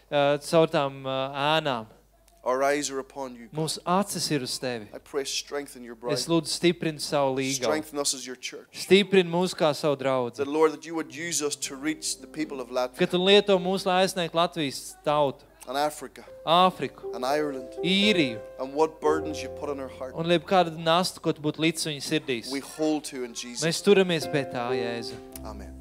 caur 0.49 0.71
tām 0.71 1.03
ēnām. 1.05 1.91
Our 2.45 2.61
eyes 2.61 2.91
are 2.91 2.99
upon 2.99 3.33
you. 3.33 3.47
Mūsu 3.57 3.79
acis 3.89 4.27
ir 4.29 4.43
uz 4.45 4.53
tevi. 4.61 4.85
I 4.93 4.99
pray 4.99 5.23
strengthen 5.25 5.83
your 5.83 5.95
bride. 5.95 6.13
Es 6.13 6.27
lūdzu, 6.29 6.51
stiprini 6.53 7.01
savu 7.01 7.39
līgu. 7.39 7.55
Strengthen 7.57 7.97
us 7.97 8.13
as 8.13 8.27
your 8.27 8.37
church. 8.37 8.69
Stiprini 8.85 9.31
mūs 9.33 9.55
kā 9.57 9.71
savu 9.73 9.97
draugu. 9.97 10.35
That, 10.37 10.47
Lord, 10.47 10.73
that 10.73 10.85
you 10.85 10.93
would 10.93 11.09
use 11.09 11.41
us 11.41 11.55
to 11.67 11.75
reach 11.75 12.19
the 12.21 12.27
people 12.27 12.61
of 12.61 12.69
Ka 12.69 12.75
Latvia 12.83 13.09
tu 13.09 13.17
lieto 13.17 13.57
mūsu, 13.57 13.89
lai 13.89 14.03
aizsniegtu 14.03 14.37
Latvijas 14.37 14.93
tautu, 15.03 15.41
and 15.67 15.75
Africa 15.75 16.21
Āfriku, 16.45 17.15
and 17.15 17.25
Ireland 17.25 17.73
Īriju 17.83 18.37
and 18.59 18.75
what 18.75 19.01
burdens 19.01 19.41
you 19.41 19.49
put 19.57 19.69
on 19.69 19.79
our 19.79 19.89
heart. 19.89 20.13
un 20.13 20.29
liep 20.29 20.45
kādu 20.45 20.77
nastu, 20.77 21.17
ko 21.19 21.33
tu 21.33 21.41
būtu 21.41 21.65
līdz 21.65 21.87
viņa 21.89 22.05
sirdīs. 22.05 22.51
We 22.53 22.61
hold 22.61 23.09
to 23.09 23.23
in 23.25 23.33
Jesus. 23.33 23.65
Mēs 23.65 23.81
turamies 23.81 24.29
pie 24.29 24.45
tā, 24.53 24.69
Jēzu. 24.77 25.17
Amen. 25.43 25.74